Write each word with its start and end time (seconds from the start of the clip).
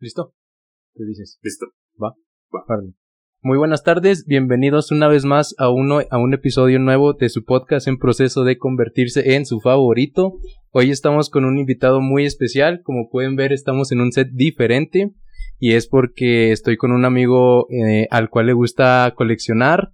¿Listo? 0.00 0.32
¿Qué 0.94 1.04
dices? 1.04 1.40
Listo. 1.42 1.66
Va. 2.00 2.14
Órale. 2.50 2.94
Muy 3.40 3.58
buenas 3.58 3.82
tardes, 3.82 4.26
bienvenidos 4.26 4.92
una 4.92 5.08
vez 5.08 5.24
más 5.24 5.56
a, 5.58 5.70
uno, 5.70 5.98
a 6.10 6.18
un 6.18 6.34
episodio 6.34 6.78
nuevo 6.78 7.14
de 7.14 7.28
su 7.28 7.44
podcast 7.44 7.88
en 7.88 7.98
proceso 7.98 8.44
de 8.44 8.58
convertirse 8.58 9.34
en 9.34 9.44
su 9.44 9.58
favorito. 9.60 10.38
Hoy 10.70 10.90
estamos 10.90 11.30
con 11.30 11.44
un 11.44 11.58
invitado 11.58 12.00
muy 12.00 12.26
especial, 12.26 12.80
como 12.84 13.10
pueden 13.10 13.34
ver 13.34 13.52
estamos 13.52 13.90
en 13.90 14.00
un 14.00 14.12
set 14.12 14.28
diferente 14.32 15.12
y 15.58 15.72
es 15.72 15.88
porque 15.88 16.52
estoy 16.52 16.76
con 16.76 16.92
un 16.92 17.04
amigo 17.04 17.66
eh, 17.70 18.06
al 18.12 18.30
cual 18.30 18.46
le 18.46 18.52
gusta 18.52 19.12
coleccionar, 19.16 19.92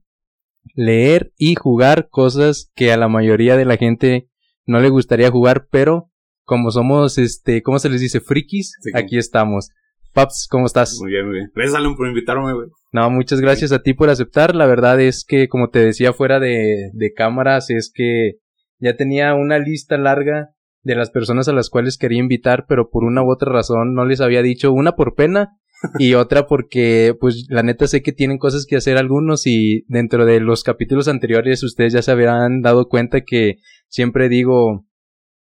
leer 0.74 1.32
y 1.38 1.54
jugar 1.54 2.08
cosas 2.10 2.70
que 2.74 2.92
a 2.92 2.98
la 2.98 3.08
mayoría 3.08 3.56
de 3.56 3.64
la 3.64 3.78
gente 3.78 4.28
no 4.66 4.80
le 4.80 4.90
gustaría 4.90 5.30
jugar, 5.30 5.66
pero 5.70 6.10
como 6.44 6.70
somos, 6.70 7.16
este, 7.16 7.62
¿cómo 7.62 7.78
se 7.78 7.88
les 7.88 8.02
dice? 8.02 8.20
Frikis, 8.20 8.76
Sí. 8.82 8.90
aquí 8.94 9.16
estamos. 9.16 9.70
Paps, 10.14 10.46
¿cómo 10.48 10.66
estás? 10.66 10.96
Muy 11.00 11.10
bien, 11.10 11.26
muy 11.26 11.34
bien. 11.34 11.50
Gracias, 11.54 11.76
Alan, 11.76 11.96
por 11.96 12.06
invitarme, 12.06 12.54
güey. 12.54 12.68
No, 12.92 13.10
muchas 13.10 13.40
gracias 13.40 13.72
a 13.72 13.82
ti 13.82 13.94
por 13.94 14.10
aceptar. 14.10 14.54
La 14.54 14.66
verdad 14.66 15.00
es 15.00 15.24
que, 15.26 15.48
como 15.48 15.70
te 15.70 15.80
decía 15.80 16.12
fuera 16.12 16.38
de, 16.38 16.90
de 16.92 17.12
cámaras, 17.12 17.70
es 17.70 17.90
que 17.92 18.34
ya 18.78 18.96
tenía 18.96 19.34
una 19.34 19.58
lista 19.58 19.98
larga 19.98 20.50
de 20.82 20.94
las 20.94 21.10
personas 21.10 21.48
a 21.48 21.52
las 21.52 21.68
cuales 21.70 21.98
quería 21.98 22.20
invitar, 22.20 22.66
pero 22.68 22.90
por 22.90 23.02
una 23.04 23.24
u 23.24 23.32
otra 23.32 23.50
razón 23.52 23.94
no 23.94 24.04
les 24.04 24.20
había 24.20 24.42
dicho, 24.42 24.72
una 24.72 24.92
por 24.92 25.14
pena 25.14 25.58
y 25.98 26.14
otra 26.14 26.46
porque, 26.46 27.14
pues, 27.18 27.46
la 27.48 27.62
neta 27.62 27.88
sé 27.88 28.02
que 28.02 28.12
tienen 28.12 28.38
cosas 28.38 28.66
que 28.66 28.76
hacer 28.76 28.98
algunos 28.98 29.46
y 29.46 29.84
dentro 29.88 30.24
de 30.26 30.40
los 30.40 30.62
capítulos 30.62 31.08
anteriores 31.08 31.62
ustedes 31.62 31.92
ya 31.92 32.02
se 32.02 32.12
habrán 32.12 32.60
dado 32.60 32.88
cuenta 32.88 33.22
que 33.22 33.56
siempre 33.88 34.28
digo, 34.28 34.86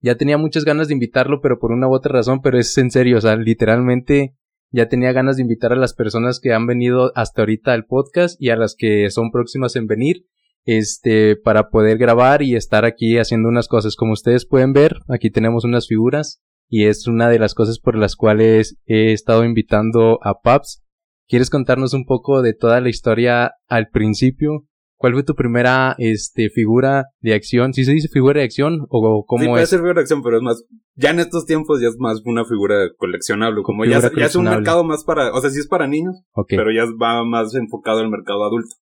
ya 0.02 0.16
tenía 0.16 0.38
muchas 0.38 0.66
ganas 0.66 0.88
de 0.88 0.96
invitarlo, 0.96 1.40
pero 1.42 1.60
por 1.60 1.72
una 1.72 1.88
u 1.88 1.94
otra 1.94 2.14
razón, 2.14 2.42
pero 2.42 2.58
es 2.58 2.78
en 2.78 2.92
serio, 2.92 3.18
o 3.18 3.22
sea, 3.22 3.36
literalmente 3.36 4.36
ya 4.72 4.88
tenía 4.88 5.12
ganas 5.14 5.38
de 5.38 5.44
invitar 5.44 5.74
a 5.74 5.78
las 5.78 5.94
personas 5.94 6.40
que 6.40 6.54
han 6.54 6.68
venido 6.68 7.12
hasta 7.16 7.42
ahorita 7.42 7.74
al 7.74 7.86
podcast 7.86 8.42
y 8.42 8.50
a 8.50 8.56
las 8.56 8.76
que 8.78 9.10
son 9.10 9.32
próximas 9.32 9.76
en 9.76 9.88
venir, 9.88 10.26
este, 10.66 11.36
para 11.38 11.70
poder 11.70 11.98
grabar 11.98 12.42
y 12.42 12.56
estar 12.56 12.86
aquí 12.86 13.18
haciendo 13.18 13.50
unas 13.50 13.68
cosas. 13.68 13.96
Como 13.96 14.14
ustedes 14.14 14.46
pueden 14.46 14.74
ver, 14.74 14.98
aquí 15.08 15.30
tenemos 15.30 15.64
unas 15.64 15.88
figuras 15.88 16.42
y 16.70 16.86
es 16.86 17.08
una 17.08 17.30
de 17.30 17.40
las 17.40 17.54
cosas 17.54 17.80
por 17.80 17.98
las 17.98 18.16
cuales 18.16 18.78
he 18.86 19.14
estado 19.14 19.46
invitando 19.46 20.20
a 20.24 20.42
Paps. 20.42 20.84
¿Quieres 21.28 21.50
contarnos 21.50 21.94
un 21.94 22.06
poco 22.06 22.42
de 22.42 22.54
toda 22.54 22.82
la 22.82 22.90
historia 22.90 23.54
al 23.68 23.90
principio? 23.90 24.66
¿Cuál 25.00 25.14
fue 25.14 25.24
tu 25.24 25.36
primera, 25.36 25.96
este, 26.00 26.50
figura 26.50 27.06
de 27.22 27.36
acción? 27.36 27.72
¿Sí 27.74 27.86
se 27.86 27.94
dice 27.94 28.08
figura 28.08 28.40
de 28.40 28.46
acción 28.46 28.88
o 28.90 29.24
cómo 29.28 29.44
sí, 29.44 29.48
puede 29.50 29.64
es? 29.64 29.70
ser 29.70 29.78
figura 29.80 29.94
de 29.96 30.02
acción, 30.02 30.24
pero 30.24 30.38
es 30.38 30.44
más. 30.44 30.66
Ya 30.96 31.12
en 31.12 31.20
estos 31.20 31.46
tiempos 31.46 31.80
ya 31.80 31.88
es 31.88 31.98
más 32.00 32.22
una 32.26 32.46
figura 32.46 32.90
coleccionable. 32.98 33.62
Como 33.62 33.86
ya, 33.86 34.02
Figura 34.02 34.20
ya 34.22 34.26
es 34.26 34.36
un 34.36 34.46
mercado 34.46 34.84
más 34.84 35.04
para. 35.04 35.32
O 35.34 35.40
sea, 35.42 35.52
sí 35.52 35.60
es 35.60 35.68
para 35.68 35.88
niños, 35.88 36.16
Ok. 36.34 36.48
pero 36.50 36.72
ya 36.72 36.86
va 37.00 37.24
más 37.24 37.54
enfocado 37.54 38.00
al 38.00 38.10
mercado 38.10 38.44
adulto. 38.44 38.76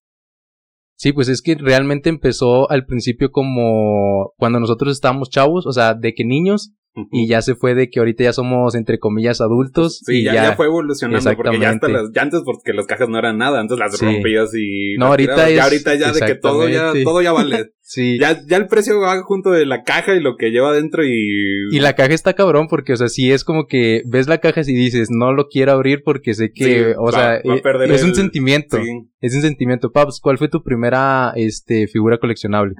Sí, 0.98 1.12
pues 1.12 1.28
es 1.28 1.42
que 1.42 1.54
realmente 1.56 2.08
empezó 2.08 2.70
al 2.70 2.86
principio 2.86 3.30
como 3.30 4.32
cuando 4.38 4.58
nosotros 4.58 4.92
estábamos 4.92 5.28
chavos, 5.28 5.66
o 5.66 5.72
sea, 5.72 5.92
de 5.94 6.14
que 6.14 6.24
niños. 6.24 6.72
Y 7.12 7.28
ya 7.28 7.42
se 7.42 7.54
fue 7.54 7.74
de 7.74 7.90
que 7.90 7.98
ahorita 7.98 8.24
ya 8.24 8.32
somos 8.32 8.74
entre 8.74 8.98
comillas 8.98 9.40
adultos. 9.40 10.00
Sí, 10.04 10.20
y 10.20 10.24
ya, 10.24 10.34
ya 10.34 10.52
fue 10.56 10.66
evolucionando 10.66 11.22
porque 11.36 11.50
ya 11.58 11.70
hasta 11.70 11.86
Exactamente. 11.86 12.02
las, 12.04 12.12
ya 12.14 12.22
antes 12.22 12.40
porque 12.44 12.72
las 12.72 12.86
cajas 12.86 13.08
no 13.08 13.18
eran 13.18 13.38
nada, 13.38 13.60
antes 13.60 13.78
las 13.78 13.96
Sí. 13.98 14.04
rompías 14.04 14.50
y 14.54 14.96
No, 14.98 15.06
ahorita 15.06 15.32
tirabas. 15.34 15.50
es- 15.50 15.56
ya 15.56 15.64
ahorita 15.64 15.94
ya 15.94 16.12
de 16.12 16.20
que 16.20 16.34
todo 16.36 16.62
ya 16.68 16.68
exactamente. 16.74 17.04
todo 17.04 17.22
ya 17.22 17.32
vale. 17.32 17.70
Sí. 17.88 18.18
ya 18.18 18.40
ya 18.48 18.56
el 18.56 18.66
precio 18.66 18.98
va 18.98 19.22
junto 19.22 19.50
de 19.52 19.64
la 19.64 19.84
caja 19.84 20.16
y 20.16 20.20
lo 20.20 20.36
que 20.36 20.50
lleva 20.50 20.72
dentro 20.72 21.04
y 21.04 21.68
Y 21.70 21.78
la 21.78 21.92
caja 21.94 22.14
está 22.14 22.32
cabrón 22.34 22.66
porque, 22.68 22.94
o 22.94 22.96
sea, 22.96 23.08
sí 23.08 23.30
es 23.30 23.44
como 23.44 23.66
que 23.68 24.02
ves 24.06 24.26
la 24.26 24.38
caja 24.38 24.62
y 24.62 24.74
dices, 24.74 25.08
no 25.10 25.32
lo 25.32 25.46
quiero 25.46 25.70
abrir 25.70 26.02
porque 26.04 26.34
sé 26.34 26.50
que, 26.52 26.64
Sí, 26.64 26.94
o 26.98 27.04
va- 27.04 27.12
sea, 27.12 27.28
va 27.48 27.84
eh, 27.84 27.94
es 27.94 28.02
un 28.02 28.16
sentimiento, 28.16 28.78
sí. 28.78 28.90
es 29.20 29.36
un 29.36 29.42
sentimiento. 29.42 29.92
Paps, 29.92 30.18
¿cuál 30.20 30.36
fue 30.36 30.48
tu 30.48 30.64
primera, 30.64 31.32
este, 31.36 31.86
figura 31.86 32.18
coleccionable? 32.18 32.74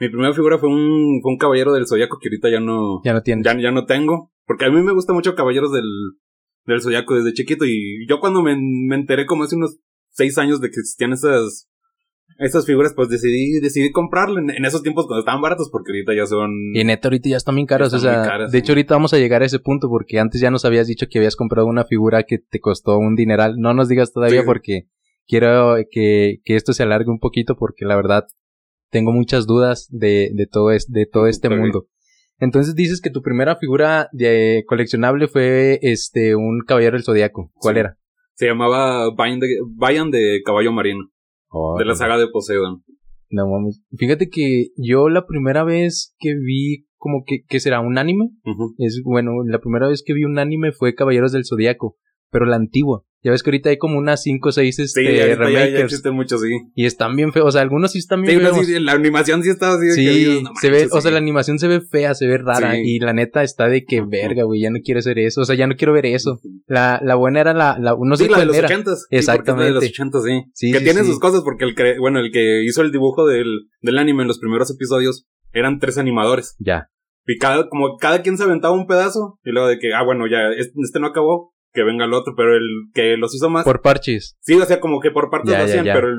Mi 0.00 0.08
primera 0.08 0.32
figura 0.32 0.58
fue 0.58 0.68
un 0.68 1.20
fue 1.22 1.32
un 1.32 1.38
caballero 1.38 1.72
del 1.72 1.86
zodiaco 1.86 2.18
que 2.20 2.28
ahorita 2.28 2.50
ya 2.50 2.60
no 2.60 3.00
Ya 3.04 3.12
no 3.12 3.22
tienes. 3.22 3.44
ya, 3.44 3.58
ya 3.60 3.70
no 3.72 3.84
tengo. 3.86 4.30
Porque 4.46 4.64
a 4.64 4.70
mí 4.70 4.80
me 4.82 4.92
gusta 4.92 5.12
mucho 5.12 5.34
Caballeros 5.34 5.72
del, 5.72 5.84
del 6.66 6.80
Zodiaco 6.80 7.14
desde 7.16 7.32
chiquito. 7.34 7.64
Y 7.66 8.06
yo 8.08 8.20
cuando 8.20 8.42
me, 8.42 8.56
me 8.56 8.94
enteré 8.96 9.26
como 9.26 9.44
hace 9.44 9.56
unos 9.56 9.78
seis 10.10 10.38
años 10.38 10.60
de 10.60 10.68
que 10.70 10.80
existían 10.80 11.12
esas, 11.12 11.68
esas 12.38 12.64
figuras, 12.64 12.94
pues 12.94 13.08
decidí, 13.10 13.60
decidí 13.60 13.90
comprarlo 13.92 14.38
en, 14.38 14.50
en 14.50 14.64
esos 14.64 14.82
tiempos 14.82 15.06
cuando 15.06 15.20
estaban 15.20 15.42
baratos, 15.42 15.68
porque 15.70 15.92
ahorita 15.92 16.14
ya 16.14 16.26
son... 16.26 16.50
Y 16.74 16.82
neta, 16.84 17.08
ahorita 17.08 17.28
ya 17.28 17.36
están 17.36 17.56
bien 17.56 17.66
caros. 17.66 17.92
Están 17.92 17.98
o 18.10 18.14
sea, 18.14 18.22
caras, 18.22 18.50
de 18.52 18.58
sí. 18.58 18.62
hecho, 18.62 18.72
ahorita 18.72 18.94
vamos 18.94 19.12
a 19.12 19.18
llegar 19.18 19.42
a 19.42 19.46
ese 19.46 19.58
punto 19.58 19.88
porque 19.88 20.18
antes 20.18 20.40
ya 20.40 20.50
nos 20.50 20.64
habías 20.64 20.86
dicho 20.86 21.06
que 21.10 21.18
habías 21.18 21.36
comprado 21.36 21.66
una 21.66 21.84
figura 21.84 22.22
que 22.22 22.38
te 22.38 22.60
costó 22.60 22.96
un 22.98 23.16
dineral. 23.16 23.56
No 23.58 23.74
nos 23.74 23.88
digas 23.88 24.12
todavía 24.12 24.40
Sí. 24.40 24.46
porque 24.46 24.82
quiero 25.26 25.76
que, 25.90 26.38
que 26.44 26.56
esto 26.56 26.72
se 26.72 26.84
alargue 26.84 27.10
un 27.10 27.18
poquito 27.20 27.56
porque 27.56 27.84
la 27.84 27.96
verdad 27.96 28.24
tengo 28.90 29.12
muchas 29.12 29.46
dudas 29.46 29.88
de, 29.90 30.30
de 30.34 30.46
todo, 30.46 30.70
es, 30.70 30.86
de 30.90 31.06
todo 31.06 31.26
este 31.26 31.48
mundo. 31.48 31.86
Entonces 32.40 32.74
dices 32.74 33.00
que 33.00 33.10
tu 33.10 33.20
primera 33.22 33.56
figura 33.56 34.08
de 34.12 34.62
coleccionable 34.66 35.26
fue 35.28 35.78
este 35.82 36.36
un 36.36 36.60
caballero 36.66 36.96
del 36.96 37.04
zodiaco. 37.04 37.50
¿Cuál 37.54 37.74
Sí. 37.74 37.80
era? 37.80 37.98
Se 38.34 38.46
llamaba 38.46 39.10
Bayan 39.16 39.40
de, 39.40 39.48
Bayan 39.74 40.10
de 40.12 40.40
Caballo 40.44 40.70
Marino, 40.72 41.10
de 41.78 41.84
la 41.84 41.94
saga 41.96 42.16
de 42.18 42.28
Poseidon. 42.28 42.84
No 43.30 43.48
mames. 43.48 43.82
Fíjate 43.96 44.28
que 44.30 44.68
yo 44.76 45.08
la 45.08 45.26
primera 45.26 45.64
vez 45.64 46.14
que 46.20 46.34
vi 46.36 46.86
como 46.96 47.24
que, 47.26 47.42
que 47.48 47.58
será 47.60 47.80
un 47.80 47.98
anime. 47.98 48.30
Es 48.78 49.02
bueno, 49.04 49.32
la 49.44 49.58
primera 49.58 49.88
vez 49.88 50.02
que 50.06 50.14
vi 50.14 50.24
un 50.24 50.38
anime 50.38 50.70
fue 50.72 50.94
Caballeros 50.94 51.32
del 51.32 51.44
Zodiaco, 51.44 51.96
pero 52.30 52.46
la 52.46 52.56
antigua. 52.56 53.02
Ya 53.22 53.32
ves 53.32 53.42
que 53.42 53.50
ahorita 53.50 53.70
hay 53.70 53.78
como 53.78 53.98
unas 53.98 54.22
5 54.22 54.48
o 54.48 54.52
6 54.52 54.76
Sí, 54.76 54.82
este, 54.82 55.00
ahorita 55.00 55.24
ya, 55.26 55.34
ya 55.34 55.36
remakers 55.46 55.84
existen 55.84 56.14
muchos, 56.14 56.40
sí. 56.40 56.48
y 56.74 56.86
están 56.86 57.16
bien 57.16 57.32
feos, 57.32 57.46
o 57.48 57.50
sea, 57.50 57.62
algunos 57.62 57.90
sí 57.92 57.98
están 57.98 58.20
Sí, 58.20 58.28
bien 58.36 58.40
feos. 58.42 58.64
sí, 58.66 58.78
la 58.78 58.92
animación 58.92 59.42
sí 59.42 59.50
estaba 59.50 59.74
así. 59.74 59.86
que 59.86 59.92
Sí, 59.92 60.40
no 60.44 60.50
se 60.60 60.70
ve, 60.70 60.86
o 60.86 61.00
sea, 61.00 61.00
sí. 61.00 61.10
la 61.10 61.18
animación 61.18 61.58
se 61.58 61.66
ve 61.66 61.80
fea, 61.80 62.14
se 62.14 62.26
ve 62.28 62.38
rara 62.38 62.74
Sí. 62.74 62.82
y 62.84 62.98
la 63.00 63.12
neta 63.12 63.42
está 63.42 63.68
de 63.68 63.84
que 63.84 64.02
verga, 64.02 64.44
güey, 64.44 64.60
ya 64.60 64.70
no 64.70 64.78
quiero 64.84 65.00
hacer 65.00 65.18
eso, 65.18 65.40
o 65.40 65.44
sea, 65.44 65.56
ya 65.56 65.66
no 65.66 65.74
quiero 65.74 65.92
ver 65.92 66.06
eso. 66.06 66.38
La, 66.66 67.00
la 67.02 67.16
buena 67.16 67.40
era 67.40 67.54
la, 67.54 67.76
la 67.80 67.96
no 68.00 68.16
sé 68.16 68.24
sí, 68.24 68.30
la 68.30 68.38
de 68.38 68.46
cuál 68.46 68.46
los 68.48 68.56
era. 68.56 68.68
Exactamente. 69.10 69.64
Sí, 69.66 69.74
de 69.74 69.80
los 69.80 69.84
ochentas, 69.84 70.22
sí. 70.24 70.42
Sí, 70.54 70.72
que 70.72 70.78
sí, 70.78 70.84
tiene 70.84 71.00
sí. 71.00 71.06
sus 71.08 71.18
cosas 71.18 71.42
porque 71.42 71.64
el 71.64 71.74
que, 71.74 71.98
bueno, 71.98 72.20
el 72.20 72.30
que 72.30 72.62
hizo 72.64 72.82
el 72.82 72.92
dibujo 72.92 73.26
del, 73.26 73.68
del 73.82 73.98
anime 73.98 74.22
en 74.22 74.28
los 74.28 74.38
primeros 74.38 74.70
episodios 74.70 75.26
eran 75.52 75.78
tres 75.80 75.98
animadores. 75.98 76.54
Ya. 76.60 76.88
Y 77.26 77.36
cada, 77.38 77.68
como 77.68 77.96
cada 77.98 78.22
quien 78.22 78.38
se 78.38 78.44
aventaba 78.44 78.72
un 78.74 78.86
pedazo 78.86 79.38
y 79.44 79.50
luego 79.50 79.68
de 79.68 79.78
que, 79.78 79.92
ah, 79.92 80.02
bueno, 80.04 80.26
ya, 80.30 80.48
este, 80.56 80.72
este 80.82 81.00
no 81.00 81.08
acabó, 81.08 81.52
que 81.72 81.82
venga 81.84 82.04
el 82.04 82.12
otro, 82.14 82.34
pero 82.36 82.54
el 82.56 82.66
que 82.94 83.16
los 83.16 83.34
hizo 83.34 83.50
más. 83.50 83.64
Por 83.64 83.82
parches. 83.82 84.36
Sí, 84.40 84.54
o 84.54 84.64
sea, 84.64 84.80
como 84.80 85.00
que 85.00 85.10
por 85.10 85.30
partes 85.30 85.52
Ya, 85.52 85.58
lo 85.58 85.64
hacían, 85.64 85.84
ya. 85.84 85.94
pero 85.94 86.08
el, 86.08 86.18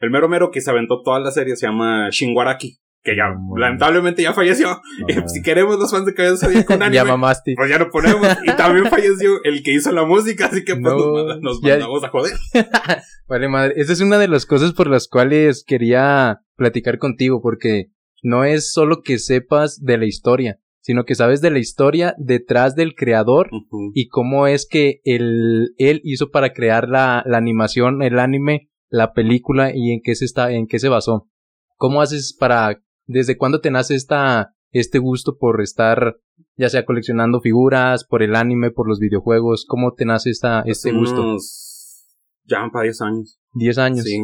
el 0.00 0.10
mero 0.10 0.28
mero 0.28 0.50
que 0.50 0.60
se 0.60 0.70
aventó 0.70 1.02
toda 1.02 1.20
la 1.20 1.30
serie 1.30 1.56
se 1.56 1.66
llama 1.66 2.08
Shinwaraki, 2.10 2.78
que 3.04 3.16
ya, 3.16 3.24
lamentablemente 3.56 4.22
ya 4.22 4.32
falleció. 4.32 4.80
Y 5.08 5.14
si 5.28 5.42
queremos 5.42 5.78
los 5.78 5.90
fans 5.90 6.06
de 6.06 6.14
Cabello 6.14 6.36
Zodíaco 6.36 6.66
con 6.66 6.82
anime, 6.82 6.94
ya 6.94 7.04
mamaste. 7.04 7.54
pues 7.56 7.68
ya 7.70 7.78
lo 7.78 7.90
ponemos. 7.90 8.26
Y 8.44 8.50
también 8.56 8.86
falleció 8.86 9.42
el 9.44 9.62
que 9.62 9.72
hizo 9.74 9.90
la 9.92 10.04
música, 10.04 10.46
así 10.46 10.64
que 10.64 10.74
pues 10.76 10.82
No, 10.94 11.24
nos, 11.26 11.40
nos 11.40 11.62
mandamos 11.62 12.04
a 12.04 12.08
joder. 12.08 12.32
Vale, 13.28 13.48
madre. 13.48 13.74
Esa 13.76 13.92
es 13.92 14.00
una 14.00 14.18
de 14.18 14.28
las 14.28 14.46
cosas 14.46 14.72
por 14.72 14.88
las 14.88 15.08
cuales 15.08 15.64
quería 15.66 16.40
platicar 16.56 16.98
contigo, 16.98 17.40
porque 17.42 17.86
no 18.22 18.44
es 18.44 18.70
solo 18.72 19.02
que 19.02 19.18
sepas 19.18 19.80
de 19.82 19.98
la 19.98 20.04
historia, 20.06 20.58
sino 20.82 21.04
que 21.04 21.14
sabes 21.14 21.40
de 21.40 21.50
la 21.50 21.58
historia 21.60 22.14
detrás 22.18 22.74
del 22.74 22.94
creador 22.94 23.48
y 23.94 24.08
cómo 24.08 24.46
es 24.46 24.66
que 24.68 25.00
él, 25.04 25.74
él 25.78 26.00
hizo 26.04 26.30
para 26.30 26.52
crear 26.52 26.88
la, 26.88 27.22
la 27.24 27.38
animación, 27.38 28.02
el 28.02 28.18
anime, 28.18 28.68
la 28.90 29.12
película 29.14 29.70
y 29.74 29.92
en 29.92 30.00
qué 30.02 30.14
se 30.14 30.24
está, 30.26 30.52
en 30.52 30.66
qué 30.66 30.78
se 30.78 30.88
basó. 30.90 31.28
¿Cómo 31.76 32.02
haces 32.02 32.36
para, 32.38 32.82
desde 33.06 33.36
cuándo 33.38 33.60
te 33.60 33.70
nace 33.70 33.94
esta, 33.94 34.54
este 34.70 34.98
gusto 34.98 35.36
por 35.38 35.62
estar, 35.62 36.16
ya 36.56 36.68
sea 36.68 36.84
coleccionando 36.84 37.40
figuras, 37.40 38.04
por 38.04 38.22
el 38.22 38.36
anime, 38.36 38.70
por 38.70 38.86
los 38.88 38.98
videojuegos? 38.98 39.64
¿Cómo 39.66 39.94
te 39.94 40.04
nace 40.04 40.30
esta, 40.30 40.60
este 40.66 40.90
Hace 40.90 40.98
gusto? 40.98 41.22
unos- 41.22 42.18
Ya 42.44 42.58
van 42.60 42.70
para 42.70 42.82
10 42.84 43.00
años. 43.00 43.40
10 43.54 43.78
años. 43.78 44.04
Sí. 44.04 44.18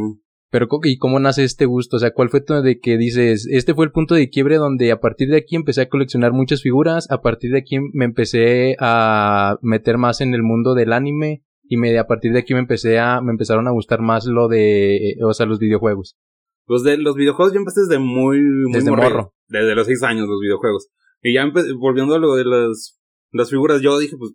Pero, 0.51 0.67
¿y 0.85 0.97
cómo 0.97 1.19
nace 1.21 1.45
este 1.45 1.67
gusto? 1.67 1.97
O 1.97 1.99
sea, 1.99 2.13
¿cuál 2.13 2.31
fue 2.31 2.41
tu 2.41 2.55
de 2.55 2.81
que 2.81 2.97
dices, 2.97 3.47
este 3.51 3.75
fue 3.75 3.85
el 3.85 3.93
punto 3.93 4.15
de 4.15 4.31
quiebre 4.31 4.57
donde 4.57 4.91
a 4.93 5.01
partir 5.01 5.29
de 5.29 5.37
aquí 5.37 5.57
empecé 5.57 5.83
a 5.83 5.89
coleccionar 5.89 6.33
muchas 6.33 6.63
figuras, 6.63 7.11
a 7.11 7.21
partir 7.21 7.53
de 7.53 7.59
aquí 7.59 7.77
me 7.93 8.07
empecé 8.07 8.75
a 8.81 9.59
meter 9.61 9.99
más 9.99 10.23
en 10.23 10.33
el 10.33 10.43
mundo 10.43 10.75
del 10.75 10.95
anime 10.95 11.45
y 11.65 11.77
me, 11.77 11.99
a 11.99 12.07
partir 12.07 12.33
de 12.33 12.39
aquí 12.39 12.55
me 12.55 12.61
empecé 12.61 12.99
a, 12.99 13.21
me 13.21 13.33
empezaron 13.33 13.69
a 13.69 13.73
gustar 13.73 14.01
más 14.01 14.25
lo 14.25 14.49
de, 14.49 15.11
eh, 15.11 15.17
o 15.23 15.35
sea, 15.35 15.45
los 15.45 15.59
videojuegos. 15.59 16.17
Los 16.67 16.83
de 16.83 16.97
los 16.97 17.15
videojuegos 17.15 17.53
yo 17.53 17.59
empecé 17.59 17.81
desde 17.81 17.99
muy, 17.99 18.41
muy 18.41 18.73
Desde 18.73 18.91
morro. 18.91 19.35
Desde 19.49 19.75
los 19.75 19.87
6 19.87 20.03
años 20.03 20.29
los 20.29 20.41
videojuegos. 20.41 20.89
Y 21.23 21.35
ya 21.35 21.45
volviendo 21.79 22.15
a 22.15 22.19
lo 22.19 22.35
de 22.37 22.45
las, 22.45 22.99
las 23.33 23.51
figuras, 23.51 23.83
yo 23.83 23.99
dije, 23.99 24.17
pues, 24.17 24.33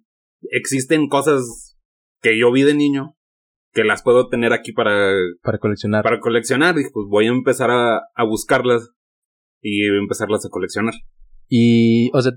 existen 0.52 1.08
cosas 1.08 1.78
que 2.22 2.38
yo 2.40 2.52
vi 2.52 2.62
de 2.64 2.76
niño 2.76 3.16
que 3.74 3.84
las 3.84 4.04
puedo 4.04 4.28
tener 4.30 4.54
aquí 4.54 4.72
para, 4.72 5.12
Para 5.42 5.58
coleccionar. 5.58 6.04
para 6.04 6.20
coleccionar. 6.20 6.76
Dije, 6.76 6.90
pues 6.94 7.08
voy 7.10 7.26
a 7.26 7.30
empezar 7.32 7.72
a, 7.72 7.98
a 8.16 8.24
buscarlas 8.26 8.92
y 9.62 9.86
empezarlas 9.88 10.46
a 10.46 10.50
coleccionar. 10.50 10.94
Y, 11.48 12.10
o 12.14 12.22
sea, 12.22 12.34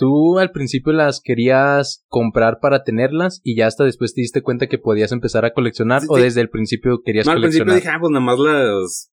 ¿Tú 0.00 0.38
al 0.38 0.52
principio 0.52 0.92
las 0.92 1.20
querías 1.20 2.04
comprar 2.06 2.60
para 2.62 2.84
tenerlas 2.84 3.40
y 3.42 3.56
ya 3.56 3.66
hasta 3.66 3.82
después 3.82 4.14
te 4.14 4.20
diste 4.20 4.42
cuenta 4.42 4.68
que 4.68 4.78
podías 4.78 5.10
empezar 5.10 5.44
a 5.44 5.52
coleccionar 5.52 6.02
Sí, 6.02 6.06
o 6.08 6.14
sí. 6.18 6.22
desde 6.22 6.40
el 6.40 6.50
principio 6.50 7.00
querías 7.04 7.26
No, 7.26 7.32
al 7.32 7.40
principio 7.40 7.64
coleccionar? 7.64 7.82
dije, 7.82 7.96
ah, 7.96 8.00
pues 8.00 8.10
nada 8.12 8.24
más 8.24 8.38
las. 8.38 9.10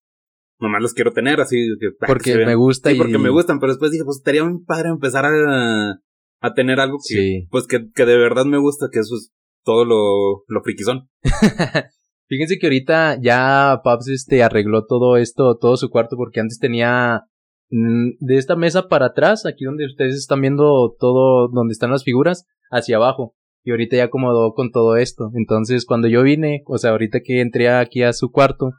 Nomás 0.60 0.82
las 0.82 0.94
quiero 0.94 1.12
tener, 1.12 1.40
así. 1.40 1.56
Que, 1.80 1.88
ah, 1.88 1.90
que 2.02 2.06
porque 2.06 2.36
me 2.46 2.54
gusta 2.54 2.90
Sí, 2.90 2.94
y... 2.94 2.98
porque 2.98 3.18
me 3.18 3.30
gustan, 3.30 3.58
pero 3.58 3.72
después 3.72 3.90
dije, 3.90 4.04
pues 4.04 4.18
estaría 4.18 4.44
muy 4.44 4.62
padre 4.64 4.90
empezar 4.90 5.24
a, 5.26 5.94
a 6.40 6.54
tener 6.54 6.78
algo 6.78 6.98
que, 6.98 7.14
Sí. 7.16 7.46
pues 7.50 7.66
que, 7.66 7.90
que 7.92 8.06
de 8.06 8.16
verdad 8.16 8.44
me 8.44 8.58
gusta, 8.58 8.86
que 8.92 9.00
eso 9.00 9.16
es 9.16 9.32
todo 9.66 9.84
lo, 9.84 10.44
lo 10.46 10.62
friquizón. 10.62 11.10
Fíjense 12.28 12.58
que 12.58 12.66
ahorita 12.66 13.18
ya 13.20 13.80
Paps 13.84 14.08
este 14.08 14.42
arregló 14.42 14.86
todo 14.86 15.16
esto, 15.16 15.58
todo 15.60 15.76
su 15.76 15.90
cuarto, 15.90 16.16
porque 16.16 16.40
antes 16.40 16.58
tenía 16.58 17.22
mm, 17.70 18.10
de 18.20 18.36
esta 18.36 18.56
mesa 18.56 18.88
para 18.88 19.06
atrás, 19.06 19.44
aquí 19.44 19.64
donde 19.64 19.86
ustedes 19.86 20.16
están 20.16 20.40
viendo 20.40 20.94
todo, 20.98 21.48
donde 21.48 21.72
están 21.72 21.90
las 21.90 22.04
figuras, 22.04 22.46
hacia 22.70 22.96
abajo. 22.96 23.34
Y 23.64 23.72
ahorita 23.72 23.96
ya 23.96 24.04
acomodó 24.04 24.54
con 24.54 24.70
todo 24.70 24.96
esto. 24.96 25.30
Entonces, 25.34 25.84
cuando 25.84 26.06
yo 26.06 26.22
vine, 26.22 26.62
o 26.66 26.78
sea, 26.78 26.92
ahorita 26.92 27.20
que 27.24 27.40
entré 27.40 27.68
aquí 27.68 28.04
a 28.04 28.12
su 28.12 28.30
cuarto, 28.30 28.70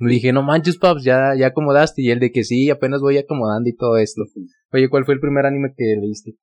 le 0.00 0.12
dije, 0.12 0.34
no 0.34 0.42
manches, 0.42 0.76
Paps, 0.76 1.02
ya, 1.02 1.34
ya 1.34 1.48
acomodaste. 1.48 2.02
Y 2.02 2.10
él 2.10 2.20
de 2.20 2.30
que 2.30 2.44
sí, 2.44 2.68
apenas 2.68 3.00
voy 3.00 3.16
acomodando 3.16 3.70
y 3.70 3.74
todo 3.74 3.96
esto. 3.96 4.22
Oye, 4.72 4.90
¿cuál 4.90 5.06
fue 5.06 5.14
el 5.14 5.20
primer 5.20 5.46
anime 5.46 5.72
que 5.74 5.96
leíste? 5.98 6.34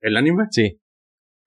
¿El 0.00 0.16
anime? 0.16 0.44
Sí, 0.50 0.80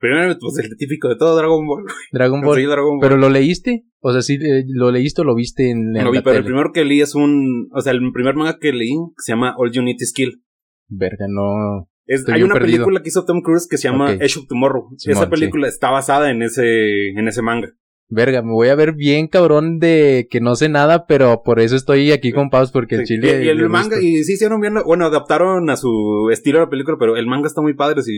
Primero, 0.01 0.35
pues 0.39 0.57
el 0.65 0.75
típico 0.77 1.07
de 1.09 1.15
todo 1.15 1.37
Dragon 1.37 1.65
Ball. 1.65 1.85
Dragon 2.11 2.41
Ball. 2.41 2.57
Sí, 2.57 2.65
Dragon 2.65 2.97
Ball. 2.97 3.01
¿Pero 3.01 3.17
lo 3.17 3.29
leíste? 3.29 3.85
O 3.99 4.11
sea, 4.11 4.21
sí, 4.23 4.39
eh, 4.41 4.63
lo 4.67 4.91
leíste 4.91 5.21
o 5.21 5.23
lo 5.23 5.35
viste 5.35 5.69
en, 5.69 5.95
en 5.95 6.03
No 6.03 6.11
vi, 6.11 6.17
la 6.17 6.23
pero 6.23 6.37
el 6.37 6.43
primero 6.43 6.71
que 6.73 6.83
leí 6.83 7.01
es 7.01 7.13
un. 7.15 7.69
O 7.71 7.81
sea, 7.81 7.93
el 7.93 8.01
primer 8.11 8.35
manga 8.35 8.57
que 8.59 8.73
leí 8.73 8.95
se 9.17 9.31
llama 9.31 9.53
All 9.57 9.71
You 9.71 9.83
Need 9.83 9.97
Is 9.99 10.11
Kill. 10.11 10.43
Verga, 10.89 11.27
no. 11.29 11.87
Es, 12.07 12.27
hay 12.27 12.41
una 12.43 12.55
perdido. 12.55 12.77
película 12.77 13.01
que 13.03 13.09
hizo 13.09 13.23
Tom 13.25 13.41
Cruise 13.41 13.67
que 13.69 13.77
se 13.77 13.87
llama 13.87 14.11
Ok. 14.15 14.21
Edge 14.21 14.39
of 14.39 14.47
Tomorrow. 14.47 14.89
Simón, 14.97 15.17
Esa 15.17 15.29
película 15.29 15.67
está 15.67 15.91
basada 15.91 16.31
en 16.31 16.41
ese, 16.41 17.09
en 17.11 17.27
ese 17.27 17.41
manga. 17.43 17.69
Verga, 18.09 18.41
me 18.41 18.51
voy 18.51 18.67
a 18.67 18.75
ver 18.75 18.93
bien 18.93 19.27
cabrón 19.27 19.79
de 19.79 20.27
que 20.29 20.41
no 20.41 20.55
sé 20.55 20.67
nada, 20.67 21.05
pero 21.05 21.43
por 21.45 21.61
eso 21.61 21.77
estoy 21.77 22.11
aquí 22.11 22.33
con 22.33 22.49
Paus, 22.49 22.71
porque 22.71 22.95
el 22.95 23.05
Sí, 23.07 23.13
chile. 23.15 23.43
y, 23.43 23.45
y 23.45 23.49
el 23.49 23.69
manga, 23.69 23.95
gusta. 23.95 24.01
y 24.01 24.23
sí 24.25 24.33
hicieron 24.33 24.59
bien, 24.59 24.73
bueno, 24.85 25.05
adaptaron 25.05 25.69
a 25.69 25.77
su 25.77 26.27
estilo 26.33 26.59
la 26.59 26.69
película, 26.69 26.97
pero 26.99 27.15
el 27.15 27.27
manga 27.27 27.47
está 27.47 27.61
muy 27.61 27.73
padre, 27.73 28.01
si, 28.03 28.11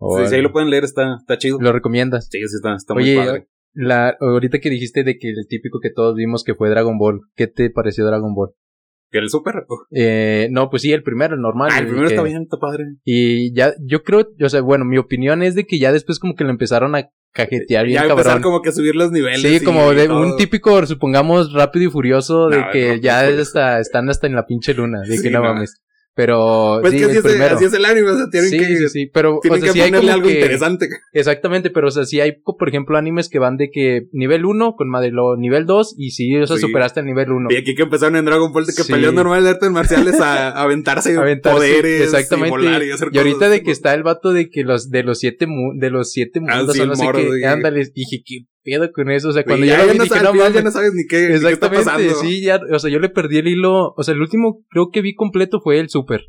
Órale. 0.00 0.28
si 0.28 0.34
ahí 0.36 0.42
lo 0.42 0.52
pueden 0.52 0.70
leer, 0.70 0.84
está, 0.84 1.16
está 1.20 1.38
chido. 1.38 1.58
¿Lo 1.60 1.72
recomiendas? 1.72 2.28
Sí, 2.30 2.38
sí, 2.38 2.56
está, 2.56 2.74
está 2.74 2.94
Oye, 2.94 3.16
muy 3.16 3.26
padre. 3.26 3.48
La, 3.72 4.16
ahorita 4.20 4.58
que 4.58 4.70
dijiste 4.70 5.04
de 5.04 5.16
que 5.18 5.28
el 5.28 5.46
típico 5.48 5.78
que 5.80 5.90
todos 5.90 6.16
vimos 6.16 6.42
que 6.42 6.54
fue 6.54 6.70
Dragon 6.70 6.98
Ball, 6.98 7.20
¿qué 7.36 7.46
te 7.46 7.70
pareció 7.70 8.04
Dragon 8.06 8.34
Ball? 8.34 8.50
¿Que 9.12 9.18
el 9.18 9.28
super? 9.28 9.64
Eh, 9.90 10.48
no, 10.52 10.70
pues 10.70 10.82
sí, 10.82 10.92
el 10.92 11.02
primero, 11.02 11.34
el 11.34 11.40
normal. 11.40 11.70
Ah, 11.72 11.78
el 11.80 11.86
primero 11.86 12.08
que- 12.08 12.14
está 12.14 12.22
bien, 12.24 12.42
está 12.42 12.58
padre. 12.58 12.84
Y 13.04 13.52
ya, 13.54 13.74
yo 13.80 14.02
creo, 14.04 14.28
o 14.40 14.48
sea, 14.48 14.60
bueno, 14.60 14.84
mi 14.84 14.98
opinión 14.98 15.42
es 15.42 15.54
de 15.54 15.66
que 15.66 15.78
ya 15.80 15.92
después 15.92 16.18
como 16.20 16.34
que 16.34 16.44
lo 16.44 16.50
empezaron 16.50 16.94
a 16.94 17.08
cajetear 17.32 17.86
bien 17.86 17.96
ya 17.96 18.02
empezar 18.08 18.24
cabrón. 18.24 18.42
como 18.42 18.62
que 18.62 18.68
a 18.70 18.72
subir 18.72 18.94
los 18.96 19.10
niveles. 19.12 19.40
Sí, 19.42 19.64
como 19.64 19.92
de 19.92 20.06
todo. 20.06 20.20
un 20.20 20.36
típico, 20.36 20.84
supongamos, 20.86 21.52
rápido 21.52 21.88
y 21.88 21.90
furioso, 21.90 22.48
de 22.48 22.58
No, 22.60 22.70
que 22.72 22.88
no, 22.88 22.94
ya 22.96 23.22
pues, 23.24 23.38
hasta, 23.40 23.78
están 23.80 24.08
hasta 24.10 24.26
en 24.28 24.34
la 24.34 24.46
pinche 24.46 24.74
luna, 24.74 25.00
de 25.02 25.16
Sí, 25.16 25.22
que 25.24 25.30
no, 25.30 25.40
no. 25.42 25.54
mames. 25.54 25.80
Pero, 26.20 26.78
Pues 26.82 26.92
sí, 26.92 26.98
que 26.98 27.04
así 27.06 27.16
el 27.16 27.26
es, 27.40 27.40
así 27.52 27.64
es 27.64 27.72
el 27.72 27.84
anime, 27.86 28.10
o 28.10 28.14
sea, 28.16 28.28
tienen 28.30 28.50
sí, 28.50 28.58
que, 28.58 28.66
sí, 28.76 28.88
sí, 28.90 29.10
pero, 29.10 29.36
o 29.36 29.40
tienen 29.40 29.60
sea, 29.62 29.68
que 29.68 29.72
sí 29.72 29.80
hay 29.80 29.88
ponerle 29.90 30.10
como 30.10 30.14
algo 30.20 30.28
que, 30.28 30.34
interesante. 30.34 30.88
exactamente, 31.14 31.70
pero, 31.70 31.88
o 31.88 31.90
sea, 31.90 32.04
sí 32.04 32.20
hay, 32.20 32.32
por 32.42 32.68
ejemplo, 32.68 32.98
animes 32.98 33.30
que 33.30 33.38
van 33.38 33.56
de 33.56 33.70
que 33.70 34.02
nivel 34.12 34.44
1 34.44 34.74
con 34.76 34.90
Madelo 34.90 35.36
nivel 35.38 35.64
2 35.64 35.94
y 35.96 36.10
sí, 36.10 36.36
o 36.36 36.46
sea, 36.46 36.56
Sí. 36.56 36.62
superaste 36.62 37.00
el 37.00 37.06
nivel 37.06 37.30
1. 37.32 37.48
Y 37.50 37.56
aquí 37.56 37.74
que 37.74 37.84
empezaron 37.84 38.16
en 38.16 38.26
Dragon 38.26 38.52
Ball 38.52 38.66
de 38.66 38.74
que 38.74 38.82
Sí. 38.82 38.92
peleas 38.92 39.14
normales 39.14 39.44
de 39.44 39.50
artes 39.50 39.70
marciales 39.70 40.20
a, 40.20 40.50
a 40.50 40.62
aventarse, 40.62 41.16
Aventarse, 41.16 41.56
poderes 41.56 42.02
exactamente. 42.02 42.48
y 42.48 42.50
volar 42.50 42.82
y 42.84 42.90
hacer 42.90 43.08
Y 43.12 43.16
ahorita 43.18 43.36
cosas. 43.38 43.50
de 43.52 43.62
que 43.62 43.70
está 43.70 43.94
el 43.94 44.02
vato 44.02 44.32
de 44.32 44.50
que 44.50 44.62
los, 44.62 44.90
de 44.90 45.02
los 45.02 45.18
siete, 45.20 45.46
mu- 45.46 45.72
de 45.78 45.88
los 45.88 46.12
siete 46.12 46.40
Ah, 46.46 46.58
mundos, 46.58 46.74
sí, 46.74 46.80
o 46.80 46.82
el 46.82 46.88
no 46.90 46.96
sé 46.96 47.04
morro, 47.04 47.18
qué, 47.20 47.30
sí. 47.38 47.44
ándale, 47.44 47.78
dije, 47.94 48.22
¿qué 48.26 48.44
pedo 48.62 48.90
con 48.92 49.10
eso? 49.10 49.28
O 49.28 49.32
sea, 49.32 49.44
cuando 49.44 49.66
ya, 49.66 49.78
ya 49.78 49.86
no 49.86 49.92
dije, 50.04 50.06
sabes, 50.06 50.34
no 50.34 50.50
ya 50.50 50.62
no 50.62 50.70
sabes 50.70 50.92
ni 50.94 51.06
qué, 51.06 51.20
ni 51.22 51.26
qué 51.28 51.34
está 51.34 51.48
Exactamente, 51.50 51.84
pasando. 51.84 52.14
sí, 52.20 52.42
ya, 52.42 52.60
o 52.72 52.78
sea, 52.78 52.90
yo 52.90 52.98
le 52.98 53.08
perdí 53.08 53.38
el 53.38 53.48
hilo, 53.48 53.94
o 53.96 54.02
sea, 54.02 54.14
el 54.14 54.20
último 54.20 54.64
creo 54.70 54.90
que 54.92 55.02
vi 55.02 55.14
completo 55.14 55.60
fue 55.60 55.78
el 55.78 55.88
super. 55.88 56.22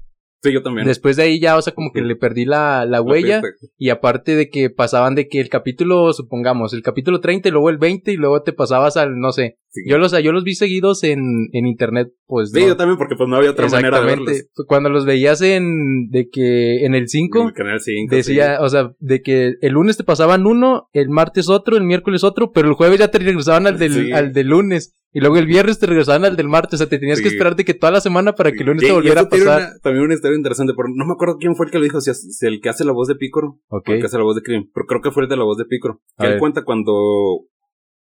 Sí, 0.44 0.52
yo 0.52 0.64
también. 0.64 0.88
Después 0.88 1.18
de 1.18 1.24
ahí 1.24 1.40
ya, 1.40 1.56
o 1.56 1.62
sea, 1.62 1.74
como 1.74 1.92
que 1.94 2.02
le 2.02 2.16
perdí 2.16 2.46
la, 2.46 2.84
la 2.86 2.92
La 2.98 3.02
huella. 3.02 3.42
Y 3.78 3.90
aparte 3.90 4.36
de 4.36 4.50
que 4.50 4.70
pasaban 4.72 5.14
de 5.14 5.28
que 5.28 5.40
el 5.40 5.50
capítulo, 5.50 6.12
supongamos, 6.14 6.74
el 6.74 6.82
capítulo 6.82 7.20
30 7.20 7.50
y 7.50 7.52
luego 7.52 7.70
el 7.70 7.78
20 7.78 8.12
y 8.12 8.16
luego 8.18 8.42
te 8.42 8.52
pasabas 8.54 8.98
al, 8.98 9.20
no 9.20 9.32
sé. 9.32 9.58
Sí. 9.70 9.82
Yo 9.88 9.98
los, 10.00 10.12
yo 10.24 10.32
los 10.32 10.44
vi 10.44 10.56
seguidos 10.56 11.04
en, 11.04 11.20
en 11.54 11.66
internet, 11.68 12.10
pues. 12.26 12.52
Sí, 12.52 12.62
no. 12.62 12.68
yo 12.70 12.76
también, 12.78 12.98
porque 12.98 13.16
pues 13.16 13.30
no 13.30 13.36
había 13.38 13.52
otra 13.52 13.68
manera 13.70 14.00
de 14.02 14.06
verlos. 14.06 14.46
Cuando 14.68 14.90
los 14.90 15.06
veías 15.06 15.42
en, 15.42 16.10
de 16.10 16.28
que 16.30 16.86
en 16.86 16.96
el 16.96 17.08
5, 17.08 17.40
En 17.42 17.48
el 17.48 17.54
canal 17.54 17.80
5. 17.80 18.16
decía, 18.16 18.58
o 18.62 18.68
sea, 18.70 18.92
de 19.00 19.22
que 19.22 19.54
el 19.62 19.72
lunes 19.74 19.96
te 19.98 20.04
pasaban 20.04 20.46
uno, 20.48 20.90
el 20.94 21.10
martes 21.10 21.50
otro, 21.50 21.78
el 21.78 21.84
miércoles 21.84 22.24
otro, 22.24 22.52
pero 22.52 22.68
el 22.68 22.74
jueves 22.74 23.00
ya 23.00 23.10
te 23.12 23.20
regresaban 23.20 23.68
al 23.68 23.78
del, 23.78 23.94
Sí. 23.94 24.12
al 24.12 24.34
del 24.34 24.48
lunes. 24.48 24.96
Y 25.14 25.20
luego 25.20 25.38
el 25.38 25.46
viernes 25.46 25.78
te 25.78 25.88
regresaban 25.88 26.24
al 26.24 26.38
del 26.38 26.48
martes. 26.48 26.76
O 26.76 26.78
sea, 26.78 26.88
te 26.88 26.98
tenías 26.98 27.20
que 27.20 27.28
Sí. 27.30 27.36
esperarte 27.36 27.66
que 27.66 27.74
toda 27.74 27.92
la 27.92 28.00
semana 28.02 28.34
para 28.34 28.52
que 28.54 28.60
el 28.60 28.66
lunes 28.68 28.84
Y- 28.84 28.86
te 28.88 28.92
volviera 28.94 29.22
a 29.22 29.30
pasar. 29.30 29.60
una- 29.62 29.80
también 29.84 30.06
una 30.06 30.14
historia 30.14 30.38
interesante, 30.38 30.74
pero 30.76 30.88
no 30.94 31.06
me 31.06 31.12
acuerdo 31.14 31.36
quién 31.38 31.56
fue 31.56 31.66
el 31.66 31.72
que 31.72 31.80
lo 31.80 31.84
dijo, 31.84 32.00
si 32.00 32.12
es, 32.12 32.42
el 32.44 32.62
que 32.62 32.70
hace 32.70 32.86
la 32.86 32.94
voz 32.94 33.08
de 33.10 33.16
Picoro 33.16 33.60
Ok. 33.68 33.90
o 33.90 33.92
el 33.92 34.00
que 34.00 34.06
hace 34.06 34.18
la 34.18 34.24
voz 34.24 34.36
de 34.38 34.42
Cream, 34.42 34.70
pero 34.74 34.86
creo 34.88 35.02
que 35.02 35.12
fue 35.12 35.24
el 35.24 35.30
de 35.30 35.36
la 35.38 35.44
voz 35.44 35.58
de 35.58 35.66
Picoro. 35.66 36.02
Que 36.18 36.28
él 36.28 36.40
cuenta 36.40 36.64
cuando 36.64 36.94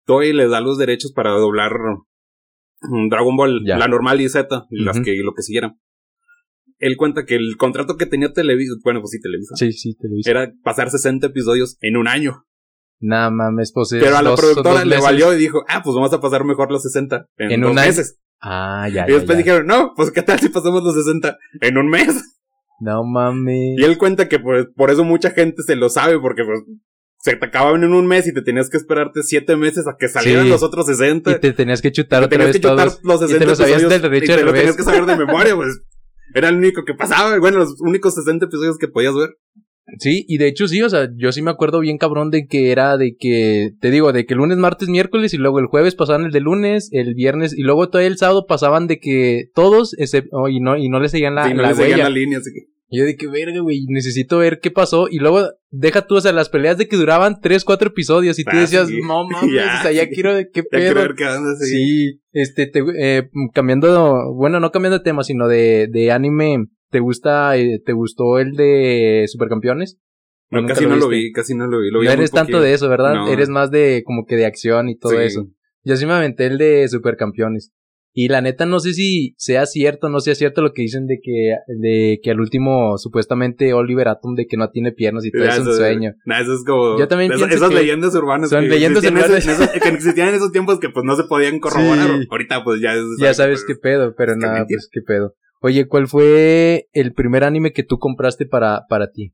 Toei 0.05 0.33
le 0.33 0.47
da 0.49 0.59
los 0.59 0.77
derechos 0.77 1.11
para 1.13 1.31
doblar 1.31 1.71
mm, 2.81 3.09
Dragon 3.09 3.35
Ball, 3.35 3.61
Ya. 3.65 3.77
la 3.77 3.87
normal 3.87 4.19
y 4.21 4.27
Z, 4.29 4.65
y 4.69 4.83
las 4.83 4.99
que 5.01 5.15
lo 5.23 5.33
que 5.33 5.41
siguieran. 5.41 5.79
Él 6.77 6.95
cuenta 6.97 7.25
que 7.25 7.35
el 7.35 7.57
contrato 7.57 7.97
que 7.97 8.05
tenía 8.05 8.31
Televisa, 8.31 8.73
bueno, 8.83 9.01
pues 9.01 9.11
sí, 9.11 9.19
Televisa, 9.19 9.55
Sí, 9.57 9.71
sí, 9.73 9.95
te 9.97 10.07
lo 10.07 10.15
hice. 10.17 10.31
era 10.31 10.51
pasar 10.63 10.89
60 10.89 11.27
episodios 11.27 11.77
en 11.81 11.97
un 11.97 12.07
año. 12.07 12.45
Nah, 13.01 13.29
mames, 13.29 13.71
pues 13.73 13.93
es 13.93 14.03
pero 14.03 14.17
a 14.17 14.21
la 14.21 14.31
dos- 14.31 14.39
productora 14.39 14.83
le 14.83 14.89
meses. 14.95 15.03
valió 15.03 15.33
y 15.33 15.37
dijo, 15.37 15.63
ah, 15.69 15.81
pues 15.83 15.95
vamos 15.95 16.11
a 16.13 16.19
pasar 16.19 16.43
mejor 16.43 16.69
los 16.71 16.83
60 16.83 17.27
en, 17.37 17.51
En 17.51 17.61
dos 17.61 17.71
un 17.71 17.79
año. 17.79 17.87
meses. 17.87 18.19
Ah, 18.41 18.87
ya, 18.87 19.05
Y 19.05 19.11
ya, 19.11 19.15
después 19.15 19.37
ya. 19.37 19.43
dijeron, 19.43 19.67
no, 19.67 19.93
pues 19.95 20.11
qué 20.11 20.21
tal 20.21 20.39
si 20.39 20.49
pasamos 20.49 20.83
los 20.83 20.95
60 20.95 21.37
en 21.61 21.77
un 21.77 21.87
mes. 21.89 22.21
No 22.81 23.03
mames. 23.03 23.77
Y 23.77 23.83
él 23.83 23.97
cuenta 23.97 24.27
que 24.29 24.39
pues, 24.39 24.67
por 24.75 24.89
eso 24.91 25.03
mucha 25.03 25.31
gente 25.31 25.63
se 25.63 25.75
lo 25.75 25.89
sabe, 25.89 26.19
porque 26.19 26.43
pues, 26.45 26.61
se 27.21 27.35
te 27.35 27.45
acababan 27.45 27.83
en 27.83 27.93
un 27.93 28.07
mes 28.07 28.25
y 28.27 28.33
te 28.33 28.41
tenías 28.41 28.69
que 28.69 28.77
esperarte 28.77 29.23
siete 29.23 29.57
meses 29.57 29.85
a 29.87 29.95
que 29.99 30.07
salieran 30.07 30.45
Sí. 30.45 30.49
los 30.49 30.63
otros 30.63 30.85
60. 30.85 31.31
Y 31.31 31.39
te 31.39 31.51
tenías 31.51 31.81
que 31.81 31.91
chutar 31.91 32.21
te 32.21 32.25
otra 32.27 32.37
tenías 32.37 32.47
vez 32.53 32.55
que 32.61 32.67
chutar 32.69 32.87
todos. 32.89 32.99
los 33.03 33.15
y 33.17 33.19
60 33.33 33.39
te 33.39 33.45
lo 33.49 33.55
sabías 33.55 33.77
episodios 33.81 34.01
del 34.01 34.11
derecho 34.11 34.31
y 34.33 34.35
te 34.37 34.43
lo 34.45 34.53
tenías 34.53 34.75
que 34.77 34.83
saber 34.83 35.05
de 35.05 35.17
memoria, 35.17 35.55
pues. 35.55 35.81
Era 36.33 36.49
el 36.49 36.55
único 36.55 36.85
que 36.85 36.93
pasaba, 36.93 37.37
bueno, 37.39 37.57
los 37.57 37.75
únicos 37.81 38.13
60 38.15 38.45
episodios 38.45 38.77
que 38.77 38.87
podías 38.87 39.13
ver. 39.15 39.31
Sí, 39.97 40.25
y 40.27 40.37
de 40.37 40.47
hecho 40.47 40.67
sí, 40.67 40.81
o 40.81 40.89
sea, 40.89 41.09
yo 41.15 41.31
sí 41.31 41.41
me 41.41 41.51
acuerdo 41.51 41.79
bien 41.79 41.97
cabrón 41.97 42.29
de 42.29 42.45
que 42.47 42.71
era 42.71 42.97
de 42.97 43.15
que, 43.17 43.71
te 43.81 43.89
digo, 43.91 44.13
de 44.13 44.25
que 44.25 44.35
lunes, 44.35 44.57
martes, 44.57 44.89
miércoles 44.89 45.33
y 45.33 45.37
luego 45.37 45.59
el 45.59 45.65
jueves 45.65 45.95
pasaban 45.95 46.25
el 46.25 46.31
de 46.31 46.39
lunes, 46.41 46.89
el 46.91 47.15
viernes 47.15 47.57
y 47.57 47.63
luego 47.63 47.89
todo 47.89 48.01
el 48.01 48.17
sábado 48.17 48.45
pasaban 48.47 48.87
de 48.87 48.99
que 48.99 49.45
todos, 49.55 49.95
excepto, 49.97 50.29
oh, 50.37 50.49
y 50.49 50.59
no, 50.59 50.77
y 50.77 50.89
no 50.89 50.99
le 50.99 51.09
seguían 51.09 51.35
la, 51.35 51.47
Sí, 51.47 51.53
no 51.53 51.61
la 51.63 51.69
le 51.69 51.75
seguían 51.75 51.99
la 51.99 52.09
línea, 52.09 52.37
así 52.39 52.51
que. 52.53 52.67
Yo 52.91 53.03
de 53.05 53.15
que 53.17 53.27
verga, 53.27 53.59
güey, 53.59 53.85
necesito 53.87 54.39
ver 54.39 54.59
qué 54.63 54.71
pasó. 54.71 55.07
Y 55.11 55.19
luego, 55.19 55.47
deja 55.69 56.07
tú, 56.07 56.15
o 56.15 56.21
sea, 56.21 56.31
las 56.33 56.49
peleas 56.49 56.75
de 56.75 56.87
que 56.87 56.95
duraban 56.97 57.39
tres, 57.39 57.63
cuatro 57.63 57.89
episodios 57.89 58.39
y 58.39 58.43
tú 58.43 58.49
Ah, 58.51 58.61
decías, 58.61 58.87
sí. 58.87 58.99
no 59.07 59.25
mames, 59.29 59.53
Ya, 59.53 59.77
o 59.79 59.81
sea, 59.83 59.91
ya 59.91 60.05
sí. 60.05 60.09
quiero 60.11 60.31
qué 60.51 60.63
Ya 60.63 60.63
quiero 60.79 60.93
pedo. 60.95 61.01
ver 61.03 61.13
qué 61.15 61.23
anda 61.25 61.51
así. 61.51 61.65
Sí, 61.67 62.19
este, 62.31 62.65
te, 62.65 62.81
eh, 62.97 63.29
cambiando, 63.53 64.33
bueno, 64.33 64.59
no 64.59 64.71
cambiando 64.71 64.97
de 64.97 65.03
tema, 65.03 65.23
sino 65.23 65.47
de, 65.47 65.87
de 65.91 66.11
anime, 66.11 66.65
¿te 66.89 66.99
gusta, 66.99 67.55
eh, 67.57 67.81
te 67.85 67.93
gustó 67.93 68.39
el 68.39 68.53
de 68.53 69.25
Supercampeones? 69.27 69.97
¿O 70.51 70.59
No, 70.61 70.67
casi 70.67 70.85
no 70.85 70.95
lo 70.95 71.07
vi, 71.07 71.31
casi 71.31 71.53
no 71.55 71.67
lo 71.67 71.79
vi. 71.79 71.91
Lo 71.91 71.99
vi 71.99 72.07
no 72.07 72.11
eres 72.13 72.31
tanto 72.31 72.59
de 72.61 72.73
eso, 72.73 72.89
¿verdad? 72.89 73.13
No. 73.13 73.27
Eres 73.31 73.49
más 73.49 73.69
de, 73.71 74.01
como 74.05 74.25
que 74.25 74.35
de 74.35 74.45
acción 74.45 74.89
y 74.89 74.97
todo 74.97 75.11
Sí. 75.11 75.17
eso. 75.21 75.47
Yo 75.83 75.95
sí 75.95 76.05
me 76.05 76.13
aventé 76.13 76.47
el 76.47 76.57
de 76.57 76.87
Supercampeones. 76.87 77.71
Y 78.11 78.27
la 78.27 78.41
neta 78.41 78.65
no 78.65 78.79
sé 78.79 78.93
si 78.93 79.35
sea 79.37 79.67
cierto, 79.67 80.09
no 80.09 80.19
sea 80.19 80.33
cierto 80.33 80.63
lo 80.63 80.73
que 80.73 80.81
dicen 80.81 81.05
de 81.05 81.19
que, 81.21 81.53
de 81.79 82.19
que 82.23 82.31
al 82.31 82.39
último 82.39 82.97
supuestamente 82.97 83.71
Oliver 83.73 84.07
Atom 84.07 84.33
de 84.33 84.47
que 84.47 84.57
no 84.57 84.71
tiene 84.71 84.91
piernas 84.91 85.23
y 85.25 85.31
todo 85.31 85.43
es 85.45 85.59
un 85.59 85.67
eso- 85.69 85.77
sueño. 85.77 86.13
Nah, 86.25 86.41
eso 86.41 86.55
es 86.55 86.63
como. 86.65 86.97
Yo 86.97 87.07
también 87.07 87.31
esas, 87.31 87.47
pienso 87.47 87.65
esas 87.65 87.69
que 87.77 87.81
leyendas 87.83 88.15
urbanas. 88.15 88.49
son 88.49 88.63
que 88.63 88.69
leyendas 88.69 89.03
urbanas. 89.05 89.29
esos- 89.29 89.45
en 89.45 89.63
esos- 89.63 89.81
que 89.83 89.89
existían 89.89 90.29
en 90.29 90.35
esos 90.35 90.51
tiempos 90.51 90.79
que 90.79 90.89
pues 90.89 91.05
no 91.05 91.15
se 91.15 91.25
podían 91.25 91.59
corroborar. 91.59 92.07
Sí. 92.19 92.27
Ahorita 92.31 92.63
pues 92.63 92.81
ya 92.81 92.95
es. 92.95 93.03
Ya 93.19 93.33
sabes 93.35 93.63
qué 93.65 93.75
pedo, 93.75 94.15
pero 94.17 94.35
nada, 94.35 94.65
pues 94.67 94.89
qué 94.91 95.01
pedo. 95.05 95.35
Oye, 95.61 95.87
¿cuál 95.87 96.07
fue 96.07 96.87
el 96.93 97.13
primer 97.13 97.43
anime 97.43 97.73
que 97.73 97.83
tú 97.83 97.97
compraste 97.99 98.45
para, 98.45 98.83
para 98.89 99.11
ti? 99.11 99.33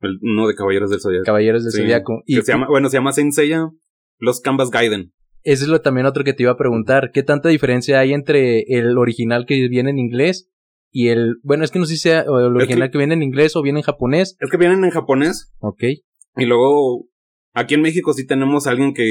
el- 0.00 0.18
Uno 0.22 0.46
de 0.48 0.54
Caballeros 0.54 0.90
del 0.90 1.00
Zodiaco. 1.00 1.24
Caballeros 1.24 1.64
del 1.64 1.72
Sí. 1.72 1.80
Zodiaco. 1.80 2.22
Y 2.26 2.36
se 2.42 2.52
llama, 2.52 2.66
bueno, 2.68 2.88
se 2.90 2.96
llama 2.98 3.12
Saint 3.12 3.32
Seiya, 3.32 3.70
Los 4.18 4.40
Canvas 4.40 4.70
Gaiden. 4.70 5.12
Eso 5.42 5.64
es 5.64 5.68
lo 5.68 5.80
también 5.80 6.06
otro 6.06 6.24
que 6.24 6.32
te 6.34 6.42
iba 6.42 6.52
a 6.52 6.56
preguntar. 6.58 7.10
¿Qué 7.12 7.22
tanta 7.22 7.48
diferencia 7.48 8.00
hay 8.00 8.12
entre 8.12 8.64
el 8.68 8.98
original 8.98 9.46
que 9.46 9.68
viene 9.68 9.90
en 9.90 9.98
inglés 9.98 10.50
y 10.90 11.08
el... 11.08 11.36
Bueno, 11.42 11.64
es 11.64 11.70
que 11.70 11.78
no 11.78 11.86
sé 11.86 11.94
si 11.94 12.00
sea 12.00 12.20
el 12.20 12.26
Es 12.26 12.28
original 12.28 12.88
que- 12.88 12.92
que... 12.92 12.98
viene 12.98 13.14
en 13.14 13.22
inglés 13.22 13.56
o 13.56 13.62
viene 13.62 13.78
en 13.80 13.82
japonés. 13.84 14.36
Es 14.40 14.50
que 14.50 14.56
vienen 14.58 14.84
en 14.84 14.90
japonés 14.90 15.52
Ok. 15.60 15.82
y 16.36 16.44
luego 16.44 17.06
aquí 17.54 17.74
en 17.74 17.82
México 17.82 18.12
sí 18.12 18.26
tenemos 18.26 18.66
a 18.66 18.70
alguien 18.70 18.92
que 18.94 19.04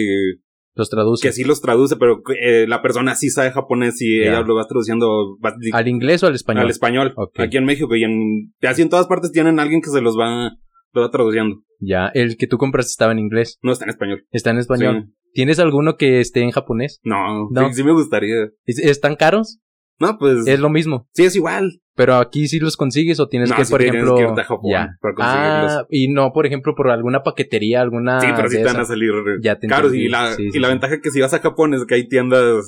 Los 0.76 0.90
traduce. 0.90 1.28
que 1.28 1.34
sí 1.34 1.44
los 1.44 1.62
traduce, 1.62 1.96
pero 1.98 2.22
eh, 2.42 2.66
la 2.68 2.82
persona 2.82 3.14
sí 3.16 3.30
sabe 3.30 3.52
japonés 3.52 4.02
y 4.02 4.22
ella 4.22 4.42
lo 4.42 4.56
va 4.56 4.66
traduciendo 4.66 5.38
va- 5.44 5.54
¿Al 5.74 5.88
inglés 5.88 6.24
o 6.24 6.28
al 6.28 6.34
español? 6.36 6.64
al 6.64 6.70
español. 6.72 7.14
Ok. 7.16 7.40
Aquí 7.40 7.58
en 7.58 7.66
México 7.66 7.96
y 7.96 8.04
en 8.04 8.54
así 8.64 8.82
en 8.82 8.90
todas 8.90 9.06
partes 9.08 9.32
tienen 9.32 9.60
alguien 9.60 9.82
que 9.82 9.90
se 9.92 10.02
los 10.02 10.18
va, 10.18 10.52
lo 10.94 11.02
va 11.02 11.12
traduciendo. 11.12 11.58
Ya, 11.80 12.08
el 12.16 12.38
que 12.38 12.48
tú 12.48 12.58
compraste 12.58 12.90
estaba 12.90 13.12
en 13.12 13.20
inglés. 13.20 13.60
No 13.62 13.72
está 13.72 13.86
en 13.86 13.90
español. 13.90 14.26
Está 14.32 14.50
en 14.50 14.58
español. 14.58 15.04
Sí. 15.06 15.14
¿Tienes 15.34 15.60
alguno 15.60 15.96
que 15.96 16.20
esté 16.22 16.42
en 16.42 16.52
japonés? 16.52 17.00
No, 17.04 17.50
No. 17.52 17.68
Sí, 17.70 17.76
sí 17.76 17.84
me 17.84 17.94
gustaría. 17.94 18.36
¿Es- 18.66 18.80
¿Están 18.80 19.16
caros? 19.16 19.60
No, 20.00 20.18
pues 20.18 20.48
Es 20.48 20.60
lo 20.60 20.70
mismo. 20.72 21.08
sí 21.14 21.24
es 21.24 21.36
igual. 21.36 21.82
Pero 21.96 22.16
aquí 22.16 22.48
sí 22.48 22.60
los 22.60 22.76
consigues 22.76 23.20
o 23.20 23.28
tienes 23.28 23.50
No, 23.52 23.56
que, 23.56 23.66
por 23.66 23.80
tienes 23.80 24.02
ejemplo. 24.02 24.16
que 24.16 24.24
irte 24.24 24.42
a 24.42 24.44
Japón 24.46 24.72
ya. 24.72 24.98
para 25.00 25.14
conseguirlos. 25.14 25.72
Ah, 25.74 25.86
y 25.90 26.08
no, 26.08 26.32
por 26.34 26.46
ejemplo, 26.48 26.74
por 26.76 26.90
alguna 26.90 27.22
paquetería, 27.22 27.82
alguna. 27.82 28.20
sí, 28.20 28.28
pero 28.36 28.50
sí 28.50 28.58
te 28.58 28.64
van 28.64 28.78
a 28.80 28.86
salir 28.86 29.12
Ya 29.42 29.60
te 29.60 29.68
caros. 29.68 29.94
Y 29.94 30.08
la, 30.10 30.34
Sí, 30.34 30.50
sí, 30.52 30.58
y 30.58 30.60
la 30.60 30.68
sí. 30.70 30.74
ventaja 30.74 31.00
que 31.02 31.12
si 31.12 31.22
vas 31.22 31.34
a 31.36 31.40
Japón 31.40 31.74
es 31.76 31.86
que 31.86 31.94
hay 31.96 32.08
tiendas 32.08 32.66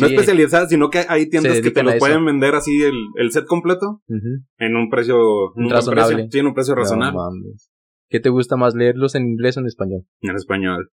no 0.00 0.06
especializadas, 0.06 0.68
sino 0.68 0.90
que 0.90 1.04
hay 1.08 1.28
tiendas 1.28 1.60
que 1.60 1.70
te 1.70 1.80
eso. 1.80 1.98
pueden 1.98 2.24
vender 2.24 2.54
así 2.54 2.82
el, 2.82 2.94
el 3.16 3.32
set 3.32 3.46
completo 3.46 4.02
en 4.58 4.76
un 4.76 4.90
precio 4.90 5.16
en 5.56 5.64
un 5.64 5.70
Razonable. 5.70 6.14
precio. 6.14 6.30
Sí, 6.30 6.38
en 6.38 6.46
un 6.46 6.54
precio 6.54 6.74
razonable. 6.74 7.16
No. 7.16 7.34
¿Qué 8.10 8.20
te 8.20 8.28
gusta 8.28 8.56
más 8.56 8.74
leerlos 8.74 9.14
en 9.14 9.26
inglés 9.26 9.56
o 9.56 9.60
en 9.60 9.66
español? 9.66 10.02
en 10.20 10.36
español. 10.36 10.90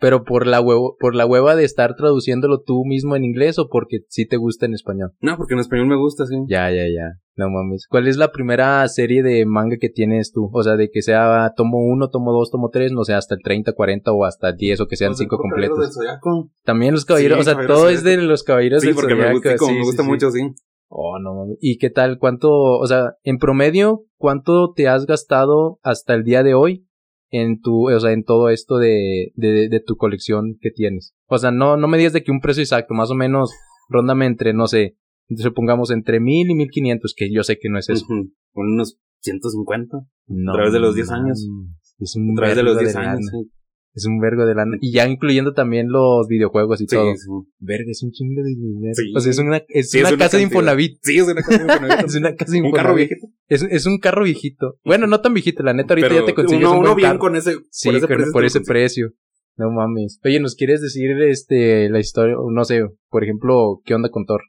Pero 0.00 0.24
por 0.24 0.46
la 0.46 0.60
huevo, 0.60 0.96
por 1.00 1.14
la 1.14 1.26
hueva 1.26 1.56
de 1.56 1.64
estar 1.64 1.96
traduciéndolo 1.96 2.60
tú 2.60 2.84
mismo 2.84 3.16
en 3.16 3.24
inglés 3.24 3.58
o 3.58 3.68
porque 3.68 3.98
sí 4.08 4.26
te 4.26 4.36
gusta 4.36 4.66
en 4.66 4.74
español. 4.74 5.12
No, 5.20 5.36
porque 5.36 5.54
en 5.54 5.60
español 5.60 5.86
me 5.86 5.96
gusta, 5.96 6.24
sí. 6.26 6.36
Ya, 6.46 6.70
ya, 6.70 6.84
ya. 6.86 7.18
No 7.34 7.48
mames. 7.50 7.86
¿Cuál 7.88 8.08
es 8.08 8.16
la 8.16 8.32
primera 8.32 8.86
serie 8.88 9.22
de 9.22 9.46
manga 9.46 9.76
que 9.80 9.88
tienes 9.88 10.32
tú? 10.32 10.50
O 10.52 10.62
sea, 10.62 10.76
de 10.76 10.90
que 10.90 11.02
sea 11.02 11.52
tomo 11.56 11.78
1, 11.78 12.10
tomo 12.10 12.32
2, 12.32 12.50
tomo 12.50 12.68
3, 12.70 12.92
no 12.92 13.04
sé, 13.04 13.14
hasta 13.14 13.34
el 13.36 13.42
30, 13.42 13.72
40 13.72 14.12
o 14.12 14.24
hasta 14.24 14.50
el 14.50 14.56
10 14.56 14.80
o 14.80 14.86
que 14.86 14.96
sean 14.96 15.10
Los 15.10 15.18
de 15.18 15.24
5 15.24 15.36
Caballeros 15.36 15.60
del 15.60 15.68
completos. 15.70 15.94
Zodiaco. 15.94 16.50
También 16.64 16.92
los 16.94 17.04
caballeros, 17.04 17.36
Sí, 17.38 17.40
o 17.40 17.44
sea, 17.44 17.52
Caballeros 17.54 17.76
todo 17.78 17.88
es 17.90 18.02
de 18.02 18.16
los 18.18 18.42
caballeros 18.42 18.80
Sí, 18.80 18.88
del 18.88 18.96
porque 18.96 19.14
me 19.14 19.20
Zodiaco, 19.22 19.34
gusta, 19.38 19.56
como 19.56 19.70
sí, 19.70 19.74
me 19.76 19.82
sí, 19.82 19.86
gusta 19.86 20.02
sí. 20.02 20.08
mucho, 20.08 20.30
sí. 20.30 20.40
Oh, 20.88 21.18
no 21.20 21.34
mames. 21.34 21.58
¿Y 21.60 21.78
qué 21.78 21.90
tal? 21.90 22.18
¿Cuánto, 22.18 22.50
o 22.50 22.86
sea, 22.86 23.12
en 23.22 23.38
promedio, 23.38 24.04
cuánto 24.16 24.72
te 24.72 24.88
has 24.88 25.06
gastado 25.06 25.78
hasta 25.82 26.14
el 26.14 26.24
día 26.24 26.42
de 26.42 26.54
hoy 26.54 26.87
en 27.30 27.60
tu, 27.60 27.90
o 27.90 28.00
sea, 28.00 28.12
en 28.12 28.24
todo 28.24 28.48
esto 28.48 28.78
de, 28.78 29.32
de, 29.34 29.68
de 29.68 29.80
tu 29.80 29.96
colección 29.96 30.56
que 30.60 30.70
tienes? 30.70 31.14
O 31.26 31.38
sea, 31.38 31.50
no, 31.50 31.76
no 31.76 31.88
me 31.88 31.98
digas 31.98 32.12
de 32.12 32.22
que 32.22 32.30
un 32.30 32.40
precio 32.40 32.62
exacto, 32.62 32.94
más 32.94 33.10
o 33.10 33.14
menos, 33.14 33.50
róndame 33.88 34.26
entre, 34.26 34.54
no 34.54 34.66
sé, 34.66 34.96
supongamos 35.36 35.90
entre 35.90 36.20
mil 36.20 36.50
y 36.50 36.54
mil 36.54 36.70
quinientos, 36.70 37.14
que 37.16 37.32
yo 37.32 37.42
sé 37.42 37.58
que 37.58 37.68
no 37.68 37.78
es 37.78 37.88
eso. 37.88 38.06
Unos 38.54 38.98
150. 39.20 39.98
No 40.28 40.52
A 40.52 40.54
través 40.54 40.72
de 40.72 40.80
los 40.80 40.94
10 40.94 41.10
años. 41.10 41.46
mames. 41.48 41.96
Es 41.98 42.16
un 42.16 42.30
A 42.32 42.34
través 42.36 42.56
de 42.56 42.62
los 42.62 42.78
10 42.78 42.96
años. 42.96 43.26
Sí, 43.30 43.50
Es 43.98 44.06
un 44.06 44.20
vergo 44.20 44.46
de 44.46 44.54
lana. 44.54 44.76
Y 44.80 44.92
ya 44.92 45.08
incluyendo 45.08 45.54
también 45.54 45.88
los 45.88 46.28
videojuegos 46.28 46.80
y 46.80 46.86
sí. 46.86 46.94
todo. 46.94 47.12
sí. 47.16 47.26
Verga, 47.58 47.90
es 47.90 48.02
un 48.04 48.12
chingo 48.12 48.42
de 48.44 48.50
dinero. 48.50 48.94
Sí. 48.94 49.12
O 49.16 49.20
sea, 49.20 49.30
es 49.32 49.38
una, 49.38 49.56
es 49.68 49.90
Sí, 49.90 49.98
una 49.98 50.08
es 50.08 50.14
una 50.14 50.24
casa 50.24 50.36
de. 50.36 50.42
Infonavit. 50.44 50.98
Sí, 51.02 51.16
es 51.18 51.24
una 51.24 51.42
casa 51.42 51.58
de 51.58 51.64
Infonavit. 51.64 52.04
es 52.06 52.14
una 52.14 52.34
casa 52.36 52.52
de 52.52 52.62
Un 52.62 52.70
carro 52.72 52.90
Infonavit. 52.90 53.08
viejito. 53.08 53.26
Es, 53.48 53.62
es 53.64 53.86
un 53.86 53.98
carro 53.98 54.22
viejito. 54.24 54.78
Bueno, 54.84 55.06
no 55.08 55.20
tan 55.20 55.34
viejito, 55.34 55.62
la 55.64 55.74
neta 55.74 55.94
ahorita 55.94 56.08
Pero 56.08 56.20
ya 56.20 56.26
te 56.26 56.34
consigues 56.34 56.64
uno, 56.66 56.74
un 56.78 56.84
uno 56.84 56.94
bien 56.94 57.08
carro. 57.08 57.18
con 57.18 57.34
ese, 57.36 57.56
Sí, 57.70 57.88
por 57.88 57.96
ese 57.96 58.06
precio. 58.06 58.32
por 58.32 58.44
ese 58.44 58.60
precio. 58.60 59.10
No 59.56 59.70
mames. 59.72 60.20
Oye, 60.24 60.38
¿nos 60.38 60.54
quieres 60.54 60.80
decir 60.80 61.10
este 61.22 61.88
la 61.90 61.98
historia? 61.98 62.36
No 62.52 62.64
sé, 62.64 62.82
por 63.10 63.24
ejemplo, 63.24 63.80
¿qué 63.84 63.94
onda 63.94 64.08
con 64.10 64.24
Thor? 64.24 64.42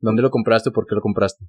¿Dónde 0.00 0.22
lo 0.22 0.30
compraste? 0.30 0.70
¿Por 0.70 0.86
qué 0.86 0.94
lo 0.94 1.02
compraste? 1.02 1.44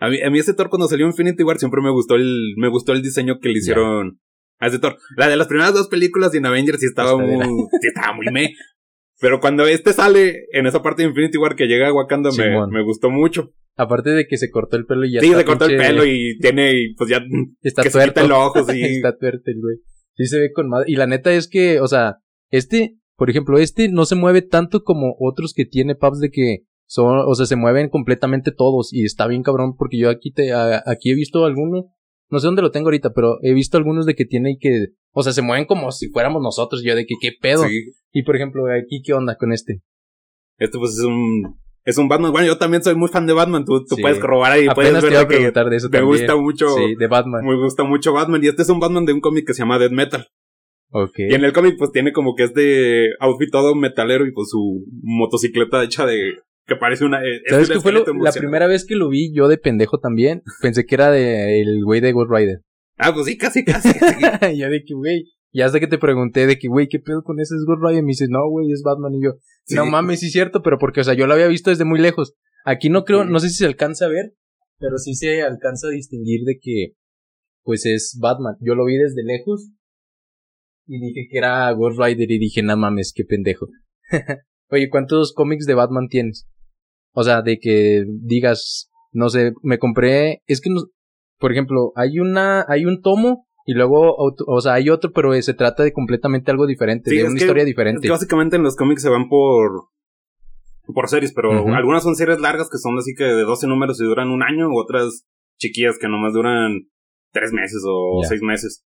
A 0.00 0.10
mí, 0.10 0.20
a 0.20 0.28
mí 0.28 0.38
ese 0.40 0.52
Thor 0.52 0.68
cuando 0.68 0.88
salió 0.88 1.06
Infinity 1.06 1.42
War 1.44 1.56
siempre 1.58 1.80
me 1.80 1.90
gustó 1.90 2.16
el, 2.16 2.54
me 2.58 2.68
gustó 2.68 2.92
el 2.92 3.00
diseño 3.00 3.38
que 3.40 3.48
le 3.48 3.58
hicieron 3.60 4.18
a 4.58 4.66
ese 4.68 4.78
Thor. 4.78 4.96
La 5.16 5.28
de 5.28 5.36
las 5.36 5.46
primeras 5.48 5.74
dos 5.74 5.88
películas 5.88 6.34
en 6.34 6.46
Avengers 6.46 6.80
sí 6.80 6.86
estaba 6.86 7.10
de 7.20 7.26
muy, 7.26 7.46
sí 7.80 7.86
estaba 7.88 8.12
muy 8.14 8.26
me. 8.32 8.50
Pero 9.20 9.40
cuando 9.40 9.66
este 9.66 9.92
sale 9.92 10.46
en 10.52 10.66
esa 10.66 10.82
parte 10.82 11.02
de 11.02 11.08
Infinity 11.08 11.38
War 11.38 11.54
que 11.56 11.66
llega 11.66 11.88
a 11.88 11.92
Wakanda 11.92 12.30
me, 12.36 12.66
me 12.68 12.82
gustó 12.84 13.10
mucho. 13.10 13.52
Aparte 13.76 14.10
de 14.10 14.26
que 14.26 14.36
se 14.36 14.50
cortó 14.50 14.76
el 14.76 14.86
pelo 14.86 15.04
y 15.04 15.12
ya 15.14 15.20
sí, 15.20 15.26
está 15.26 15.38
se 15.38 15.44
cortó 15.44 15.64
el 15.66 15.76
pelo 15.76 16.04
y 16.04 16.38
tiene, 16.40 16.72
pues 16.96 17.10
ya, 17.10 17.20
está 17.62 17.82
que 17.82 17.90
se 17.90 17.98
tuerto. 17.98 18.20
quita 18.20 18.24
el 18.26 18.32
ojo, 18.32 18.64
sí. 18.70 18.82
está 18.82 19.16
tuerto 19.16 19.42
el 19.46 19.60
güey. 19.60 19.76
Sí 20.16 20.26
se 20.26 20.38
ve 20.38 20.52
con 20.52 20.68
madre. 20.68 20.84
Y 20.88 20.96
la 20.96 21.06
neta 21.06 21.32
es 21.32 21.48
que, 21.48 21.80
o 21.80 21.88
sea, 21.88 22.18
este, 22.50 22.96
por 23.16 23.30
ejemplo, 23.30 23.58
este 23.58 23.88
no 23.88 24.04
se 24.06 24.14
mueve 24.14 24.42
tanto 24.42 24.82
como 24.84 25.16
otros 25.18 25.52
que 25.54 25.64
tiene 25.64 25.96
Paps 25.96 26.20
de 26.20 26.30
que 26.30 26.58
son, 26.86 27.18
o 27.26 27.34
sea, 27.34 27.46
se 27.46 27.56
mueven 27.56 27.88
completamente 27.88 28.52
todos 28.52 28.92
y 28.92 29.04
está 29.04 29.26
bien 29.26 29.42
cabrón 29.42 29.74
porque 29.76 29.98
yo 29.98 30.10
aquí 30.10 30.32
te, 30.32 30.52
a- 30.52 30.82
aquí 30.86 31.10
he 31.10 31.14
visto 31.16 31.44
algunos, 31.44 31.86
no 32.30 32.38
sé 32.40 32.46
dónde 32.46 32.62
lo 32.62 32.70
tengo 32.70 32.86
ahorita, 32.88 33.12
pero 33.14 33.38
he 33.42 33.52
visto 33.52 33.76
algunos 33.76 34.06
de 34.06 34.14
que 34.14 34.24
tiene 34.24 34.52
y 34.52 34.58
que, 34.58 34.86
o 35.12 35.22
sea, 35.22 35.32
se 35.32 35.42
mueven 35.42 35.66
como 35.66 35.92
si 35.92 36.08
fuéramos 36.10 36.42
nosotros, 36.42 36.82
yo 36.84 36.94
de 36.94 37.06
que 37.06 37.14
qué 37.20 37.30
pedo. 37.40 37.64
Sí. 37.68 37.92
Y 38.12 38.22
por 38.22 38.36
ejemplo, 38.36 38.64
aquí 38.72 39.02
qué 39.04 39.12
onda 39.12 39.36
con 39.36 39.52
este. 39.52 39.82
Este 40.58 40.78
pues 40.78 40.92
es 40.92 41.04
un, 41.04 41.58
es 41.84 41.98
un 41.98 42.08
Batman. 42.08 42.32
Bueno, 42.32 42.46
yo 42.46 42.58
también 42.58 42.82
soy 42.82 42.94
muy 42.94 43.08
fan 43.08 43.26
de 43.26 43.32
Batman. 43.32 43.64
Tú, 43.64 43.84
tú 43.84 43.96
Sí. 43.96 44.02
puedes 44.02 44.18
corroborar 44.20 44.58
y 44.62 44.68
puedes 44.68 44.92
te 44.94 45.00
ver 45.00 45.12
iba 45.12 45.20
a 45.22 45.28
preguntar 45.28 45.68
de 45.68 45.76
eso 45.76 45.88
me 45.88 45.98
también. 45.98 46.18
gusta 46.18 46.36
mucho, 46.36 46.68
Sí, 46.76 46.94
de 46.96 47.06
Batman. 47.08 47.44
me 47.44 47.56
gusta 47.56 47.84
mucho 47.84 48.12
Batman. 48.12 48.42
Y 48.42 48.48
este 48.48 48.62
es 48.62 48.68
un 48.68 48.80
Batman 48.80 49.04
de 49.04 49.12
un 49.12 49.20
cómic 49.20 49.46
que 49.46 49.52
se 49.54 49.60
llama 49.62 49.78
Dead 49.78 49.90
Metal. 49.90 50.26
Ok. 50.90 51.18
Y 51.18 51.34
en 51.34 51.44
el 51.44 51.52
cómic 51.52 51.74
pues 51.76 51.90
tiene 51.90 52.12
como 52.12 52.36
que 52.36 52.44
este 52.44 53.08
outfit 53.18 53.50
todo 53.50 53.74
metalero 53.74 54.26
y 54.26 54.32
pues 54.32 54.48
su 54.50 54.84
motocicleta 55.02 55.82
hecha 55.82 56.06
de... 56.06 56.34
Que 56.66 56.76
parece 56.76 57.04
una... 57.04 57.22
eh, 57.22 57.36
es 57.44 57.50
¿Sabes 57.50 57.70
qué 57.70 57.80
fue 57.80 57.92
lo- 57.92 58.04
la 58.22 58.32
primera 58.32 58.66
vez 58.66 58.86
que 58.86 58.94
lo 58.96 59.08
vi 59.08 59.32
yo 59.34 59.48
de 59.48 59.58
pendejo 59.58 59.98
también? 59.98 60.42
Pensé 60.62 60.84
que 60.86 60.94
era 60.94 61.10
de 61.10 61.60
el 61.60 61.84
güey 61.84 62.00
de 62.00 62.12
Ghost 62.12 62.30
Rider. 62.34 62.60
Ah, 62.96 63.12
pues 63.12 63.26
sí, 63.26 63.36
casi, 63.36 63.64
casi. 63.64 63.88
ya 64.56 64.68
de 64.68 64.82
que, 64.84 64.94
güey. 64.94 65.24
Y 65.52 65.60
hasta 65.60 65.78
que 65.78 65.86
te 65.86 65.98
pregunté 65.98 66.46
de 66.46 66.58
que, 66.58 66.68
güey, 66.68 66.88
¿qué 66.88 66.98
pedo 67.00 67.22
con 67.22 67.38
ese 67.38 67.54
es 67.54 67.64
Ghost 67.66 67.82
Rider? 67.86 68.02
Me 68.02 68.08
dices, 68.08 68.28
no, 68.30 68.48
güey, 68.48 68.72
es 68.72 68.82
Batman. 68.82 69.14
Y 69.14 69.22
yo, 69.24 69.32
Sí. 69.66 69.74
no 69.76 69.86
mames, 69.86 70.20
sí 70.20 70.26
es 70.26 70.32
cierto, 70.32 70.62
pero 70.62 70.78
porque, 70.78 71.00
o 71.00 71.04
sea, 71.04 71.14
yo 71.14 71.26
lo 71.26 71.34
había 71.34 71.46
visto 71.48 71.70
desde 71.70 71.84
muy 71.84 71.98
lejos. 72.00 72.34
Aquí 72.64 72.88
no 72.88 73.04
creo, 73.04 73.24
Sí. 73.24 73.28
no 73.30 73.38
sé 73.40 73.48
si 73.50 73.56
se 73.56 73.66
alcanza 73.66 74.06
a 74.06 74.08
ver, 74.08 74.34
pero 74.78 74.98
sí 74.98 75.14
se 75.14 75.42
alcanza 75.42 75.88
a 75.88 75.90
distinguir 75.90 76.44
de 76.44 76.58
que, 76.60 76.92
pues 77.62 77.84
es 77.86 78.18
Batman. 78.20 78.56
Yo 78.60 78.74
lo 78.74 78.84
vi 78.86 78.96
desde 78.96 79.22
lejos 79.22 79.70
y 80.86 80.98
dije 80.98 81.28
que 81.30 81.38
era 81.38 81.70
Ghost 81.72 81.98
Rider 82.00 82.30
y 82.30 82.38
dije, 82.38 82.62
no 82.62 82.76
mames, 82.76 83.12
qué 83.14 83.24
pendejo. 83.24 83.68
Oye, 84.70 84.88
¿cuántos 84.90 85.32
cómics 85.34 85.66
de 85.66 85.74
Batman 85.74 86.08
tienes? 86.08 86.46
O 87.14 87.22
sea, 87.22 87.42
de 87.42 87.58
que 87.58 88.04
digas, 88.08 88.90
no 89.12 89.28
sé, 89.30 89.52
me 89.62 89.78
compré, 89.78 90.42
es 90.46 90.60
que, 90.60 90.70
no, 90.70 90.82
por 91.38 91.52
ejemplo, 91.52 91.92
hay 91.96 92.18
una, 92.18 92.64
hay 92.68 92.84
un 92.84 93.00
tomo 93.02 93.46
y 93.66 93.74
luego, 93.74 94.14
otro- 94.18 94.44
o 94.48 94.60
sea, 94.60 94.74
hay 94.74 94.90
otro, 94.90 95.12
pero 95.12 95.32
eh, 95.32 95.42
se 95.42 95.54
trata 95.54 95.84
de 95.84 95.92
completamente 95.92 96.50
algo 96.50 96.66
diferente, 96.66 97.10
Sí, 97.10 97.16
de 97.16 97.22
es 97.22 97.28
una 97.28 97.38
que- 97.38 97.44
historia 97.44 97.62
Es 97.62 97.66
diferente. 97.68 98.00
que 98.02 98.10
básicamente 98.10 98.56
en 98.56 98.62
los 98.62 98.76
cómics 98.76 99.02
se 99.02 99.08
van 99.08 99.28
por... 99.28 99.84
Por 100.92 101.08
series, 101.08 101.32
pero 101.32 101.50
algunas 101.74 102.02
son 102.02 102.14
series 102.14 102.40
largas 102.40 102.68
que 102.70 102.76
son 102.76 102.98
así 102.98 103.14
que 103.16 103.24
de 103.24 103.42
12 103.44 103.66
números 103.66 103.98
y 104.02 104.04
duran 104.04 104.28
un 104.28 104.42
año, 104.42 104.68
otras 104.74 105.24
chiquillas 105.56 105.98
que 105.98 106.08
nomás 106.08 106.34
duran 106.34 106.72
3 107.32 107.52
meses 107.54 107.82
o 107.88 108.20
Ya. 108.22 108.28
6 108.28 108.42
meses. 108.42 108.84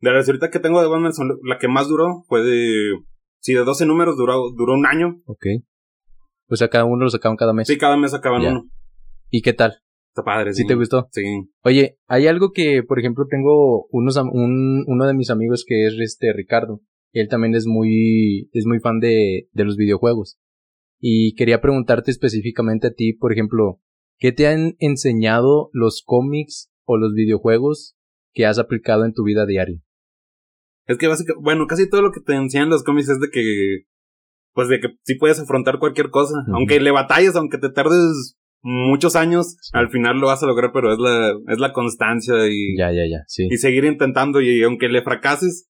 De 0.00 0.10
las 0.10 0.28
ahorita 0.28 0.50
que 0.50 0.58
tengo 0.58 0.82
de 0.82 0.88
Batman, 0.88 1.14
son 1.14 1.38
la 1.44 1.56
que 1.58 1.68
más 1.68 1.88
duró 1.88 2.24
fue 2.28 2.42
de... 2.42 2.92
Sí, 3.38 3.54
de 3.54 3.64
12 3.64 3.86
números 3.86 4.18
duró, 4.18 4.50
duró 4.54 4.74
un 4.74 4.84
año. 4.84 5.22
Ok. 5.24 5.46
O 6.50 6.56
sea, 6.56 6.68
cada 6.68 6.84
uno 6.84 7.04
lo 7.04 7.10
sacaban 7.10 7.36
cada 7.36 7.52
mes. 7.52 7.68
Sí, 7.68 7.78
cada 7.78 7.96
mes 7.96 8.10
sacaban 8.10 8.42
Ya. 8.42 8.50
uno. 8.50 8.68
¿Y 9.30 9.42
qué 9.42 9.52
tal? 9.52 9.74
Está 10.08 10.24
padre. 10.24 10.52
¿Sí 10.52 10.66
te 10.66 10.74
gustó? 10.74 11.08
Sí. 11.12 11.22
Oye, 11.62 11.98
hay 12.08 12.26
algo 12.26 12.50
que, 12.52 12.82
por 12.82 12.98
ejemplo, 12.98 13.26
tengo 13.30 13.86
unos, 13.90 14.16
un, 14.16 14.84
uno 14.86 15.06
de 15.06 15.14
mis 15.14 15.30
amigos 15.30 15.64
que 15.66 15.86
es 15.86 15.94
este 16.00 16.32
Ricardo. 16.32 16.80
Él 17.12 17.28
también 17.28 17.54
es 17.54 17.66
muy, 17.66 18.50
es 18.52 18.66
muy 18.66 18.80
fan 18.80 18.98
de, 18.98 19.48
de 19.52 19.64
los 19.64 19.76
videojuegos. 19.76 20.38
Y 20.98 21.34
quería 21.34 21.60
preguntarte 21.60 22.10
específicamente 22.10 22.88
a 22.88 22.92
ti, 22.92 23.12
por 23.12 23.32
ejemplo, 23.32 23.80
¿qué 24.18 24.32
te 24.32 24.48
han 24.48 24.74
enseñado 24.80 25.70
los 25.72 26.02
cómics 26.04 26.70
o 26.84 26.98
los 26.98 27.14
videojuegos 27.14 27.96
que 28.32 28.46
has 28.46 28.58
aplicado 28.58 29.04
en 29.04 29.14
tu 29.14 29.22
vida 29.24 29.46
diaria? 29.46 29.80
Es 30.86 30.98
que 30.98 31.06
básicamente, 31.06 31.42
bueno, 31.44 31.66
casi 31.68 31.88
todo 31.88 32.02
lo 32.02 32.10
que 32.10 32.20
te 32.20 32.34
enseñan 32.34 32.68
los 32.68 32.82
cómics 32.82 33.08
es 33.08 33.20
de 33.20 33.28
que, 33.30 33.84
pues 34.52 34.68
de 34.68 34.80
que 34.80 34.88
sí 35.04 35.14
puedes 35.16 35.40
afrontar 35.40 35.78
cualquier 35.78 36.10
cosa. 36.10 36.34
Aunque 36.52 36.80
le 36.80 36.90
batalles, 36.90 37.36
aunque 37.36 37.58
te 37.58 37.70
tardes 37.70 38.36
muchos 38.62 39.16
años, 39.16 39.56
Sí. 39.60 39.70
al 39.72 39.88
final 39.90 40.18
lo 40.18 40.26
vas 40.26 40.42
a 40.42 40.46
lograr, 40.46 40.70
pero 40.72 40.92
es 40.92 40.98
la, 40.98 41.32
es 41.48 41.58
la 41.58 41.72
constancia 41.72 42.34
y, 42.48 42.76
Ya, 42.76 42.92
ya, 42.92 43.06
ya, 43.10 43.22
sí. 43.26 43.46
y 43.50 43.56
seguir 43.56 43.84
intentando 43.84 44.40
y 44.40 44.62
aunque 44.62 44.88
le 44.88 45.02
fracases, 45.02 45.66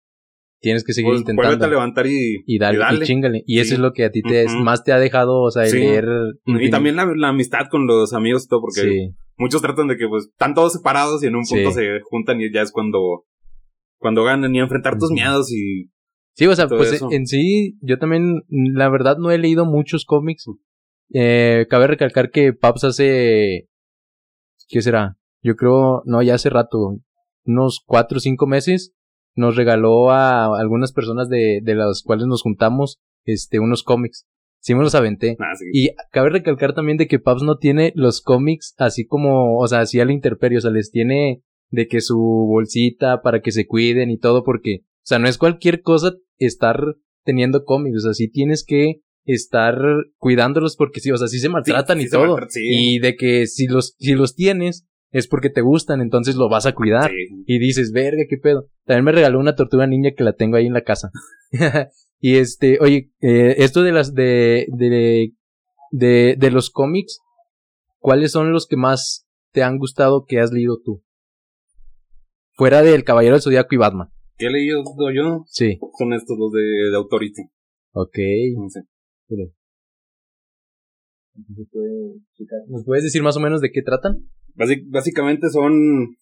Tienes 0.61 0.83
que 0.83 0.95
seguir 0.95 1.11
pues 1.11 1.25
vuélvete 1.25 1.41
a 1.43 1.45
intentando. 1.45 1.69
levantar 1.69 2.07
y, 2.07 2.43
Y 2.47 2.59
dale, 2.59 2.77
y, 2.77 2.81
dale. 2.81 3.05
chingale. 3.05 3.43
Y 3.47 3.59
eso 3.61 3.75
es 3.75 3.81
lo 3.81 3.93
que 3.93 4.05
a 4.07 4.11
ti 4.11 4.23
te 4.23 4.47
más 4.49 4.83
te 4.83 4.93
ha 4.93 4.99
dejado, 4.99 5.43
o 5.43 5.51
sea, 5.51 5.67
Sí. 5.67 5.77
leer. 5.79 6.07
Y 6.47 6.71
también 6.71 6.97
la, 6.97 7.07
la 7.17 7.29
amistad 7.29 7.67
con 7.71 7.87
los 7.87 8.15
amigos 8.15 8.45
y 8.45 8.49
todo, 8.49 8.63
porque 8.63 8.81
Sí. 8.81 9.11
muchos 9.37 9.61
tratan 9.61 9.89
de 9.89 9.99
que 9.99 10.09
pues 10.09 10.25
están 10.33 10.55
todos 10.55 10.73
separados 10.73 11.23
y 11.23 11.27
en 11.27 11.37
un 11.37 11.43
punto 11.45 11.71
se 11.71 12.01
juntan 12.05 12.41
y 12.41 12.51
ya 12.51 12.63
es 12.63 12.73
cuando, 12.73 13.27
cuando 13.99 14.25
ganan 14.25 14.55
y 14.55 14.59
enfrentar 14.61 14.97
tus 14.99 15.11
miedos 15.11 15.53
y 15.53 15.91
Sí, 16.35 16.47
o 16.47 16.55
sea, 16.55 16.69
pues 16.69 16.93
eso. 16.93 17.09
en 17.11 17.27
sí, 17.27 17.79
yo 17.81 17.99
también, 17.99 18.45
la 18.49 18.89
verdad, 18.89 19.17
no 19.19 19.31
he 19.31 19.39
leído 19.39 19.65
muchos 19.65 20.05
cómics. 20.05 20.47
Eh, 21.13 21.67
cabe 21.71 21.87
recalcar 21.87 22.31
que 22.31 22.53
Paps 22.53 22.85
hace, 22.85 23.69
¿qué 24.69 24.83
será? 24.83 25.17
Yo 25.43 25.55
creo, 25.57 26.03
no, 26.07 26.23
ya 26.23 26.35
hace 26.35 26.51
rato, 26.51 26.99
unos 27.45 27.83
cuatro 27.85 28.19
o 28.19 28.21
cinco 28.21 28.47
meses, 28.47 28.95
nos 29.37 29.57
regaló 29.57 30.11
a 30.11 30.59
algunas 30.59 30.93
personas 30.93 31.29
de, 31.29 31.61
de 31.63 31.75
las 31.75 32.03
cuales 32.03 32.27
nos 32.27 32.43
juntamos 32.43 33.01
este, 33.25 33.59
unos 33.59 33.83
cómics. 33.83 34.27
Sí 34.61 34.75
me 34.75 34.83
los 34.83 34.95
aventé. 34.95 35.37
Ah, 35.41 35.55
sí. 35.55 35.67
Y 35.73 35.91
cabe 36.11 36.31
recalcar 36.31 36.73
también 36.75 36.97
de 36.97 37.07
que 37.07 37.19
Paps 37.19 37.43
no 37.43 37.59
tiene 37.59 37.93
los 37.95 38.23
cómics 38.23 38.75
así 38.79 39.07
como, 39.07 39.59
o 39.59 39.69
sea, 39.69 39.81
así 39.81 40.01
a 40.01 40.05
la 40.07 40.13
interperio, 40.13 40.59
o 40.59 40.63
sea, 40.63 40.71
les 40.71 40.91
tiene 40.91 41.43
de 41.69 41.87
que 41.87 42.01
su 42.01 42.17
bolsita 42.19 43.21
para 43.21 43.43
que 43.43 43.53
se 43.53 43.67
cuiden 43.67 44.11
y 44.11 44.19
todo, 44.19 44.43
porque, 44.43 44.81
o 45.05 45.07
sea, 45.07 45.19
no 45.19 45.29
es 45.29 45.37
cualquier 45.37 45.83
cosa 45.83 46.13
estar 46.39 46.81
teniendo 47.25 47.65
cómics, 47.65 47.99
o 47.99 48.01
sea, 48.01 48.15
sí 48.15 48.29
tienes 48.29 48.65
que 48.67 49.03
estar 49.27 49.77
cuidándolos 50.17 50.77
porque 50.77 51.01
sí, 51.01 51.11
o 51.11 51.17
sea, 51.19 51.29
sí 51.29 51.39
se 51.41 51.51
maltratan 51.51 51.99
sí 51.99 52.07
y 52.07 52.11
todo. 52.11 52.27
maltratan, 52.27 52.51
sí. 52.51 52.61
Y 52.65 52.99
de 53.01 53.15
que 53.15 53.47
si 53.47 53.67
los, 53.67 53.97
si 53.99 54.15
los 54.15 54.35
tienes 54.35 54.87
es 55.11 55.29
porque 55.29 55.51
te 55.51 55.61
gustan, 55.61 56.01
entonces 56.01 56.37
lo 56.37 56.49
vas 56.49 56.65
a 56.65 56.75
cuidar. 56.75 57.11
Y 57.47 57.59
dices, 57.59 57.93
verga, 57.93 58.25
qué 58.29 58.39
pedo. 58.39 58.67
También 58.87 59.05
me 59.05 59.13
regaló 59.13 59.39
una 59.39 59.55
tortuga 59.55 59.87
niña 59.87 60.13
que 60.17 60.25
la 60.25 60.33
tengo 60.33 60.57
ahí 60.57 60.67
en 60.67 60.73
la 60.73 60.83
casa. 60.83 61.11
y 62.21 62.37
este, 62.37 62.79
oye, 62.81 63.13
eh, 63.21 63.57
esto 63.59 63.83
de 63.83 63.93
las, 63.93 64.15
de, 64.15 64.67
de, 64.73 65.35
de, 65.91 66.37
de 66.39 66.51
los 66.51 66.71
cómics, 66.71 67.21
¿cuáles 67.99 68.33
son 68.33 68.53
los 68.53 68.67
que 68.67 68.77
más 68.77 69.27
te 69.53 69.63
han 69.63 69.79
gustado 69.79 70.25
que 70.27 70.41
has 70.41 70.51
leído 70.51 70.81
tú? 70.83 71.05
Fuera 72.55 72.83
del 72.83 73.05
Caballero 73.05 73.35
del 73.35 73.43
Zodíaco 73.43 73.75
y 73.75 73.79
Batman. 73.79 74.09
¿Qué 74.37 74.47
he 74.47 74.51
leído 74.51 74.83
yo? 75.15 75.45
Sí. 75.47 75.79
Son 75.99 76.13
estos, 76.13 76.37
los 76.39 76.53
de, 76.53 76.61
de 76.91 76.97
Authority. 76.97 77.43
Ok. 77.93 78.19
No 78.57 78.69
sé. 78.69 78.81
¿Nos 82.69 82.85
puedes 82.85 83.05
decir 83.05 83.23
más 83.23 83.37
o 83.37 83.41
menos 83.41 83.61
de 83.61 83.71
qué 83.73 83.83
tratan? 83.83 84.19
Basi- 84.55 84.85
básicamente 84.89 85.49
son. 85.51 86.17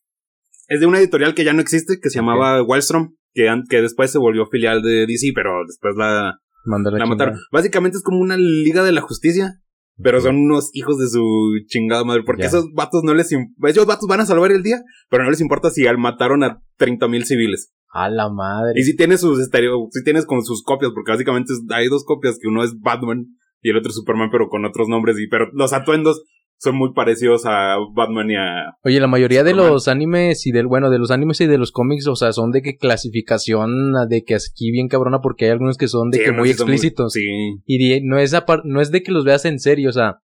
Es 0.69 0.81
de 0.81 0.87
una 0.87 0.99
editorial 0.99 1.35
que 1.35 1.45
ya 1.45 1.53
no 1.53 1.61
existe, 1.61 1.99
que 2.01 2.09
se 2.09 2.19
llamaba 2.21 2.63
Wildstrom, 2.63 3.15
que, 3.35 3.49
que 3.69 3.83
después 3.83 4.11
se 4.11 4.19
volvió 4.19 4.47
filial 4.47 4.83
de 4.83 5.07
DC, 5.07 5.33
pero 5.35 5.51
después 5.67 5.95
la, 5.97 6.39
la 6.65 6.77
a 6.77 7.07
mataron. 7.07 7.39
Básicamente 7.51 7.99
es 7.99 8.03
como 8.03 8.21
una 8.21 8.37
liga 8.39 8.83
de 8.83 8.93
la 8.93 9.01
justicia, 9.03 9.61
pero 9.97 10.21
son 10.21 10.37
unos 10.37 10.71
hijos 10.75 10.99
de 10.99 11.09
su 11.09 11.23
chingada 11.67 12.05
madre, 12.05 12.23
porque 12.25 12.47
esos 12.47 12.73
vatos 12.73 13.03
no 13.05 13.15
les. 13.15 13.31
Esos 13.33 13.87
vatos 13.87 14.09
van 14.09 14.21
a 14.21 14.27
salvar 14.27 14.53
el 14.53 14.63
día, 14.63 14.83
pero 15.11 15.25
no 15.25 15.31
les 15.31 15.41
importa 15.41 15.71
si 15.71 15.87
al 15.87 15.99
mataron 15.99 16.43
a 16.45 16.63
30 16.77 17.09
mil 17.09 17.25
civiles. 17.25 17.73
A 17.93 18.09
la 18.09 18.31
madre. 18.31 18.73
Y 18.77 18.85
si 18.85 18.97
tienes 18.97 19.21
sus 19.21 19.39
estereo, 19.39 19.89
si 19.91 20.03
tienes 20.03 20.25
con 20.25 20.45
sus 20.45 20.63
copias, 20.63 20.93
porque 20.95 21.13
básicamente 21.13 21.53
hay 21.71 21.89
dos 21.89 22.05
copias, 22.05 22.39
que 22.41 22.49
uno 22.49 22.65
es 22.65 22.79
Batman 22.81 23.27
y 23.61 23.71
el 23.71 23.77
otro 23.77 23.91
es 23.91 23.97
Superman, 23.97 24.31
pero 24.31 24.49
con 24.49 24.65
otros 24.65 24.89
nombres, 24.89 25.19
y 25.19 25.29
pero 25.29 25.49
los 25.53 25.73
atuendos 25.73 26.23
son 26.63 26.77
muy 26.77 26.93
parecidos 26.95 27.43
a 27.45 27.77
Batman 27.93 28.31
y 28.31 28.37
a 28.37 28.77
Oye, 28.85 29.01
la 29.01 29.09
mayoría 29.09 29.43
de 29.43 29.53
los 29.53 29.89
animes 29.89 30.47
y 30.47 30.53
del, 30.53 30.67
bueno, 30.69 30.91
de 30.91 30.99
los 31.01 31.11
animes 31.11 31.41
y 31.41 31.47
de 31.47 31.59
los 31.59 31.73
cómics, 31.73 32.07
o 32.07 32.15
sea, 32.15 32.33
son 32.33 32.53
de 32.53 32.63
que 32.63 32.77
clasificación, 32.77 33.93
de 34.09 34.23
que 34.25 34.35
aquí 34.35 34.71
bien 34.71 34.89
cabrona, 34.89 35.21
porque 35.21 35.47
hay 35.47 35.51
algunos 35.53 35.77
que 35.77 35.89
son 35.89 36.11
de 36.11 36.19
Sí, 36.19 36.25
que 36.25 36.33
muy 36.33 36.51
explícitos. 36.51 37.13
sí. 37.13 37.27
Y 37.67 37.89
de- 37.89 38.01
no 38.05 38.19
es 38.19 38.33
no 38.65 38.81
es 38.81 38.91
de 38.91 39.03
que 39.03 39.13
los 39.13 39.25
veas 39.25 39.45
en 39.45 39.59
serio, 39.59 39.89
o 39.91 39.93
sea, 39.93 40.19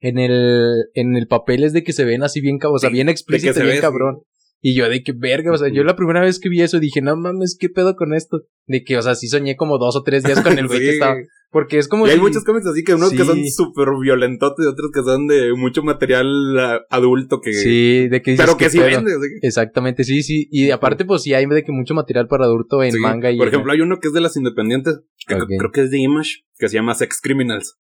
en 0.00 0.18
el, 0.18 0.84
en 0.94 1.16
el 1.16 1.26
papel 1.26 1.64
es 1.64 1.72
de 1.72 1.82
que 1.82 1.92
se 1.92 2.04
ven 2.04 2.22
así 2.22 2.40
bien, 2.40 2.58
cab- 2.58 2.72
o 2.74 2.78
sea, 2.78 2.90
Sí, 2.90 2.94
bien 2.94 3.08
explícito, 3.08 3.54
bien 3.54 3.76
ve, 3.76 3.80
cabrón. 3.80 4.20
Y 4.60 4.74
yo 4.74 4.88
de 4.88 5.02
que 5.02 5.12
verga, 5.16 5.52
o 5.52 5.56
sea, 5.56 5.68
yo 5.68 5.84
la 5.84 5.94
primera 5.96 6.20
vez 6.20 6.40
que 6.40 6.48
vi 6.48 6.62
eso 6.62 6.80
dije, 6.80 7.00
no 7.00 7.16
mames, 7.16 7.56
¿qué 7.58 7.68
pedo 7.68 7.94
con 7.94 8.12
esto? 8.12 8.40
De 8.66 8.82
que, 8.82 8.96
o 8.98 9.02
sea, 9.02 9.14
sí 9.14 9.28
soñé 9.28 9.56
como 9.56 9.78
dos 9.78 9.94
o 9.96 10.02
tres 10.02 10.24
días 10.24 10.42
con 10.42 10.58
el 10.58 10.66
güey 10.66 10.80
que 10.80 10.90
estaba. 10.90 11.14
Porque 11.50 11.78
es 11.78 11.88
como 11.88 12.06
Y 12.06 12.10
hay 12.10 12.20
muchos 12.20 12.44
cómics 12.44 12.66
así 12.66 12.84
que 12.84 12.94
unos 12.94 13.10
que 13.10 13.24
son 13.24 13.42
súper 13.46 13.88
violentotes 14.02 14.66
y 14.66 14.68
otros 14.68 14.90
que 14.92 15.02
son 15.02 15.26
de 15.26 15.54
mucho 15.54 15.82
material 15.82 16.26
ah, 16.58 16.80
adulto 16.90 17.40
que... 17.40 17.54
Sí, 17.54 18.06
de 18.08 18.20
que 18.20 18.34
pero 18.36 18.58
que 18.58 18.64
"¿Qué 18.66 18.70
sí 18.70 18.78
pedo?". 18.78 19.02
vende. 19.02 19.12
Exactamente, 19.40 20.04
sí, 20.04 20.22
sí. 20.22 20.46
Y 20.50 20.70
aparte, 20.72 21.06
pues 21.06 21.22
sí 21.22 21.32
hay 21.32 21.46
de 21.46 21.64
que 21.64 21.72
mucho 21.72 21.94
material 21.94 22.28
para 22.28 22.44
adulto 22.44 22.82
en 22.82 22.92
Sí. 22.92 22.98
manga 23.00 23.30
y. 23.30 23.38
Por 23.38 23.48
ejemplo, 23.48 23.72
hay 23.72 23.80
uno 23.80 23.98
que 23.98 24.08
es 24.08 24.14
de 24.14 24.20
las 24.20 24.36
independientes, 24.36 25.00
que 25.26 25.36
creo 25.38 25.70
que 25.72 25.80
es 25.82 25.90
de 25.90 25.98
Image, 25.98 26.42
que 26.58 26.68
se 26.68 26.74
llama 26.74 26.94
Sex 26.94 27.18
Criminals. 27.22 27.78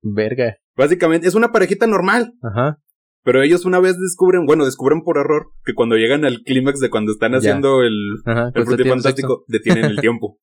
Verga. 0.00 0.56
Básicamente 0.76 1.26
es 1.26 1.34
una 1.34 1.50
parejita 1.50 1.88
normal, 1.88 2.34
Ajá. 2.40 2.78
pero 3.24 3.42
ellos 3.42 3.64
una 3.64 3.80
vez 3.80 3.98
descubren, 3.98 4.46
bueno, 4.46 4.64
descubren 4.64 5.02
por 5.02 5.18
error 5.18 5.46
que 5.64 5.74
cuando 5.74 5.96
llegan 5.96 6.24
al 6.24 6.42
clímax 6.44 6.78
de 6.78 6.88
cuando 6.88 7.10
están 7.10 7.32
Ya. 7.32 7.38
haciendo 7.38 7.82
el, 7.82 7.96
Ajá. 8.24 8.52
el 8.54 8.64
pues, 8.64 8.88
fantástico, 8.88 9.44
detienen 9.48 9.86
el 9.86 9.96
tiempo. 10.00 10.38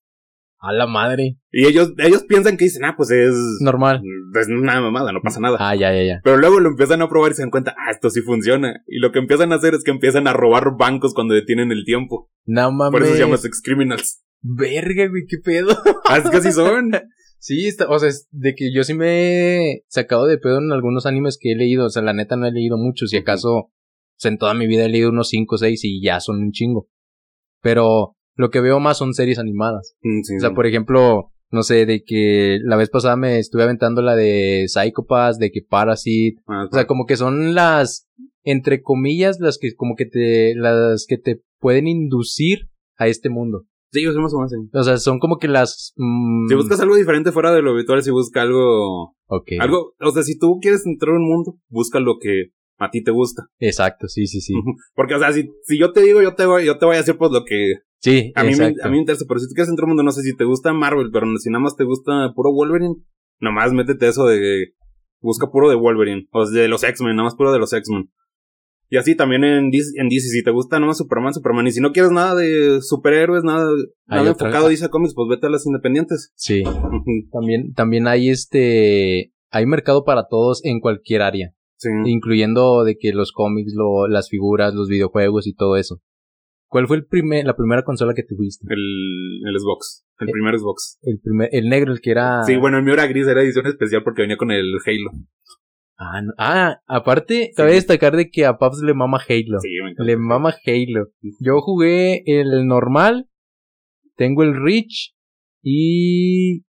A 0.68 0.74
la 0.74 0.88
madre. 0.88 1.38
Y 1.52 1.68
ellos, 1.68 1.94
ellos 2.00 2.24
piensan 2.24 2.58
que 2.58 2.66
dicen, 2.66 2.86
ah, 2.86 2.96
pues 2.98 3.12
es, 3.12 3.36
Normal. 3.62 4.02
es 4.34 4.48
una 4.48 4.82
mamada, 4.82 5.12
no 5.12 5.22
pasa 5.22 5.40
nada. 5.40 5.58
Ah, 5.60 5.76
ya, 5.76 5.94
ya, 5.94 6.02
ya. 6.02 6.22
Pero 6.24 6.38
luego 6.38 6.60
lo 6.60 6.70
empiezan 6.70 7.04
a 7.04 7.08
probar 7.08 7.32
y 7.32 7.36
se 7.36 7.44
dan 7.44 7.52
cuenta, 7.52 7.76
ah, 7.78 7.92
esto 7.92 8.10
sí 8.10 8.22
funciona. 8.22 8.84
Y 8.88 8.98
lo 8.98 9.12
que 9.12 9.20
empiezan 9.20 9.52
a 9.52 9.58
hacer 9.58 9.76
es 9.76 9.84
que 9.84 9.92
empiezan 9.92 10.28
a 10.28 10.34
robar 10.34 10.76
bancos 10.76 11.14
cuando 11.14 11.36
detienen 11.36 11.72
el 11.72 11.86
tiempo. 11.86 12.32
No 12.46 12.72
mames. 12.72 12.92
Por 12.92 13.04
eso 13.04 13.14
se 13.14 13.20
llama 13.20 13.38
Sex 13.38 13.62
Criminals. 13.64 14.24
Verga, 14.42 15.08
güey, 15.08 15.26
qué 15.28 15.38
pedo. 15.38 15.78
Ah, 16.10 16.18
es 16.18 16.30
que 16.30 16.38
así 16.38 16.52
son. 16.52 16.92
Sí, 17.40 17.68
está, 17.68 17.88
o 17.88 18.00
sea, 18.00 18.10
es 18.10 18.28
de 18.32 18.56
que 18.56 18.74
yo 18.74 18.84
sí 18.84 18.96
me 18.96 19.08
he 19.70 19.84
sacado 19.88 20.26
de 20.26 20.40
pedo 20.40 20.58
en 20.58 20.72
algunos 20.72 21.06
animes 21.06 21.38
que 21.40 21.52
he 21.52 21.56
leído. 21.56 21.86
O 21.86 21.90
sea, 21.90 22.02
la 22.02 22.14
neta 22.14 22.36
no 22.36 22.48
he 22.48 22.52
leído 22.52 22.76
muchos. 22.76 23.12
Si 23.12 23.18
acaso, 23.18 23.50
o 23.50 23.72
sea, 24.18 24.32
en 24.32 24.40
toda 24.40 24.56
mi 24.56 24.66
vida 24.66 24.86
he 24.86 24.90
leído 24.90 25.10
unos 25.10 25.30
5 25.30 25.54
o 25.54 25.58
6 25.60 25.80
y 25.84 26.02
ya 26.02 26.20
son 26.20 26.38
un 26.38 26.52
chingo. 26.52 26.90
Pero 27.62 28.15
lo 28.36 28.50
que 28.50 28.62
veo 28.62 28.80
más 28.80 28.98
son 28.98 29.14
series 29.14 29.40
animadas. 29.40 29.96
Mm, 30.02 30.22
sí, 30.24 30.36
O 30.38 30.40
sea, 30.40 30.50
sí. 30.50 30.56
por 30.56 30.66
ejemplo, 30.66 31.32
no 31.52 31.64
sé, 31.64 31.86
de 31.86 32.04
que 32.04 32.60
la 32.64 32.76
vez 32.76 32.90
pasada 32.90 33.16
me 33.16 33.40
estuve 33.40 33.64
aventando 33.64 34.02
la 34.02 34.16
de 34.16 34.66
Psychopaths, 34.68 35.38
de 35.40 35.52
que 35.52 35.62
Parasite. 35.68 36.42
Ah, 36.48 36.66
O 36.70 36.74
sea, 36.74 36.86
como 36.88 37.06
que 37.06 37.16
son 37.18 37.56
las, 37.56 38.08
entre 38.44 38.82
comillas, 38.82 39.40
las 39.40 39.58
que 39.58 39.74
como 39.76 39.96
que 39.96 40.06
te, 40.06 40.54
las 40.56 41.06
que 41.08 41.18
te 41.18 41.42
pueden 41.60 41.88
inducir 41.88 42.70
a 42.98 43.08
este 43.08 43.30
mundo. 43.30 43.64
sí, 43.92 44.04
yo 44.04 44.12
soy 44.12 44.22
más 44.22 44.34
o 44.34 44.38
menos 44.38 44.52
así. 44.54 44.70
O 44.74 44.84
sea, 44.84 44.98
son 44.98 45.20
como 45.20 45.38
que 45.38 45.48
las... 45.48 45.94
mm, 45.96 46.48
Si 46.50 46.56
buscas 46.56 46.80
algo 46.82 46.96
diferente 46.96 47.32
fuera 47.32 47.54
de 47.54 47.62
lo 47.62 47.72
habitual, 47.72 48.04
si 48.04 48.12
busca 48.12 48.42
algo, 48.42 49.16
Ok. 49.28 49.52
algo, 49.60 49.94
o 50.00 50.12
sea, 50.12 50.24
si 50.24 50.38
tú 50.38 50.60
quieres 50.62 50.86
entrar 50.86 51.14
a 51.16 51.18
un 51.18 51.26
mundo, 51.28 51.58
busca 51.70 52.00
lo 52.02 52.18
que 52.20 52.48
a 52.78 52.90
ti 52.92 53.02
te 53.04 53.12
gusta. 53.12 53.48
Exacto, 53.60 54.08
sí, 54.10 54.28
sí, 54.28 54.42
sí. 54.42 54.54
Porque, 54.96 55.16
o 55.16 55.20
sea, 55.20 55.32
si, 55.32 55.50
si 55.64 55.80
yo 55.80 55.94
te 55.94 56.02
digo, 56.02 56.22
yo 56.22 56.36
te 56.36 56.46
voy, 56.46 56.66
yo 56.66 56.78
te 56.78 56.86
voy 56.86 56.96
a 56.96 57.00
decir 57.00 57.16
pues 57.18 57.32
lo 57.32 57.46
que 57.46 57.76
Sí, 58.06 58.32
a 58.36 58.44
mí, 58.44 58.56
me, 58.56 58.66
a 58.66 58.86
mí 58.88 58.92
me 58.92 59.00
interesa. 59.00 59.26
Pero 59.28 59.40
si 59.40 59.48
tú 59.48 59.54
quieres 59.56 59.70
entrar 59.70 59.88
mundo, 59.88 60.04
no 60.04 60.12
sé 60.12 60.22
si 60.22 60.36
te 60.36 60.44
gusta 60.44 60.72
Marvel, 60.74 61.10
pero 61.12 61.26
si 61.38 61.50
nada 61.50 61.64
más 61.64 61.76
te 61.76 61.86
gusta 61.86 62.32
puro 62.36 62.52
Wolverine, 62.54 62.96
nomás 63.40 63.74
métete 63.74 64.08
eso 64.08 64.28
de, 64.28 64.74
busca 65.22 65.50
puro 65.50 65.70
de 65.70 65.76
Wolverine, 65.76 66.28
o 66.32 66.46
de 66.46 66.68
los 66.68 66.84
X-Men, 66.84 67.16
nada 67.16 67.24
más 67.24 67.36
puro 67.36 67.52
de 67.52 67.58
los 67.58 67.74
X-Men. 67.74 68.12
Y 68.90 68.98
así 68.98 69.16
también 69.16 69.44
en 69.44 69.72
DC, 69.72 70.00
en 70.00 70.10
DC, 70.10 70.28
si 70.30 70.44
te 70.44 70.52
gusta 70.52 70.80
nomás 70.80 70.98
Superman, 71.00 71.34
Superman. 71.34 71.66
Y 71.66 71.72
si 71.72 71.82
no 71.82 71.92
quieres 71.92 72.12
nada 72.12 72.36
de 72.36 72.80
superhéroes, 72.82 73.44
nada, 73.44 73.68
Hay 74.08 74.20
nada 74.20 74.32
otra- 74.32 74.48
enfocado 74.48 74.68
a 74.68 74.70
DC 74.70 74.90
Comics, 74.90 75.16
pues 75.16 75.28
vete 75.28 75.48
a 75.48 75.50
las 75.50 75.66
independientes. 75.66 76.32
Sí. 76.36 76.62
También, 77.32 77.74
también 77.74 78.08
hay 78.08 78.30
este, 78.30 79.34
hay 79.50 79.66
mercado 79.66 80.04
para 80.04 80.28
todos 80.30 80.64
en 80.64 80.80
cualquier 80.80 81.24
área. 81.24 81.54
Sí. 81.78 81.90
Incluyendo 82.06 82.84
de 82.84 82.96
que 82.98 83.12
los 83.14 83.32
cómics, 83.32 83.74
lo, 83.76 84.08
las 84.08 84.30
figuras, 84.30 84.76
los 84.76 84.88
videojuegos 84.88 85.48
y 85.48 85.56
todo 85.56 85.78
eso. 85.78 86.00
¿Cuál 86.68 86.88
fue 86.88 86.98
el 86.98 87.06
primer, 87.06 87.46
la 87.46 87.56
primera 87.56 87.84
consola 87.84 88.14
que 88.14 88.24
tuviste? 88.24 88.66
El, 88.70 89.42
el 89.48 89.60
Xbox. 89.60 90.06
El 90.20 90.30
Eh. 90.30 90.32
primer 90.32 90.58
Xbox. 90.60 90.98
El 91.04 91.20
primer, 91.20 91.50
el 91.52 91.70
negro, 91.70 91.94
el 91.94 92.02
que 92.02 92.12
era. 92.12 92.44
Sí, 92.44 92.56
bueno, 92.58 92.78
el 92.78 92.84
mío 92.84 92.94
era 92.96 93.08
gris, 93.08 93.28
era 93.28 93.42
edición 93.42 93.68
especial 93.68 94.04
porque 94.04 94.24
venía 94.24 94.38
con 94.38 94.52
el 94.52 94.74
Halo. 94.86 95.12
Ah, 95.98 96.22
no- 96.22 96.34
ah, 96.38 96.80
aparte, 96.88 97.52
cabe 97.56 97.74
destacar 97.74 98.18
de 98.18 98.30
que 98.30 98.46
a 98.46 98.58
Paps 98.58 98.80
le 98.84 98.94
mama 98.94 99.18
Halo. 99.30 99.60
Sí, 99.62 99.70
me 99.82 99.92
encanta. 99.92 100.04
Le 100.04 100.18
mama 100.18 100.54
Halo. 100.66 101.08
Yo 101.40 101.62
jugué 101.62 102.24
el 102.26 102.68
normal, 102.68 103.30
tengo 104.18 104.44
el 104.44 104.56
Reach 104.62 105.14
y 105.64 106.64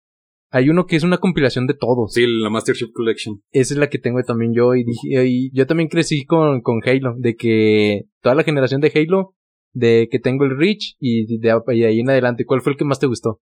hay 0.52 0.70
uno 0.70 0.86
que 0.86 0.96
es 0.96 1.04
una 1.04 1.18
compilación 1.18 1.68
de 1.68 1.74
todos. 1.74 2.14
Sí, 2.14 2.26
la 2.28 2.50
Master 2.50 2.76
Chief 2.76 2.92
Collection. 2.94 3.42
Esa 3.52 3.74
es 3.74 3.80
la 3.80 3.90
que 3.90 3.98
tengo 4.00 4.22
también 4.24 4.54
yo 4.54 4.76
y, 4.76 4.84
dije, 4.84 5.26
y 5.28 5.52
yo 5.54 5.66
también 5.66 5.90
crecí 5.90 6.26
con, 6.26 6.62
con 6.62 6.82
Halo, 6.86 7.16
de 7.18 7.36
que 7.36 8.04
toda 8.22 8.36
la 8.36 8.44
generación 8.44 8.80
de 8.82 8.92
Halo, 8.94 9.34
de 9.76 10.08
que 10.10 10.20
tengo 10.20 10.46
el 10.46 10.58
Reach 10.58 10.96
y 11.00 11.38
de, 11.38 11.52
y 11.74 11.80
de 11.82 11.86
ahí 11.88 12.00
en 12.00 12.10
adelante, 12.10 12.46
¿cuál 12.46 12.62
fue 12.62 12.72
el 12.72 12.78
que 12.78 12.86
más 12.86 13.00
te 13.00 13.08
gustó? 13.08 13.42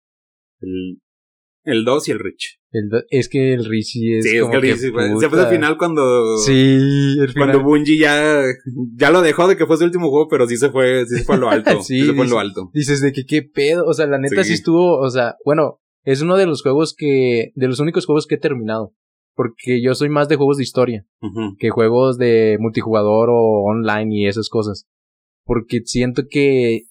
El, 0.60 1.00
el 1.64 1.84
2 1.84 2.08
y 2.08 2.10
el 2.12 2.18
Rich. 2.20 2.58
El 2.72 2.88
do- 2.88 3.02
es 3.10 3.28
que 3.28 3.52
el 3.52 3.64
Reach 3.64 3.84
sí 3.84 4.14
es 4.14 4.24
sí, 4.30 4.36
es 4.36 4.42
como 4.42 4.52
que 4.52 4.56
el 4.58 4.62
Rich, 4.62 4.78
se 5.20 5.28
fue 5.28 5.40
al 5.40 5.48
final 5.50 5.76
cuando... 5.76 6.36
Sí, 6.38 6.52
el 7.20 7.28
final. 7.28 7.48
Cuando 7.50 7.62
Bungie 7.64 7.98
ya, 7.98 8.42
ya 8.96 9.10
lo 9.10 9.22
dejó 9.22 9.48
de 9.48 9.56
que 9.56 9.66
fue 9.66 9.76
su 9.76 9.84
último 9.84 10.08
juego, 10.08 10.28
pero 10.28 10.46
sí 10.46 10.56
se 10.56 10.70
fue, 10.70 11.04
sí 11.06 11.16
se 11.18 11.24
fue 11.24 11.34
a 11.34 11.38
lo 11.38 11.50
alto. 11.50 11.82
Sí, 11.82 12.00
sí, 12.00 12.06
se 12.06 12.14
fue 12.14 12.24
a 12.26 12.28
lo 12.28 12.38
alto. 12.38 12.70
Dices 12.72 13.00
de 13.00 13.12
que 13.12 13.24
qué 13.26 13.42
pedo, 13.42 13.84
o 13.86 13.92
sea, 13.92 14.06
la 14.06 14.18
neta 14.18 14.42
sí. 14.44 14.48
Sí. 14.50 14.54
estuvo, 14.54 14.98
o 14.98 15.10
sea, 15.10 15.34
bueno, 15.44 15.80
es 16.04 16.22
uno 16.22 16.36
de 16.36 16.46
los 16.46 16.62
juegos 16.62 16.94
que, 16.96 17.50
de 17.54 17.66
los 17.68 17.80
únicos 17.80 18.06
juegos 18.06 18.26
que 18.26 18.36
he 18.36 18.38
terminado. 18.38 18.94
Porque 19.34 19.80
yo 19.82 19.94
soy 19.94 20.08
más 20.10 20.28
de 20.28 20.36
juegos 20.36 20.58
de 20.58 20.64
historia 20.64 21.06
que 21.58 21.70
juegos 21.70 22.18
de 22.18 22.56
multijugador 22.60 23.30
o 23.30 23.62
online 23.64 24.08
y 24.14 24.26
esas 24.26 24.48
cosas. 24.48 24.86
Porque 25.52 25.80
siento 25.84 26.22
que 26.30 26.82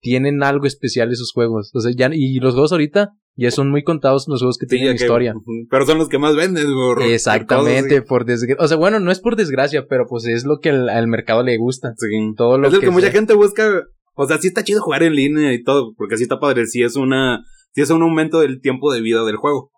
tienen 0.00 0.42
algo 0.42 0.66
especial 0.66 1.12
esos 1.12 1.30
juegos. 1.32 1.70
O 1.72 1.80
sea, 1.80 1.92
ya, 1.96 2.10
y 2.12 2.40
los 2.40 2.54
juegos 2.54 2.72
ahorita 2.72 3.10
ya 3.36 3.52
son 3.52 3.70
muy 3.70 3.84
contados 3.84 4.26
los 4.26 4.40
juegos 4.40 4.58
que 4.58 4.66
Sí, 4.66 4.76
tienen 4.76 4.96
que- 4.96 5.04
historia. 5.04 5.34
Pero 5.70 5.86
son 5.86 5.98
los 5.98 6.08
que 6.08 6.18
más 6.18 6.34
venden, 6.34 6.66
por- 6.66 6.98
por 6.98 7.02
Exactamente, 7.06 8.02
por 8.02 8.24
desgracia. 8.24 8.56
O 8.58 8.66
sea, 8.66 8.76
bueno, 8.76 8.98
no 8.98 9.12
es 9.12 9.20
por 9.20 9.36
desgracia, 9.36 9.86
pero 9.88 10.06
pues 10.08 10.26
es 10.26 10.44
lo 10.44 10.58
que 10.58 10.70
al, 10.70 10.88
al 10.88 11.06
mercado 11.06 11.44
le 11.44 11.56
gusta. 11.58 11.94
sí. 11.96 12.06
Todo 12.36 12.58
lo 12.58 12.66
Es 12.66 12.74
lo 12.74 12.80
que, 12.80 12.86
que 12.86 12.92
mucha 12.92 13.12
gente 13.12 13.34
busca. 13.34 13.84
O 14.14 14.26
sea, 14.26 14.38
sí 14.38 14.48
está 14.48 14.64
chido 14.64 14.82
jugar 14.82 15.04
en 15.04 15.14
línea 15.14 15.52
y 15.54 15.62
todo, 15.62 15.94
porque 15.96 16.16
así 16.16 16.24
está 16.24 16.40
padre. 16.40 16.66
Sí 16.66 16.82
es 16.82 16.96
una, 16.96 17.44
sí 17.72 17.82
es 17.82 17.90
un 17.90 18.02
aumento 18.02 18.40
del 18.40 18.60
tiempo 18.60 18.92
de 18.92 19.00
vida 19.00 19.24
del 19.24 19.36
juego. 19.36 19.70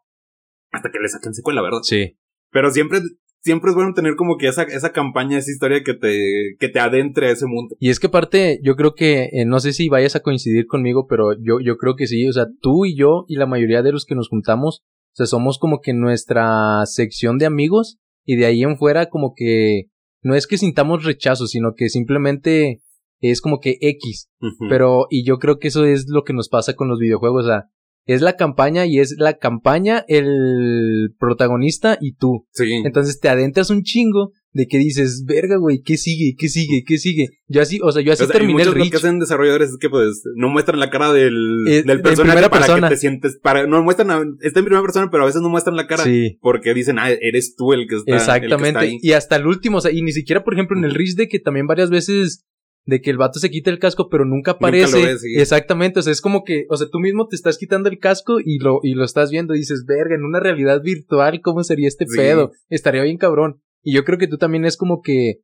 hasta 0.73 0.91
que 0.91 0.99
le 0.99 1.09
saquen 1.09 1.35
secuela, 1.35 1.61
¿verdad? 1.63 1.81
Sí. 1.83 2.17
Pero 2.51 2.71
siempre, 2.73 3.01
siempre 3.45 3.71
es 3.71 3.75
bueno 3.75 3.93
tener 3.95 4.17
como 4.17 4.39
que 4.39 4.49
esa, 4.49 4.63
esa 4.63 4.91
campaña, 4.93 5.39
esa 5.39 5.51
historia 5.51 5.83
que 5.85 5.93
te, 5.93 6.57
que 6.59 6.69
te 6.69 6.81
adentre 6.81 7.29
a 7.29 7.31
ese 7.33 7.47
mundo. 7.47 7.77
Y 7.79 7.91
es 7.91 8.01
que 8.01 8.07
aparte, 8.07 8.59
yo 8.63 8.75
creo 8.75 8.95
que, 8.95 9.29
eh, 9.33 9.45
no 9.45 9.61
sé 9.61 9.73
si 9.75 9.89
vayas 9.91 10.17
a 10.17 10.21
coincidir 10.21 10.67
conmigo, 10.67 11.07
pero 11.07 11.35
yo, 11.35 11.61
yo 11.63 11.77
creo 11.77 11.95
que 11.95 12.07
sí, 12.07 12.27
o 12.27 12.33
sea, 12.33 12.47
tú 12.61 12.87
y 12.87 12.97
yo 12.97 13.27
y 13.29 13.37
la 13.37 13.47
mayoría 13.47 13.83
de 13.83 13.93
los 13.93 14.07
que 14.07 14.15
nos 14.15 14.29
juntamos, 14.29 14.83
o 14.83 15.17
sea, 15.17 15.27
somos 15.27 15.59
como 15.59 15.81
que 15.81 15.93
nuestra 15.93 16.87
sección 16.87 17.37
de 17.37 17.47
amigos 17.47 17.99
y 18.25 18.37
de 18.37 18.47
ahí 18.47 18.63
en 18.63 18.79
fuera 18.79 19.07
como 19.11 19.35
que 19.37 19.91
no 20.23 20.35
es 20.35 20.47
que 20.47 20.57
sintamos 20.57 21.05
rechazo, 21.05 21.47
sino 21.47 21.75
que 21.77 21.91
simplemente 21.91 22.81
es 23.21 23.43
como 23.43 23.61
que 23.61 23.77
X. 23.81 24.31
Pero, 24.71 25.07
y 25.11 25.25
yo 25.27 25.39
creo 25.39 25.59
que 25.59 25.69
eso 25.69 25.85
es 25.85 26.07
lo 26.09 26.25
que 26.25 26.33
nos 26.33 26.49
pasa 26.49 26.75
con 26.75 26.89
los 26.89 26.99
videojuegos, 26.99 27.45
o 27.45 27.49
sea, 27.49 27.65
es 28.07 28.21
la 28.23 28.37
campaña 28.37 28.87
y 28.87 28.99
es 29.01 29.15
la 29.19 29.35
campaña, 29.39 30.05
el 30.09 31.15
protagonista 31.19 31.99
y 32.01 32.15
tú. 32.15 32.47
sí. 32.53 32.83
Entonces 32.85 33.21
te 33.21 33.29
adentras 33.29 33.71
un 33.71 33.83
chingo 33.83 34.33
de 34.53 34.67
que 34.69 34.79
dices, 34.79 35.25
verga, 35.27 35.57
güey, 35.57 35.81
¿qué 35.83 35.97
sigue? 35.97 36.37
¿Qué 36.39 36.49
sigue? 36.49 36.85
¿Qué 36.87 36.97
sigue? 36.99 37.27
Yo 37.49 37.61
así, 37.61 37.81
o 37.83 37.91
sea, 37.91 38.03
yo 38.03 38.13
así 38.13 38.23
O 38.23 38.27
sea, 38.27 38.33
terminé 38.35 38.63
el 38.63 38.69
muchos 38.69 38.75
lo 38.79 38.85
que 38.85 38.91
Reach. 38.91 38.95
hacen 39.05 39.19
desarrolladores 39.19 39.71
es 39.71 39.79
que 39.81 39.91
pues 39.91 40.23
no 40.37 40.49
muestran 40.49 40.79
la 40.79 40.91
cara 40.91 41.13
del, 41.13 41.65
Eh, 41.67 41.83
del 41.83 42.01
personaje 42.03 42.41
para 42.49 42.51
persona. 42.51 42.89
que 42.89 42.95
te 42.95 43.01
sientes, 43.01 43.37
para, 43.43 43.67
no 43.67 43.83
muestran, 43.83 44.11
a- 44.13 44.23
está 44.43 44.61
en 44.61 44.65
primera 44.67 44.83
persona, 44.83 45.09
pero 45.11 45.25
a 45.25 45.27
veces 45.27 45.43
no 45.43 45.49
muestran 45.49 45.75
la 45.75 45.89
cara. 45.89 46.05
Sí. 46.05 46.39
Porque 46.41 46.73
dicen, 46.73 47.01
ah, 47.01 47.11
eres 47.11 47.57
tú 47.57 47.73
el 47.73 47.89
que 47.89 47.97
está, 47.97 48.13
el 48.13 48.17
que 48.17 48.17
está 48.23 48.35
Exactamente. 48.37 48.79
ahí. 48.79 48.99
Y 49.03 49.13
hasta 49.13 49.35
el 49.37 49.47
último, 49.49 49.79
o 49.79 49.81
sea, 49.81 49.91
y 49.91 50.03
ni 50.03 50.13
siquiera, 50.13 50.45
por 50.45 50.55
ejemplo, 50.55 50.79
en 50.79 50.85
el 50.85 50.95
Reach 50.95 51.15
de 51.17 51.27
que 51.27 51.41
también 51.41 51.67
varias 51.67 51.91
veces 51.91 52.45
de 52.87 53.01
que 53.01 53.11
el 53.11 53.17
vato 53.17 53.39
se 53.39 53.51
quita 53.51 53.71
el 53.71 53.79
casco, 53.79 54.09
pero 54.11 54.25
nunca 54.25 54.53
aparece. 54.53 55.01
lo 55.01 55.07
ves, 55.07 55.21
sí. 55.23 55.35
Exactamente, 55.39 56.01
o 56.01 56.03
sea, 56.03 56.13
es 56.13 56.21
como 56.21 56.45
que, 56.45 56.67
o 56.69 56.77
sea, 56.77 56.89
tú 56.91 56.99
mismo 56.99 57.27
te 57.29 57.37
estás 57.37 57.57
quitando 57.59 57.89
el 57.89 57.99
casco 57.99 58.41
y 58.45 58.59
lo, 58.59 58.81
y 58.83 58.95
lo 58.95 59.05
estás 59.05 59.31
viendo 59.31 59.55
y 59.55 59.59
dices, 59.59 59.85
verga, 59.87 60.15
en 60.15 60.25
una 60.25 60.41
realidad 60.41 60.83
virtual, 60.83 61.41
¿cómo 61.41 61.63
sería 61.65 61.89
este 61.89 62.07
Sí. 62.07 62.17
pedo? 62.17 62.51
Estaría 62.69 63.03
bien 63.03 63.17
cabrón. 63.17 63.63
Y 63.83 63.95
yo 63.95 64.05
creo 64.05 64.19
que 64.19 64.29
tú 64.29 64.37
también 64.39 64.65
es 64.65 64.77
como 64.77 65.01
que 65.03 65.41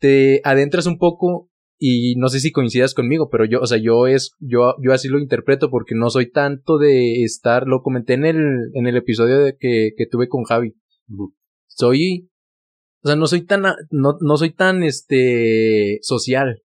te 0.00 0.40
adentras 0.44 0.86
un 0.86 0.98
poco 0.98 1.50
y 1.80 2.16
no 2.16 2.28
sé 2.28 2.40
si 2.40 2.50
coincidas 2.50 2.94
conmigo, 2.94 3.28
pero 3.30 3.44
yo, 3.44 3.60
o 3.60 3.66
sea, 3.66 3.78
yo 3.78 4.06
es, 4.08 4.32
yo, 4.40 4.74
yo 4.82 4.92
así 4.92 5.08
lo 5.08 5.18
interpreto 5.20 5.70
porque 5.70 5.94
no 5.94 6.10
soy 6.10 6.30
tanto 6.30 6.78
de 6.78 7.22
estar, 7.22 7.66
lo 7.66 7.82
comenté 7.82 8.14
en 8.14 8.24
el, 8.24 8.70
en 8.74 8.86
el 8.86 8.96
episodio 8.96 9.38
de 9.38 9.56
que, 9.56 9.90
que 9.96 10.06
tuve 10.06 10.28
con 10.28 10.42
Javi 10.44 10.74
soy, 11.66 12.28
o 13.02 13.08
sea, 13.08 13.16
no 13.16 13.26
soy 13.26 13.44
tan, 13.44 13.62
no, 13.90 14.16
no 14.20 14.36
soy 14.36 14.52
tan, 14.52 14.82
este, 14.82 15.98
social. 16.02 16.62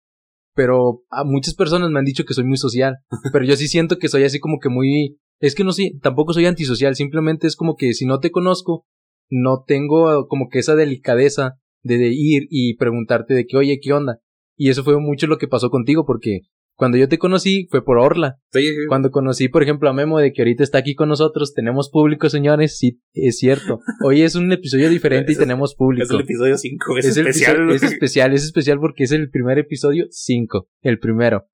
Pero 0.54 1.02
a 1.10 1.24
muchas 1.24 1.54
personas 1.54 1.90
me 1.90 1.98
han 1.98 2.04
dicho 2.04 2.24
que 2.24 2.34
soy 2.34 2.44
muy 2.44 2.56
social. 2.56 2.96
Pero 3.32 3.44
yo 3.44 3.56
sí 3.56 3.68
siento 3.68 3.98
que 3.98 4.08
soy 4.08 4.24
así 4.24 4.38
como 4.40 4.58
que 4.58 4.68
muy, 4.68 5.18
es 5.40 5.54
que 5.54 5.64
no 5.64 5.72
sé, 5.72 5.92
tampoco 6.02 6.32
soy 6.32 6.46
antisocial. 6.46 6.94
Simplemente 6.96 7.46
es 7.46 7.56
como 7.56 7.76
que 7.76 7.94
si 7.94 8.06
no 8.06 8.20
te 8.20 8.30
conozco, 8.30 8.86
no 9.30 9.64
tengo 9.66 10.26
como 10.26 10.48
que 10.48 10.58
esa 10.58 10.74
delicadeza 10.74 11.54
de, 11.82 11.98
de 11.98 12.08
ir 12.12 12.46
y 12.50 12.76
preguntarte 12.76 13.34
de 13.34 13.46
que, 13.46 13.56
oye, 13.56 13.78
¿qué 13.80 13.92
onda? 13.92 14.18
Y 14.56 14.70
eso 14.70 14.82
fue 14.82 14.98
mucho 15.00 15.26
lo 15.26 15.38
que 15.38 15.48
pasó 15.48 15.70
contigo 15.70 16.04
porque 16.04 16.40
cuando 16.78 16.96
yo 16.96 17.08
te 17.08 17.18
conocí 17.18 17.66
fue 17.70 17.84
por 17.84 17.98
Orla. 17.98 18.38
Sí, 18.52 18.60
sí. 18.62 18.74
Cuando 18.86 19.10
conocí, 19.10 19.48
por 19.48 19.64
ejemplo, 19.64 19.90
a 19.90 19.92
Memo 19.92 20.20
de 20.20 20.32
que 20.32 20.42
ahorita 20.42 20.62
está 20.62 20.78
aquí 20.78 20.94
con 20.94 21.08
nosotros, 21.08 21.52
tenemos 21.52 21.90
público, 21.90 22.28
señores, 22.30 22.78
sí, 22.78 23.00
es 23.12 23.38
cierto. 23.38 23.80
Hoy 24.04 24.22
es 24.22 24.36
un 24.36 24.52
episodio 24.52 24.88
diferente 24.88 25.32
y 25.32 25.34
Es- 25.34 25.38
tenemos 25.40 25.74
público. 25.74 26.04
Es 26.04 26.10
el 26.10 26.20
episodio 26.20 26.56
5, 26.56 26.98
es, 26.98 27.16
especial. 27.16 27.70
es 27.72 27.82
especial, 27.82 28.32
es 28.32 28.44
especial 28.44 28.78
porque 28.78 29.02
es 29.04 29.10
el 29.12 29.28
primer 29.28 29.58
episodio 29.58 30.06
5, 30.08 30.68
el 30.82 31.00
primero. 31.00 31.46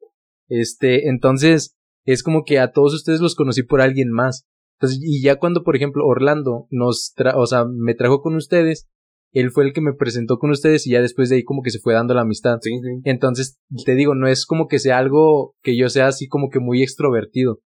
Este, 0.49 1.09
entonces, 1.09 1.75
es 2.05 2.23
como 2.23 2.45
que 2.45 2.59
a 2.59 2.73
todos 2.73 2.93
ustedes 2.95 3.21
los 3.21 3.35
conocí 3.35 3.63
por 3.63 3.81
alguien 3.81 4.11
más. 4.11 4.47
Entonces, 4.79 5.01
y 5.03 5.23
ya 5.23 5.37
cuando, 5.37 5.63
por 5.63 5.75
ejemplo, 5.75 6.05
Orlando 6.07 6.67
nos 6.71 7.13
tra 7.17 7.39
o 7.39 7.47
sea, 7.47 7.65
me 7.65 7.95
trajo 7.95 8.21
con 8.21 8.35
ustedes, 8.35 8.91
él 9.35 9.51
fue 9.51 9.65
el 9.65 9.73
que 9.73 9.81
me 9.81 9.93
presentó 9.93 10.39
con 10.39 10.51
ustedes 10.51 10.87
y 10.87 10.91
ya 10.93 11.01
después 11.03 11.29
de 11.29 11.37
ahí 11.37 11.45
como 11.45 11.63
que 11.63 11.71
se 11.71 11.81
fue 11.81 11.93
dando 11.95 12.15
la 12.15 12.23
amistad. 12.23 12.59
Sí, 12.63 12.71
sí. 12.71 13.01
Entonces, 13.05 13.59
te 13.85 13.95
digo, 13.95 14.15
no 14.15 14.29
es 14.29 14.47
como 14.47 14.69
que 14.69 14.79
sea 14.79 14.99
algo 14.99 15.55
que 15.63 15.77
yo 15.77 15.89
sea 15.89 16.07
así 16.07 16.29
como 16.29 16.49
que 16.51 16.61
muy 16.61 16.83
extrovertido. 16.83 17.61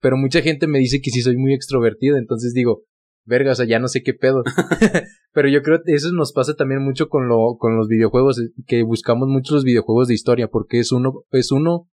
Pero 0.00 0.16
mucha 0.16 0.42
gente 0.42 0.66
me 0.66 0.78
dice 0.80 1.00
que 1.00 1.10
sí 1.10 1.22
soy 1.22 1.36
muy 1.36 1.54
extrovertido, 1.54 2.16
entonces 2.16 2.52
digo, 2.54 2.82
verga, 3.24 3.52
o 3.52 3.54
sea, 3.54 3.66
ya 3.66 3.78
no 3.78 3.86
sé 3.88 4.02
qué 4.02 4.14
pedo. 4.14 4.42
Pero 5.32 5.48
yo 5.48 5.62
creo 5.62 5.80
que 5.84 5.94
eso 5.94 6.12
nos 6.12 6.32
pasa 6.32 6.54
también 6.54 6.82
mucho 6.82 7.08
con 7.08 7.28
lo, 7.28 7.56
con 7.58 7.76
los 7.76 7.86
videojuegos, 7.88 8.40
eh, 8.40 8.50
que 8.66 8.82
buscamos 8.82 9.28
mucho 9.28 9.54
los 9.54 9.64
videojuegos 9.64 10.08
de 10.08 10.14
historia, 10.14 10.48
porque 10.48 10.80
es 10.80 10.90
uno, 10.90 11.22
es 11.30 11.52
uno, 11.52 11.88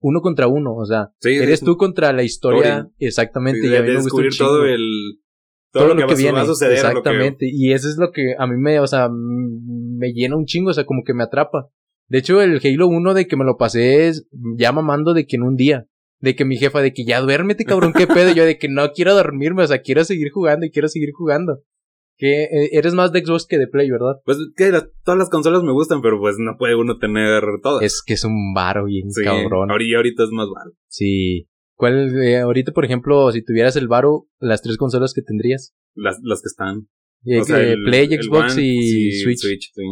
uno 0.00 0.20
contra 0.20 0.48
uno, 0.48 0.74
o 0.74 0.84
sea, 0.84 1.10
Sí, 1.20 1.30
eres 1.30 1.60
tú 1.60 1.76
contra 1.76 2.12
la 2.12 2.24
historia, 2.24 2.58
Historia. 2.78 2.90
exactamente, 2.98 3.66
y 3.66 3.76
a 3.76 3.80
mí 3.82 3.86
de 3.86 3.94
me 3.94 3.94
gusta 3.94 4.02
descubrir 4.04 4.36
todo 4.36 4.62
chingo 4.62 4.74
el. 4.74 5.20
Todo, 5.72 5.94
lo 5.94 6.06
que, 6.06 6.14
viene, 6.14 6.32
va 6.32 6.42
a 6.42 6.46
suceder. 6.46 6.72
lo 6.76 6.82
que- 6.82 6.88
Exactamente. 6.98 7.46
Y 7.50 7.72
eso 7.72 7.88
es 7.88 7.96
lo 7.96 8.10
que 8.12 8.34
a 8.38 8.46
mí 8.46 8.56
me, 8.56 8.78
o 8.80 8.86
sea, 8.86 9.08
me 9.10 10.12
llena 10.12 10.36
un 10.36 10.44
chingo, 10.44 10.70
o 10.70 10.74
sea, 10.74 10.84
como 10.84 11.02
que 11.04 11.14
me 11.14 11.22
atrapa. 11.24 11.68
De 12.08 12.18
hecho, 12.18 12.42
el 12.42 12.60
Halo 12.62 12.88
1 12.88 13.14
de 13.14 13.26
que 13.26 13.36
me 13.36 13.44
lo 13.44 13.56
pasé 13.56 14.08
es 14.08 14.26
ya 14.56 14.70
mamando 14.72 15.14
de 15.14 15.26
que 15.26 15.36
en 15.36 15.42
un 15.44 15.56
día. 15.56 15.86
De 16.20 16.36
que 16.36 16.44
mi 16.44 16.56
jefa, 16.56 16.80
de 16.82 16.92
que 16.92 17.04
ya 17.04 17.20
duérmete, 17.20 17.64
cabrón, 17.64 17.92
qué 17.96 18.06
pedo. 18.06 18.32
Yo 18.34 18.44
de 18.44 18.58
que 18.58 18.68
no 18.68 18.92
quiero 18.92 19.14
dormirme, 19.14 19.62
o 19.62 19.66
sea, 19.66 19.80
quiero 19.80 20.04
seguir 20.04 20.30
jugando 20.30 20.66
y 20.66 20.70
quiero 20.70 20.88
seguir 20.88 21.10
jugando. 21.12 21.62
Que 22.18 22.44
eh, 22.44 22.68
eres 22.72 22.94
más 22.94 23.10
de 23.12 23.24
Xbox 23.24 23.46
que 23.46 23.58
de 23.58 23.66
Play, 23.66 23.90
¿verdad? 23.90 24.20
Pues 24.24 24.36
que 24.54 24.70
las- 24.70 24.88
todas 25.04 25.18
las 25.18 25.30
consolas 25.30 25.62
me 25.64 25.72
gustan, 25.72 26.02
pero 26.02 26.20
pues 26.20 26.36
no 26.38 26.56
puede 26.58 26.76
uno 26.76 26.98
tener 26.98 27.42
todas. 27.62 27.82
Es 27.82 28.02
que 28.06 28.12
es 28.14 28.24
un 28.24 28.52
varo 28.54 28.84
bien 28.84 29.10
Sí, 29.10 29.24
cabrón. 29.24 29.70
Ahorita, 29.70 29.96
ahorita 29.96 30.22
es 30.24 30.30
más 30.30 30.46
barato. 30.54 30.76
Sí. 30.88 31.48
¿Cuál, 31.82 32.14
eh, 32.22 32.38
ahorita, 32.38 32.70
por 32.70 32.84
ejemplo, 32.84 33.32
si 33.32 33.42
tuvieras 33.42 33.74
el 33.74 33.88
varo, 33.88 34.28
las 34.38 34.62
tres 34.62 34.76
consolas 34.76 35.14
que 35.14 35.22
tendrías? 35.22 35.74
Las, 35.96 36.16
las 36.22 36.40
que 36.40 36.46
están. 36.46 36.86
Eh, 37.24 37.40
O 37.40 37.44
sea, 37.44 37.60
eh, 37.60 37.72
el- 37.72 37.82
Play, 37.82 38.04
el 38.14 38.22
Xbox 38.22 38.52
One, 38.56 38.62
y 38.64 39.10
sí, 39.10 39.22
Switch. 39.36 39.72
sí. 39.74 39.82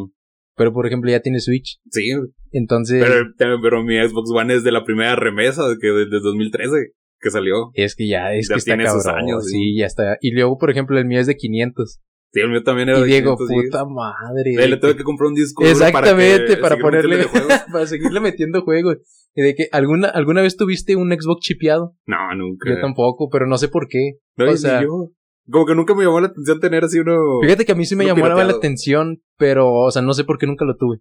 Pero, 0.55 0.73
por 0.73 0.87
ejemplo, 0.87 1.11
ya 1.11 1.19
tiene 1.21 1.41
Switch. 1.41 1.81
Sí, 1.91 2.13
Entonces, 2.53 3.05
pero, 3.37 3.59
pero 3.61 3.83
mi 3.83 3.97
Xbox 3.97 4.31
One 4.33 4.55
es 4.55 4.63
de 4.63 4.71
la 4.71 4.85
primera 4.85 5.17
remesa 5.17 5.65
que 5.81 5.89
desde 5.89 6.21
2013 6.23 6.93
que 7.19 7.31
salió. 7.33 7.73
es 7.75 7.97
que 7.97 8.07
ya, 8.07 8.35
es 8.35 8.49
Ya 8.49 8.55
que 8.55 8.59
está 8.61 8.69
tiene 8.77 8.85
cabrón. 8.85 9.17
años, 9.25 9.47
sí. 9.47 9.51
sí. 9.51 9.77
ya 9.77 9.87
está. 9.87 10.17
Y 10.21 10.31
luego, 10.31 10.59
por 10.59 10.71
ejemplo, 10.71 10.97
el 10.97 11.07
mío 11.07 11.19
es 11.19 11.27
de 11.27 11.35
500. 11.35 11.99
Sí, 12.33 12.41
el 12.41 12.49
mío 12.51 12.63
también 12.63 12.89
era 12.89 12.99
Y 12.99 13.03
de 13.03 13.07
Diego, 13.09 13.37
500, 13.37 13.49
sí. 13.49 13.67
puta 13.71 13.85
madre. 13.87 14.69
Le 14.69 14.77
tuve 14.77 14.97
que 14.97 15.03
comprar 15.03 15.29
un 15.29 15.35
disco. 15.35 15.65
Exactamente, 15.65 16.57
para, 16.59 16.77
para, 16.77 16.81
ponerle, 16.83 17.27
para 17.73 17.87
seguirle 17.87 18.21
metiendo 18.21 18.63
juegos. 18.63 18.99
Y 19.35 19.43
de 19.43 19.55
que, 19.55 19.69
¿alguna, 19.73 20.09
¿alguna 20.09 20.41
vez 20.43 20.57
tuviste 20.57 20.95
un 20.97 21.11
Xbox 21.13 21.41
chipeado? 21.41 21.97
No, 22.07 22.17
nunca. 22.37 22.71
Yo 22.71 22.81
tampoco, 22.81 23.29
pero 23.31 23.47
no 23.47 23.59
sé 23.59 23.69
por 23.69 23.89
qué. 23.89 24.19
No, 24.37 24.45
o 24.47 24.51
ni 24.53 24.57
sea- 24.59 24.83
yo. 24.83 25.11
Como 25.51 25.67
que 25.67 25.75
nunca 25.75 25.95
me 25.97 26.05
llamó 26.05 26.21
la 26.21 26.29
atención 26.29 26.61
tener 26.61 26.85
así 26.85 27.01
uno. 27.01 27.17
Fíjate 27.43 27.65
que 27.65 27.73
a 27.73 27.75
mí 27.75 27.85
sí 27.85 27.97
me 27.97 28.05
llamó 28.07 28.29
la 28.29 28.45
atención, 28.45 29.21
pero, 29.37 29.73
o 29.73 29.91
sea, 29.91 30.01
no 30.03 30.13
sé 30.13 30.23
por 30.23 30.39
qué 30.39 30.47
nunca 30.47 30.65
lo 30.65 30.77
tuve. 30.77 30.99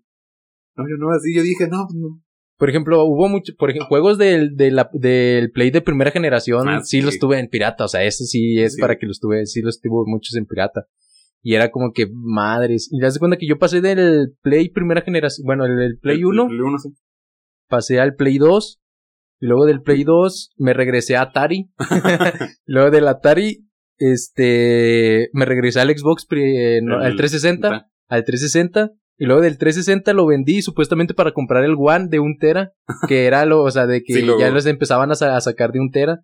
No, 0.75 0.85
yo 0.89 0.95
no, 0.97 1.11
así 1.11 1.35
yo 1.35 1.43
dije, 1.43 1.67
no, 1.67 1.85
no. 1.93 2.19
Por 2.57 2.69
ejemplo, 2.69 3.03
hubo 3.05 3.29
mucho, 3.29 3.53
por 3.59 3.69
ejemplo, 3.69 3.87
juegos 3.87 4.17
del, 4.17 4.55
de 4.55 4.71
la- 4.71 4.89
del 4.93 5.51
Play 5.51 5.69
de 5.69 5.81
primera 5.81 6.09
generación, 6.09 6.67
Ah, 6.67 6.81
sí. 6.83 6.97
sí. 6.99 7.05
los 7.05 7.19
tuve 7.19 7.37
en 7.37 7.47
pirata, 7.49 7.85
o 7.85 7.87
sea, 7.87 8.03
eso 8.03 8.23
sí 8.23 8.59
es 8.59 8.73
Sí. 8.75 8.81
para 8.81 8.97
que 8.97 9.05
los 9.05 9.19
tuve, 9.19 9.45
sí 9.45 9.61
los 9.61 9.79
tuve 9.81 10.03
muchos 10.07 10.35
en 10.35 10.45
pirata. 10.47 10.85
Y 11.41 11.55
era 11.55 11.71
como 11.71 11.91
que, 11.93 12.07
madres, 12.11 12.89
y 12.91 12.99
te 12.99 13.05
das 13.05 13.17
cuenta 13.19 13.37
que 13.37 13.47
yo 13.47 13.57
pasé 13.57 13.79
del 13.81 14.33
Play 14.41 14.69
primera 14.69 15.01
generación, 15.01 15.45
bueno, 15.45 15.65
el, 15.65 15.79
el 15.81 15.97
Play 15.97 16.17
El- 16.17 16.25
1, 16.25 16.47
el 16.49 16.61
uno, 16.61 16.77
sí. 16.79 16.89
pasé 17.69 17.99
al 17.99 18.15
Play 18.15 18.37
2, 18.37 18.81
y 19.41 19.45
luego 19.47 19.65
del 19.65 19.81
Play 19.81 20.03
2 20.03 20.51
me 20.57 20.73
regresé 20.73 21.15
a 21.15 21.21
Atari, 21.21 21.69
luego 22.65 22.91
del 22.91 23.07
Atari, 23.07 23.65
este, 23.97 25.29
me 25.33 25.45
regresé 25.45 25.79
al 25.79 25.89
Xbox, 25.97 26.25
no, 26.83 26.97
al 26.99 27.11
El- 27.11 27.17
360, 27.17 27.87
al 28.09 28.23
360 28.25 28.91
y 29.17 29.25
luego 29.25 29.41
del 29.41 29.57
360 29.57 30.13
lo 30.13 30.25
vendí 30.25 30.61
supuestamente 30.61 31.13
para 31.13 31.31
comprar 31.33 31.63
el 31.65 31.75
One 31.77 32.07
de 32.09 32.19
un 32.19 32.37
tera, 32.37 32.71
que 33.07 33.25
era 33.27 33.45
lo, 33.45 33.63
o 33.63 33.71
sea, 33.71 33.85
de 33.87 34.01
que 34.03 34.13
Sí, 34.13 34.27
ya 34.39 34.49
los 34.49 34.65
empezaban 34.65 35.11
a, 35.11 35.15
sa- 35.15 35.35
a 35.35 35.41
sacar 35.41 35.71
de 35.71 35.79
un 35.79 35.91
tera. 35.91 36.19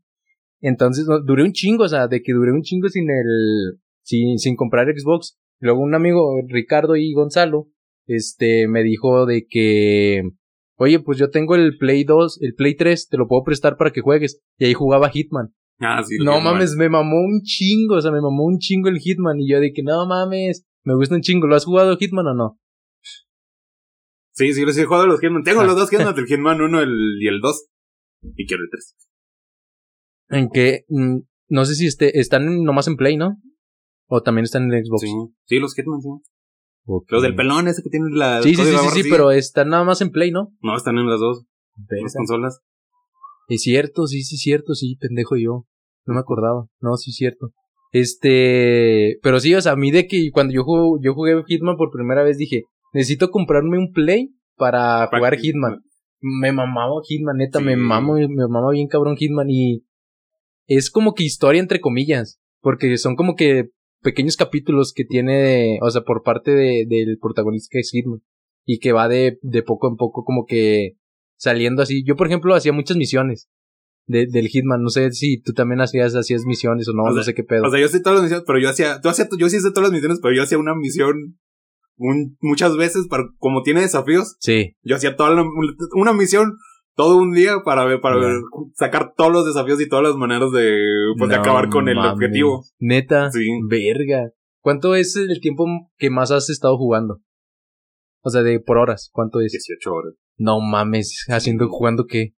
Entonces, 0.61 1.05
no, 1.07 1.19
duré 1.21 1.43
un 1.43 1.51
chingo, 1.51 1.83
o 1.83 1.89
sea, 1.89 2.07
de 2.07 2.21
que 2.21 2.31
duré 2.33 2.51
un 2.53 2.61
chingo 2.61 2.87
sin 2.89 3.09
el, 3.09 3.79
sin, 4.05 4.37
sin 4.37 4.55
comprar 4.55 4.87
Xbox. 4.87 5.37
Luego 5.59 5.81
un 5.81 5.95
amigo, 5.95 6.41
Ricardo 6.47 6.95
y 6.95 7.13
Gonzalo, 7.13 7.67
este, 8.07 8.67
me 8.67 8.83
dijo 8.83 9.25
de 9.25 9.45
que, 9.49 10.23
oye, 10.77 10.99
pues 10.99 11.17
yo 11.17 11.29
tengo 11.29 11.55
el 11.55 11.77
Play 11.77 12.03
2, 12.03 12.41
el 12.41 12.53
Play 12.55 12.75
3, 12.75 13.09
te 13.09 13.17
lo 13.17 13.27
puedo 13.27 13.43
prestar 13.43 13.77
para 13.77 13.91
que 13.91 14.01
juegues. 14.01 14.41
Y 14.57 14.65
ahí 14.65 14.73
jugaba 14.73 15.09
Hitman. 15.09 15.53
Ah, 15.79 16.03
sí. 16.03 16.17
No 16.23 16.39
mames, 16.39 16.75
me 16.75 16.87
mamó 16.89 17.17
un 17.17 17.41
chingo, 17.43 17.95
o 17.95 18.01
sea, 18.01 18.11
me 18.11 18.21
mamó 18.21 18.45
un 18.45 18.59
chingo 18.59 18.89
el 18.89 18.99
Hitman. 18.99 19.39
Y 19.39 19.49
yo 19.49 19.59
de 19.59 19.73
que, 19.73 19.83
no 19.83 20.05
mames, 20.07 20.65
me 20.83 20.95
gusta 20.95 21.15
un 21.15 21.21
chingo. 21.21 21.47
¿Lo 21.47 21.55
has 21.55 21.65
jugado 21.65 21.97
Hitman 21.97 22.27
o 22.27 22.33
no? 22.33 22.59
Sí, 24.31 24.53
sí, 24.53 24.63
sí, 24.71 24.81
he 24.81 24.85
jugado 24.85 25.07
los 25.07 25.19
Hitman. 25.21 25.43
Tengo 25.43 25.61
Ah. 25.61 25.65
los 25.65 25.75
dos 25.75 25.89
Hitman, 25.89 26.13
el 26.17 26.25
Hitman 26.27 26.61
1 26.61 26.81
el, 26.81 27.17
y 27.21 27.27
el 27.27 27.39
2. 27.41 27.67
Y 28.35 28.45
quiero 28.45 28.63
el 28.63 28.69
3. 28.69 28.95
En 30.29 30.49
que, 30.49 30.85
mm, 30.89 31.17
no 31.49 31.65
sé 31.65 31.75
si 31.75 31.87
este, 31.87 32.19
están 32.19 32.63
nomás 32.63 32.87
en 32.87 32.97
Play, 32.97 33.17
¿no? 33.17 33.37
O 34.07 34.21
también 34.21 34.43
están 34.45 34.71
en 34.71 34.85
Xbox. 34.85 35.01
Sí, 35.01 35.13
sí, 35.45 35.59
los 35.59 35.73
Hitman, 35.73 36.01
sí. 36.01 36.09
Los 37.07 37.23
del 37.23 37.35
pelón 37.35 37.67
ese 37.67 37.81
que 37.81 37.89
tiene 37.89 38.07
la. 38.11 38.41
Sí, 38.41 38.55
sí, 38.55 38.63
sí, 38.63 38.75
sí, 38.77 39.03
sí, 39.03 39.09
pero 39.09 39.31
están 39.31 39.69
nada 39.69 39.83
más 39.83 40.01
en 40.01 40.11
Play, 40.11 40.31
¿no? 40.31 40.53
No, 40.61 40.75
están 40.75 40.97
en 40.97 41.09
las 41.09 41.19
dos. 41.19 41.45
Las 41.89 42.13
consolas. 42.13 42.61
Es 43.47 43.61
cierto, 43.61 44.07
sí, 44.07 44.23
sí, 44.23 44.37
cierto, 44.37 44.73
sí, 44.75 44.95
pendejo 44.99 45.35
yo. 45.35 45.65
No 46.05 46.13
me 46.13 46.19
acordaba. 46.19 46.67
No, 46.79 46.95
sí, 46.97 47.11
cierto. 47.11 47.51
Este, 47.91 49.19
pero 49.23 49.39
sí, 49.39 49.55
o 49.55 49.61
sea, 49.61 49.71
a 49.71 49.75
mí 49.77 49.89
de 49.89 50.07
que 50.07 50.29
cuando 50.31 50.53
yo 50.53 50.63
jugué, 50.63 50.99
yo 51.03 51.13
jugué 51.13 51.43
Hitman 51.47 51.77
por 51.77 51.91
primera 51.91 52.23
vez 52.23 52.37
dije, 52.37 52.63
necesito 52.93 53.31
comprarme 53.31 53.77
un 53.77 53.91
Play 53.91 54.35
para 54.55 55.07
Para 55.09 55.19
jugar 55.19 55.37
Hitman. 55.37 55.81
Me 56.21 56.51
mamaba 56.51 56.95
Hitman, 57.07 57.37
neta, 57.37 57.59
me 57.59 57.75
mamo, 57.75 58.13
me 58.13 58.27
mamaba 58.27 58.71
bien 58.71 58.87
cabrón 58.87 59.15
Hitman 59.15 59.49
y 59.49 59.85
es 60.67 60.89
como 60.89 61.13
que 61.13 61.23
historia 61.23 61.61
entre 61.61 61.79
comillas, 61.79 62.39
porque 62.61 62.97
son 62.97 63.15
como 63.15 63.35
que 63.35 63.69
pequeños 64.05 64.37
capítulos 64.37 64.93
que 64.95 65.03
tiene, 65.03 65.79
o 65.81 65.89
sea, 65.89 66.03
por 66.03 66.21
parte 66.23 66.51
de, 66.51 66.85
del 66.87 67.17
protagonista 67.19 67.67
que 67.71 67.79
es 67.79 67.89
Hitman 67.91 68.21
y 68.63 68.79
que 68.79 68.93
va 68.93 69.09
de, 69.09 69.39
de 69.41 69.63
poco 69.63 69.89
en 69.89 69.95
poco 69.97 70.23
como 70.23 70.45
que 70.45 70.93
saliendo 71.37 71.81
así. 71.81 72.03
Yo, 72.05 72.15
por 72.15 72.27
ejemplo, 72.27 72.53
hacía 72.55 72.71
muchas 72.71 72.95
misiones 72.97 73.49
de, 74.07 74.27
del 74.27 74.47
Hitman, 74.47 74.81
no 74.83 74.89
sé 74.89 75.11
si 75.11 75.41
tú 75.41 75.53
también 75.53 75.81
hacías, 75.81 76.15
hacías 76.15 76.45
misiones 76.45 76.87
o 76.87 76.93
no, 76.93 77.03
O 77.03 77.07
no 77.09 77.13
sea, 77.15 77.23
sé 77.23 77.33
qué 77.33 77.43
pedo. 77.43 77.65
O 77.67 77.71
sea, 77.71 77.79
yo 77.79 77.87
hacía 77.87 78.01
todas 78.03 78.17
las 78.17 78.23
misiones, 78.23 78.45
pero 78.47 78.59
yo 78.59 78.69
hacía, 78.69 79.01
tú 79.01 79.09
hacía, 79.09 79.27
yo 79.37 79.49
sí 79.49 79.57
hice 79.57 79.71
todas 79.71 79.89
las 79.89 79.91
misiones, 79.91 80.19
pero 80.21 80.35
yo 80.35 80.43
hacía 80.43 80.57
una 80.59 80.75
misión 80.75 81.37
un, 81.97 82.37
muchas 82.41 82.77
veces 82.77 83.07
para, 83.09 83.23
como 83.39 83.63
tiene 83.63 83.81
desafíos, 83.81 84.35
sí, 84.39 84.75
yo 84.83 84.95
hacía 84.97 85.15
toda 85.15 85.31
la- 85.33 85.45
una 85.95 86.13
misión 86.13 86.57
todo 86.95 87.17
un 87.17 87.33
día 87.33 87.57
para 87.63 87.85
ver, 87.85 87.99
para 88.01 88.17
sacar 88.73 89.13
todos 89.15 89.31
los 89.31 89.45
desafíos 89.45 89.79
y 89.81 89.89
todas 89.89 90.03
las 90.03 90.15
maneras 90.15 90.51
de, 90.51 90.81
pues, 91.17 91.29
de 91.29 91.35
acabar 91.35 91.69
con 91.69 91.87
el 91.89 91.97
objetivo. 91.97 92.63
Neta, 92.79 93.31
Sí. 93.31 93.45
verga. 93.69 94.31
¿Cuánto 94.61 94.95
es 94.95 95.15
el 95.15 95.39
tiempo 95.41 95.65
que 95.97 96.09
más 96.09 96.31
has 96.31 96.49
estado 96.49 96.77
jugando? 96.77 97.19
O 98.23 98.29
sea, 98.31 98.41
de 98.41 98.59
por 98.59 98.77
horas, 98.77 99.09
¿cuánto 99.13 99.39
es? 99.41 99.51
18 99.51 99.93
horas. 99.93 100.15
No 100.37 100.59
mames, 100.59 101.25
haciendo, 101.29 101.67
jugando 101.69 102.05
qué? 102.07 102.33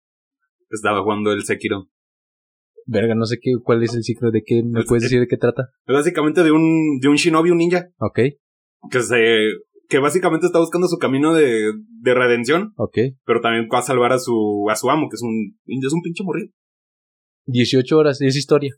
Estaba 0.70 1.02
jugando 1.02 1.30
el 1.32 1.44
Sekiro. 1.44 1.88
Verga, 2.86 3.14
no 3.14 3.24
sé 3.26 3.38
qué, 3.40 3.52
cuál 3.62 3.82
es 3.82 3.94
el 3.94 4.02
ciclo 4.02 4.30
de 4.30 4.42
qué, 4.44 4.62
¿me 4.64 4.80
Es- 4.80 4.86
puedes 4.86 5.04
es- 5.04 5.10
decir 5.10 5.20
de 5.20 5.28
qué 5.28 5.36
trata? 5.36 5.70
Es 5.86 5.94
básicamente 5.94 6.42
de 6.42 6.50
un, 6.52 6.98
de 7.00 7.08
un 7.08 7.16
shinobi, 7.16 7.50
un 7.50 7.58
ninja, 7.58 7.86
Ok, 7.98 8.18
que 8.90 9.00
se, 9.00 9.16
que 9.88 9.98
básicamente 9.98 10.46
está 10.46 10.58
buscando 10.58 10.88
su 10.88 10.98
camino 10.98 11.34
de, 11.34 11.72
de 12.00 12.14
redención, 12.14 12.72
ok. 12.76 12.98
pero 13.24 13.40
también 13.40 13.68
va 13.72 13.78
a 13.78 13.82
salvar 13.82 14.12
a 14.12 14.18
su, 14.18 14.66
a 14.70 14.76
su 14.76 14.90
amo, 14.90 15.08
que 15.08 15.14
es 15.16 15.22
un, 15.22 15.56
es 15.66 15.92
un 15.92 16.02
pinche 16.02 16.24
morrido. 16.24 16.52
18 17.46 17.96
horas, 17.96 18.20
es 18.20 18.36
historia. 18.36 18.74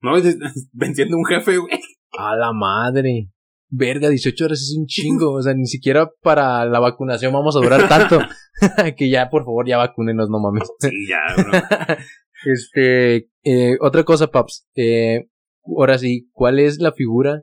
No, 0.00 0.16
Es- 0.16 0.38
venciendo 0.72 1.16
un 1.16 1.24
jefe, 1.26 1.58
güey. 1.58 1.78
A 2.18 2.34
la 2.36 2.52
madre. 2.52 3.30
Verga, 3.70 4.08
18 4.08 4.44
horas 4.46 4.62
es 4.62 4.74
un 4.78 4.86
chingo. 4.86 5.32
O 5.34 5.42
sea, 5.42 5.52
ni 5.54 5.66
siquiera 5.66 6.10
para 6.22 6.64
la 6.64 6.80
vacunación 6.80 7.32
vamos 7.34 7.54
a 7.56 7.60
durar 7.60 7.86
tanto. 7.88 8.18
que 8.96 9.10
ya, 9.10 9.28
por 9.28 9.44
favor, 9.44 9.68
ya 9.68 9.76
vacúnenos, 9.76 10.30
no 10.30 10.40
mames. 10.40 10.68
Sí, 10.80 10.90
ya, 11.08 11.20
bro. 11.36 11.52
Este, 12.44 13.28
eh, 13.42 13.76
otra 13.80 14.04
cosa, 14.04 14.28
Paps. 14.28 14.66
Eh, 14.76 15.28
ahora 15.76 15.98
sí, 15.98 16.28
¿cuál 16.32 16.60
es 16.60 16.78
la 16.78 16.92
figura 16.92 17.42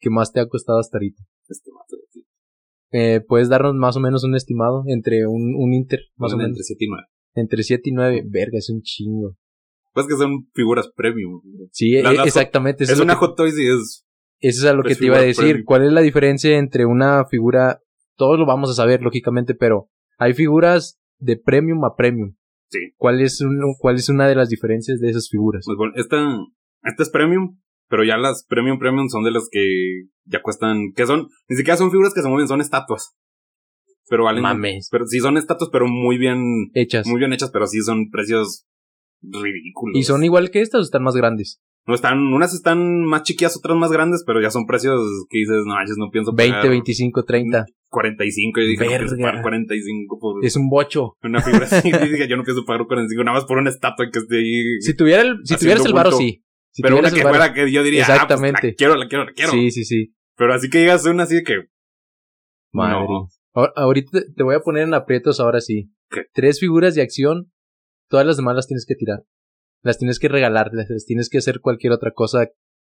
que 0.00 0.10
más 0.10 0.32
te 0.32 0.40
ha 0.40 0.48
costado 0.48 0.80
hasta 0.80 0.98
ahorita? 0.98 1.22
Este 1.48 1.70
aquí. 1.70 2.03
Eh, 2.96 3.20
¿Puedes 3.26 3.48
darnos 3.48 3.74
más 3.74 3.96
o 3.96 4.00
menos 4.00 4.22
un 4.22 4.36
estimado 4.36 4.84
entre 4.86 5.26
un, 5.26 5.54
un 5.56 5.72
Inter, 5.74 5.98
más 6.16 6.32
o 6.32 6.36
menos? 6.36 6.50
Entre 6.50 6.62
7 6.62 6.84
y 6.84 6.88
9. 6.88 7.02
Entre 7.34 7.62
7 7.64 7.82
y 7.86 7.92
9. 7.92 8.22
Verga, 8.26 8.58
es 8.58 8.70
un 8.70 8.82
chingo. 8.82 9.36
Pues 9.92 10.06
que 10.06 10.14
son 10.16 10.48
figuras 10.54 10.88
premium. 10.94 11.40
Sí, 11.72 12.00
La- 12.00 12.12
las- 12.12 12.26
exactamente. 12.28 12.84
Es, 12.84 13.00
una 13.00 13.14
que- 13.14 13.18
Hot 13.18 13.36
Toys 13.36 13.58
y 13.58 13.66
es. 13.66 14.06
Eso 14.40 14.60
es 14.66 14.70
a 14.70 14.74
lo 14.74 14.82
Pues 14.82 14.94
que 14.94 15.00
te 15.00 15.06
iba 15.06 15.16
a 15.16 15.22
decir. 15.22 15.42
premium. 15.44 15.64
¿Cuál 15.64 15.86
es 15.86 15.92
la 15.92 16.00
diferencia 16.02 16.56
entre 16.56 16.86
una 16.86 17.24
figura? 17.26 17.80
Todos 18.16 18.38
lo 18.38 18.46
vamos 18.46 18.70
a 18.70 18.74
saber, 18.74 19.02
lógicamente, 19.02 19.54
pero 19.56 19.88
hay 20.18 20.34
figuras 20.34 21.00
de 21.18 21.36
premium 21.36 21.84
a 21.84 21.96
premium. 21.96 22.36
Sí. 22.70 22.78
¿Cuál 22.96 23.20
es, 23.20 23.40
un- 23.40 23.74
cuál 23.80 23.96
es 23.96 24.08
una 24.08 24.28
de 24.28 24.34
las 24.36 24.48
diferencias 24.50 25.00
de 25.00 25.10
esas 25.10 25.28
figuras? 25.28 25.64
Pues 25.66 25.76
bueno, 25.76 25.94
esta, 25.96 26.18
esta 26.84 27.02
es 27.02 27.10
premium, 27.10 27.58
pero 27.88 28.04
ya 28.04 28.16
las 28.16 28.44
premium 28.48 28.78
premium 28.78 29.08
son 29.08 29.24
de 29.24 29.30
las 29.30 29.48
que 29.50 30.04
ya 30.24 30.42
cuestan. 30.42 30.92
Que 30.94 31.06
son. 31.06 31.28
Ni 31.48 31.56
siquiera 31.56 31.76
son 31.76 31.90
figuras 31.90 32.14
que 32.14 32.22
se 32.22 32.28
mueven, 32.28 32.48
son 32.48 32.60
estatuas. 32.60 33.14
Pero 34.08 34.24
valen. 34.24 34.42
Mames. 34.42 34.88
Pero 34.90 35.06
sí 35.06 35.20
son 35.20 35.36
estatuas, 35.36 35.70
pero 35.72 35.86
muy 35.86 36.18
bien. 36.18 36.70
Hechas. 36.74 37.06
Muy 37.06 37.18
bien 37.18 37.32
hechas, 37.32 37.50
pero 37.52 37.66
sí 37.66 37.80
son 37.80 38.10
precios 38.10 38.66
ridículos. 39.22 39.96
¿Y 39.96 40.02
son 40.04 40.24
igual 40.24 40.50
que 40.50 40.60
estas 40.60 40.80
o 40.80 40.84
están 40.84 41.02
más 41.02 41.14
grandes? 41.16 41.60
No 41.86 41.94
están, 41.94 42.18
unas 42.32 42.54
están 42.54 43.04
más 43.04 43.24
chiquillas, 43.24 43.58
otras 43.58 43.76
más 43.76 43.92
grandes, 43.92 44.24
pero 44.26 44.40
ya 44.40 44.50
son 44.50 44.64
precios 44.64 44.98
que 45.28 45.40
dices, 45.40 45.64
no, 45.66 45.74
manches, 45.74 45.98
no 45.98 46.08
pienso 46.10 46.32
20, 46.32 46.56
pagar 46.56 46.70
25, 46.70 47.24
30. 47.24 47.66
45. 47.90 48.60
Yo 48.60 48.66
dije, 48.66 48.84
no 48.84 48.88
pienso 48.90 49.16
Verga. 49.16 49.28
pagar 49.28 49.42
45 49.42 50.18
por 50.18 50.44
Es 50.44 50.56
un 50.56 50.70
bocho. 50.70 51.12
una 51.22 51.42
figura 51.42 51.66
así. 51.66 51.90
Yo 51.92 51.98
dije, 51.98 52.26
yo 52.26 52.36
no 52.38 52.42
pienso 52.42 52.64
pagar 52.64 52.86
45, 52.86 53.24
nada 53.24 53.38
más 53.38 53.46
por 53.46 53.58
una 53.58 53.68
estatua 53.68 54.06
que 54.10 54.18
esté 54.18 54.38
ahí. 54.38 54.80
Si 54.80 54.94
tuviera 54.96 55.22
el, 55.22 55.36
si 55.44 55.56
tuvieras 55.56 55.84
el 55.84 55.92
varo, 55.92 56.12
sí. 56.12 56.42
Si 56.74 56.82
pero 56.82 56.98
una 56.98 57.10
que 57.10 57.22
fuera 57.22 57.52
que 57.54 57.70
yo 57.70 57.82
diría, 57.84 58.00
Exactamente. 58.02 58.58
Ah, 58.58 58.60
pues, 58.62 58.72
la 58.72 58.76
quiero, 58.76 58.96
la 58.96 59.08
quiero, 59.08 59.24
la 59.26 59.32
quiero. 59.32 59.52
Sí, 59.52 59.70
sí, 59.70 59.84
sí. 59.84 60.14
Pero 60.36 60.52
así 60.54 60.68
que 60.68 60.78
digas 60.78 61.06
una 61.06 61.22
así 61.22 61.36
de 61.36 61.42
que, 61.44 61.54
Madre. 62.72 63.06
No. 63.06 63.28
Ahor- 63.54 63.72
Ahorita 63.76 64.18
te- 64.34 64.42
voy 64.42 64.56
a 64.56 64.60
poner 64.60 64.82
en 64.82 64.94
aprietos 64.94 65.38
ahora 65.38 65.60
sí. 65.60 65.92
¿Qué? 66.10 66.22
Tres 66.32 66.58
figuras 66.58 66.96
de 66.96 67.02
acción. 67.02 67.52
Todas 68.08 68.26
las 68.26 68.36
demás 68.36 68.56
las 68.56 68.66
tienes 68.66 68.84
que 68.86 68.96
tirar. 68.96 69.20
Las 69.82 69.98
tienes 69.98 70.18
que 70.18 70.26
regalar. 70.28 70.70
Las 70.72 70.88
tienes 71.06 71.28
que 71.30 71.38
hacer 71.38 71.60
cualquier 71.60 71.92
otra 71.92 72.10
cosa. 72.10 72.48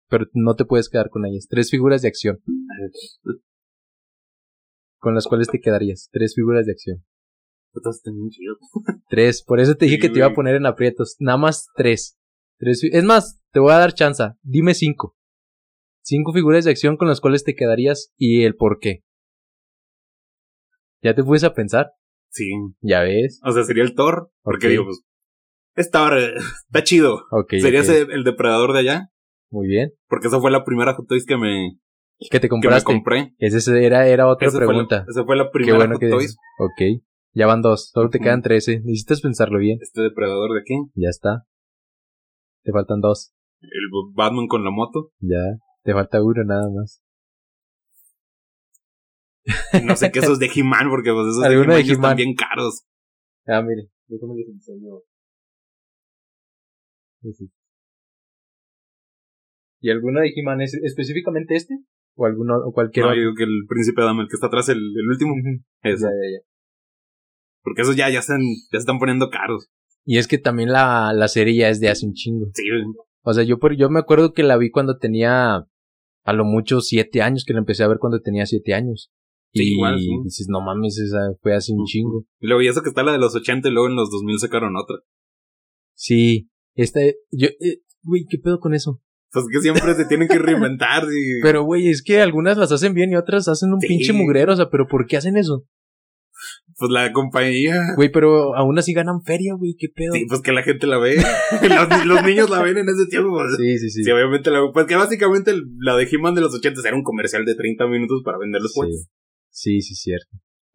Pero 0.09 0.25
no 0.33 0.55
te 0.57 0.65
puedes 0.65 0.89
quedar 0.89 1.11
con 1.11 1.27
ellas. 1.27 1.47
Tres 1.51 1.71
figuras 1.71 2.01
de 2.01 2.09
acción. 2.09 2.41
Con 4.99 5.15
las 5.15 5.27
cuales 5.27 5.49
te 5.49 5.61
quedarías. 5.61 6.09
Tres 6.11 6.35
figuras 6.35 6.65
de 6.65 6.73
acción. 6.73 7.05
Tres. 9.09 9.43
Por 9.43 9.61
eso 9.61 9.75
te 9.75 9.85
dije 9.85 9.97
Sí, 9.97 10.01
que 10.01 10.09
te 10.09 10.19
iba 10.21 10.29
a 10.29 10.35
poner 10.35 10.55
en 10.57 10.65
aprietos. 10.67 11.17
Nada 11.19 11.37
más 11.39 11.67
tres. 11.77 12.17
Tres 12.59 12.83
es 12.85 13.05
más, 13.05 13.41
te 13.53 13.61
voy 13.61 13.73
a 13.73 13.79
dar 13.79 13.95
chance. 13.95 14.25
Dime 14.43 14.75
cinco. 14.75 15.17
Cinco 16.03 16.33
figuras 16.33 16.65
de 16.65 16.71
acción 16.71 16.97
con 16.97 17.09
las 17.09 17.21
cuales 17.21 17.45
te 17.45 17.55
quedarías 17.55 18.13
y 18.17 18.43
el 18.43 18.57
por 18.57 18.79
qué. 18.79 19.05
¿Ya 21.03 21.15
te 21.15 21.23
fuiste 21.23 21.47
a 21.47 21.55
pensar? 21.55 21.93
Sí. 22.31 22.51
Ya 22.81 23.03
ves. 23.03 23.41
O 23.45 23.53
sea, 23.53 23.65
sería 23.65 23.85
el 23.85 23.95
Thor. 23.95 24.31
Porque 24.43 24.69
digo, 24.69 24.85
pues, 24.85 25.03
está, 25.77 26.11
está 26.69 26.83
chido. 26.83 27.25
Ok. 27.31 27.55
sería 27.61 27.81
ese 27.81 28.03
el 28.03 28.25
depredador 28.25 28.73
de 28.73 28.81
allá. 28.81 29.11
Muy 29.51 29.69
bien. 29.69 29.93
Porque 30.09 30.29
esa 30.29 30.41
fue 30.41 30.51
la 30.51 30.65
primera 30.65 30.95
Hot 30.95 31.07
Toys 31.07 31.27
que 31.27 31.37
me, 31.37 31.79
¿Qué 32.19 32.41
te 32.41 32.49
que 32.49 32.57
me 32.57 32.63
compraste? 32.63 32.85
compré. 32.85 33.35
Esa 33.39 33.79
era, 33.79 34.09
era 34.09 34.27
otra 34.29 34.49
Esa 34.49 34.59
fue, 34.59 34.67
la, 34.67 34.73
pregunta. 34.73 35.05
esa 35.09 35.25
fue 35.25 35.37
la 35.37 35.45
Qué 35.45 35.51
primera 35.53 35.77
bueno 35.79 35.95
Hot 35.95 36.01
que... 36.01 36.09
Toys. 36.09 36.37
Ok. 36.59 37.03
Ya 37.35 37.47
van 37.47 37.63
dos. 37.63 37.91
Solo 37.93 38.11
te 38.11 38.21
quedan 38.21 38.43
trece. 38.43 38.81
Necesitas 38.81 39.21
pensarlo 39.21 39.59
bien. 39.59 39.79
Este 39.81 40.03
depredador 40.03 40.53
de 40.55 40.61
aquí. 40.61 40.75
Ya 40.95 41.09
está. 41.09 41.45
Te 42.65 42.73
faltan 42.73 43.01
dos. 43.01 43.33
El 43.61 43.91
Batman 44.15 44.47
con 44.49 44.65
la 44.65 44.71
moto. 44.71 45.13
Ya. 45.21 45.59
Te 45.83 45.93
falta 45.93 46.23
uno 46.23 46.43
nada 46.45 46.69
más. 46.75 47.03
No 49.85 49.95
sé 49.97 50.11
qué 50.11 50.21
esos 50.21 50.39
de 50.39 50.47
He-Man, 50.55 50.89
porque 50.89 51.13
pues 51.13 51.27
esos 51.29 51.43
de 51.43 51.53
He-Man 51.55 51.71
He-Man. 51.81 51.91
están 51.91 52.17
bien 52.17 52.35
caros. 52.35 52.85
Ah, 53.47 53.61
mire. 53.63 53.91
Déjame 54.07 54.35
les 54.37 54.49
enseño. 54.49 55.01
¿Y 59.81 59.91
alguno 59.91 60.21
de 60.21 60.33
He-Man 60.35 60.63
es 60.63 60.75
específicamente 60.75 61.57
este? 61.57 61.75
¿O 62.17 62.27
alguno, 62.27 62.57
o 62.65 62.73
cualquier 62.73 63.05
No, 63.05 63.11
otro? 63.11 63.17
yo 63.17 63.23
digo 63.29 63.35
que 63.37 63.45
el 63.45 63.67
príncipe 63.69 64.01
Adam, 64.03 64.21
el 64.21 64.29
que 64.29 64.35
está 64.35 64.47
atrás, 64.47 64.69
el, 64.69 64.79
el 64.79 65.09
último. 65.11 65.35
Ese. 65.83 66.05
Ya, 66.05 66.09
ya, 66.09 66.39
ya. 66.39 66.47
Porque 67.63 67.83
esos 67.83 67.97
ya, 67.97 68.09
ya, 68.11 68.21
están, 68.21 68.41
ya 68.41 68.73
se 68.73 68.79
están 68.79 68.99
poniendo 68.99 69.29
caros. 69.31 69.69
Y 70.05 70.19
es 70.19 70.29
que 70.29 70.39
también 70.39 70.71
la, 70.71 71.13
la 71.15 71.29
serie 71.29 71.57
ya 71.57 71.69
es 71.69 71.81
de 71.81 71.89
hace 71.89 72.07
un 72.07 72.13
chingo. 72.13 72.51
Sí, 72.55 72.65
O 73.23 73.33
sea, 73.33 73.43
yo 73.45 73.57
yo 73.77 73.91
me 73.91 74.01
acuerdo 74.01 74.33
que 74.33 74.43
la 74.43 74.57
vi 74.57 74.71
cuando 74.71 74.99
tenía 74.99 75.67
a 76.25 76.33
lo 76.33 76.45
mucho 76.45 76.81
siete 76.81 77.23
años, 77.23 77.45
que 77.47 77.53
la 77.55 77.61
empecé 77.61 77.85
a 77.85 77.89
ver 77.89 77.99
cuando 77.99 78.21
tenía 78.21 78.47
siete 78.47 78.75
años. 78.75 79.11
Sí, 79.53 79.63
y 79.63 79.73
igual, 79.75 79.99
sí. 79.99 80.09
dices, 80.25 80.47
no 80.49 80.61
mames, 80.61 80.99
esa 80.99 81.19
fue 81.41 81.55
hace 81.55 81.73
un 81.73 81.85
chingo. 81.85 82.25
Y 82.41 82.47
luego, 82.49 82.61
y 82.63 82.69
eso 82.69 82.83
que 82.83 82.89
está 82.89 83.03
la 83.03 83.13
de 83.13 83.19
los 83.19 83.35
80 83.37 83.69
y 83.69 83.73
luego 83.73 83.89
en 83.89 83.95
los 83.95 84.11
2000 84.11 84.39
sacaron 84.41 84.75
otra. 84.77 84.97
Sí, 85.95 86.51
esta, 86.75 87.01
yo, 87.31 87.49
eh, 87.61 87.83
güey, 88.03 88.27
¿qué 88.29 88.39
pedo 88.39 88.59
con 88.59 88.75
eso? 88.75 89.01
Pues 89.33 89.47
que 89.53 89.61
siempre 89.61 89.95
se 89.95 90.07
tienen 90.07 90.29
que 90.29 90.39
reinventar. 90.39 91.05
Y... 91.05 91.41
Pero, 91.43 91.65
güey, 91.65 91.89
es 91.89 92.03
que 92.03 92.21
algunas 92.21 92.57
las 92.59 92.73
hacen 92.73 92.95
bien 92.95 93.13
y 93.13 93.17
otras 93.17 93.49
hacen 93.49 93.73
un 93.73 93.81
Sí. 93.81 93.89
pinche 93.89 94.13
mugrero, 94.13 94.53
o 94.53 94.57
sea, 94.57 94.71
pero 94.71 94.87
¿por 94.89 95.07
qué 95.07 95.17
hacen 95.17 95.37
eso? 95.37 95.65
Pues 96.77 96.91
la 96.91 97.13
compañía. 97.13 97.81
Güey, 97.97 98.11
pero 98.11 98.57
aún 98.57 98.79
así 98.79 98.93
ganan 98.93 99.23
feria, 99.23 99.55
güey, 99.55 99.77
¿qué 99.79 99.89
pedo? 99.95 100.13
Sí, 100.13 100.27
pues 100.29 100.41
que 100.43 100.53
la 100.53 100.63
gente 100.63 100.87
la 100.87 100.99
ve. 100.99 101.17
los, 101.63 102.07
los 102.07 102.23
niños 102.25 102.51
la 102.51 102.63
ven 102.63 102.79
en 102.79 102.89
ese 102.89 103.07
tiempo. 103.09 103.39
sí, 103.57 103.79
sí. 103.79 103.91
sí. 103.91 104.05
Sí, 104.05 104.11
obviamente 104.11 104.51
la 104.51 104.61
Pues 104.73 104.87
que 104.87 104.97
básicamente 104.97 105.55
la 105.79 105.97
de 105.97 106.09
He-Man 106.11 106.35
de 106.35 106.41
los 106.41 106.55
80 106.55 106.81
era 106.87 106.97
un 106.97 107.03
comercial 107.05 107.45
de 107.45 107.55
30 107.55 107.87
minutos 107.87 108.23
para 108.25 108.39
vender 108.39 108.61
los 108.61 108.73
Sí. 108.73 108.81
juguetes. 108.81 109.09
Sí, 109.51 109.81
sí, 109.83 109.95
cierto. 109.95 110.27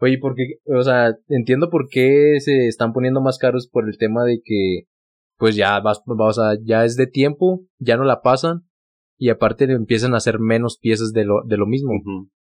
Oye, 0.02 0.18
porque, 0.22 0.44
o 0.66 0.82
sea, 0.82 1.14
entiendo 1.28 1.70
por 1.70 1.90
qué 1.90 2.38
se 2.40 2.68
están 2.68 2.94
poniendo 2.94 3.20
más 3.20 3.38
caros 3.38 3.68
por 3.70 3.90
el 3.90 3.98
tema 3.98 4.24
de 4.24 4.40
que, 4.44 4.84
pues 5.38 5.58
ya 5.58 5.80
vas, 5.82 6.02
o 6.06 6.34
sea, 6.34 6.58
ya 6.64 6.86
es 6.86 6.96
de 6.96 7.06
tiempo, 7.08 7.66
ya 7.80 7.98
no 7.98 8.06
la 8.06 8.22
pasan, 8.22 8.62
y 9.22 9.30
aparte 9.30 9.66
empiezan 9.66 10.14
a 10.14 10.18
hacer 10.18 10.40
menos 10.40 10.78
piezas 10.80 11.12
de 11.12 11.26
lo, 11.26 11.44
de 11.46 11.58
lo 11.58 11.68
mismo. 11.68 11.92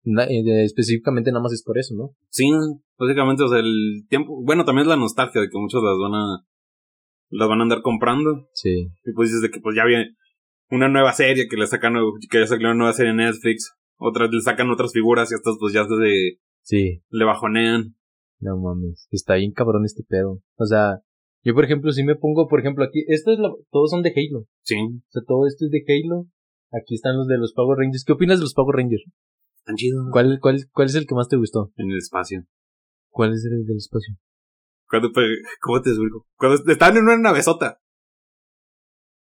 Na- 0.04 0.24
eh, 0.26 0.62
específicamente 0.62 1.32
nada 1.32 1.42
más 1.42 1.52
es 1.54 1.62
por 1.64 1.78
eso, 1.78 1.94
¿no? 1.96 2.10
Sí, 2.28 2.50
básicamente, 2.98 3.42
o 3.42 3.48
sea, 3.48 3.60
el 3.60 4.04
tiempo. 4.10 4.40
Bueno, 4.44 4.64
también 4.66 4.82
es 4.82 4.88
la 4.88 4.96
nostalgia 4.96 5.40
de 5.40 5.48
que 5.48 5.58
muchos 5.58 5.82
las 5.82 5.96
van 5.98 6.14
a. 6.14 6.44
Las 7.30 7.48
van 7.48 7.60
a 7.60 7.62
andar 7.62 7.80
comprando. 7.82 8.46
Sí. 8.52 8.88
Y 9.04 9.12
pues 9.14 9.30
dices 9.30 9.42
de 9.42 9.50
que 9.50 9.60
pues 9.60 9.74
ya 9.74 9.84
viene. 9.84 10.14
una 10.70 10.88
nueva 10.88 11.12
serie 11.12 11.48
que 11.48 11.56
le 11.56 11.66
sacan, 11.66 11.94
que 12.30 12.38
ya 12.40 12.46
sacó 12.46 12.60
una 12.60 12.74
nueva 12.74 12.92
serie 12.92 13.10
en 13.12 13.16
Netflix. 13.18 13.72
Otras 13.96 14.28
le 14.30 14.40
sacan 14.42 14.70
otras 14.70 14.92
figuras 14.92 15.32
y 15.32 15.34
estas 15.34 15.56
pues 15.58 15.72
ya 15.72 15.84
se 15.86 16.38
Sí. 16.62 17.00
le 17.08 17.24
bajonean. 17.24 17.94
No 18.40 18.58
mames. 18.58 19.08
Está 19.10 19.36
bien 19.36 19.52
cabrón 19.52 19.84
este 19.86 20.02
pedo. 20.06 20.40
O 20.56 20.66
sea, 20.66 20.98
yo 21.42 21.54
por 21.54 21.64
ejemplo, 21.64 21.90
si 21.92 22.04
me 22.04 22.16
pongo, 22.16 22.48
por 22.48 22.60
ejemplo, 22.60 22.84
aquí, 22.84 23.04
esto 23.08 23.32
es 23.32 23.38
la, 23.38 23.48
todos 23.70 23.90
son 23.90 24.02
de 24.02 24.10
Halo. 24.10 24.44
Sí, 24.62 24.76
O 24.76 25.00
sea, 25.10 25.22
todo 25.26 25.46
esto 25.46 25.64
es 25.64 25.70
de 25.70 25.82
Halo. 25.88 26.26
Aquí 26.72 26.94
están 26.94 27.16
los 27.16 27.26
de 27.26 27.38
los 27.38 27.52
Power 27.54 27.78
Rangers. 27.78 28.04
¿Qué 28.04 28.12
opinas 28.12 28.38
de 28.38 28.42
los 28.44 28.54
Power 28.54 28.76
Rangers? 28.76 29.04
tan 29.64 29.74
chido. 29.74 30.04
¿Cuál, 30.12 30.38
cuál, 30.40 30.58
cuál 30.72 30.86
es 30.86 30.94
el 30.94 31.06
que 31.08 31.14
más 31.16 31.28
te 31.28 31.36
gustó? 31.36 31.72
En 31.76 31.90
el 31.90 31.98
espacio. 31.98 32.44
¿Cuál 33.10 33.32
es 33.32 33.44
el 33.50 33.66
del 33.66 33.78
espacio? 33.78 34.14
Cuando, 34.88 35.10
¿cómo 35.60 35.82
te 35.82 35.90
explico? 35.90 36.24
Cuando 36.36 36.70
estaban 36.70 36.96
en 36.98 37.02
una 37.02 37.16
navezota. 37.18 37.80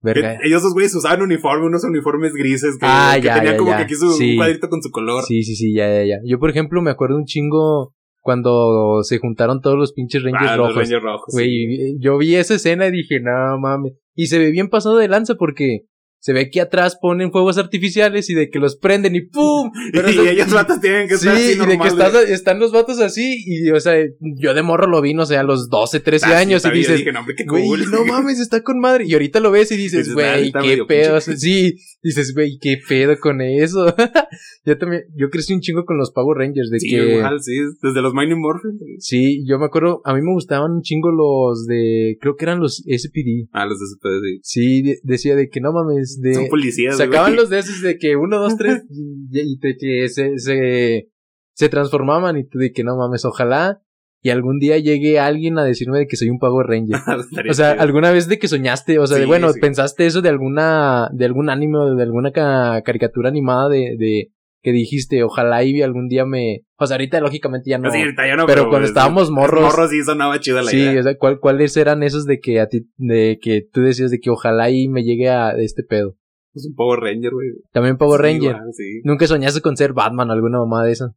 Verga. 0.02 0.38
Que 0.40 0.48
ellos 0.48 0.62
dos 0.62 0.74
güeyes 0.74 0.94
usaban 0.94 1.24
uniforme, 1.24 1.66
unos 1.66 1.84
uniformes 1.84 2.34
grises 2.34 2.78
que, 2.80 2.86
Ah, 2.88 3.14
que 3.16 3.24
ya, 3.26 3.36
tenían 3.38 3.54
ya, 3.54 3.58
como 3.58 3.72
ya. 3.72 3.78
que 3.78 3.84
aquí 3.84 3.96
su 3.96 4.12
Sí. 4.12 4.32
un 4.32 4.38
cuadrito 4.38 4.70
con 4.70 4.84
su 4.84 4.92
color. 4.92 5.24
Sí, 5.24 5.42
sí, 5.44 5.56
sí, 5.56 5.74
ya, 5.74 5.88
ya, 5.88 6.04
ya. 6.06 6.18
Yo, 6.24 6.38
por 6.38 6.52
ejemplo, 6.52 6.80
me 6.84 6.92
acuerdo 6.92 7.16
un 7.16 7.26
chingo 7.26 7.96
cuando 8.22 9.02
se 9.02 9.18
juntaron 9.18 9.62
todos 9.62 9.78
los 9.78 9.94
pinches 9.94 10.22
Rangers 10.24 10.52
ah, 10.52 10.58
los 10.58 10.68
rojos. 10.68 10.84
Rangers 10.84 11.04
rojos. 11.04 11.26
sí. 11.30 11.36
Güey, 11.38 11.98
yo 12.00 12.18
vi 12.20 12.36
esa 12.36 12.54
escena 12.54 12.86
y 12.88 12.92
dije, 12.92 13.20
no 13.20 13.58
mames. 13.60 13.94
Y 14.14 14.28
se 14.28 14.38
ve 14.38 14.52
bien 14.52 14.70
pasado 14.70 14.98
de 14.98 15.08
lanza 15.08 15.34
porque 15.36 15.86
se 16.26 16.34
ve 16.34 16.50
que 16.50 16.60
atrás 16.60 16.98
ponen 17.00 17.32
fuegos 17.32 17.60
artificiales 17.60 18.32
y 18.32 18.34
de 18.34 18.50
que 18.50 18.58
los 18.58 18.78
prenden 18.78 19.16
y 19.16 19.22
¡pum! 19.22 19.70
Pero 19.94 20.10
y 20.10 20.14
eso- 20.14 20.26
ellos 20.26 20.52
vatos 20.52 20.82
tienen 20.82 21.08
que 21.08 21.18
Sí, 21.18 21.28
estar 21.28 21.36
así 21.36 21.52
y 21.52 21.56
de 21.68 21.78
que 21.78 21.88
estás- 21.88 22.30
están 22.32 22.60
los 22.60 22.72
vatos 22.72 23.00
así 23.00 23.44
y, 23.46 23.70
o 23.70 23.80
sea, 23.80 23.94
yo 24.20 24.56
de 24.56 24.64
morro 24.64 24.88
lo 24.88 25.02
vi, 25.04 25.14
no 25.14 25.28
sé, 25.28 25.38
a 25.38 25.44
los 25.44 25.70
12, 25.70 26.00
13 26.00 26.26
Ah, 26.26 26.30
sí, 26.30 26.34
años 26.36 26.66
y 26.66 26.72
dices, 26.72 26.98
dije, 26.98 27.12
no, 27.12 27.20
hombre, 27.20 27.36
qué 27.38 27.44
güey, 27.44 27.68
cool. 27.68 27.92
no 27.92 28.06
mames, 28.06 28.40
está 28.40 28.64
con 28.64 28.80
madre. 28.80 29.06
Y 29.08 29.14
ahorita 29.14 29.40
lo 29.40 29.52
ves 29.52 29.72
y 29.72 29.78
dices, 29.78 30.12
güey, 30.16 30.52
qué 30.52 30.84
pedo. 30.88 31.22
sí, 31.22 31.76
dices, 32.02 32.34
güey, 32.34 32.58
qué 32.60 32.80
pedo 32.90 33.20
con 33.20 33.42
eso. 33.42 33.94
yo 34.66 34.78
también, 34.80 35.04
yo 35.16 35.30
crecí 35.30 35.54
un 35.54 35.60
chingo 35.62 35.86
con 35.86 35.98
los 36.00 36.12
Power 36.12 36.40
Rangers 36.40 36.72
de 36.72 36.80
Sí, 36.80 36.90
que... 36.90 37.18
igual, 37.18 37.40
sí, 37.44 37.54
desde 37.84 38.02
los 38.02 38.16
Mighty 38.16 38.34
Morphin. 38.34 38.80
Sí, 38.98 39.44
yo 39.48 39.60
me 39.60 39.66
acuerdo, 39.66 40.02
a 40.06 40.16
mí 40.16 40.22
me 40.24 40.34
gustaban 40.34 40.72
un 40.72 40.82
chingo 40.82 41.12
los 41.12 41.68
de, 41.68 42.18
creo 42.20 42.36
que 42.36 42.46
eran 42.46 42.60
los 42.60 42.78
SPD. 42.88 43.48
Ah, 43.52 43.68
los 43.68 43.78
de 43.80 43.86
SPD, 43.86 44.40
sí. 44.42 44.62
Sí, 44.66 44.82
de- 44.82 45.00
decía 45.04 45.36
de 45.36 45.50
que 45.50 45.62
no 45.62 45.72
mames, 45.72 46.15
de... 46.22 46.34
Son 46.36 46.48
policías, 46.48 46.98
Sacaban 46.98 47.32
güey. 47.32 47.42
los 47.42 47.50
de 47.50 47.60
esos 47.60 47.82
de 47.82 47.98
que 47.98 48.16
uno, 48.16 48.40
dos, 48.40 48.58
tres, 48.58 48.84
y, 48.90 49.40
y 49.40 49.58
de 49.60 49.78
que 49.78 50.10
se, 50.10 50.38
se, 50.38 51.10
se 51.54 51.70
transformaban 51.70 52.38
y 52.38 52.48
tú 52.48 52.60
de 52.60 52.72
que 52.72 52.84
no 52.84 52.98
mames, 52.98 53.26
ojalá 53.26 53.82
y 54.22 54.32
algún 54.32 54.58
día 54.58 54.80
llegue 54.80 55.20
alguien 55.20 55.60
a 55.60 55.64
decirme 55.64 56.00
de 56.00 56.08
que 56.08 56.16
soy 56.16 56.30
un 56.30 56.40
Power 56.40 56.66
Ranger. 56.66 56.96
Estaría 57.30 57.52
O 57.52 57.54
sea, 57.54 57.72
alguna 57.74 58.10
vez 58.12 58.28
de 58.28 58.40
que 58.40 58.48
soñaste, 58.48 58.98
o 58.98 59.06
sea, 59.06 59.20
de 59.20 59.28
bueno, 59.28 59.54
sí. 59.54 59.60
pensaste 59.60 60.08
eso 60.08 60.24
de 60.24 60.30
alguna, 60.30 61.10
de 61.14 61.26
algún 61.26 61.48
anime 61.52 61.78
o 61.78 61.96
de 61.96 62.02
alguna 62.02 62.32
ca- 62.32 62.82
caricatura 62.84 63.30
animada 63.30 63.70
de, 63.70 63.96
de, 64.00 64.32
que 64.66 64.72
dijiste, 64.72 65.24
ojalá 65.24 65.64
y 65.64 65.80
algún 65.84 66.08
día 66.08 66.26
me, 66.26 66.62
o 66.80 66.88
sea, 66.88 66.96
ahorita 66.96 67.20
lógicamente 67.22 67.70
ya 67.70 67.78
no. 67.78 67.92
Sí, 67.92 68.00
ahorita 68.00 68.28
ya 68.28 68.36
no, 68.36 68.48
pero 68.48 68.64
cuando 68.64 68.80
pues, 68.80 68.90
estábamos 68.90 69.30
morros- 69.30 69.62
Morros 69.62 69.92
sí 69.92 70.04
sonaba 70.04 70.40
chida 70.40 70.64
la 70.64 70.72
Sí, 70.72 70.78
idea. 70.78 71.00
o 71.00 71.04
sea, 71.04 71.18
¿cuál, 71.20 71.40
¿cuáles 71.40 71.78
eran 71.78 72.02
esos 72.02 72.26
de 72.26 72.40
que 72.40 72.60
a 72.60 72.68
ti, 72.68 72.90
de 72.98 73.38
que 73.40 73.62
tú 73.72 73.82
decías 73.82 74.10
de 74.10 74.20
que 74.20 74.32
ojalá 74.32 74.72
y 74.72 74.88
me 74.88 75.04
llegue 75.04 75.30
a 75.30 75.52
este 75.52 75.84
pedo? 75.84 76.16
Es 76.56 76.66
un 76.66 76.74
Power 76.74 77.00
Ranger, 77.00 77.32
güey. 77.32 77.50
También 77.72 77.98
Power 77.98 78.20
Sí, 78.20 78.24
Ranger. 78.26 78.56
sí. 78.74 79.02
Nunca 79.04 79.28
soñaste 79.28 79.62
con 79.62 79.78
ser 79.78 79.94
Batman 79.94 80.32
o 80.32 80.34
alguna 80.34 80.58
mamá 80.58 80.84
de 80.84 80.94
esa. 80.94 81.14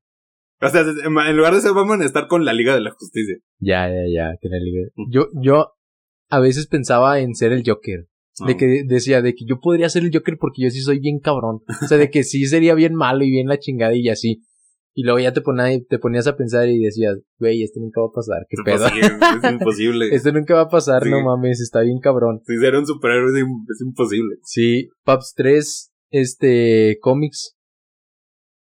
O 0.61 0.69
sea, 0.69 0.83
en 0.83 1.37
lugar 1.37 1.55
de 1.55 1.61
ser 1.63 1.73
Batman, 1.73 2.03
estar 2.03 2.27
con 2.29 2.45
la 2.45 2.53
Liga 2.53 2.75
de 2.75 2.81
la 2.83 2.91
Justicia. 2.91 3.37
Ya, 3.61 3.89
ya, 3.89 4.03
ya, 4.13 4.37
que 4.43 4.49
la 4.49 4.59
liga. 4.59 4.89
Yo, 5.11 5.29
yo 5.41 5.73
a 6.29 6.41
veces 6.41 6.67
pensaba 6.67 7.21
en 7.21 7.35
ser 7.35 7.53
el 7.53 7.63
Joker. 7.67 8.09
De 8.47 8.57
que 8.57 8.85
decía, 8.87 9.23
de 9.23 9.35
que 9.35 9.45
yo 9.47 9.61
podría 9.61 9.89
ser 9.89 10.05
el 10.05 10.11
Joker 10.13 10.37
porque 10.39 10.63
yo 10.63 10.71
sí 10.71 10.81
soy 10.81 10.99
bien 11.01 11.19
cabrón. 11.19 11.61
O 11.83 11.87
sea, 11.87 11.99
de 11.99 12.11
que 12.11 12.23
sí 12.25 12.47
sería 12.47 12.75
bien 12.75 12.95
malo 12.95 13.25
y 13.25 13.31
bien 13.31 13.47
la 13.49 13.59
chingada 13.59 13.95
y 13.95 14.09
así. 14.09 14.43
Y 14.95 15.05
luego 15.05 15.21
ya 15.21 15.33
te, 15.33 15.41
ponía- 15.43 15.81
te 15.89 15.99
ponías 16.01 16.27
a 16.27 16.37
pensar 16.37 16.69
y 16.69 16.79
decías, 16.81 17.17
güey, 17.39 17.63
esto 17.63 17.79
nunca 17.79 18.01
va 18.01 18.09
a 18.09 18.13
pasar, 18.13 18.47
qué 18.49 18.57
pedo. 18.65 18.87
es 18.87 19.53
imposible. 19.53 20.13
Esto 20.15 20.33
nunca 20.33 20.55
va 20.55 20.63
a 20.63 20.69
pasar, 20.69 21.05
Sí. 21.05 21.11
no 21.11 21.23
mames, 21.23 21.61
está 21.61 21.83
bien 21.83 22.01
cabrón. 22.01 22.41
Si 22.47 22.57
ser 22.59 22.75
un 22.75 22.85
superhéroe 22.87 23.31
es, 23.31 23.45
im- 23.45 23.65
es 23.73 23.81
imposible. 23.81 24.37
Sí, 24.43 24.89
Paps 25.05 25.35
3, 25.37 25.93
este, 26.11 26.99
cómics. 27.01 27.55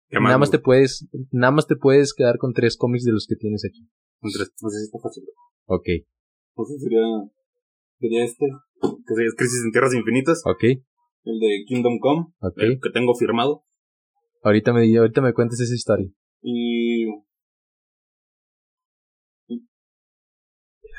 ¿Qué 0.09 0.19
Nada 0.21 0.39
más 0.39 0.51
te 0.51 0.59
puedes, 0.59 1.07
nada 1.31 1.51
más 1.53 1.67
te 1.67 1.77
puedes 1.77 2.15
quedar 2.15 2.39
con 2.39 2.53
tres 2.53 2.77
cómics 2.77 3.05
de 3.05 3.13
los 3.13 3.27
que 3.29 3.37
tienes 3.37 3.65
aquí. 3.65 3.89
Un 4.21 4.31
tres. 4.33 4.51
No 4.63 4.69
sé 4.71 4.79
si 4.79 4.85
está 4.85 4.99
fácil. 4.99 5.25
Ok, 5.67 5.87
No 6.57 6.65
sé, 6.65 6.79
sería, 6.79 7.01
sería 8.01 8.25
este. 8.25 8.47
Que 9.07 9.15
sería 9.15 9.31
Crisis 9.37 9.63
en 9.65 9.73
Tierras 9.73 9.95
Infinitas. 9.95 10.43
ok, 10.45 10.63
El 11.25 11.39
de 11.41 11.65
Kingdom 11.67 11.99
Come. 11.99 12.27
ok. 12.41 12.55
El 12.59 12.79
que 12.81 12.91
tengo 12.91 13.15
firmado. 13.15 13.65
Ahorita 14.43 14.73
me, 14.73 14.81
ahorita 14.97 15.21
me 15.23 15.33
cuentas 15.33 15.61
esa 15.61 15.75
historia. 15.75 16.09
Y... 16.43 17.07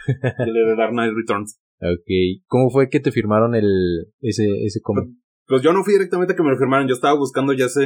el 0.07 0.53
de 0.53 0.75
Dark 0.77 0.91
Knight 0.91 1.13
Returns. 1.15 1.59
Ok. 1.81 2.43
¿Cómo 2.47 2.69
fue 2.69 2.89
que 2.89 2.99
te 2.99 3.11
firmaron 3.11 3.55
el, 3.55 4.07
ese, 4.21 4.63
ese 4.65 4.79
cómic? 4.81 5.09
Pues 5.47 5.61
yo 5.61 5.73
no 5.73 5.83
fui 5.83 5.93
directamente 5.93 6.33
a 6.33 6.35
que 6.35 6.43
me 6.43 6.49
lo 6.51 6.57
firmaran. 6.57 6.87
Yo 6.87 6.93
estaba 6.95 7.17
buscando 7.17 7.53
ya 7.53 7.65
hace... 7.65 7.85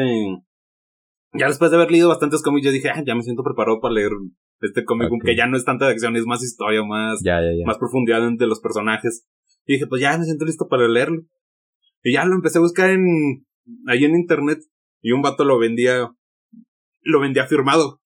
Ya 1.34 1.48
después 1.48 1.70
de 1.70 1.78
haber 1.78 1.92
leído 1.92 2.10
bastantes 2.10 2.42
cómics, 2.42 2.66
yo 2.66 2.72
dije, 2.72 2.90
ah, 2.90 3.04
ya 3.06 3.14
me 3.16 3.22
siento 3.22 3.44
preparado 3.44 3.80
para 3.80 3.94
leer 3.94 4.12
este 4.62 4.84
cómic, 4.84 5.10
Ok. 5.12 5.26
que 5.26 5.36
ya 5.36 5.46
no 5.46 5.58
es 5.58 5.64
tanta 5.64 5.86
de 5.86 5.92
acción, 5.92 6.16
es 6.16 6.26
más 6.26 6.42
historia, 6.44 6.84
más, 6.84 7.20
Ya, 7.24 7.40
ya, 7.40 7.52
ya. 7.56 7.66
más 7.68 7.78
profundidad 7.78 8.26
entre 8.28 8.48
los 8.48 8.60
personajes. 8.62 9.28
Y 9.66 9.74
dije, 9.74 9.88
pues 9.88 10.02
ya 10.02 10.18
me 10.18 10.26
siento 10.26 10.46
listo 10.46 10.68
para 10.68 10.88
leerlo. 10.88 11.22
Y 12.04 12.14
ya 12.14 12.26
lo 12.26 12.36
empecé 12.36 12.58
a 12.58 12.62
buscar 12.62 12.90
en, 12.90 13.46
ahí 13.88 14.06
en 14.06 14.16
internet, 14.16 14.60
y 15.02 15.12
un 15.12 15.22
vato 15.22 15.44
lo 15.44 15.60
vendía, 15.60 16.10
lo 17.02 17.20
vendía 17.20 17.46
firmado. 17.48 18.02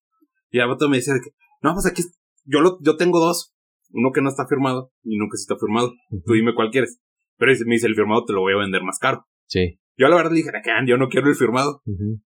Y 0.50 0.60
el 0.60 0.68
vato 0.68 0.90
me 0.90 0.98
decía 0.98 1.14
de 1.14 1.22
que, 1.22 1.32
no, 1.62 1.74
pues 1.74 1.86
aquí, 1.86 2.04
yo 2.46 2.62
lo, 2.62 2.78
yo 2.82 2.98
tengo 2.98 3.20
dos. 3.20 3.54
Uno 3.96 4.12
que 4.12 4.22
no 4.22 4.30
está 4.30 4.48
firmado, 4.48 4.92
y 5.04 5.18
uno 5.18 5.28
que 5.32 5.38
sí 5.38 5.44
está 5.44 5.56
firmado. 5.60 5.94
Tú 6.26 6.34
dime 6.34 6.56
cuál 6.56 6.72
quieres. 6.72 7.00
Pero 7.38 7.52
me 7.66 7.76
dice, 7.76 7.88
el 7.88 7.96
firmado 7.96 8.26
te 8.26 8.34
lo 8.34 8.42
voy 8.42 8.54
a 8.54 8.58
vender 8.58 8.82
más 8.84 8.98
caro. 9.00 9.26
Sí. 9.48 9.80
Yo 9.98 10.08
la 10.08 10.16
verdad 10.16 10.32
le 10.32 10.38
dije, 10.38 10.50
"Ah, 10.50 10.82
yo 10.88 10.98
no 10.98 11.08
quiero 11.10 11.28
el 11.30 11.36
firmado. 11.36 11.82
Ujú. 11.86 12.20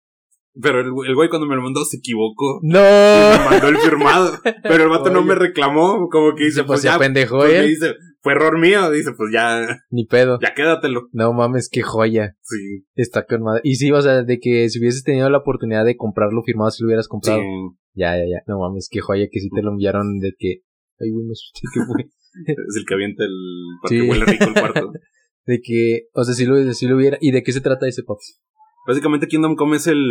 Pero 0.63 0.81
el, 0.81 0.87
el 1.09 1.15
güey 1.15 1.29
cuando 1.29 1.47
me 1.47 1.57
lo 1.57 1.63
mandó 1.63 1.85
se 1.85 1.99
equivocó. 1.99 2.61
¡No! 2.63 2.79
Y 2.79 3.39
me 3.39 3.45
mandó 3.51 3.69
el 3.69 3.79
firmado. 3.79 4.39
Pero 4.63 4.85
el 4.85 4.89
vato 4.89 5.11
no 5.11 5.19
Oye. 5.19 5.29
me 5.29 5.35
reclamó. 5.35 6.09
Como 6.09 6.35
que 6.37 6.45
dice, 6.45 6.63
pues 6.63 6.67
pues 6.81 6.83
ya. 6.85 6.95
apendejó 6.95 7.39
pues, 7.39 7.53
me 7.53 7.59
él. 7.59 7.67
dice, 7.69 7.95
fue 8.23 8.33
error 8.33 8.59
mío. 8.59 8.91
Dice, 8.91 9.13
pues 9.17 9.31
ya, 9.33 9.67
Ni 9.91 10.07
pedo. 10.07 10.39
ya 10.41 10.55
quédatelo. 10.55 11.09
No 11.13 11.33
mames, 11.33 11.69
qué 11.71 11.83
joya. 11.83 12.37
Sí. 12.43 12.85
Está 12.95 13.25
con 13.25 13.43
madre. 13.43 13.61
Y 13.65 13.77
sí, 13.77 13.91
o 13.93 14.01
sea, 14.03 14.23
de 14.23 14.39
que 14.39 14.69
si 14.69 14.79
hubieses 14.79 15.03
tenido 15.05 15.29
la 15.31 15.39
oportunidad 15.39 15.85
de 15.85 15.97
comprarlo 15.97 16.43
firmado, 16.43 16.71
si 16.71 16.83
lo 16.83 16.89
hubieras 16.89 17.09
comprado. 17.09 17.41
Sí. 17.41 17.47
Ya, 17.95 18.17
ya, 18.17 18.25
ya. 18.25 18.43
No 18.47 18.59
mames, 18.61 18.89
qué 18.91 19.01
joya 19.01 19.27
que 19.31 19.41
sí 19.41 19.49
te 19.55 19.63
lo 19.63 19.71
enviaron 19.71 20.19
de 20.19 20.33
que. 20.39 20.61
Ay, 21.01 21.11
güey, 21.11 21.27
me 21.27 21.33
asusté 21.33 21.61
que 21.73 21.81
fue. 21.87 22.11
Es 22.69 22.77
el 22.77 22.85
que 22.87 22.95
avienta 22.95 23.25
el. 23.25 23.33
Porque 23.81 24.01
Sí. 24.01 24.09
huele 24.09 24.25
rico 24.27 24.45
el 24.45 24.53
cuarto. 24.55 24.93
De 25.47 25.61
que, 25.63 26.09
o 26.13 26.25
sea, 26.25 26.35
si 26.35 26.45
lo, 26.45 26.73
si 26.75 26.87
lo 26.89 26.97
hubiera. 26.97 27.17
¿Y 27.21 27.31
de 27.31 27.43
qué 27.45 27.53
se 27.53 27.61
trata 27.61 27.87
ese 27.87 28.03
Pops? 28.03 28.43
Básicamente 28.87 29.27
Kingdom 29.29 29.55
Come 29.55 29.77
es 29.77 29.87
el. 29.87 30.05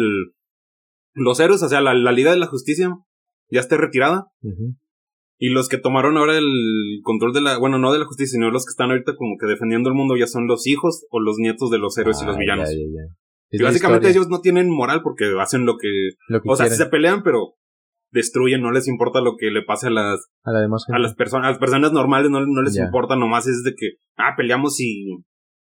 Los 1.13 1.39
héroes, 1.39 1.62
o 1.62 1.70
sea, 1.70 1.82
la, 1.82 1.94
la 1.94 2.12
Liga 2.13 2.32
de 2.32 2.38
la 2.38 2.48
Justicia 2.48 2.89
ya 3.52 3.60
está 3.60 3.78
retirada. 3.78 4.28
Ujú. 4.41 4.76
Y 5.38 5.50
los 5.50 5.67
que 5.67 5.78
tomaron 5.78 6.17
ahora 6.17 6.38
el 6.38 7.00
control 7.04 7.34
de 7.34 7.41
la. 7.41 7.58
Bueno, 7.58 7.78
no 7.78 7.91
de 7.91 8.00
la 8.00 8.06
justicia, 8.06 8.34
sino 8.34 8.52
los 8.52 8.65
que 8.65 8.69
están 8.71 8.89
ahorita 8.91 9.15
como 9.15 9.36
que 9.39 9.48
defendiendo 9.48 9.89
el 9.89 9.95
mundo 9.95 10.15
ya 10.15 10.28
son 10.28 10.48
los 10.48 10.65
hijos 10.65 11.06
o 11.10 11.19
los 11.19 11.38
nietos 11.38 11.69
de 11.69 11.78
los 11.78 11.98
héroes 11.98 12.21
y 12.21 12.26
los 12.26 12.36
Ah, 12.36 12.39
villanos. 12.39 12.69
Ya, 12.69 12.76
ya, 12.76 12.82
ya. 12.82 13.15
Es 13.50 13.60
Y 13.60 13.63
básicamente 13.63 14.10
ellos 14.10 14.30
no 14.30 14.39
tienen 14.39 14.69
moral 14.69 15.02
porque 15.04 15.26
hacen 15.39 15.65
lo 15.65 15.78
que. 15.78 15.89
Lo 16.30 16.41
que 16.41 16.50
O 16.50 16.56
sea, 16.56 16.67
quieren. 16.67 16.78
se 16.78 16.86
pelean, 16.89 17.21
pero 17.24 17.56
destruyen, 18.12 18.62
no 18.62 18.71
les 18.71 18.88
importa 18.88 19.19
lo 19.19 19.36
que 19.38 19.52
le 19.52 19.62
pase 19.62 19.88
a 19.88 19.89
las, 19.89 20.26
A 20.43 20.52
la 20.52 20.60
a 20.60 21.00
las 21.00 21.15
personas, 21.15 21.48
a 21.48 21.50
las 21.50 21.60
personas 21.60 21.91
normales 21.91 22.32
no, 22.32 22.39
no 22.45 22.62
les 22.62 22.78
importa, 22.78 23.17
nomás 23.17 23.45
es 23.45 23.62
de 23.63 23.74
que, 23.76 23.95
ah, 24.15 24.36
peleamos 24.38 24.80
y, 24.80 25.17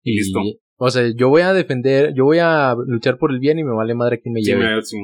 Y, 0.04 0.18
listo. 0.20 0.40
O 0.78 0.90
sea, 0.90 1.04
yo 1.14 1.28
voy 1.28 1.42
a 1.42 1.52
defender, 1.52 2.14
yo 2.16 2.24
voy 2.24 2.38
a 2.40 2.74
luchar 2.88 3.18
por 3.18 3.32
el 3.34 3.40
bien 3.40 3.60
y 3.60 3.66
me 3.66 3.74
vale 3.76 3.94
madre 3.94 4.22
quien 4.22 4.34
me 4.34 4.42
lleve. 4.42 4.82
sí. 4.84 4.98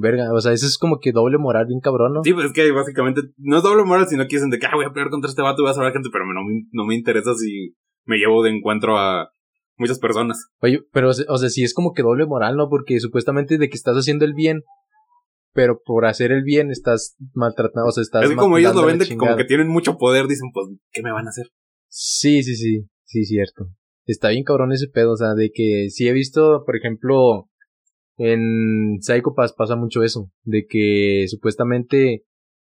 Verga, 0.00 0.32
o 0.32 0.40
sea, 0.40 0.52
eso 0.52 0.66
es 0.66 0.76
como 0.76 0.98
que 1.00 1.12
doble 1.12 1.38
moral 1.38 1.66
bien 1.66 1.80
cabrón, 1.80 2.12
¿no? 2.12 2.20
Sí, 2.22 2.32
pues 2.32 2.46
es 2.46 2.52
que 2.52 2.70
básicamente 2.70 3.22
no 3.38 3.56
es 3.56 3.62
doble 3.62 3.84
moral, 3.84 4.06
sino 4.06 4.24
que 4.24 4.36
dicen 4.36 4.50
de 4.50 4.58
que, 4.58 4.66
ah, 4.66 4.74
voy 4.74 4.84
a 4.84 4.90
pelear 4.90 5.10
contra 5.10 5.28
este 5.30 5.42
vato 5.42 5.62
y 5.62 5.64
voy 5.64 5.70
a 5.70 5.74
salvar 5.74 5.92
gente, 5.92 6.10
pero 6.12 6.26
no 6.26 6.44
me, 6.44 6.62
no 6.72 6.84
me 6.84 6.94
interesa 6.94 7.34
si 7.34 7.74
me 8.04 8.16
llevo 8.16 8.42
de 8.42 8.50
encuentro 8.50 8.98
a 8.98 9.30
muchas 9.76 9.98
personas. 9.98 10.48
Oye, 10.60 10.80
pero, 10.92 11.08
o 11.08 11.38
sea, 11.38 11.48
sí 11.48 11.62
es 11.62 11.72
como 11.72 11.92
que 11.92 12.02
doble 12.02 12.26
moral, 12.26 12.56
¿no? 12.56 12.68
Porque 12.68 13.00
supuestamente 13.00 13.58
de 13.58 13.68
que 13.68 13.76
estás 13.76 13.96
haciendo 13.96 14.24
el 14.24 14.34
bien, 14.34 14.62
pero 15.52 15.80
por 15.84 16.06
hacer 16.06 16.32
el 16.32 16.42
bien 16.42 16.70
estás 16.70 17.16
maltratando, 17.34 17.88
o 17.88 17.92
sea, 17.92 18.02
estás 18.02 18.24
es 18.24 18.36
como 18.36 18.58
ellos 18.58 18.74
lo 18.74 18.82
mandando 18.82 18.86
ven 18.86 18.98
la 18.98 19.04
de 19.04 19.08
que 19.08 19.16
como 19.16 19.36
que 19.36 19.44
tienen 19.44 19.68
mucho 19.68 19.96
poder, 19.96 20.26
dicen, 20.26 20.50
pues, 20.52 20.68
¿qué 20.92 21.02
me 21.02 21.12
van 21.12 21.26
a 21.26 21.30
hacer? 21.30 21.46
Sí, 21.88 22.42
sí, 22.42 22.54
sí, 22.54 22.86
sí, 23.04 23.24
cierto. 23.24 23.66
Está 24.04 24.28
bien 24.28 24.44
cabrón 24.44 24.72
ese 24.72 24.88
pedo, 24.88 25.12
o 25.12 25.16
sea, 25.16 25.34
de 25.34 25.50
que 25.52 25.88
sí 25.90 26.08
he 26.08 26.12
visto, 26.12 26.62
por 26.64 26.76
ejemplo, 26.76 27.47
en 28.18 28.98
Psycho 29.00 29.34
Pass 29.34 29.52
pasa 29.54 29.76
mucho 29.76 30.02
eso, 30.02 30.30
de 30.44 30.66
que 30.68 31.24
supuestamente 31.28 32.24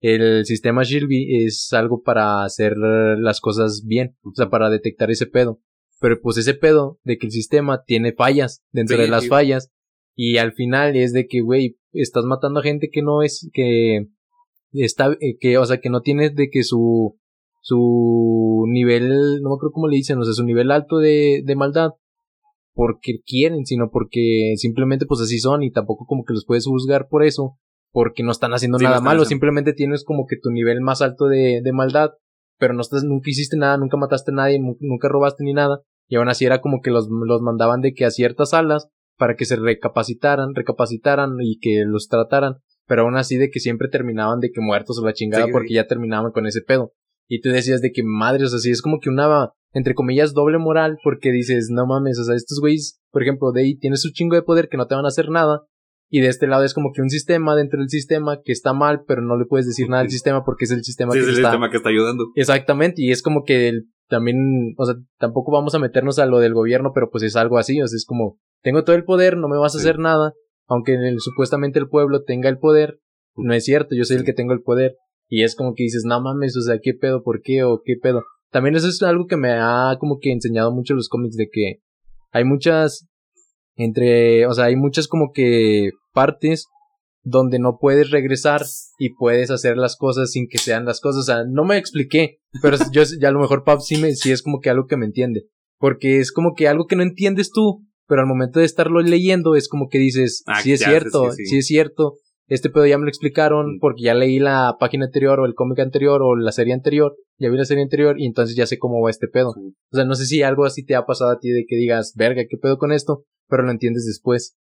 el 0.00 0.44
sistema 0.46 0.82
Shilby 0.82 1.44
es 1.44 1.72
algo 1.72 2.02
para 2.02 2.44
hacer 2.44 2.76
las 2.76 3.40
cosas 3.40 3.84
bien, 3.86 4.16
o 4.22 4.32
sea, 4.34 4.48
para 4.50 4.70
detectar 4.70 5.10
ese 5.10 5.26
pedo. 5.26 5.60
pero 6.00 6.20
pues 6.20 6.36
ese 6.38 6.54
pedo 6.54 6.98
de 7.04 7.16
que 7.18 7.26
el 7.26 7.32
sistema 7.32 7.84
tiene 7.84 8.12
fallas 8.12 8.64
dentro 8.72 8.96
Sí, 8.96 9.02
de 9.02 9.08
las 9.08 9.22
sí. 9.24 9.28
fallas 9.28 9.70
y 10.16 10.38
al 10.38 10.52
final 10.52 10.96
es 10.96 11.12
de 11.12 11.26
que, 11.28 11.40
güey, 11.42 11.78
estás 11.92 12.24
matando 12.24 12.58
a 12.60 12.62
gente 12.64 12.88
que 12.90 13.02
no 13.02 13.22
es, 13.22 13.48
que 13.52 14.08
está, 14.72 15.12
eh, 15.20 15.36
que, 15.40 15.58
o 15.58 15.64
sea, 15.64 15.78
que 15.80 15.90
no 15.90 16.00
tiene 16.02 16.30
de 16.30 16.50
que 16.50 16.64
su, 16.64 17.18
su 17.60 18.64
nivel, 18.68 19.40
no 19.42 19.50
me 19.50 19.54
acuerdo 19.54 19.72
cómo 19.72 19.86
le 19.88 19.96
dicen, 19.96 20.18
o 20.18 20.24
sea, 20.24 20.32
su 20.34 20.44
nivel 20.44 20.70
alto 20.72 20.98
de, 20.98 21.42
de 21.44 21.54
maldad 21.56 21.90
porque 22.74 23.20
quieren, 23.26 23.64
sino 23.66 23.90
porque 23.90 24.54
simplemente 24.56 25.06
pues 25.06 25.20
así 25.20 25.38
son 25.38 25.62
y 25.62 25.70
tampoco 25.70 26.06
como 26.06 26.24
que 26.24 26.32
los 26.34 26.44
puedes 26.46 26.66
juzgar 26.66 27.08
por 27.08 27.22
eso, 27.24 27.58
porque 27.92 28.22
no 28.22 28.32
están 28.32 28.52
haciendo 28.54 28.78
Sí, 28.78 28.84
no 28.84 28.88
nada 28.90 28.96
están 28.98 29.04
malo, 29.04 29.22
haciendo- 29.22 29.28
simplemente 29.28 29.72
tienes 29.74 30.04
como 30.04 30.26
que 30.26 30.36
tu 30.36 30.50
nivel 30.50 30.80
más 30.80 31.02
alto 31.02 31.26
de, 31.26 31.60
de 31.62 31.72
maldad, 31.72 32.10
pero 32.58 32.72
no 32.74 32.80
estás, 32.80 33.04
nunca 33.04 33.28
hiciste 33.30 33.56
nada, 33.56 33.76
nunca 33.76 33.96
mataste 33.96 34.30
a 34.30 34.34
nadie, 34.34 34.58
nu- 34.58 34.76
nunca 34.80 35.08
robaste 35.08 35.44
ni 35.44 35.52
nada, 35.52 35.80
y 36.08 36.16
aún 36.16 36.28
así 36.28 36.44
era 36.46 36.60
como 36.60 36.80
que 36.80 36.90
los, 36.90 37.08
los 37.10 37.42
mandaban 37.42 37.80
de 37.82 37.92
que 37.92 38.04
a 38.04 38.10
ciertas 38.10 38.50
salas 38.50 38.88
para 39.18 39.36
que 39.36 39.44
se 39.44 39.56
recapacitaran, 39.56 40.54
recapacitaran 40.54 41.36
y 41.40 41.58
que 41.60 41.84
los 41.86 42.08
trataran, 42.08 42.56
pero 42.86 43.02
aún 43.02 43.16
así 43.16 43.36
de 43.36 43.50
que 43.50 43.60
siempre 43.60 43.88
terminaban 43.88 44.40
de 44.40 44.50
que 44.50 44.60
muertos 44.60 44.98
o 44.98 45.04
la 45.04 45.12
chingada 45.12 45.44
Sí, 45.44 45.48
sí. 45.48 45.52
porque 45.52 45.74
ya 45.74 45.86
terminaban 45.86 46.32
con 46.32 46.46
ese 46.46 46.62
pedo. 46.62 46.92
Y 47.28 47.40
tú 47.40 47.50
decías 47.50 47.80
de 47.80 47.92
que 47.92 48.02
madre, 48.02 48.44
o 48.44 48.48
sea, 48.48 48.58
sí 48.58 48.70
es 48.70 48.82
como 48.82 48.98
que 49.00 49.08
una, 49.10 49.50
entre 49.72 49.94
comillas, 49.94 50.34
doble 50.34 50.58
moral, 50.58 50.98
porque 51.02 51.30
dices, 51.32 51.68
no 51.70 51.86
mames, 51.86 52.18
o 52.18 52.24
sea, 52.24 52.34
estos 52.34 52.60
güeyes, 52.60 53.00
por 53.10 53.22
ejemplo, 53.22 53.52
de 53.52 53.62
ahí 53.62 53.78
tienes 53.78 54.04
un 54.04 54.12
chingo 54.12 54.34
de 54.36 54.42
poder 54.42 54.68
que 54.68 54.76
no 54.76 54.86
te 54.86 54.94
van 54.94 55.04
a 55.04 55.08
hacer 55.08 55.28
nada, 55.30 55.62
y 56.10 56.20
de 56.20 56.28
este 56.28 56.46
lado 56.46 56.62
es 56.64 56.74
como 56.74 56.92
que 56.94 57.00
un 57.00 57.08
sistema 57.08 57.56
dentro 57.56 57.78
del 57.80 57.88
sistema 57.88 58.40
que 58.44 58.52
está 58.52 58.74
mal, 58.74 59.02
pero 59.06 59.22
no 59.22 59.38
le 59.38 59.46
puedes 59.46 59.66
decir 59.66 59.88
nada 59.88 60.02
al 60.02 60.10
sistema 60.10 60.44
porque 60.44 60.66
es 60.66 60.70
el 60.70 60.84
sistema 60.84 61.12
Sí, 61.12 61.18
que 61.18 61.22
es 61.22 61.28
el 61.30 61.34
está... 61.36 61.48
sistema 61.50 61.70
que 61.70 61.76
está 61.78 61.88
ayudando. 61.88 62.24
Exactamente, 62.34 63.00
y 63.02 63.10
es 63.10 63.22
como 63.22 63.44
que 63.44 63.68
el- 63.68 63.86
también, 64.08 64.74
o 64.76 64.84
sea, 64.84 64.94
tampoco 65.18 65.52
vamos 65.52 65.74
a 65.74 65.78
meternos 65.78 66.18
a 66.18 66.26
lo 66.26 66.38
del 66.38 66.52
gobierno, 66.52 66.92
pero 66.94 67.08
pues 67.10 67.24
es 67.24 67.34
algo 67.34 67.56
así, 67.56 67.80
o 67.80 67.86
sea, 67.86 67.96
es 67.96 68.04
como, 68.04 68.38
tengo 68.62 68.84
todo 68.84 68.94
el 68.94 69.04
poder, 69.04 69.38
no 69.38 69.48
me 69.48 69.56
vas 69.56 69.74
a 69.74 69.78
Sí. 69.78 69.84
hacer 69.88 69.98
nada, 69.98 70.34
aunque 70.68 70.94
el- 70.94 71.20
supuestamente 71.20 71.78
el 71.78 71.88
pueblo 71.88 72.22
tenga 72.24 72.50
el 72.50 72.58
poder, 72.58 72.98
no 73.36 73.54
es 73.54 73.64
cierto, 73.64 73.94
yo 73.94 74.04
soy 74.04 74.18
el 74.18 74.24
que 74.24 74.34
tengo 74.34 74.52
el 74.52 74.60
poder, 74.60 74.96
y 75.30 75.44
es 75.44 75.56
como 75.56 75.72
que 75.74 75.84
dices, 75.84 76.02
no 76.04 76.20
mames, 76.20 76.54
o 76.58 76.60
sea, 76.60 76.78
¿qué 76.82 76.92
pedo? 76.92 77.22
¿Por 77.22 77.40
qué? 77.40 77.64
¿O 77.64 77.80
qué 77.82 77.94
pedo? 77.96 78.22
También 78.52 78.76
eso 78.76 78.86
es 78.86 79.02
algo 79.02 79.26
que 79.26 79.38
me 79.38 79.50
ha 79.50 79.96
como 79.98 80.18
que 80.20 80.30
enseñado 80.30 80.72
mucho 80.72 80.94
los 80.94 81.08
cómics, 81.08 81.36
de 81.36 81.48
que 81.50 81.80
hay 82.30 82.44
muchas, 82.44 83.08
entre, 83.76 84.46
o 84.46 84.52
sea, 84.52 84.66
hay 84.66 84.76
muchas 84.76 85.08
como 85.08 85.32
que 85.32 85.90
partes 86.12 86.66
donde 87.24 87.58
no 87.58 87.78
puedes 87.80 88.10
regresar 88.10 88.62
y 88.98 89.14
puedes 89.14 89.50
hacer 89.50 89.76
las 89.76 89.96
cosas 89.96 90.32
sin 90.32 90.48
que 90.48 90.58
sean 90.58 90.84
las 90.84 91.00
cosas. 91.00 91.20
O 91.20 91.24
sea, 91.24 91.44
no 91.48 91.64
me 91.64 91.78
expliqué, 91.78 92.40
pero 92.60 92.76
yo 92.92 93.02
ya 93.20 93.28
a 93.28 93.32
lo 93.32 93.40
mejor 93.40 93.64
Pap 93.64 93.80
sí, 93.80 93.96
me, 93.96 94.14
sí 94.14 94.30
es 94.32 94.42
como 94.42 94.60
que 94.60 94.70
algo 94.70 94.86
que 94.86 94.96
me 94.96 95.06
entiende. 95.06 95.46
Porque 95.78 96.18
es 96.18 96.30
como 96.30 96.54
que 96.54 96.68
algo 96.68 96.86
que 96.86 96.96
no 96.96 97.02
entiendes 97.02 97.50
tú, 97.50 97.86
pero 98.06 98.20
al 98.20 98.28
momento 98.28 98.60
de 98.60 98.66
estarlo 98.66 99.00
leyendo 99.00 99.56
es 99.56 99.68
como 99.68 99.88
que 99.88 99.98
dices, 99.98 100.42
Ah, 100.46 100.60
sí 100.62 100.72
es 100.72 100.80
cierto, 100.80 101.30
sí, 101.30 101.44
sí, 101.44 101.46
sí. 101.46 101.58
es 101.58 101.66
cierto. 101.66 102.14
Este 102.52 102.68
pedo 102.68 102.84
ya 102.84 102.98
me 102.98 103.04
lo 103.04 103.08
explicaron 103.08 103.78
porque 103.80 104.02
ya 104.02 104.14
leí 104.14 104.38
la 104.38 104.76
página 104.78 105.06
anterior 105.06 105.40
o 105.40 105.46
el 105.46 105.54
cómic 105.54 105.78
anterior 105.78 106.20
o 106.20 106.36
la 106.36 106.52
serie 106.52 106.74
anterior, 106.74 107.16
ya 107.38 107.48
vi 107.48 107.56
la 107.56 107.64
serie 107.64 107.82
anterior 107.82 108.20
y 108.20 108.26
entonces 108.26 108.54
ya 108.54 108.66
sé 108.66 108.78
cómo 108.78 109.00
va 109.00 109.08
este 109.08 109.26
pedo. 109.26 109.54
Sí. 109.54 109.74
O 109.90 109.96
sea, 109.96 110.04
no 110.04 110.14
sé 110.14 110.26
si 110.26 110.42
algo 110.42 110.66
así 110.66 110.84
te 110.84 110.94
ha 110.94 111.06
pasado 111.06 111.30
a 111.30 111.38
ti 111.38 111.48
de 111.48 111.64
que 111.66 111.76
digas, 111.76 112.12
verga, 112.14 112.42
¿qué 112.46 112.58
pedo 112.58 112.76
con 112.76 112.92
esto? 112.92 113.24
Pero 113.48 113.62
lo 113.62 113.70
entiendes 113.70 114.04
después. 114.04 114.58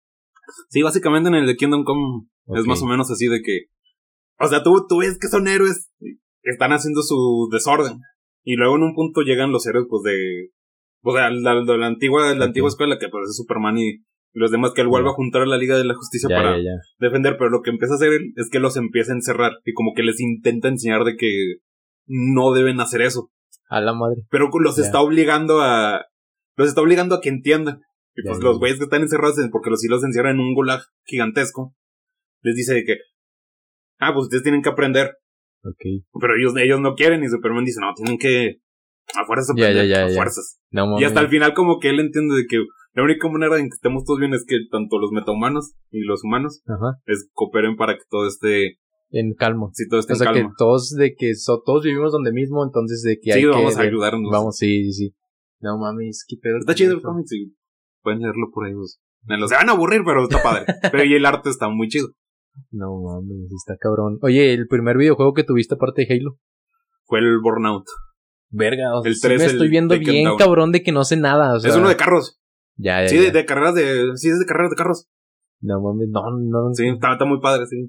Sí, 0.68 0.82
básicamente 0.82 1.30
en 1.30 1.34
el 1.34 1.46
de 1.48 1.56
Kingdom 1.56 1.82
Come 1.82 2.28
es 2.56 2.64
más 2.64 2.80
o 2.80 2.86
menos 2.86 3.10
así 3.10 3.26
de 3.26 3.42
que. 3.42 3.62
O 4.38 4.46
sea, 4.46 4.62
tú, 4.62 4.86
tú 4.88 4.98
ves 4.98 5.18
que 5.18 5.26
son 5.26 5.48
héroes 5.48 5.90
que 5.98 6.50
están 6.52 6.72
haciendo 6.72 7.02
su 7.02 7.48
desorden. 7.50 7.98
Y 8.44 8.54
luego 8.54 8.76
en 8.76 8.84
un 8.84 8.94
punto 8.94 9.22
llegan 9.22 9.50
los 9.50 9.66
héroes, 9.66 9.86
pues 9.90 10.04
de. 10.04 10.50
Pues 11.00 11.14
de 11.16 11.40
la, 11.40 11.54
de 11.54 11.76
la 11.76 11.86
antigua, 11.88 12.36
la 12.36 12.44
antigua 12.44 12.68
escuela, 12.68 13.00
que 13.00 13.08
pues 13.08 13.30
es 13.30 13.36
Superman 13.36 13.78
y 13.78 14.04
los 14.32 14.50
demás, 14.50 14.72
que 14.74 14.80
él 14.82 14.88
vuelve 14.88 15.08
a 15.08 15.12
juntar 15.12 15.42
a 15.42 15.46
la 15.46 15.56
Liga 15.56 15.76
de 15.76 15.84
la 15.84 15.94
Justicia 15.94 16.28
Ya, 16.30 16.36
para 16.36 16.56
ya, 16.58 16.62
ya. 16.64 16.70
defender. 16.98 17.36
Pero 17.38 17.50
lo 17.50 17.62
que 17.62 17.70
empieza 17.70 17.94
a 17.94 17.96
hacer 17.96 18.12
él 18.12 18.32
es 18.36 18.48
que 18.50 18.60
los 18.60 18.76
empieza 18.76 19.12
a 19.12 19.16
encerrar. 19.16 19.52
Y 19.64 19.72
como 19.72 19.92
que 19.94 20.02
les 20.02 20.20
intenta 20.20 20.68
enseñar 20.68 21.04
de 21.04 21.16
que 21.16 21.56
no 22.06 22.52
deben 22.52 22.80
hacer 22.80 23.02
eso. 23.02 23.30
A 23.68 23.80
la 23.80 23.92
madre. 23.92 24.22
Pero 24.30 24.48
los 24.60 24.78
está 24.78 25.00
obligando 25.00 25.60
a. 25.60 26.04
Los 26.56 26.68
está 26.68 26.80
obligando 26.80 27.14
a 27.16 27.20
que 27.20 27.28
entiendan. 27.28 27.80
Y 28.16 28.22
pues 28.26 28.40
los 28.40 28.58
güeyes 28.58 28.78
que 28.78 28.84
están 28.84 29.02
encerrados, 29.02 29.38
en- 29.38 29.50
porque 29.50 29.70
los 29.70 29.80
sí 29.80 29.88
los 29.88 30.02
encierran 30.04 30.34
en 30.34 30.40
un 30.40 30.54
gulag 30.54 30.80
gigantesco, 31.04 31.74
les 32.42 32.54
dice 32.56 32.74
de 32.74 32.84
que. 32.84 32.96
Ah, 33.98 34.12
pues 34.12 34.24
ustedes 34.24 34.42
tienen 34.42 34.62
que 34.62 34.68
aprender. 34.70 35.12
Ok. 35.62 36.02
Pero 36.20 36.34
ellos, 36.36 36.54
ellos 36.56 36.80
no 36.80 36.94
quieren. 36.94 37.22
Y 37.22 37.28
Superman 37.28 37.64
dice, 37.64 37.80
no, 37.80 37.92
tienen 37.94 38.18
que. 38.18 38.56
A 39.14 39.24
fuerzas 39.26 39.50
aprender. 39.50 39.94
a 39.94 40.08
fuerzas. 40.14 40.60
No. 40.70 41.00
Y 41.00 41.04
hasta 41.04 41.20
el 41.20 41.28
final, 41.28 41.52
como 41.54 41.78
que 41.80 41.90
él 41.90 42.00
entiende 42.00 42.34
de 42.36 42.46
que 42.48 42.58
la 42.94 43.02
única 43.04 43.28
manera 43.28 43.56
en 43.58 43.64
que 43.64 43.74
estemos 43.74 44.04
todos 44.04 44.18
bien 44.20 44.34
es 44.34 44.44
que 44.46 44.56
tanto 44.70 44.98
los 44.98 45.10
metahumanos 45.12 45.74
y 45.90 46.00
los 46.00 46.24
humanos 46.24 46.62
Ajá. 46.66 46.98
es 47.06 47.28
cooperen 47.32 47.76
para 47.76 47.94
que 47.94 48.02
todo 48.08 48.26
esté. 48.26 48.78
En 49.12 49.34
calma. 49.34 49.68
Si 49.72 49.88
todo 49.88 50.00
esté 50.00 50.12
O 50.12 50.16
sea 50.16 50.30
en 50.30 50.34
que 50.34 50.48
todos 50.56 50.90
de 50.90 51.14
que 51.16 51.34
so- 51.34 51.62
todos 51.64 51.82
vivimos 51.84 52.12
donde 52.12 52.32
mismo, 52.32 52.64
entonces 52.64 53.02
de 53.02 53.18
que 53.20 53.32
hay 53.32 53.40
Sí, 53.40 53.46
que 53.46 53.52
vamos 53.52 53.76
a 53.76 53.82
de- 53.82 53.88
ayudarnos. 53.88 54.30
Vamos, 54.30 54.56
sí, 54.56 54.84
sí, 54.84 54.92
sí. 54.92 55.14
No 55.60 55.78
mames, 55.78 56.24
qué 56.28 56.36
pedo. 56.40 56.58
Está 56.58 56.74
chido 56.74 56.94
el 56.94 57.02
cómic, 57.02 57.26
sí. 57.26 57.54
Pueden 58.02 58.20
leerlo 58.20 58.50
por 58.52 58.66
ahí. 58.66 58.72
pues. 58.74 59.00
Me 59.24 59.36
lo 59.36 59.46
se 59.48 59.54
van 59.56 59.68
a 59.68 59.72
aburrir, 59.72 60.02
pero 60.04 60.22
está 60.22 60.42
padre. 60.42 60.64
pero 60.92 61.04
y 61.04 61.14
el 61.14 61.26
arte 61.26 61.50
está 61.50 61.68
muy 61.68 61.88
chido. 61.88 62.08
No 62.70 63.00
mames, 63.02 63.52
está 63.52 63.76
cabrón. 63.78 64.18
Oye, 64.22 64.52
el 64.54 64.66
primer 64.68 64.96
videojuego 64.96 65.34
que 65.34 65.44
tuviste 65.44 65.74
aparte 65.74 66.06
de 66.06 66.14
Halo. 66.14 66.36
Fue 67.04 67.18
el 67.18 67.38
Burnout. 67.42 67.84
Verga, 68.48 68.96
o 68.98 69.02
sea, 69.02 69.10
El 69.10 69.14
sí 69.16 69.20
3, 69.22 69.38
me 69.40 69.46
estoy 69.46 69.68
viendo 69.68 69.96
bien 69.98 70.24
Down. 70.24 70.38
cabrón 70.38 70.72
de 70.72 70.82
que 70.82 70.92
no 70.92 71.04
sé 71.04 71.16
nada. 71.16 71.54
O 71.54 71.60
sea, 71.60 71.70
es 71.70 71.76
uno 71.76 71.88
de 71.88 71.96
carros. 71.96 72.39
Ya, 72.80 73.02
ya, 73.02 73.08
Sí, 73.08 73.16
ya. 73.16 73.22
de, 73.22 73.30
de 73.32 73.44
carreras 73.44 73.74
de. 73.74 74.12
Sí, 74.16 74.28
es 74.28 74.38
de 74.38 74.46
carreras 74.46 74.70
de 74.70 74.76
carros. 74.76 75.08
No 75.60 75.80
mames, 75.80 76.08
no, 76.08 76.22
no. 76.38 76.74
Sí, 76.74 76.86
está, 76.88 77.12
está 77.12 77.24
muy 77.24 77.40
padre, 77.40 77.66
sí. 77.66 77.88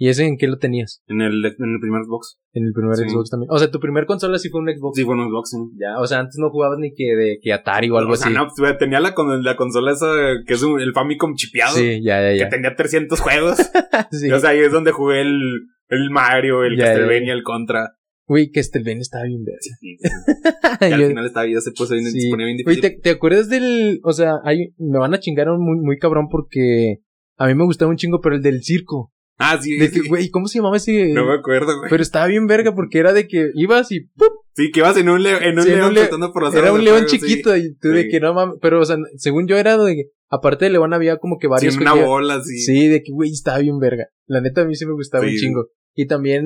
¿Y 0.00 0.08
ese 0.10 0.26
en 0.26 0.36
qué 0.38 0.46
lo 0.46 0.58
tenías? 0.58 1.02
En 1.08 1.20
el, 1.20 1.44
en 1.44 1.74
el 1.74 1.80
primer 1.80 2.04
Xbox. 2.04 2.38
En 2.52 2.64
el 2.66 2.72
primer 2.72 2.94
Sí. 2.96 3.08
Xbox 3.08 3.30
también. 3.30 3.50
O 3.50 3.58
sea, 3.58 3.68
tu 3.70 3.80
primer 3.80 4.06
consola 4.06 4.38
sí 4.38 4.48
fue 4.48 4.60
un 4.60 4.68
Xbox. 4.68 4.96
Sí, 4.96 5.04
fue 5.04 5.14
un 5.16 5.28
Xbox, 5.28 5.50
sí. 5.50 5.56
Ya, 5.76 5.98
o 5.98 6.06
sea, 6.06 6.20
antes 6.20 6.36
no 6.38 6.50
jugabas 6.50 6.78
ni 6.78 6.94
que 6.94 7.16
de 7.16 7.38
que 7.42 7.52
Atari 7.52 7.90
o 7.90 7.98
algo 7.98 8.12
o 8.12 8.16
sea, 8.16 8.28
así. 8.28 8.36
no, 8.36 8.46
pues, 8.56 8.78
tenía 8.78 9.00
la, 9.00 9.12
la 9.42 9.56
consola 9.56 9.90
esa 9.92 10.06
que 10.46 10.54
es 10.54 10.62
un- 10.62 10.80
el 10.80 10.92
Famicom 10.92 11.34
chipeado. 11.34 11.74
sí, 11.76 12.00
ya, 12.02 12.32
ya, 12.32 12.44
Que 12.44 12.50
tenía 12.50 12.76
300 12.76 13.20
juegos. 13.20 13.58
Sí. 14.12 14.28
Y, 14.28 14.32
o 14.32 14.38
sea, 14.38 14.50
ahí 14.50 14.60
es 14.60 14.70
donde 14.70 14.92
jugué 14.92 15.20
el, 15.22 15.40
el 15.88 16.10
Mario, 16.10 16.62
el 16.62 16.76
Ya, 16.78 16.84
Castlevania, 16.86 17.32
el 17.32 17.42
Contra. 17.42 17.96
Güey, 18.28 18.50
que 18.50 18.60
este 18.60 18.80
Ben 18.80 18.98
estaba 19.00 19.24
bien 19.24 19.42
verga. 19.44 19.58
Y, 19.80 19.94
y 19.94 19.98
al 20.92 21.06
final 21.08 21.26
estaba, 21.26 21.46
ya 21.48 21.60
se 21.60 21.72
puso 21.72 21.94
bien, 21.94 22.06
Sí. 22.10 22.20
se 22.20 22.28
ponía 22.30 22.46
bien 22.46 22.58
Güey, 22.62 22.76
difícil. 22.76 22.96
¿te, 22.96 23.00
te 23.02 23.10
acuerdas 23.10 23.48
del. 23.48 24.00
O 24.04 24.12
sea, 24.12 24.34
hay, 24.44 24.74
me 24.78 24.98
van 24.98 25.14
a 25.14 25.18
chingar 25.20 25.48
un 25.48 25.64
muy, 25.64 25.78
muy 25.80 25.98
cabrón 25.98 26.28
porque. 26.30 26.98
A 27.38 27.46
mí 27.46 27.54
me 27.54 27.64
gustaba 27.64 27.90
un 27.90 27.96
chingo, 27.96 28.20
pero 28.20 28.36
el 28.36 28.42
del 28.42 28.62
circo. 28.62 29.12
Ah, 29.38 29.56
sí. 29.62 29.76
De 29.78 29.88
que, 29.90 30.00
sí. 30.00 30.08
güey, 30.08 30.28
¿cómo 30.30 30.48
se 30.48 30.58
llamaba 30.58 30.76
ese? 30.76 31.12
No 31.12 31.24
me 31.24 31.34
acuerdo, 31.34 31.78
güey. 31.78 31.88
Pero 31.88 32.02
estaba 32.02 32.26
bien 32.26 32.48
verga 32.48 32.74
porque 32.74 32.98
era 32.98 33.12
de 33.12 33.28
que 33.28 33.50
ibas 33.54 33.92
y 33.92 34.00
¡pum! 34.00 34.28
Sí, 34.56 34.72
que 34.72 34.80
ibas 34.80 34.96
en 34.96 35.08
un, 35.08 35.22
leo- 35.22 35.40
en 35.40 35.56
un 35.56 35.62
Sí, 35.62 35.68
león 35.70 35.94
por 36.32 36.42
las 36.42 36.54
Era 36.54 36.72
un 36.72 36.82
león 36.82 37.04
fuego, 37.04 37.08
sí. 37.10 37.18
chiquito 37.20 37.56
y 37.56 37.76
tú 37.76 37.90
de 37.90 38.02
Sí. 38.02 38.08
que 38.08 38.18
no 38.18 38.34
mames. 38.34 38.56
Pero, 38.60 38.80
o 38.80 38.84
sea, 38.84 38.96
según 39.16 39.46
yo 39.46 39.56
era 39.56 39.78
de 39.78 39.94
que, 39.94 40.02
aparte 40.28 40.64
de 40.64 40.72
león 40.72 40.92
había 40.92 41.18
como 41.18 41.38
que 41.38 41.46
Sí, 41.46 41.50
varios. 41.50 41.74
en 41.76 41.82
una 41.82 41.94
que- 41.94 42.02
bola, 42.04 42.42
sí. 42.42 42.58
Sí, 42.58 42.88
de 42.88 43.00
que, 43.04 43.12
güey, 43.12 43.30
estaba 43.30 43.58
bien 43.58 43.78
verga. 43.78 44.08
La 44.26 44.40
neta 44.40 44.62
a 44.62 44.64
mí 44.64 44.74
sí 44.74 44.84
me 44.84 44.92
gustaba 44.94 45.22
un 45.24 45.30
Sí. 45.30 45.36
chingo. 45.38 45.68
Y 45.94 46.06
también. 46.08 46.44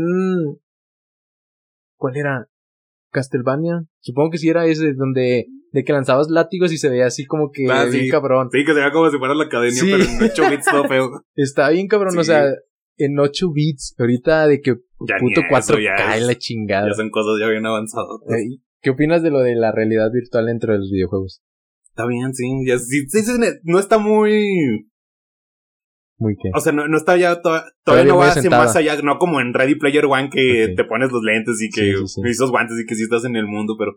¿Cuál 2.03 2.16
era? 2.16 2.48
Castlevania. 3.12 3.84
Supongo 4.00 4.30
que 4.30 4.38
sí 4.38 4.48
era 4.48 4.66
ese, 4.66 4.92
donde. 4.94 5.46
De 5.70 5.84
que 5.84 5.92
lanzabas 5.92 6.28
látigos 6.28 6.70
y 6.72 6.76
se 6.78 6.90
veía 6.90 7.07
así 7.07 7.24
como 7.24 7.50
que 7.50 7.64
Ah, 7.70 7.84
bien 7.86 8.05
sí. 8.05 8.11
cabrón. 8.11 8.48
Sí, 8.53 8.62
que 8.64 8.72
se 8.72 8.78
veía 8.80 8.90
como 8.92 9.09
si 9.11 9.16
fuera 9.18 9.34
la 9.34 9.44
academia, 9.44 9.80
Sí. 9.80 9.90
pero 9.90 10.05
en 10.05 10.22
8 10.30 10.50
bits 10.50 10.66
todo 10.70 10.84
feo. 10.88 11.11
Estaba 11.36 11.70
bien 11.70 11.86
cabrón, 11.88 12.18
o 12.18 12.24
sea, 12.24 12.44
en 12.98 13.18
8 13.18 13.50
bits. 13.53 13.94
Ahorita 13.98 14.46
de 14.48 14.61
que 14.61 14.74
Ya 15.09 15.16
puto 15.18 15.40
ni 15.40 15.48
4 15.48 15.76
eso, 15.76 15.82
ya 15.82 15.94
cae 15.96 16.18
es- 16.20 16.26
la 16.26 16.34
chingada. 16.34 16.88
Ya 16.88 16.94
son 16.94 17.09
cosas 17.11 17.40
ya 17.40 17.48
bien 17.48 17.64
avanzadas. 17.64 18.18
¿Qué 18.82 18.90
opinas 18.90 19.22
de 19.22 19.30
lo 19.30 19.38
de 19.40 19.55
la 19.55 19.70
realidad 19.72 20.11
virtual 20.12 20.46
dentro 20.46 20.72
de 20.72 20.80
los 20.80 20.90
videojuegos? 20.90 21.40
Está 21.88 22.07
bien, 22.07 22.34
sí. 22.34 22.44
Ya, 22.66 22.78
sí, 22.78 23.07
no 23.62 23.78
está 23.78 23.96
muy. 23.98 24.90
Muy 26.23 26.37
que. 26.37 26.51
O 26.55 26.61
sea, 26.61 26.73
no, 26.73 26.87
no 26.87 26.97
está 26.97 27.16
ya. 27.16 27.35
to- 27.37 27.41
Todavía, 27.51 27.64
Todavía 27.85 28.12
no 28.12 28.18
va 28.18 28.29
hacia 28.29 28.49
más 28.51 28.77
allá. 28.77 28.97
No 29.03 29.18
como 29.18 29.41
en 29.41 29.53
Ready 29.53 29.75
Player 29.75 30.05
One 30.07 30.31
que 30.31 30.73
te 30.77 30.85
pones 30.85 31.11
los 31.11 31.23
lentes 31.25 31.61
y 31.61 31.68
que. 31.68 31.81
Sí, 31.81 31.93
sí, 31.97 32.07
sí. 32.07 32.20
y 32.25 32.31
esos 32.31 32.51
guantes 32.53 32.77
y 32.81 32.87
que 32.87 32.95
sí 32.95 33.03
estás 33.03 33.25
en 33.25 33.35
el 33.37 33.47
mundo, 33.47 33.75
pero. 33.79 33.93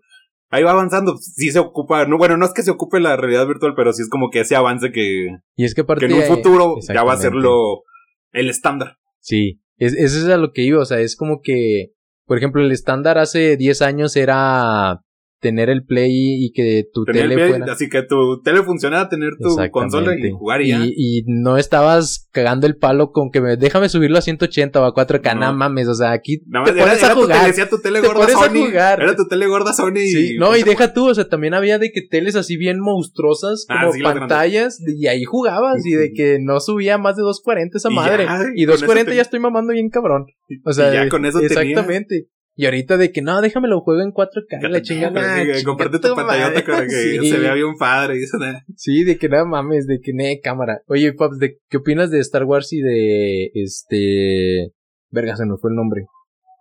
Ahí 0.50 0.64
va 0.64 0.72
avanzando. 0.72 1.16
Sí 1.18 1.52
se 1.52 1.60
ocupa. 1.60 2.06
No, 2.08 2.18
bueno, 2.18 2.38
no 2.38 2.46
es 2.46 2.54
que 2.54 2.64
se 2.64 2.72
ocupe 2.72 3.00
la 3.00 3.16
realidad 3.16 3.46
virtual, 3.48 3.74
pero 3.76 3.94
sí 3.94 4.02
es 4.02 4.10
como 4.10 4.30
que 4.32 4.40
ese 4.40 4.56
avance 4.56 4.92
que. 4.92 5.28
Y 5.56 5.66
es 5.66 5.76
que. 5.76 5.86
Que 5.86 6.06
en 6.06 6.14
un 6.14 6.24
futuro 6.24 6.78
ya 6.92 7.04
va 7.04 7.14
a 7.14 7.18
ser 7.18 7.34
lo. 7.34 7.84
El 8.32 8.50
estándar. 8.50 8.98
Sí, 9.20 9.62
es, 9.78 9.94
eso 9.94 10.18
es 10.18 10.28
a 10.30 10.38
lo 10.38 10.52
que 10.52 10.64
iba, 10.64 10.82
o 10.82 10.86
sea, 10.86 11.00
es 11.00 11.16
como 11.16 11.40
que, 11.42 11.92
por 12.26 12.38
ejemplo, 12.38 12.62
el 12.62 12.72
estándar 12.72 13.18
hace 13.18 13.56
10 13.58 13.82
años 13.82 14.16
era 14.16 15.02
tener 15.46 15.70
el 15.70 15.86
play 15.86 16.12
y 16.44 16.52
que 16.54 16.86
tu 16.92 17.06
Tener 17.06 17.24
tele 17.24 17.36
play, 17.36 17.50
fuera. 17.50 17.72
así 17.74 17.88
que 17.88 18.02
tu 18.02 18.42
tele 18.42 18.64
funcionara, 18.64 19.10
tener 19.10 19.34
tu 19.40 19.56
consola 19.72 20.16
y 20.18 20.32
jugar 20.32 20.62
y 20.64 20.70
ya. 20.70 20.84
Y, 20.84 20.94
y 20.96 21.24
no 21.28 21.58
estabas 21.58 22.28
cagando 22.32 22.66
el 22.66 22.78
palo 22.78 23.12
con 23.12 23.30
que 23.30 23.42
me, 23.42 23.58
déjame 23.58 23.90
subirlo 23.90 24.18
a 24.18 24.22
180 24.22 24.82
o 24.82 24.86
a 24.86 24.94
4K, 24.96 25.36
No. 25.36 25.52
no 25.52 25.54
mames, 25.58 25.88
o 25.88 25.94
sea, 25.94 26.12
aquí 26.14 26.42
Nada 26.48 26.66
te 26.66 26.72
más 26.72 26.78
era, 26.80 26.86
pones 26.86 27.04
era 27.04 27.08
a 27.12 27.14
tu 27.16 27.22
tele, 27.22 27.34
jugar. 27.36 27.48
decía 27.48 27.70
tu 27.70 27.78
tele 27.80 28.02
Te 28.02 28.08
gorda 28.08 28.20
pones 28.22 28.36
a 28.36 28.40
Sony. 28.46 28.66
jugar. 28.68 29.02
Era 29.04 29.16
tu 29.16 29.28
tele 29.28 29.46
gorda 29.48 29.74
Sony 29.74 29.96
Sí, 30.12 30.34
y. 30.36 30.38
no, 30.40 30.58
y 30.58 30.64
deja 30.64 30.94
tú, 30.94 31.10
o 31.10 31.14
sea, 31.14 31.30
también 31.30 31.54
había 31.54 31.78
de 31.78 31.92
que 31.92 32.02
teles 32.02 32.36
así 32.36 32.58
bien 32.58 32.80
monstruosas, 32.80 33.66
Ah, 33.70 33.82
como 33.82 33.94
sí, 33.94 34.02
pantallas, 34.02 34.80
y 34.86 35.08
ahí 35.08 35.24
jugabas, 35.24 35.86
y 35.86 35.92
de 35.94 36.12
que 36.14 36.38
no 36.42 36.60
subía 36.60 36.98
más 36.98 37.16
de 37.16 37.22
240 37.22 37.78
esa 37.78 37.92
Y 37.92 37.96
madre. 37.96 38.26
ya, 38.26 38.40
y 38.56 38.66
con 38.66 38.74
eso 38.74 38.86
240 38.86 39.12
te- 39.12 39.16
ya 39.16 39.22
estoy 39.22 39.40
mamando 39.40 39.74
bien 39.74 39.90
cabrón. 39.90 40.26
O 40.66 40.74
sea, 40.74 40.90
y 40.92 40.94
ya 40.94 41.10
con 41.10 41.26
eso 41.26 41.40
tenía. 41.40 41.48
exactamente. 41.62 42.28
Y 42.58 42.66
ahorita 42.66 42.96
de 42.98 43.12
que 43.12 43.22
no, 43.22 43.42
déjamelo 43.42 43.82
juego 43.82 44.02
en 44.02 44.12
4K, 44.14 44.70
la 44.70 44.82
chingada. 44.82 45.44
Comprarte 45.66 46.00
tu 46.00 46.16
pantallota 46.16 46.64
para 46.66 46.88
que 46.88 47.20
Sí. 47.20 47.30
se 47.30 47.38
vea 47.40 47.54
bien 47.54 47.76
padre 47.78 48.18
y 48.18 48.24
eso. 48.24 48.38
nada. 48.38 48.64
Sí, 48.78 49.04
de 49.04 49.18
que 49.18 49.28
nada 49.28 49.44
mames, 49.46 49.88
de 49.88 50.00
que 50.00 50.14
ne 50.14 50.40
cámara. 50.42 50.82
Oye, 50.88 51.12
Pops, 51.14 51.38
¿de 51.40 51.58
qué 51.70 51.78
opinas 51.78 52.12
de 52.12 52.20
Star 52.20 52.46
Wars 52.46 52.72
y 52.72 52.80
de 52.82 53.52
este 53.56 54.72
verga 55.12 55.36
se 55.36 55.46
me 55.46 55.58
fue 55.60 55.70
el 55.72 55.76
nombre? 55.76 56.06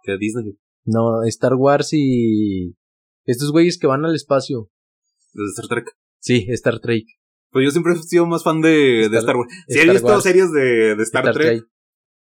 De 0.07 0.19
Disney. 0.19 0.57
No, 0.85 1.23
Star 1.25 1.55
Wars 1.55 1.91
y 1.93 2.75
estos 3.25 3.53
güeyes 3.53 3.79
que 3.79 3.87
van 3.87 4.05
al 4.05 4.15
espacio. 4.15 4.69
De 5.33 5.45
Star 5.55 5.69
Trek. 5.69 5.87
Sí, 6.19 6.47
Star 6.51 6.81
Trek. 6.81 7.05
Pues 7.51 7.65
yo 7.67 7.71
siempre 7.71 7.93
he 7.93 7.97
sido 8.03 8.27
más 8.27 8.43
fan 8.43 8.61
de, 8.61 8.69
de 8.69 9.05
Star- 9.05 9.21
Star 9.21 9.37
Wars. 9.37 9.53
Sí, 9.69 9.79
he 9.79 9.81
Star 9.83 9.93
visto 9.95 10.09
Wars. 10.09 10.23
series 10.25 10.51
de, 10.53 10.97
de 10.97 11.03
Star, 11.05 11.33
Trek, 11.33 11.63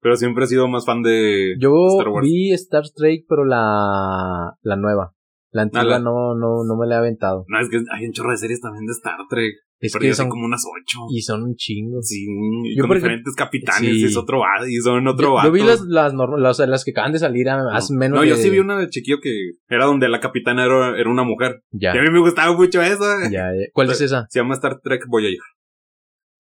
pero 0.05 0.17
siempre 0.17 0.45
he 0.45 0.47
sido 0.47 0.69
más 0.69 0.85
fan 0.85 1.01
de 1.03 1.55
Yo 1.59 1.73
Star 1.99 2.11
Wars. 2.11 2.25
vi 2.29 2.53
Star 2.53 2.85
Trek, 2.95 3.25
pero 3.27 3.47
la 3.47 4.53
la 4.63 4.77
nueva. 4.77 5.13
La 5.51 5.63
antigua 5.63 5.83
Ah, 5.83 5.87
la- 5.87 5.99
no 6.01 6.35
no 6.37 6.65
no 6.65 6.77
me 6.77 6.87
la 6.87 6.97
he 6.97 6.99
aventado. 6.99 7.45
No, 7.49 7.59
es 7.61 7.69
que 7.71 7.79
hay 7.93 8.07
un 8.07 8.13
chorro 8.13 8.33
de 8.33 8.37
series 8.37 8.61
también 8.61 8.87
de 8.87 8.93
Star 8.93 9.17
Trek. 9.31 9.55
Es 9.81 9.93
pero 9.93 10.03
que 10.03 10.15
son 10.15 10.29
como 10.31 10.47
unas 10.47 10.63
ocho. 10.65 11.01
y 11.11 11.21
son 11.21 11.43
un 11.43 11.57
chingo. 11.57 12.01
Sí, 12.01 12.25
y 12.65 12.77
Yo, 12.77 12.87
con 12.87 12.97
diferentes 12.97 13.35
capitanes. 13.35 13.91
sí. 13.91 14.01
Y 14.01 14.05
es 14.05 14.17
otro 14.17 14.41
y 14.67 14.77
son 14.77 15.07
otro 15.07 15.27
yo, 15.29 15.35
vato. 15.35 15.49
yo 15.49 15.53
vi 15.53 15.63
las 15.63 15.81
las, 15.83 16.15
las 16.15 16.59
las 16.61 16.85
que 16.85 16.93
acaban 16.93 17.13
de 17.13 17.19
salir 17.19 17.49
a- 17.51 17.61
hace 17.77 17.93
no, 17.93 18.01
menos 18.01 18.19
No, 18.19 18.25
yo 18.25 18.37
de- 18.37 18.43
sí 18.43 18.51
vi 18.51 18.59
una 18.61 18.79
de 18.79 18.89
chiquillo 18.89 19.19
que 19.23 19.31
era 19.69 19.85
donde 19.87 20.09
la 20.09 20.21
capitana 20.21 20.65
era, 20.65 20.99
era 20.99 21.11
una 21.11 21.23
mujer. 21.25 21.61
ya, 21.71 21.95
Y 21.95 21.99
a 21.99 22.03
mí 22.03 22.11
me 22.11 22.21
gustaba 22.21 22.57
mucho 22.57 22.81
eso. 22.83 23.05
ya, 23.25 23.31
ya. 23.31 23.67
¿Cuál 23.75 23.91
es 23.91 24.01
esa? 24.01 24.27
Se 24.31 24.39
llama 24.41 24.55
Star 24.55 24.81
Trek 24.81 25.03
Voyager. 25.09 25.39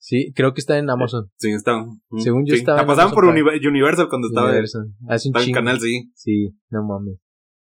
Sí, 0.06 0.34
creo 0.34 0.52
que 0.52 0.60
está 0.60 0.76
en 0.76 0.90
Amazon. 0.90 1.30
Sí, 1.38 1.48
mm, 1.50 2.18
Según 2.18 2.44
yo 2.44 2.52
sí. 2.52 2.60
estaba 2.60 2.82
La 2.82 2.86
pasaban 2.86 3.14
por 3.14 3.24
Universal 3.24 4.06
cuando 4.10 4.28
estaba, 4.28 4.48
Universal. 4.48 4.92
Hace 5.08 5.30
un 5.30 5.34
chingo. 5.36 5.54
canal, 5.54 5.80
sí. 5.80 6.10
Sí, 6.14 6.50
no 6.68 6.84
mames. 6.86 7.18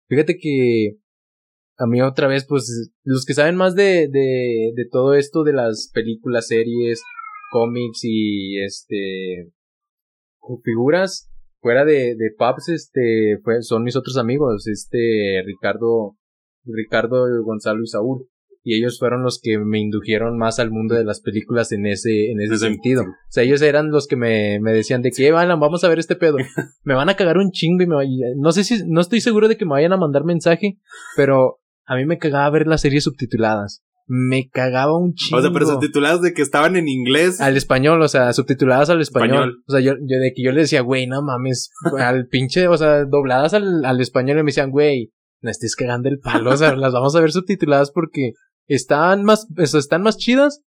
Fíjate 0.08 0.36
que 0.38 0.96
a 1.78 1.86
mí 1.86 2.02
otra 2.02 2.26
vez, 2.26 2.44
pues, 2.44 2.90
los 3.04 3.24
que 3.26 3.34
saben 3.34 3.54
más 3.54 3.76
de, 3.76 4.08
de, 4.10 4.72
de 4.74 4.88
todo 4.90 5.14
esto 5.14 5.44
de 5.44 5.52
las 5.52 5.92
películas, 5.94 6.48
series, 6.48 7.04
cómics 7.52 8.00
y 8.02 8.58
este 8.58 9.52
figuras 10.64 11.30
fuera 11.60 11.84
de, 11.84 12.16
de 12.16 12.34
Paps, 12.36 12.70
este, 12.70 13.38
son 13.60 13.84
mis 13.84 13.94
otros 13.94 14.16
amigos, 14.16 14.66
este 14.66 15.44
Ricardo, 15.46 16.16
Ricardo 16.64 17.24
Gonzalo 17.44 17.84
y 17.84 17.86
Saúl. 17.86 18.26
Y 18.64 18.76
ellos 18.76 18.98
fueron 18.98 19.22
los 19.22 19.40
que 19.42 19.58
me 19.58 19.80
indujeron 19.80 20.38
más 20.38 20.60
al 20.60 20.70
mundo 20.70 20.94
de 20.94 21.04
las 21.04 21.20
películas 21.20 21.72
en 21.72 21.86
ese, 21.86 22.30
en 22.30 22.40
ese 22.40 22.58
sentido. 22.58 23.02
O 23.02 23.06
sea, 23.28 23.42
ellos 23.42 23.60
eran 23.60 23.90
los 23.90 24.06
que 24.06 24.16
me, 24.16 24.60
me 24.60 24.72
decían 24.72 25.02
de 25.02 25.10
que, 25.10 25.26
"Eh, 25.26 25.32
Alan, 25.32 25.58
vamos 25.58 25.82
a 25.82 25.88
ver 25.88 25.98
este 25.98 26.14
pedo. 26.14 26.36
me 26.84 26.94
van 26.94 27.08
a 27.08 27.14
cagar 27.14 27.38
un 27.38 27.50
chingo 27.50 27.82
y 27.82 27.86
me 27.86 27.96
eh, 28.04 28.34
no 28.36 28.52
sé 28.52 28.62
si, 28.62 28.82
no 28.86 29.00
estoy 29.00 29.20
seguro 29.20 29.48
de 29.48 29.56
que 29.56 29.64
me 29.64 29.72
vayan 29.72 29.92
a 29.92 29.96
mandar 29.96 30.24
mensaje, 30.24 30.78
pero 31.16 31.58
a 31.86 31.96
mí 31.96 32.06
me 32.06 32.18
cagaba 32.18 32.48
ver 32.50 32.66
las 32.68 32.82
series 32.82 33.04
subtituladas. 33.04 33.82
Me 34.06 34.48
cagaba 34.48 34.96
un 34.96 35.14
chingo. 35.14 35.38
O 35.38 35.42
sea, 35.42 35.52
pero 35.52 35.66
subtituladas 35.66 36.22
de 36.22 36.32
que 36.32 36.42
estaban 36.42 36.76
en 36.76 36.88
inglés. 36.88 37.40
Al 37.40 37.56
español, 37.56 38.00
o 38.02 38.08
sea, 38.08 38.32
subtituladas 38.32 38.90
al 38.90 39.00
español. 39.00 39.30
Español. 39.30 39.62
O 39.66 39.72
sea, 39.72 39.80
yo, 39.80 39.94
yo 40.06 40.18
de 40.18 40.32
que 40.34 40.42
yo 40.42 40.52
le 40.52 40.60
decía, 40.62 40.82
güey, 40.82 41.06
no 41.06 41.22
mames, 41.22 41.72
al 41.98 42.26
pinche, 42.26 42.68
o 42.68 42.76
sea, 42.76 43.04
dobladas 43.06 43.54
al, 43.54 43.84
al 43.84 44.00
español 44.00 44.38
y 44.38 44.42
me 44.42 44.50
decían, 44.50 44.70
güey, 44.70 45.12
no 45.40 45.50
estés 45.50 45.76
cagando 45.76 46.08
el 46.08 46.18
palo, 46.18 46.50
o 46.50 46.56
sea, 46.56 46.76
las 46.76 46.92
vamos 46.92 47.14
a 47.16 47.20
ver 47.20 47.32
subtituladas 47.32 47.90
porque 47.90 48.32
están 48.66 49.24
más, 49.24 49.46
o 49.56 49.66
sea, 49.66 49.80
están 49.80 50.02
más 50.02 50.16
chidas 50.16 50.62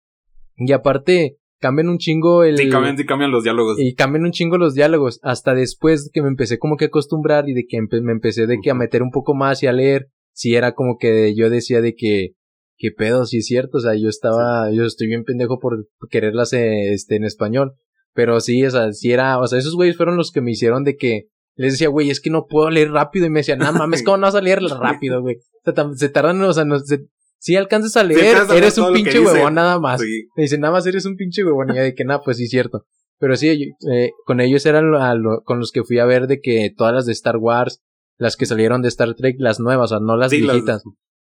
y 0.57 0.73
aparte 0.73 1.37
cambian 1.61 1.89
un 1.89 1.99
chingo 1.99 2.43
el... 2.45 2.57
Sí, 2.57 2.69
cambian, 2.69 2.97
sí 2.97 3.07
cambian 3.07 3.31
los 3.31 3.45
diálogos. 3.45 3.79
Y 3.79 3.95
cambian 3.95 4.25
un 4.25 4.33
chingo 4.33 4.59
los 4.59 4.75
diálogos. 4.75 5.21
Hasta 5.23 5.55
después 5.55 6.11
que 6.13 6.21
me 6.23 6.29
empecé 6.29 6.59
como 6.59 6.77
que 6.77 6.87
a 6.87 6.89
acostumbrar 6.89 7.49
y 7.49 7.55
de 7.55 7.65
que 7.69 7.77
empe- 7.79 8.03
me 8.03 8.13
empecé 8.13 8.47
de 8.47 8.59
que 8.61 8.71
a 8.71 8.75
meter 8.75 9.03
un 9.03 9.11
poco 9.13 9.35
más 9.35 9.63
y 9.63 9.69
a 9.69 9.73
leer. 9.73 10.09
Si 10.33 10.55
era 10.57 10.73
como 10.75 10.97
que 10.99 11.35
yo 11.37 11.51
decía 11.51 11.81
de 11.81 11.95
que, 11.95 12.31
qué 12.79 12.91
pedo, 12.91 13.27
si 13.27 13.39
es 13.39 13.47
cierto. 13.47 13.79
O 13.79 13.81
sea, 13.81 13.95
yo 13.95 14.09
estaba, 14.09 14.73
yo 14.73 14.85
estoy 14.85 15.07
bien 15.07 15.23
pendejo 15.25 15.61
por 15.61 15.87
quererlas 16.11 16.53
eh, 16.53 16.93
este, 16.93 17.15
en 17.17 17.25
español. 17.25 17.75
Pero 18.13 18.41
sí, 18.41 18.65
o 18.67 18.71
sea, 18.71 18.93
sí 18.93 19.13
era, 19.13 19.39
o 19.39 19.47
sea, 19.47 19.59
esos 19.61 19.77
güeyes 19.77 19.97
fueron 19.97 20.17
los 20.17 20.33
que 20.33 20.41
me 20.41 20.51
hicieron 20.51 20.83
de 20.83 20.97
que 20.97 21.29
les 21.55 21.75
decía, 21.75 21.89
güey, 21.89 22.11
es 22.11 22.21
que 22.21 22.31
no 22.31 22.47
puedo 22.47 22.71
leer 22.71 22.91
rápido. 22.91 23.27
Y 23.27 23.31
me 23.31 23.41
decían, 23.41 23.61
no 23.61 23.73
mames, 23.73 24.03
¿cómo 24.05 24.17
no 24.17 24.27
vas 24.27 24.35
a 24.35 24.41
leer 24.41 24.61
rápido, 24.63 25.23
güey? 25.23 25.37
O 25.65 25.73
sea, 25.73 25.87
se 25.95 26.09
tardan, 26.09 26.43
o 26.43 26.53
sea, 26.53 26.65
no, 26.65 26.81
se- 26.81 27.05
si 27.43 27.57
alcanzas 27.57 27.97
a 27.97 28.05
leer, 28.05 28.37
eres 28.55 28.79
un 28.79 28.87
que 28.89 28.93
pinche 28.93 29.19
huevón 29.19 29.55
nada 29.55 29.81
más. 29.81 30.01
Sí. 30.01 30.29
Me 30.37 30.45
dicen, 30.45 30.61
nada 30.61 30.75
más 30.75 30.87
eres 30.87 31.05
un 31.07 31.17
pinche 31.17 31.45
huevón. 31.45 31.71
Y 31.73 31.77
yo 31.77 31.83
de 31.83 31.93
que 31.95 32.05
nada, 32.05 32.21
pues 32.23 32.37
sí, 32.37 32.47
cierto. 32.47 32.85
Pero 33.19 33.35
sí, 33.35 33.73
eh, 33.93 34.11
con 34.27 34.41
ellos 34.41 34.65
eran 34.65 34.91
lo- 34.93 35.03
a 35.03 35.15
lo- 35.17 35.43
con 35.43 35.59
los 35.59 35.73
que 35.73 35.83
fui 35.83 35.99
a 35.99 36.05
ver 36.05 36.29
de 36.29 36.41
que 36.41 36.73
todas 36.77 36.95
las 36.95 37.05
de 37.07 37.13
Star 37.13 37.37
Wars, 37.39 37.83
las 38.17 38.37
que 38.37 38.47
salieron 38.47 38.81
de 38.81 38.89
Star 38.89 39.15
Trek, 39.15 39.37
las 39.41 39.59
nuevas, 39.59 39.91
o 39.91 39.97
sea, 39.97 40.05
no 40.05 40.17
las 40.17 40.31
Sí, 40.31 40.41
las- 40.41 40.53
viejitas. 40.55 40.83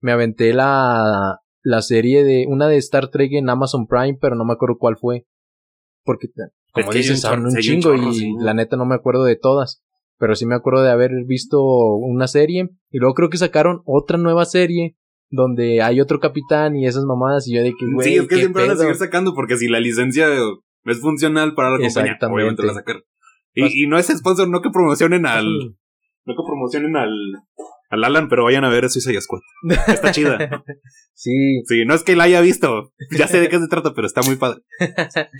Me 0.02 0.12
aventé 0.12 0.52
la, 0.52 1.38
la 1.62 1.80
serie 1.82 2.24
de, 2.24 2.44
una 2.46 2.68
de 2.68 2.76
Star 2.76 3.08
Trek 3.08 3.32
en 3.32 3.48
Amazon 3.48 3.86
Prime, 3.86 4.18
pero 4.20 4.36
no 4.36 4.44
me 4.44 4.52
acuerdo 4.52 4.76
cuál 4.78 4.96
fue. 4.98 5.24
Porque, 6.04 6.28
como 6.72 6.90
que 6.90 6.98
hay 6.98 7.02
dices, 7.04 7.24
un 7.24 7.50
son 7.50 7.56
chingo 7.60 7.94
y 7.94 8.14
sí. 8.14 8.32
la 8.38 8.52
neta 8.52 8.76
no 8.76 8.84
me 8.84 8.94
acuerdo 8.96 9.24
de 9.24 9.36
todas. 9.36 9.82
Pero 10.18 10.34
sí 10.36 10.44
me 10.46 10.54
acuerdo 10.54 10.82
de 10.82 10.90
haber 10.90 11.10
visto 11.26 11.60
una 11.62 12.26
serie 12.28 12.68
y 12.90 12.98
luego 12.98 13.14
creo 13.14 13.30
que 13.30 13.38
sacaron 13.38 13.80
otra 13.86 14.18
nueva 14.18 14.44
serie 14.44 14.96
donde 15.32 15.82
hay 15.82 16.00
otro 16.00 16.20
capitán 16.20 16.76
y 16.76 16.86
esas 16.86 17.04
mamadas 17.04 17.48
y 17.48 17.56
yo 17.56 17.62
de 17.62 17.72
que, 17.72 17.86
güey, 17.92 18.06
sí, 18.06 18.16
es 18.16 18.28
que 18.28 18.36
siempre 18.36 18.62
van 18.62 18.76
a 18.76 18.76
seguir 18.76 18.96
sacando 18.96 19.34
porque 19.34 19.56
si 19.56 19.66
la 19.66 19.80
licencia 19.80 20.26
es 20.84 21.00
funcional 21.00 21.54
para 21.54 21.70
la 21.70 21.78
compañía, 21.78 22.18
obviamente 22.30 22.62
la 22.62 22.74
sacar. 22.74 23.02
Y, 23.54 23.84
y 23.84 23.86
no 23.86 23.98
es 23.98 24.06
sponsor, 24.06 24.48
no 24.48 24.60
que 24.60 24.70
promocionen 24.70 25.24
al, 25.24 25.46
no 25.46 26.34
que 26.34 26.42
promocionen 26.46 26.96
al, 26.96 27.10
al 27.88 28.04
Alan, 28.04 28.28
pero 28.28 28.44
vayan 28.44 28.64
a 28.64 28.68
ver 28.68 28.88
Suicide 28.90 29.20
Squad. 29.20 29.40
Está 29.88 30.12
chida. 30.12 30.64
Sí, 31.14 31.62
Sí, 31.66 31.84
no 31.86 31.94
es 31.94 32.02
que 32.02 32.16
la 32.16 32.24
haya 32.24 32.40
visto. 32.40 32.92
Ya 33.16 33.28
sé 33.28 33.40
de 33.40 33.48
qué 33.48 33.58
se 33.58 33.68
trata, 33.68 33.94
pero 33.94 34.06
está 34.06 34.22
muy 34.22 34.36
padre. 34.36 34.62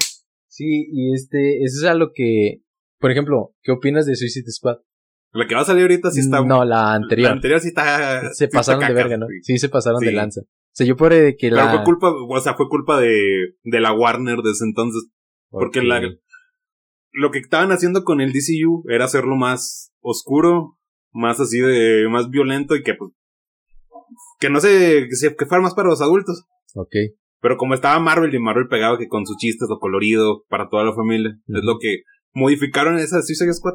sí, 0.46 0.86
y 0.92 1.12
este, 1.14 1.62
eso 1.64 1.80
es 1.80 1.84
a 1.84 1.94
lo 1.94 2.12
que, 2.14 2.62
por 2.98 3.10
ejemplo, 3.10 3.54
¿qué 3.62 3.72
opinas 3.72 4.06
de 4.06 4.14
Suicide 4.14 4.50
Squad? 4.52 4.76
La 5.32 5.46
que 5.46 5.54
va 5.54 5.62
a 5.62 5.64
salir 5.64 5.82
ahorita 5.82 6.10
sí 6.10 6.20
está. 6.20 6.42
No, 6.44 6.64
la 6.64 6.94
anterior. 6.94 7.28
La 7.28 7.34
anterior 7.34 7.60
sí 7.60 7.68
está. 7.68 8.20
se 8.28 8.34
sí 8.34 8.44
está 8.44 8.58
pasaron 8.58 8.86
de 8.86 8.92
verga, 8.92 9.16
¿no? 9.16 9.26
sí. 9.42 9.58
Se 9.58 9.68
pasaron 9.68 10.00
de 10.00 10.12
lanza. 10.12 10.42
O 10.42 10.74
sea, 10.74 10.86
yo 10.86 10.96
por 10.96 11.12
de 11.12 11.36
que 11.36 11.50
Pero 11.50 11.56
la... 11.56 11.70
fue 11.70 11.84
culpa, 11.84 12.10
o 12.10 12.40
sea, 12.40 12.54
fue 12.54 12.68
culpa 12.68 13.00
de, 13.00 13.56
de 13.62 13.80
la 13.80 13.92
Warner 13.92 14.38
desde 14.38 14.66
entonces. 14.66 15.10
Porque 15.50 15.82
la, 15.82 16.00
lo 17.12 17.30
que 17.30 17.38
estaban 17.38 17.72
haciendo 17.72 18.04
con 18.04 18.20
el 18.20 18.32
DCU 18.32 18.84
era 18.88 19.04
hacerlo 19.04 19.36
más 19.36 19.92
oscuro, 20.00 20.78
más 21.12 21.40
así 21.40 21.60
de, 21.60 22.08
más 22.08 22.30
violento 22.30 22.74
y 22.74 22.82
que 22.82 22.94
pues, 22.94 23.12
que 24.40 24.50
no 24.50 24.60
sé, 24.60 25.08
que, 25.08 25.46
fuera 25.46 25.62
más 25.62 25.74
para 25.74 25.88
los 25.88 26.00
adultos. 26.00 26.44
Ok. 26.74 26.94
Pero 27.40 27.56
como 27.56 27.74
estaba 27.74 27.98
Marvel 28.00 28.34
y 28.34 28.38
Marvel 28.38 28.68
pegaba 28.68 28.98
que 28.98 29.08
con 29.08 29.26
sus 29.26 29.36
chistes, 29.36 29.68
lo 29.68 29.78
colorido, 29.78 30.44
para 30.48 30.68
toda 30.68 30.84
la 30.84 30.94
familia, 30.94 31.30
es 31.46 31.64
lo 31.64 31.78
que 31.78 32.02
modificaron 32.32 32.98
esa 32.98 33.20
Suicide 33.22 33.52
Squad. 33.52 33.74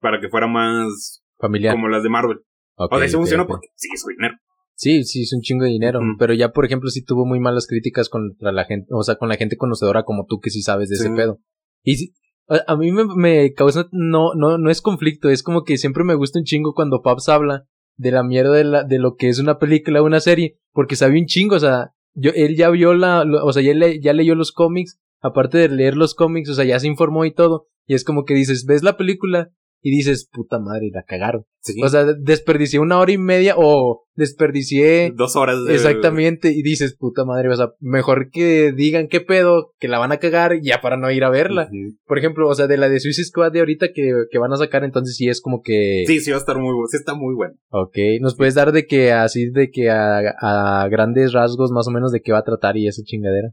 Para 0.00 0.20
que 0.20 0.28
fuera 0.28 0.46
más 0.46 1.22
Familiar. 1.38 1.74
como 1.74 1.88
las 1.88 2.02
de 2.02 2.08
Marvel. 2.08 2.38
Ok, 2.76 2.92
o 2.92 2.96
sea, 2.98 3.06
eso 3.06 3.18
funcionó 3.18 3.46
porque 3.46 3.68
sí, 3.74 3.88
es 3.92 4.04
dinero. 4.06 4.34
Sí, 4.74 5.02
sí, 5.04 5.22
es 5.22 5.32
un 5.32 5.40
chingo 5.40 5.64
de 5.64 5.70
dinero. 5.70 6.00
Pero 6.18 6.34
ya, 6.34 6.52
por 6.52 6.64
ejemplo, 6.64 6.88
sí 6.90 7.04
tuvo 7.04 7.26
muy 7.26 7.40
malas 7.40 7.66
críticas 7.66 8.08
contra 8.08 8.52
la 8.52 8.64
gente, 8.64 8.86
o 8.92 9.02
sea, 9.02 9.16
con 9.16 9.28
la 9.28 9.36
gente 9.36 9.56
conocedora 9.56 10.04
como 10.04 10.24
tú 10.26 10.38
que 10.38 10.50
sí 10.50 10.62
sabes 10.62 10.88
de 10.88 10.96
Sí. 10.96 11.06
ese 11.06 11.14
pedo. 11.16 11.40
Y 11.82 11.96
sí, 11.96 12.14
a, 12.48 12.72
a 12.72 12.76
mí 12.76 12.92
me, 12.92 13.04
me 13.16 13.52
causa, 13.54 13.88
no, 13.90 14.34
no, 14.34 14.56
no 14.58 14.70
es 14.70 14.80
conflicto, 14.80 15.28
es 15.30 15.42
como 15.42 15.64
que 15.64 15.76
siempre 15.78 16.04
me 16.04 16.14
gusta 16.14 16.38
un 16.38 16.44
chingo 16.44 16.74
cuando 16.74 17.02
Paps 17.02 17.28
habla 17.28 17.64
de 17.96 18.12
la 18.12 18.22
mierda 18.22 18.52
de, 18.54 18.62
la, 18.64 18.84
de 18.84 18.98
lo 19.00 19.16
que 19.16 19.28
es 19.28 19.40
una 19.40 19.58
película 19.58 20.00
o 20.00 20.06
una 20.06 20.20
serie, 20.20 20.58
porque 20.72 20.94
sabe 20.94 21.18
un 21.18 21.26
chingo, 21.26 21.56
o 21.56 21.60
sea, 21.60 21.90
yo, 22.14 22.30
él 22.36 22.54
ya 22.56 22.70
vio 22.70 22.94
la, 22.94 23.24
lo- 23.24 23.44
o 23.44 23.52
sea, 23.52 23.62
ya, 23.64 23.74
le- 23.74 24.00
ya 24.00 24.12
leyó 24.12 24.36
los 24.36 24.52
cómics, 24.52 25.00
aparte 25.20 25.58
de 25.58 25.68
leer 25.68 25.96
los 25.96 26.14
cómics, 26.14 26.48
o 26.50 26.54
sea, 26.54 26.64
ya 26.64 26.78
se 26.78 26.86
informó 26.86 27.24
y 27.24 27.34
todo, 27.34 27.66
y 27.86 27.94
es 27.94 28.04
como 28.04 28.24
que 28.24 28.34
dices, 28.34 28.64
ves 28.64 28.84
la 28.84 28.96
película 28.96 29.50
y 29.80 29.90
dices, 29.90 30.28
puta 30.30 30.58
madre, 30.58 30.90
la 30.92 31.02
cagaron. 31.02 31.44
Sí. 31.60 31.80
O 31.82 31.88
sea, 31.88 32.04
desperdicié 32.04 32.78
una 32.78 32.98
hora 32.98 33.12
y 33.12 33.18
media 33.18 33.54
o 33.56 34.06
desperdicié 34.14 35.12
dos 35.14 35.36
horas 35.36 35.64
de... 35.64 35.74
exactamente 35.74 36.50
y 36.50 36.62
dices, 36.62 36.96
puta 36.96 37.24
madre, 37.24 37.48
o 37.48 37.56
sea, 37.56 37.68
mejor 37.78 38.30
que 38.30 38.72
digan 38.72 39.08
qué 39.08 39.20
pedo, 39.20 39.72
que 39.78 39.88
la 39.88 39.98
van 39.98 40.12
a 40.12 40.16
cagar 40.16 40.60
ya 40.62 40.80
para 40.80 40.96
no 40.96 41.10
ir 41.10 41.24
a 41.24 41.30
verla. 41.30 41.68
Por 42.06 42.18
ejemplo, 42.18 42.48
o 42.48 42.54
sea, 42.54 42.66
de 42.66 42.76
la 42.76 42.88
de 42.88 43.00
Suicide 43.00 43.26
Squad 43.26 43.52
de 43.52 43.60
ahorita 43.60 43.88
que, 43.92 44.12
que 44.30 44.38
van 44.38 44.52
a 44.52 44.56
sacar, 44.56 44.84
entonces 44.84 45.16
sí 45.16 45.28
es 45.28 45.40
como 45.40 45.62
que... 45.62 46.04
Sí, 46.06 46.20
sí 46.20 46.30
va 46.30 46.36
a 46.36 46.40
estar 46.40 46.56
muy 46.56 46.72
bueno. 46.72 46.88
Sí 46.90 46.96
está 46.96 47.14
muy 47.14 47.34
bueno. 47.34 47.54
Ok, 47.70 47.96
nos 48.20 48.36
puedes 48.36 48.54
dar 48.54 48.72
de 48.72 48.86
que 48.86 49.12
así, 49.12 49.50
de 49.50 49.70
que 49.70 49.90
a, 49.90 50.18
a 50.40 50.88
grandes 50.88 51.32
rasgos 51.32 51.70
más 51.70 51.86
o 51.86 51.90
menos 51.90 52.12
de 52.12 52.20
qué 52.20 52.32
va 52.32 52.38
a 52.38 52.44
tratar 52.44 52.76
y 52.76 52.88
esa 52.88 53.02
chingadera. 53.02 53.50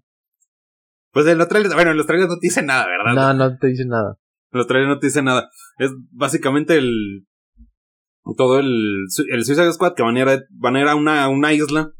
Pues 1.11 1.27
en 1.27 1.37
los 1.37 1.47
trailers, 1.47 1.73
bueno, 1.75 1.91
en 1.91 1.97
los 1.97 2.07
trailers 2.07 2.29
no 2.29 2.39
te 2.39 2.47
dice 2.47 2.61
nada, 2.61 2.87
¿verdad? 2.87 3.13
No, 3.13 3.33
no 3.33 3.57
te 3.57 3.67
dicen 3.67 3.87
nada. 3.87 4.17
Los 4.55 4.67
trailers 4.67 4.89
no 4.89 4.99
te 4.99 5.07
dice 5.07 5.21
nada. 5.21 5.49
Es 5.77 5.91
básicamente 6.11 6.77
el... 6.77 7.25
Todo 8.37 8.57
el, 8.59 9.05
el 9.31 9.45
Suicide 9.45 9.71
Squad 9.73 9.93
que 9.95 10.01
van 10.01 10.15
a 10.17 10.21
ir 10.21 10.27
a, 10.29 10.41
van 10.49 10.75
a, 10.75 10.81
ir 10.81 10.87
a 10.87 10.95
una, 10.95 11.29
una 11.29 11.53
isla 11.53 11.91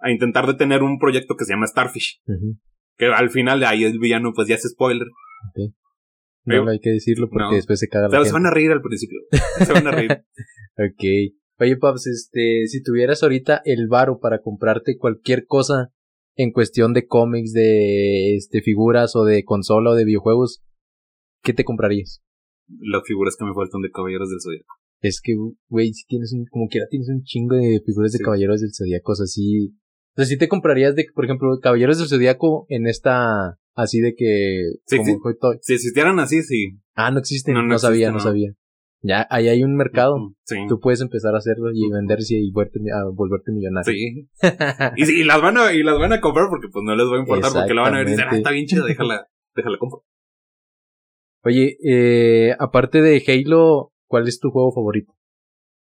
a 0.00 0.10
intentar 0.10 0.46
detener 0.46 0.82
un 0.82 0.98
proyecto 0.98 1.34
que 1.36 1.44
se 1.46 1.52
llama 1.54 1.66
Starfish. 1.66 2.20
Que 2.98 3.06
al 3.06 3.30
final 3.30 3.60
de 3.60 3.66
ahí 3.66 3.84
el 3.84 3.98
villano 3.98 4.32
pues 4.34 4.48
ya 4.48 4.56
es 4.56 4.68
spoiler. 4.70 5.06
No, 5.54 5.72
Pero- 6.44 6.64
no 6.64 6.70
hay 6.72 6.78
que 6.80 6.90
decirlo 6.90 7.28
porque 7.30 7.44
no. 7.44 7.54
después 7.54 7.78
se 7.80 7.88
caga 7.88 8.04
la 8.06 8.10
Pero 8.10 8.24
se 8.24 8.30
gente. 8.30 8.42
van 8.42 8.46
a 8.46 8.54
reír 8.54 8.70
al 8.72 8.82
principio. 8.82 9.18
Se 9.64 9.72
van 9.72 9.86
a 9.86 9.90
reír. 9.92 10.10
Ok. 10.78 11.32
Oye, 11.58 11.78
Paps, 11.78 12.06
este, 12.06 12.66
si 12.66 12.82
tuvieras 12.82 13.22
ahorita 13.22 13.62
el 13.64 13.88
varo 13.88 14.18
para 14.20 14.42
comprarte 14.42 14.98
cualquier 14.98 15.46
cosa 15.46 15.90
en 16.34 16.52
cuestión 16.52 16.92
de 16.92 17.06
cómics, 17.06 17.54
de 17.54 18.36
este, 18.36 18.60
figuras 18.60 19.16
o 19.16 19.24
de 19.24 19.42
consola 19.42 19.92
o 19.92 19.94
de 19.94 20.04
videojuegos, 20.04 20.62
¿qué 21.46 21.54
te 21.54 21.64
comprarías? 21.64 22.20
Las 22.80 23.02
figuras 23.06 23.36
que 23.38 23.44
me 23.44 23.54
faltan 23.54 23.80
de 23.80 23.90
Caballeros 23.92 24.28
del 24.28 24.40
Zodiaco. 24.42 24.74
Es 25.00 25.20
que, 25.22 25.34
güey, 25.68 25.92
si 25.92 26.04
tienes 26.06 26.32
un, 26.32 26.46
como 26.50 26.66
quiera 26.68 26.86
tienes 26.90 27.08
un 27.08 27.22
chingo 27.22 27.54
de 27.54 27.80
figuras 27.86 28.12
de 28.12 28.18
Sí. 28.18 28.24
caballeros 28.24 28.60
del 28.62 28.70
zodiaco, 28.74 29.12
o 29.12 29.14
sea, 29.14 29.26
sí. 29.26 29.68
O 29.68 30.16
sea, 30.16 30.24
si 30.24 30.38
te 30.38 30.48
comprarías 30.48 30.94
de, 30.96 31.04
por 31.14 31.26
ejemplo, 31.26 31.48
caballeros 31.62 31.98
del 31.98 32.08
zodiaco 32.08 32.66
en 32.70 32.86
esta, 32.86 33.58
así 33.74 34.00
de 34.00 34.14
que, 34.16 34.62
Sí, 34.86 34.96
como 34.96 35.08
sí. 35.12 35.16
Hot 35.22 35.36
Toy. 35.38 35.56
Si 35.60 35.74
existieran 35.74 36.18
así, 36.18 36.42
sí. 36.42 36.78
Ah, 36.94 37.10
no 37.10 37.18
existen, 37.20 37.54
No, 37.54 37.62
no, 37.62 37.68
no 37.68 37.78
sabía, 37.78 38.08
no 38.08 38.14
no. 38.14 38.20
sabía. 38.20 38.52
Ya, 39.02 39.26
ahí 39.30 39.48
hay 39.48 39.62
un 39.62 39.76
mercado. 39.76 40.16
Sí. 40.46 40.56
Tú 40.68 40.80
puedes 40.80 41.02
empezar 41.02 41.34
a 41.34 41.38
hacerlo 41.38 41.70
y 41.72 41.88
venderse 41.92 42.34
y 42.34 42.50
volverte, 42.50 42.80
a 42.90 43.04
volverte 43.14 43.52
millonario. 43.52 43.92
Sí. 43.92 44.28
Y, 44.96 45.04
sí, 45.04 45.20
y 45.20 45.24
las 45.24 45.40
van 45.42 45.58
a, 45.58 45.72
y 45.74 45.82
las 45.82 45.98
van 45.98 46.14
a 46.14 46.20
comprar 46.22 46.46
porque 46.48 46.68
pues 46.72 46.82
no 46.84 46.96
les 46.96 47.06
va 47.06 47.16
a 47.16 47.20
importar 47.20 47.52
porque 47.52 47.74
la 47.74 47.82
van 47.82 47.94
a 47.94 47.98
ver 47.98 48.08
y 48.08 48.10
dicen, 48.12 48.24
ah, 48.28 48.34
está 48.36 48.50
bien 48.50 48.64
chida, 48.66 48.84
déjala, 48.86 49.28
déjala 49.54 49.76
comprar. 49.78 50.00
Oye, 51.46 51.76
eh, 51.84 52.54
aparte 52.58 53.00
de 53.02 53.22
Halo, 53.26 53.92
¿cuál 54.08 54.26
es 54.26 54.40
tu 54.40 54.50
juego 54.50 54.72
favorito? 54.72 55.12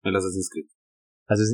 El 0.05 0.15
Assassin's 0.15 0.49
Creed. 0.51 0.67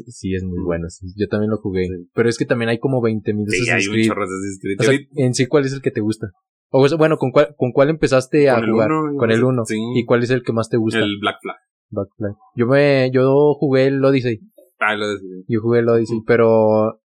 Sí, 0.08 0.34
es 0.34 0.44
muy 0.44 0.58
Mm. 0.60 0.64
bueno. 0.66 0.88
sí, 0.90 1.06
Yo 1.16 1.26
también 1.26 1.50
lo 1.50 1.56
jugué. 1.56 1.86
Sí. 1.86 2.08
Pero 2.14 2.28
es 2.28 2.36
que 2.38 2.44
también 2.44 2.68
hay 2.68 2.78
como 2.78 3.00
20 3.00 3.32
mil 3.32 3.46
Sí, 3.48 3.68
hay 3.70 3.86
un 3.88 4.12
Assassin's 4.22 4.58
Creed. 4.60 4.76
O 4.80 4.82
sea, 4.84 4.98
en 5.16 5.34
sí, 5.34 5.46
¿cuál 5.46 5.64
es 5.64 5.72
el 5.72 5.80
que 5.82 5.90
te 5.90 6.00
gusta? 6.02 6.28
O 6.70 6.86
sea, 6.86 6.98
bueno, 6.98 7.16
¿con 7.16 7.30
cuál, 7.30 7.54
¿con 7.56 7.72
cuál 7.72 7.88
empezaste 7.88 8.50
a 8.50 8.58
el 8.58 8.70
jugar? 8.70 8.90
uno, 8.92 9.16
con 9.18 9.30
el 9.30 9.42
1. 9.42 9.64
sí. 9.64 9.78
¿Y 9.96 10.04
cuál 10.04 10.22
es 10.22 10.30
el 10.30 10.42
que 10.42 10.52
más 10.52 10.68
te 10.68 10.76
gusta? 10.76 10.98
el 11.00 11.18
Black 11.20 11.36
Flag. 11.40 11.56
Back 11.90 12.08
Flag. 12.16 12.34
Yo 12.56 12.66
me, 12.66 13.10
yo 13.12 13.54
jugué 13.54 13.86
el 13.86 14.04
Odyssey. 14.04 14.40
Ah, 14.80 14.94
lo 14.96 15.08
decidí. 15.08 15.44
Yo 15.48 15.60
jugué 15.62 15.78
el 15.80 15.88
Odyssey, 15.88 16.20
pero 16.26 17.00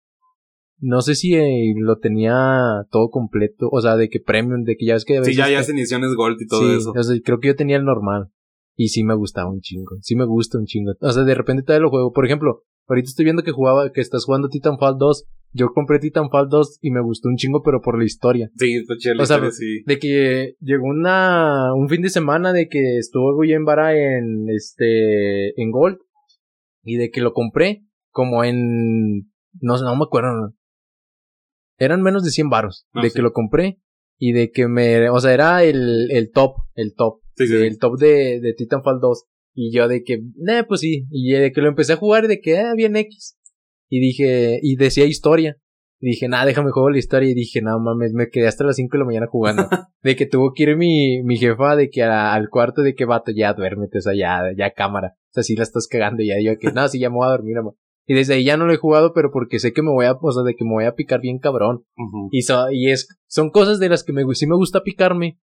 no 0.81 1.03
sé 1.03 1.15
si 1.15 1.35
eh, 1.35 1.75
lo 1.77 1.99
tenía 1.99 2.85
todo 2.91 3.11
completo. 3.11 3.69
O 3.71 3.81
sea, 3.81 3.97
de 3.97 4.09
que 4.09 4.21
premium, 4.21 4.65
de 4.65 4.77
que 4.77 4.87
ya 4.87 4.95
ves 4.95 5.05
que 5.05 5.19
a 5.19 5.25
Sí, 5.25 5.35
ya, 5.35 5.51
ya 5.51 5.61
hacen 5.61 5.77
ediciones 5.79 6.15
Gold 6.15 6.41
y 6.41 6.47
todo 6.47 6.61
sí, 6.61 6.77
eso. 6.79 6.93
o 6.97 7.03
sea, 7.03 7.17
creo 7.25 7.41
que 7.41 7.49
yo 7.49 7.57
tenía 7.57 7.77
el 7.77 7.85
normal. 7.85 8.29
Y 8.77 8.89
sí 8.89 9.03
me 9.03 9.15
gustaba 9.15 9.51
un 9.51 9.61
chingo. 9.61 9.97
Sí 10.03 10.15
me 10.15 10.25
gusta 10.25 10.57
un 10.59 10.67
chingo. 10.67 10.93
O 11.01 11.11
sea, 11.11 11.25
de 11.25 11.35
repente 11.35 11.65
todavía 11.65 11.83
lo 11.83 11.91
juego. 11.91 12.13
Por 12.13 12.25
ejemplo, 12.25 12.63
ahorita 12.87 13.09
estoy 13.09 13.25
viendo 13.25 13.43
que 13.43 13.51
jugaba, 13.51 13.91
que 13.91 14.01
estás 14.01 14.25
jugando 14.25 14.49
Titanfall 14.49 14.97
2. 14.99 15.25
Yo 15.53 15.73
compré 15.75 15.99
Titanfall 15.99 16.49
2 16.49 16.79
y 16.83 16.93
me 16.93 17.03
gustó 17.03 17.29
un 17.29 17.37
chingo, 17.37 17.63
pero 17.65 17.81
por 17.81 17.99
la 17.99 18.05
historia. 18.05 18.51
Sí, 18.57 18.75
está 18.77 19.15
la 19.15 19.23
O 19.23 19.27
sea, 19.27 19.37
historia, 19.37 19.51
sí. 19.51 19.83
De 19.85 19.99
que 19.99 20.55
llegó 20.61 20.85
una, 20.87 21.75
un 21.75 21.89
fin 21.89 22.03
de 22.03 22.11
semana 22.11 22.53
de 22.53 22.69
que 22.69 22.99
estuvo 22.99 23.43
en 23.43 23.65
vara 23.65 23.99
en, 23.99 24.49
este, 24.49 25.61
en 25.61 25.73
Gold. 25.73 25.99
Y 26.85 26.97
de 26.97 27.11
que 27.11 27.21
lo 27.21 27.33
compré 27.33 27.83
como 28.11 28.45
en, 28.45 29.29
no 29.61 29.77
sé, 29.77 29.85
no 29.85 29.97
me 29.97 30.05
acuerdo. 30.05 30.55
Eran 31.79 32.03
menos 32.03 32.25
de 32.25 32.31
100 32.31 32.49
varos. 32.51 32.87
Ah, 32.93 33.03
de 33.03 33.11
sí. 33.11 33.17
que 33.17 33.23
lo 33.23 33.33
compré. 33.33 33.79
Y 34.19 34.33
de 34.33 34.51
que 34.51 34.67
me, 34.67 35.09
o 35.11 35.21
sea, 35.21 35.33
era 35.33 35.63
el, 35.63 36.11
el 36.11 36.31
top, 36.33 36.57
el 36.75 36.95
top. 36.97 37.21
Sí, 37.37 37.47
sí, 37.47 37.55
el 37.55 37.79
top 37.79 37.99
de, 37.99 38.41
de 38.41 38.53
Titanfall 38.53 38.99
2. 39.01 39.25
Y 39.55 39.73
yo 39.73 39.87
de 39.89 40.03
que, 40.03 40.15
eh, 40.15 40.65
pues 40.67 40.81
sí. 40.81 41.07
Y 41.11 41.31
de 41.33 41.53
que 41.53 41.61
lo 41.61 41.69
empecé 41.69 41.93
a 41.93 41.97
jugar 41.97 42.25
y 42.25 42.29
de 42.29 42.41
que, 42.41 42.59
ah, 42.59 42.75
bien 42.77 42.97
X. 42.97 43.37
Y 43.89 44.01
dije, 44.01 44.59
y 44.61 44.77
decía 44.77 45.05
historia. 45.05 45.57
Y 46.01 46.11
dije, 46.11 46.29
nada, 46.29 46.47
déjame 46.47 46.71
juego 46.73 46.91
la 46.91 46.99
historia. 46.99 47.31
Y 47.31 47.35
dije, 47.35 47.61
no 47.63 47.79
mames, 47.79 48.13
me 48.13 48.29
quedé 48.29 48.49
hasta 48.49 48.65
las 48.65 48.77
5 48.77 48.91
de 48.93 48.99
la 48.99 49.05
mañana 49.05 49.27
jugando. 49.29 49.69
de 50.03 50.17
que 50.17 50.27
tuvo 50.27 50.53
que 50.53 50.65
ir 50.65 50.77
mi, 50.77 51.23
mi 51.23 51.37
jefa 51.39 51.77
de 51.77 51.89
que 51.91 52.03
a- 52.03 52.35
al 52.35 52.49
cuarto 52.51 52.83
de 52.83 52.95
que 52.95 53.05
vato, 53.05 53.31
ya 53.33 53.53
duérmete, 53.55 53.99
o 53.99 54.01
sea, 54.01 54.15
ya, 54.17 54.41
ya 54.57 54.73
cámara. 54.73 55.15
O 55.17 55.33
sea, 55.33 55.43
si 55.45 55.55
la 55.55 55.63
estás 55.63 55.87
cagando 55.89 56.23
ya. 56.25 56.35
Yo 56.45 56.59
que, 56.59 56.73
no, 56.73 56.87
sí, 56.89 56.99
ya 56.99 57.09
me 57.11 57.17
voy 57.17 57.27
a 57.27 57.31
dormir, 57.31 57.57
amor. 57.59 57.75
Y 58.11 58.15
desde 58.15 58.35
ahí 58.35 58.45
ya 58.45 58.57
no 58.57 58.65
lo 58.67 58.73
he 58.73 58.79
jugado, 58.79 59.13
pero 59.13 59.31
porque 59.31 59.59
sé 59.59 59.73
que 59.75 59.83
me 59.83 59.91
voy 59.91 60.07
a, 60.07 60.13
o 60.19 60.33
sea, 60.33 60.43
de 60.43 60.55
que 60.57 60.65
me 60.65 60.71
voy 60.73 60.85
a 60.87 60.95
picar 60.95 61.21
bien 61.21 61.39
cabrón. 61.39 61.85
Y, 62.31 62.41
so- 62.43 62.71
y 62.73 62.91
es, 62.91 63.07
son 63.29 63.51
cosas 63.51 63.79
de 63.79 63.91
las 63.91 64.03
que 64.03 64.15
me, 64.15 64.23
sí 64.35 64.47
me 64.47 64.57
gusta 64.57 64.83
picarme, 64.83 65.39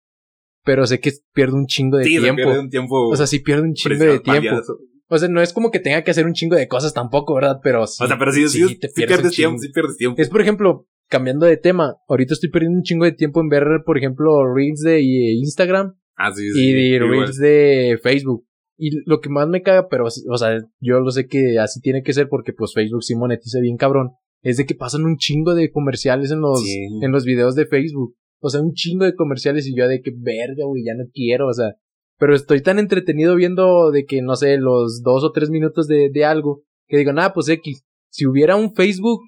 pero 0.64 0.84
sé 0.84 0.98
que 0.98 1.12
pierdo 1.32 1.54
un 1.56 1.66
chingo 1.66 1.96
de 1.98 2.04
Sí, 2.04 2.18
tiempo. 2.18 2.42
pierde 2.42 2.58
un 2.58 2.68
tiempo. 2.68 3.08
O 3.08 3.14
sea, 3.16 3.28
sí 3.28 3.38
pierdo 3.38 3.62
un 3.62 3.72
chingo 3.74 4.04
de 4.04 4.18
tiempo. 4.18 4.60
O 5.08 5.16
sea, 5.18 5.28
no 5.28 5.40
es 5.40 5.52
como 5.52 5.70
que 5.70 5.78
tenga 5.78 6.02
que 6.02 6.10
hacer 6.10 6.26
un 6.26 6.32
chingo 6.32 6.56
de 6.56 6.66
cosas 6.66 6.92
tampoco, 6.92 7.36
¿verdad? 7.36 7.60
Pero 7.62 7.86
sí. 7.86 8.02
O 8.02 8.08
sea, 8.08 8.18
pero 8.18 8.32
sí, 8.32 8.48
sí, 8.48 8.66
sí, 8.66 8.74
te 8.80 8.88
pierdes 8.88 9.18
pierdes 9.18 9.36
tiempo, 9.36 9.58
sí 9.60 9.68
pierdes 9.68 9.96
tiempo. 9.96 10.20
Es, 10.20 10.28
por 10.28 10.40
ejemplo, 10.40 10.88
cambiando 11.08 11.46
de 11.46 11.56
tema, 11.56 11.94
ahorita 12.08 12.34
estoy 12.34 12.50
perdiendo 12.50 12.78
un 12.78 12.82
chingo 12.82 13.04
de 13.04 13.12
tiempo 13.12 13.40
en 13.40 13.48
ver, 13.48 13.64
por 13.86 13.96
ejemplo, 13.96 14.52
Reels 14.52 14.80
de 14.80 14.98
eh, 14.98 15.34
Instagram 15.38 15.94
Ah, 16.16 16.32
sí, 16.34 16.48
y 16.48 16.50
sí. 16.52 16.72
de 16.72 16.96
igual. 16.96 17.10
Reels 17.10 17.38
de 17.38 17.98
Facebook. 18.02 18.44
Y 18.78 18.90
lo 19.08 19.20
que 19.20 19.30
más 19.30 19.48
me 19.48 19.62
caga, 19.62 19.88
pero, 19.88 20.04
o 20.06 20.38
sea, 20.38 20.58
yo 20.80 21.00
lo 21.00 21.10
sé 21.10 21.26
que 21.28 21.58
así 21.58 21.80
tiene 21.80 22.02
que 22.02 22.12
ser 22.12 22.28
porque 22.28 22.52
pues 22.52 22.74
Facebook 22.74 23.02
sí 23.02 23.14
monetiza 23.14 23.58
bien 23.60 23.76
cabrón, 23.76 24.10
es 24.42 24.58
de 24.58 24.66
que 24.66 24.74
pasan 24.74 25.04
un 25.04 25.16
chingo 25.16 25.54
de 25.54 25.70
comerciales 25.70 26.30
en 26.30 26.40
los, 26.40 26.60
Sí. 26.62 26.86
en 27.00 27.10
los 27.10 27.24
videos 27.24 27.54
de 27.54 27.66
Facebook. 27.66 28.14
O 28.40 28.50
sea, 28.50 28.60
un 28.60 28.74
chingo 28.74 29.04
de 29.06 29.14
comerciales 29.14 29.66
y 29.66 29.74
yo 29.74 29.88
de 29.88 30.02
que 30.02 30.12
verga, 30.14 30.66
güey, 30.66 30.84
ya 30.84 30.94
no 30.94 31.04
quiero, 31.12 31.48
o 31.48 31.52
sea. 31.54 31.74
Pero 32.18 32.34
estoy 32.34 32.60
tan 32.62 32.78
entretenido 32.78 33.34
viendo 33.34 33.90
de 33.90 34.04
que, 34.04 34.20
no 34.22 34.36
sé, 34.36 34.58
los 34.58 35.02
dos 35.02 35.24
o 35.24 35.32
tres 35.32 35.48
minutos 35.50 35.86
de, 35.88 36.10
de 36.12 36.24
algo, 36.24 36.62
que 36.86 36.98
digo, 36.98 37.12
nada, 37.12 37.32
pues 37.32 37.48
X. 37.48 37.82
Si 38.10 38.26
hubiera 38.26 38.56
un 38.56 38.74
Facebook, 38.74 39.20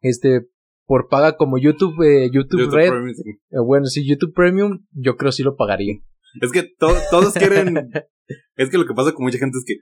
este, 0.00 0.46
por 0.86 1.08
paga 1.08 1.36
como 1.36 1.58
YouTube, 1.58 2.02
eh, 2.02 2.30
YouTube, 2.32 2.60
YouTube 2.62 2.74
Red, 2.74 2.88
Premium, 2.90 3.14
sí. 3.14 3.30
eh, 3.30 3.60
bueno, 3.64 3.86
si 3.86 4.06
YouTube 4.08 4.34
Premium, 4.34 4.84
yo 4.92 5.16
creo 5.16 5.30
sí 5.32 5.42
lo 5.42 5.56
pagaría. 5.56 5.94
Es 6.40 6.50
que 6.52 6.62
to- 6.62 6.96
todos 7.10 7.34
quieren. 7.34 7.90
es 8.56 8.70
que 8.70 8.78
lo 8.78 8.86
que 8.86 8.94
pasa 8.94 9.12
con 9.12 9.24
mucha 9.24 9.38
gente 9.38 9.58
es 9.58 9.64
que 9.66 9.74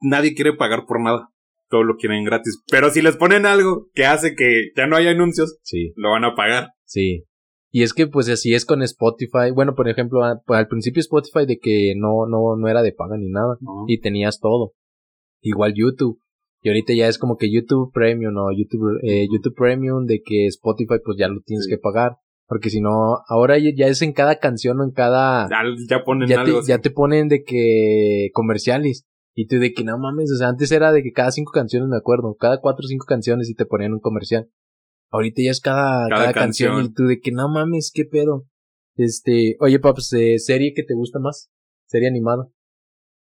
nadie 0.00 0.34
quiere 0.34 0.52
pagar 0.54 0.84
por 0.86 1.00
nada. 1.00 1.28
Todo 1.70 1.82
lo 1.84 1.96
quieren 1.96 2.24
gratis. 2.24 2.62
Pero 2.70 2.88
si 2.90 3.02
les 3.02 3.16
ponen 3.16 3.44
algo 3.44 3.88
que 3.92 4.06
hace 4.06 4.34
que 4.34 4.70
ya 4.76 4.86
no 4.86 4.96
haya 4.96 5.10
anuncios, 5.10 5.58
Sí. 5.62 5.92
lo 5.96 6.10
van 6.12 6.24
a 6.24 6.34
pagar. 6.34 6.70
Sí. 6.84 7.24
Y 7.70 7.82
es 7.82 7.92
que 7.92 8.06
pues 8.06 8.28
así 8.30 8.54
es 8.54 8.64
con 8.64 8.82
Spotify. 8.82 9.50
Bueno, 9.54 9.74
por 9.74 9.88
ejemplo, 9.88 10.20
pues, 10.46 10.58
al 10.58 10.68
principio 10.68 11.00
Spotify 11.00 11.44
de 11.46 11.58
que 11.58 11.92
no, 11.96 12.26
no, 12.26 12.56
no 12.56 12.68
era 12.68 12.80
de 12.82 12.92
paga 12.92 13.18
ni 13.18 13.28
nada. 13.28 13.56
¿no? 13.60 13.84
Y 13.86 14.00
tenías 14.00 14.40
todo. 14.40 14.72
Igual 15.42 15.74
YouTube. 15.76 16.18
Y 16.62 16.70
ahorita 16.70 16.94
ya 16.94 17.06
es 17.06 17.18
como 17.18 17.36
que 17.36 17.52
YouTube 17.52 17.92
Premium 17.92 18.34
o 18.38 18.50
YouTube, 18.50 18.98
eh, 19.02 19.28
YouTube 19.30 19.54
Premium 19.54 20.06
de 20.06 20.22
que 20.24 20.46
Spotify 20.46 20.96
pues 21.04 21.18
ya 21.18 21.28
lo 21.28 21.40
tienes 21.42 21.66
Sí. 21.66 21.70
que 21.70 21.78
pagar. 21.78 22.12
Porque 22.48 22.70
si 22.70 22.80
no, 22.80 23.18
ahora 23.28 23.58
ya 23.58 23.86
es 23.86 24.00
en 24.02 24.12
cada 24.14 24.38
canción 24.38 24.80
o 24.80 24.84
en 24.84 24.90
cada... 24.90 25.48
Ya, 25.50 25.58
ya 25.98 26.02
ponen 26.04 26.28
Ya 26.28 26.36
te, 26.36 26.40
algo. 26.40 26.58
así. 26.60 26.68
ya 26.70 26.78
te 26.78 26.90
ponen 26.90 27.28
de 27.28 27.44
que 27.44 28.30
comerciales. 28.32 29.04
Y 29.34 29.46
tú 29.46 29.58
de 29.60 29.72
que 29.72 29.84
no 29.84 29.98
mames, 29.98 30.32
o 30.32 30.36
sea, 30.36 30.48
antes 30.48 30.72
era 30.72 30.90
de 30.90 31.02
que 31.02 31.12
cada 31.12 31.30
cinco 31.30 31.52
canciones, 31.52 31.88
me 31.88 31.96
acuerdo, 31.98 32.34
cada 32.40 32.58
cuatro 32.60 32.84
o 32.84 32.88
cinco 32.88 33.04
canciones 33.06 33.48
y 33.50 33.54
te 33.54 33.66
ponían 33.66 33.92
un 33.92 34.00
comercial. 34.00 34.48
Ahorita 35.10 35.42
ya 35.42 35.50
es 35.52 35.60
cada, 35.60 36.08
Cada 36.08 36.22
cada, 36.22 36.32
canción. 36.32 36.70
canción. 36.72 36.90
y 36.90 36.94
tú 36.94 37.04
de 37.06 37.20
que 37.20 37.32
no 37.32 37.48
mames, 37.50 37.92
qué 37.94 38.04
pedo. 38.04 38.46
Este, 38.96 39.56
oye, 39.60 39.78
paps, 39.78 40.12
eh, 40.14 40.38
¿serie 40.38 40.72
que 40.74 40.82
te 40.82 40.94
gusta 40.94 41.18
más? 41.20 41.50
¿Serie 41.86 42.08
animada? 42.08 42.48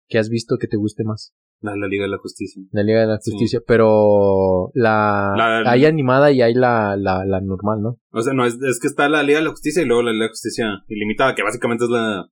¿Que 0.08 0.18
has 0.18 0.28
visto 0.30 0.56
que 0.58 0.66
te 0.66 0.76
guste 0.78 1.04
más? 1.04 1.32
La, 1.62 1.76
la 1.76 1.88
Liga 1.88 2.04
de 2.04 2.10
la 2.10 2.18
Justicia. 2.18 2.62
La 2.72 2.82
Liga 2.82 3.00
de 3.00 3.06
la 3.06 3.18
Sí. 3.20 3.32
Justicia, 3.32 3.60
pero 3.66 4.70
la, 4.74 5.34
La- 5.36 5.70
hay 5.70 5.84
animada 5.84 6.32
y 6.32 6.40
hay 6.40 6.54
la, 6.54 6.96
la, 6.96 7.24
la 7.26 7.40
normal, 7.42 7.82
¿no? 7.82 7.98
O 8.12 8.22
sea, 8.22 8.32
no, 8.32 8.46
es, 8.46 8.54
es 8.62 8.80
que 8.80 8.86
está 8.86 9.08
la 9.10 9.22
Liga 9.22 9.38
de 9.40 9.44
la 9.44 9.50
Justicia 9.50 9.82
y 9.82 9.84
luego 9.86 10.02
la 10.02 10.12
Liga 10.12 10.22
de 10.24 10.28
la 10.28 10.32
Justicia 10.32 10.66
Ilimitada, 10.88 11.34
que 11.34 11.42
básicamente 11.42 11.84
es 11.84 11.90
la. 11.90 12.26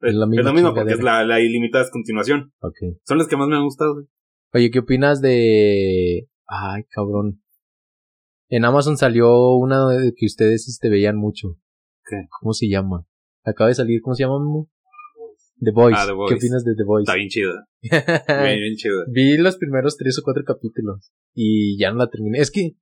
Es 0.00 0.14
la 0.14 0.26
misma 0.26 0.40
es 0.40 0.46
lo 0.46 0.52
mismo 0.54 0.74
porque 0.74 0.92
es 0.94 1.02
la, 1.02 1.24
la 1.24 1.40
ilimitada 1.40 1.84
es 1.84 1.90
continuación. 1.90 2.52
Ok. 2.60 2.76
Son 3.04 3.16
las 3.16 3.26
que 3.28 3.36
más 3.36 3.48
me 3.48 3.56
han 3.56 3.62
gustado. 3.64 3.94
güey. 3.94 4.06
Oye, 4.52 4.70
¿qué 4.70 4.80
opinas 4.80 5.20
de... 5.22 6.28
Ay, 6.46 6.82
cabrón. 6.90 7.40
En 8.48 8.64
Amazon 8.66 8.96
salió 8.98 9.54
una 9.54 9.86
que 10.16 10.26
ustedes 10.26 10.68
este, 10.68 10.90
veían 10.90 11.16
mucho. 11.16 11.56
¿Qué? 12.04 12.26
¿Cómo 12.38 12.52
se 12.52 12.68
llama? 12.68 13.06
Acaba 13.44 13.68
de 13.68 13.74
salir, 13.76 14.00
¿cómo 14.02 14.14
se 14.14 14.24
llama? 14.24 14.36
The 15.60 15.70
Voice. 15.72 15.96
Ah, 15.98 16.06
The 16.06 16.12
Voice. 16.12 16.34
¿Qué 16.34 16.38
opinas 16.38 16.64
de 16.64 16.74
The 16.74 16.84
Voice? 16.84 17.02
Está 17.02 17.14
bien 17.14 17.28
chida. 17.28 17.66
Bien, 17.82 18.60
bien 18.60 18.76
chida. 18.76 19.04
Vi 19.08 19.36
los 19.36 19.56
primeros 19.56 19.96
tres 19.96 20.18
o 20.18 20.22
cuatro 20.22 20.42
capítulos 20.44 21.12
y 21.34 21.78
ya 21.78 21.90
no 21.90 21.98
la 21.98 22.08
terminé. 22.08 22.38
Es 22.38 22.50
que 22.50 22.72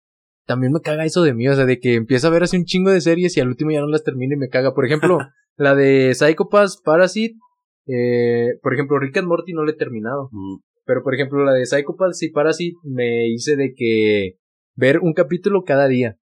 también 0.46 0.72
me 0.72 0.80
caga 0.80 1.04
eso 1.04 1.22
de 1.22 1.34
mí, 1.34 1.48
o 1.48 1.54
sea, 1.54 1.66
de 1.66 1.78
que 1.78 1.94
empiezo 1.94 2.26
a 2.26 2.30
ver 2.30 2.42
así 2.42 2.56
un 2.56 2.64
chingo 2.64 2.90
de 2.90 3.00
series 3.00 3.36
y 3.36 3.40
al 3.40 3.48
último 3.48 3.70
ya 3.70 3.80
no 3.80 3.88
las 3.88 4.04
termino 4.04 4.34
y 4.34 4.38
me 4.38 4.48
caga. 4.48 4.74
Por 4.74 4.86
ejemplo, 4.86 5.18
la 5.56 5.74
de 5.74 6.14
Psychopaths, 6.14 6.80
Parasite, 6.84 7.36
eh, 7.86 8.58
por 8.62 8.74
ejemplo, 8.74 8.98
Rick 8.98 9.18
and 9.18 9.28
Morty 9.28 9.52
no 9.52 9.64
la 9.64 9.72
he 9.72 9.76
terminado. 9.76 10.28
Mm. 10.30 10.56
Pero 10.84 11.02
por 11.02 11.14
ejemplo, 11.14 11.44
la 11.44 11.52
de 11.52 11.66
Psychopaths 11.66 12.22
y 12.22 12.30
Parasite 12.30 12.76
me 12.82 13.28
hice 13.28 13.56
de 13.56 13.72
que 13.74 14.38
ver 14.74 14.98
un 15.00 15.12
capítulo 15.12 15.62
cada 15.64 15.86
día. 15.88 16.18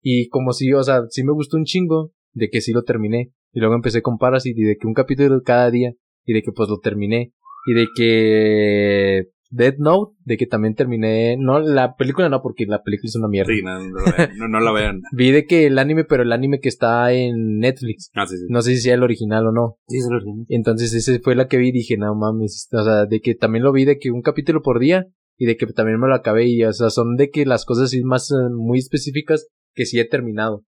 Y 0.00 0.28
como 0.28 0.52
si, 0.52 0.72
o 0.72 0.82
sea, 0.82 1.02
sí 1.08 1.24
me 1.24 1.32
gustó 1.32 1.56
un 1.56 1.64
chingo 1.64 2.12
de 2.32 2.48
que 2.48 2.60
sí 2.60 2.72
lo 2.72 2.84
terminé. 2.84 3.32
Y 3.58 3.60
luego 3.60 3.74
empecé 3.74 4.02
con 4.02 4.18
Parasite 4.18 4.60
y 4.60 4.62
de 4.62 4.76
que 4.76 4.86
un 4.86 4.94
capítulo 4.94 5.42
cada 5.44 5.68
día. 5.68 5.90
Y 6.24 6.32
de 6.32 6.42
que 6.42 6.52
pues 6.52 6.68
lo 6.68 6.78
terminé. 6.78 7.32
Y 7.66 7.74
de 7.74 7.88
que 7.92 9.24
Dead 9.50 9.74
Note, 9.78 10.14
de 10.24 10.36
que 10.36 10.46
también 10.46 10.76
terminé. 10.76 11.36
No, 11.36 11.58
la 11.58 11.96
película 11.96 12.28
no, 12.28 12.40
porque 12.40 12.66
la 12.66 12.84
película 12.84 13.08
es 13.08 13.16
una 13.16 13.26
mierda. 13.26 13.52
Sí, 13.52 13.60
no, 13.64 13.80
no, 13.80 13.98
la 13.98 14.12
vean, 14.16 14.38
no, 14.38 14.46
no 14.46 14.60
la 14.60 14.70
vean. 14.70 15.00
Vi 15.12 15.32
de 15.32 15.44
que 15.44 15.66
el 15.66 15.80
anime, 15.80 16.04
pero 16.04 16.22
el 16.22 16.30
anime 16.30 16.60
que 16.60 16.68
está 16.68 17.12
en 17.12 17.58
Netflix. 17.58 18.12
Ah, 18.14 18.26
sí, 18.26 18.36
sí. 18.36 18.44
No 18.48 18.62
sé 18.62 18.76
si 18.76 18.82
sea 18.82 18.94
el 18.94 19.02
original 19.02 19.44
o 19.48 19.50
no. 19.50 19.78
Sí, 19.88 20.00
se 20.02 20.08
lo 20.08 20.18
entiendo. 20.18 20.44
Entonces 20.50 20.94
ese 20.94 21.18
fue 21.18 21.34
la 21.34 21.48
que 21.48 21.56
vi 21.56 21.70
y 21.70 21.72
dije, 21.72 21.96
no 21.96 22.14
mames, 22.14 22.68
o 22.70 22.84
sea, 22.84 23.06
de 23.06 23.20
que 23.20 23.34
también 23.34 23.64
lo 23.64 23.72
vi 23.72 23.86
de 23.86 23.98
que 23.98 24.12
un 24.12 24.22
capítulo 24.22 24.62
por 24.62 24.78
día 24.78 25.08
y 25.36 25.46
de 25.46 25.56
que 25.56 25.66
también 25.66 25.98
me 25.98 26.06
lo 26.06 26.14
acabé 26.14 26.46
y, 26.46 26.62
o 26.62 26.72
sea, 26.72 26.90
son 26.90 27.16
de 27.16 27.30
que 27.30 27.44
las 27.44 27.64
cosas 27.64 27.86
así 27.86 28.04
más 28.04 28.30
eh, 28.30 28.34
muy 28.54 28.78
específicas 28.78 29.48
que 29.74 29.84
sí 29.84 29.98
he 29.98 30.04
terminado. 30.04 30.62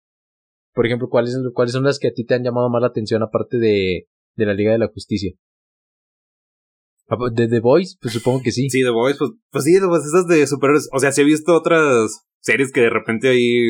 Por 0.74 0.86
ejemplo, 0.86 1.08
¿cuáles, 1.08 1.36
cuáles 1.52 1.72
son 1.72 1.84
las 1.84 1.98
que 1.98 2.08
a 2.08 2.12
ti 2.12 2.24
te 2.24 2.34
han 2.34 2.44
llamado 2.44 2.70
más 2.70 2.80
la 2.80 2.88
atención 2.88 3.22
aparte 3.22 3.58
de, 3.58 4.06
de 4.36 4.46
la 4.46 4.54
Liga 4.54 4.72
de 4.72 4.78
la 4.78 4.88
Justicia? 4.88 5.32
Ah, 7.10 7.16
pues, 7.18 7.34
¿De 7.34 7.48
The 7.48 7.58
Voice? 7.58 7.96
Pues 8.00 8.14
supongo 8.14 8.40
que 8.40 8.52
sí. 8.52 8.70
Sí, 8.70 8.82
The 8.82 8.90
Voice, 8.90 9.18
pues, 9.18 9.32
pues 9.50 9.64
sí, 9.64 9.74
esas 9.74 10.26
de 10.28 10.46
superhéroes. 10.46 10.88
O 10.92 11.00
sea, 11.00 11.10
sí 11.10 11.22
he 11.22 11.24
visto 11.24 11.54
otras 11.54 12.24
series 12.40 12.72
que 12.72 12.82
de 12.82 12.90
repente 12.90 13.28
ahí. 13.28 13.66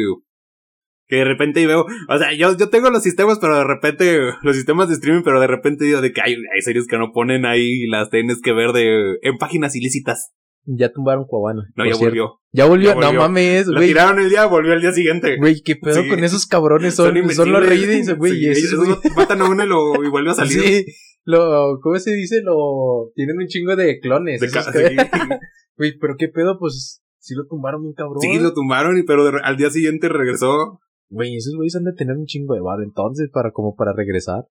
Que 1.09 1.17
de 1.17 1.25
repente 1.25 1.61
ahí 1.61 1.67
veo. 1.67 1.87
O 2.09 2.19
sea, 2.19 2.35
yo, 2.35 2.55
yo 2.57 2.69
tengo 2.69 2.91
los 2.91 3.03
sistemas, 3.03 3.39
pero 3.41 3.57
de 3.57 3.65
repente. 3.65 4.19
Los 4.43 4.57
sistemas 4.57 4.89
de 4.89 4.95
streaming, 4.95 5.23
pero 5.25 5.41
de 5.41 5.47
repente 5.47 5.87
digo 5.87 6.03
de 6.03 6.13
que 6.13 6.21
hay, 6.21 6.35
hay 6.35 6.61
series 6.61 6.87
que 6.87 6.99
no 6.99 7.13
ponen 7.13 7.47
ahí 7.47 7.87
las 7.87 8.11
tienes 8.11 8.43
que 8.43 8.53
ver 8.53 8.73
de. 8.73 9.17
En 9.23 9.39
páginas 9.39 9.75
ilícitas. 9.75 10.33
Ya 10.65 10.93
tumbaron 10.93 11.25
Cuabana. 11.27 11.63
No, 11.75 11.85
ya 11.87 11.97
volvió. 11.97 12.41
Ya 12.53 12.67
volvió. 12.67 12.89
Ya 12.91 12.95
volvió. 12.95 13.13
No 13.13 13.19
mames, 13.21 13.69
güey. 13.69 13.89
tiraron 13.89 14.21
el 14.21 14.29
día, 14.31 14.47
volvió 14.47 14.73
al 14.73 14.81
día 14.81 14.93
siguiente. 14.93 15.37
Güey, 15.39 15.63
qué 15.63 15.77
pedo 15.77 16.03
Sí. 16.03 16.09
con 16.09 16.23
esos 16.23 16.47
cabrones. 16.47 16.95
Son, 16.95 17.15
son, 17.33 17.53
los 17.53 17.67
reyes, 17.67 18.17
güey. 18.17 18.33
Sí, 18.33 18.47
esos, 18.49 18.87
ellos 18.87 19.01
matan 19.17 19.41
a 19.43 19.49
uno 19.49 19.65
y, 19.65 19.69
lo, 19.69 20.05
y 20.05 20.09
vuelve 20.11 20.31
a 20.31 20.35
salir. 20.35 20.53
Sí, 20.61 20.85
lo, 21.25 21.79
¿cómo 21.83 21.99
se 21.99 22.13
dice? 22.13 22.43
Lo, 22.43 23.11
tienen 23.15 23.37
un 23.39 23.47
chingo 23.47 23.75
de 23.77 23.99
clones. 24.01 24.41
De 24.41 24.49
sí. 24.49 24.59
Güey, 25.77 25.99
pero 25.99 26.15
qué 26.19 26.29
pedo, 26.29 26.59
pues, 26.59 27.03
sí 27.19 27.35
lo 27.35 27.47
tumbaron 27.47 27.83
bien 27.83 27.95
cabrón. 27.95 28.21
Sí, 28.21 28.39
lo 28.39 28.53
tumbaron, 28.53 29.03
pero 29.07 29.25
de- 29.25 29.41
al 29.43 29.57
día 29.57 29.71
siguiente 29.71 30.09
regresó. 30.11 30.81
Güey, 31.09 31.37
esos 31.37 31.55
güeyes 31.57 31.75
han 31.75 31.85
de 31.85 31.95
tener 31.95 32.17
un 32.17 32.27
chingo 32.27 32.55
de 32.55 32.61
bar 32.61 32.81
entonces, 32.85 33.31
para, 33.33 33.51
como 33.51 33.75
para 33.75 33.93
regresar. 33.95 34.45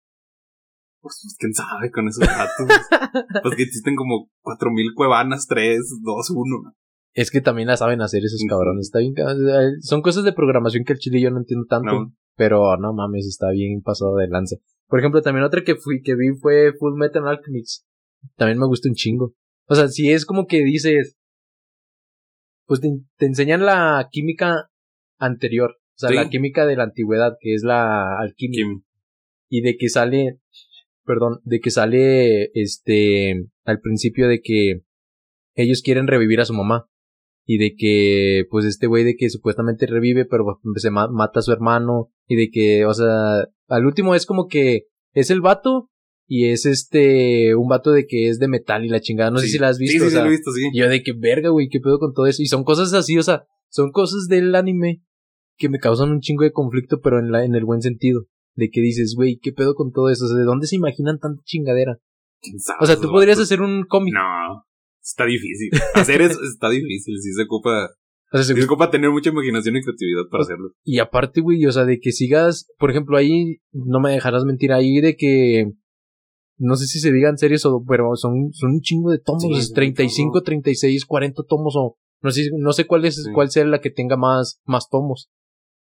Pues, 1.01 1.19
pues, 1.23 1.35
quién 1.39 1.53
sabe 1.53 1.91
con 1.91 2.07
esos 2.07 2.27
datos. 2.27 2.67
pues 3.43 3.55
que 3.55 3.63
existen 3.63 3.95
como 3.95 4.29
4000 4.41 4.93
cuevanas, 4.95 5.47
3, 5.47 5.79
2, 6.03 6.29
1. 6.31 6.73
Es 7.13 7.31
que 7.31 7.41
también 7.41 7.67
la 7.67 7.77
saben 7.77 8.01
hacer 8.01 8.23
esos 8.23 8.41
cabrones. 8.47 8.87
Está 8.87 8.99
bien, 8.99 9.13
eh, 9.17 9.77
son 9.81 10.01
cosas 10.01 10.23
de 10.23 10.33
programación 10.33 10.83
que 10.83 10.93
el 10.93 10.99
chile 10.99 11.21
yo 11.21 11.31
no 11.31 11.39
entiendo 11.39 11.65
tanto. 11.67 11.91
No. 11.91 12.13
Pero 12.35 12.77
no 12.77 12.93
mames, 12.93 13.25
está 13.25 13.49
bien 13.51 13.81
pasado 13.81 14.15
de 14.15 14.27
lanza. 14.27 14.57
Por 14.87 14.99
ejemplo, 14.99 15.21
también 15.21 15.43
otra 15.45 15.63
que 15.63 15.75
fui, 15.75 16.01
que 16.01 16.15
vi 16.15 16.35
fue 16.39 16.73
Full 16.77 16.97
Metal 16.97 17.27
Alchemist. 17.27 17.85
También 18.35 18.59
me 18.59 18.65
gusta 18.67 18.89
un 18.89 18.95
chingo. 18.95 19.33
O 19.67 19.75
sea, 19.75 19.87
si 19.87 20.11
es 20.11 20.25
como 20.25 20.47
que 20.47 20.63
dices, 20.63 21.15
pues 22.65 22.81
te, 22.81 22.89
te 23.17 23.25
enseñan 23.25 23.65
la 23.65 24.07
química 24.11 24.69
anterior. 25.17 25.71
O 25.71 25.97
sea, 25.99 26.09
Sí. 26.09 26.15
la 26.15 26.29
química 26.29 26.65
de 26.65 26.75
la 26.77 26.83
antigüedad, 26.83 27.33
que 27.39 27.53
es 27.53 27.63
la 27.63 28.19
alquimia. 28.19 28.63
Kim. 28.63 28.83
Y 29.49 29.61
de 29.61 29.77
que 29.77 29.89
sale, 29.89 30.39
perdón, 31.09 31.39
de 31.43 31.59
que 31.59 31.71
sale, 31.71 32.51
este, 32.53 33.47
al 33.65 33.79
principio 33.81 34.27
de 34.27 34.41
que 34.41 34.83
ellos 35.55 35.81
quieren 35.81 36.05
revivir 36.05 36.39
a 36.39 36.45
su 36.45 36.53
mamá. 36.53 36.85
Y 37.47 37.57
de 37.57 37.73
que, 37.75 38.45
pues 38.51 38.63
este 38.65 38.85
güey 38.85 39.03
de 39.03 39.15
que 39.15 39.27
supuestamente 39.31 39.87
revive, 39.87 40.25
pero 40.25 40.45
se 40.75 40.91
ma- 40.91 41.07
mata 41.07 41.39
a 41.39 41.41
su 41.41 41.51
hermano. 41.51 42.11
Y 42.27 42.35
de 42.35 42.51
que, 42.51 42.85
o 42.85 42.93
sea, 42.93 43.47
al 43.69 43.85
último 43.87 44.13
es 44.13 44.27
como 44.27 44.45
que 44.47 44.83
es 45.15 45.31
el 45.31 45.41
vato 45.41 45.89
y 46.27 46.49
es 46.49 46.67
este, 46.67 47.55
un 47.55 47.67
vato 47.67 47.89
de 47.91 48.05
que 48.05 48.29
es 48.29 48.37
de 48.37 48.47
metal 48.47 48.85
y 48.85 48.89
la 48.89 49.01
chingada. 49.01 49.31
No 49.31 49.39
sé 49.39 49.47
si 49.47 49.57
la 49.57 49.69
has 49.69 49.79
visto. 49.79 49.93
Sí, 49.93 49.99
sí, 49.99 50.05
o 50.05 50.09
sí, 50.09 50.13
sea, 50.13 50.21
lo 50.21 50.27
he 50.27 50.31
visto, 50.33 50.51
sí. 50.51 50.69
yo 50.75 50.87
de 50.87 51.01
que 51.01 51.13
verga, 51.13 51.49
güey, 51.49 51.69
qué 51.69 51.79
pedo 51.79 51.97
con 51.97 52.13
todo 52.13 52.27
eso. 52.27 52.43
Y 52.43 52.45
son 52.45 52.63
cosas 52.63 52.93
así, 52.93 53.17
o 53.17 53.23
sea, 53.23 53.45
son 53.69 53.91
cosas 53.91 54.27
del 54.29 54.53
anime 54.53 55.01
que 55.57 55.69
me 55.69 55.79
causan 55.79 56.11
un 56.11 56.19
chingo 56.21 56.43
de 56.43 56.51
conflicto, 56.51 57.01
pero 57.01 57.17
en 57.17 57.31
la, 57.31 57.43
en 57.45 57.55
el 57.55 57.65
buen 57.65 57.81
sentido. 57.81 58.27
De 58.59 58.69
que 58.69 58.81
dices, 58.81 59.13
güey, 59.15 59.39
qué 59.41 59.51
pedo 59.53 59.73
con 59.75 59.91
todo 59.91 60.09
eso. 60.09 60.25
O 60.25 60.27
sea, 60.27 60.37
¿de 60.37 60.43
dónde 60.43 60.67
se 60.67 60.75
imaginan 60.75 61.19
tanta 61.19 61.41
chingadera? 61.45 61.97
¿Quién 62.41 62.59
sabe 62.59 62.79
O 62.81 62.85
sea, 62.85 62.95
tú 62.97 63.09
podrías 63.09 63.39
hacer 63.39 63.61
un 63.61 63.83
cómic. 63.85 64.13
No, 64.13 64.63
está 65.01 65.25
difícil. 65.25 65.69
Hacer 65.93 66.21
eso 66.21 66.39
está 66.43 66.69
difícil, 66.69 67.15
sí 67.21 67.31
se 67.33 67.43
ocupa. 67.43 67.89
O 68.31 68.37
sea, 68.37 68.43
se- 68.43 68.53
se 68.55 68.65
ocupa 68.65 68.91
tener 68.91 69.09
mucha 69.11 69.29
imaginación 69.29 69.75
y 69.77 69.81
creatividad 69.81 70.23
para 70.29 70.43
hacerlo. 70.43 70.71
y 70.83 70.99
aparte, 70.99 71.41
güey, 71.41 71.65
o 71.65 71.71
sea, 71.71 71.85
de 71.85 71.99
que 71.99 72.11
sigas, 72.11 72.67
por 72.77 72.91
ejemplo, 72.91 73.17
ahí, 73.17 73.57
no 73.71 73.99
me 73.99 74.11
dejarás 74.11 74.43
mentir, 74.45 74.71
ahí 74.71 75.01
de 75.01 75.15
que, 75.15 75.71
no 76.57 76.75
sé 76.75 76.85
si 76.85 76.99
se 76.99 77.11
digan 77.11 77.37
series 77.37 77.65
o, 77.65 77.83
pero 77.87 78.15
son, 78.15 78.51
son 78.53 78.71
un 78.71 78.81
chingo 78.81 79.09
de 79.11 79.19
tomos, 79.19 79.41
Sí, 79.43 79.49
es 79.57 79.65
son 79.67 79.71
un 79.71 79.75
35, 79.75 80.31
chorro. 80.33 80.43
36, 80.43 81.05
40 81.05 81.43
tomos 81.47 81.73
o, 81.77 81.97
no 82.21 82.29
sé, 82.31 82.49
no 82.57 82.71
sé 82.73 82.85
cuál 82.85 83.05
es, 83.05 83.15
Sí. 83.15 83.31
cuál 83.33 83.49
sea 83.49 83.65
la 83.65 83.79
que 83.81 83.89
tenga 83.89 84.15
más, 84.17 84.59
más 84.65 84.89
tomos. 84.89 85.29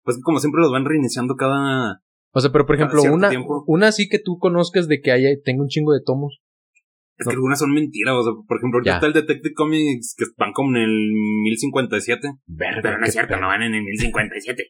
Pues 0.03 0.19
como 0.23 0.39
siempre 0.41 0.63
los 0.63 0.73
van 0.73 0.87
reiniciando 0.87 1.35
cada. 1.37 2.01
O 2.33 2.41
sea, 2.41 2.51
pero 2.53 2.67
por 2.67 2.77
ejemplo, 2.77 3.03
una, 3.03 3.29
tiempo. 3.29 3.65
una 3.67 3.89
así 3.89 4.09
que 4.09 4.19
tú 4.19 4.39
conozcas 4.39 4.87
de 4.89 5.01
que 5.01 5.11
haya, 5.13 5.29
tenga 5.45 5.63
un 5.63 5.69
chingo 5.69 5.93
de 5.93 6.01
tomos. 6.05 6.41
Es 7.19 7.27
No. 7.27 7.31
que 7.31 7.35
algunas 7.37 7.59
son 7.59 7.73
mentiras. 7.73 8.15
O 8.15 8.23
sea, 8.23 8.33
por 8.47 8.59
ejemplo, 8.59 8.79
ahorita 8.79 8.91
Ya. 8.93 8.95
está 8.97 9.07
el 9.09 9.13
Detective 9.13 9.55
Comics 9.55 10.15
que 10.17 10.25
van 10.39 10.53
como 10.53 10.77
en 10.77 10.83
el 10.85 11.11
1057. 11.45 12.29
Verga, 12.47 12.81
Pero 12.83 12.99
no 12.99 13.07
es 13.07 13.13
cierto, 13.13 13.37
no 13.39 13.49
van 13.49 13.63
en 13.63 13.75
el 13.75 13.83
1057. 13.83 14.65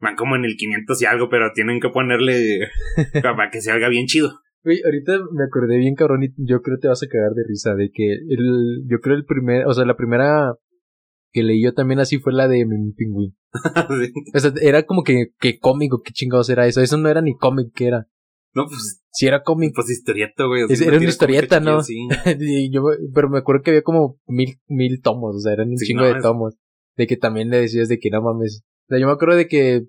Van 0.00 0.16
como 0.16 0.36
en 0.36 0.44
el 0.44 0.56
500 0.56 1.02
y 1.02 1.06
algo, 1.06 1.28
pero 1.28 1.50
tienen 1.54 1.80
que 1.80 1.88
ponerle 1.90 2.60
para 3.22 3.50
que 3.50 3.60
se 3.60 3.70
haga 3.70 3.88
bien 3.88 4.06
chido. 4.06 4.30
Güey, 4.64 4.80
ahorita 4.84 5.18
me 5.32 5.44
acordé 5.44 5.78
bien 5.78 5.94
cabrón 5.94 6.22
y 6.24 6.28
yo 6.36 6.62
creo 6.62 6.76
que 6.78 6.82
te 6.82 6.88
vas 6.88 7.02
a 7.02 7.06
cagar 7.06 7.30
de 7.32 7.44
risa 7.46 7.74
de 7.74 7.90
que 7.92 8.12
el, 8.12 8.82
yo 8.88 8.98
creo 9.00 9.14
el 9.16 9.24
primer, 9.24 9.66
o 9.66 9.72
sea, 9.72 9.84
la 9.84 9.96
primera 9.96 10.52
que 11.38 11.44
leí 11.44 11.62
yo 11.62 11.72
también 11.74 12.00
así 12.00 12.18
fue 12.18 12.32
la 12.32 12.48
de 12.48 12.64
mi 12.66 12.92
pingüín. 12.92 13.36
Sí. 13.88 14.12
O 14.34 14.38
sea, 14.40 14.52
era 14.60 14.82
como 14.84 15.02
que, 15.02 15.28
que 15.40 15.58
cómico, 15.58 16.02
qué 16.02 16.12
chingados 16.12 16.50
era 16.50 16.66
eso. 16.66 16.80
Eso 16.80 16.96
no 16.98 17.08
era 17.08 17.20
ni 17.22 17.36
cómic 17.36 17.72
que 17.74 17.86
era. 17.86 18.06
No, 18.54 18.66
pues, 18.66 19.02
Si 19.12 19.26
era 19.26 19.42
cómic. 19.42 19.72
pues 19.74 19.88
historieta, 19.90 20.44
güey. 20.46 20.64
Es- 20.68 20.80
era 20.80 20.96
una 20.96 21.08
historieta, 21.08 21.60
¿no? 21.60 21.82
Sí. 21.82 21.96
Y 22.40 22.70
yo, 22.70 22.82
pero 23.14 23.28
me 23.30 23.38
acuerdo 23.38 23.62
que 23.62 23.70
había 23.70 23.82
como 23.82 24.18
mil, 24.26 24.58
mil 24.66 25.00
tomos, 25.02 25.36
o 25.36 25.40
sea, 25.40 25.52
eran 25.52 25.68
un 25.70 25.76
Sí, 25.78 25.86
chingo 25.86 26.00
no, 26.02 26.06
de 26.08 26.12
es- 26.16 26.22
tomos. 26.22 26.54
De 26.96 27.06
que 27.06 27.16
también 27.16 27.48
le 27.50 27.60
decías 27.60 27.88
de 27.88 27.98
que 27.98 28.10
no 28.10 28.20
mames. 28.22 28.62
O 28.64 28.88
sea, 28.88 28.98
yo 28.98 29.06
me 29.06 29.12
acuerdo 29.12 29.36
de 29.36 29.46
que 29.48 29.86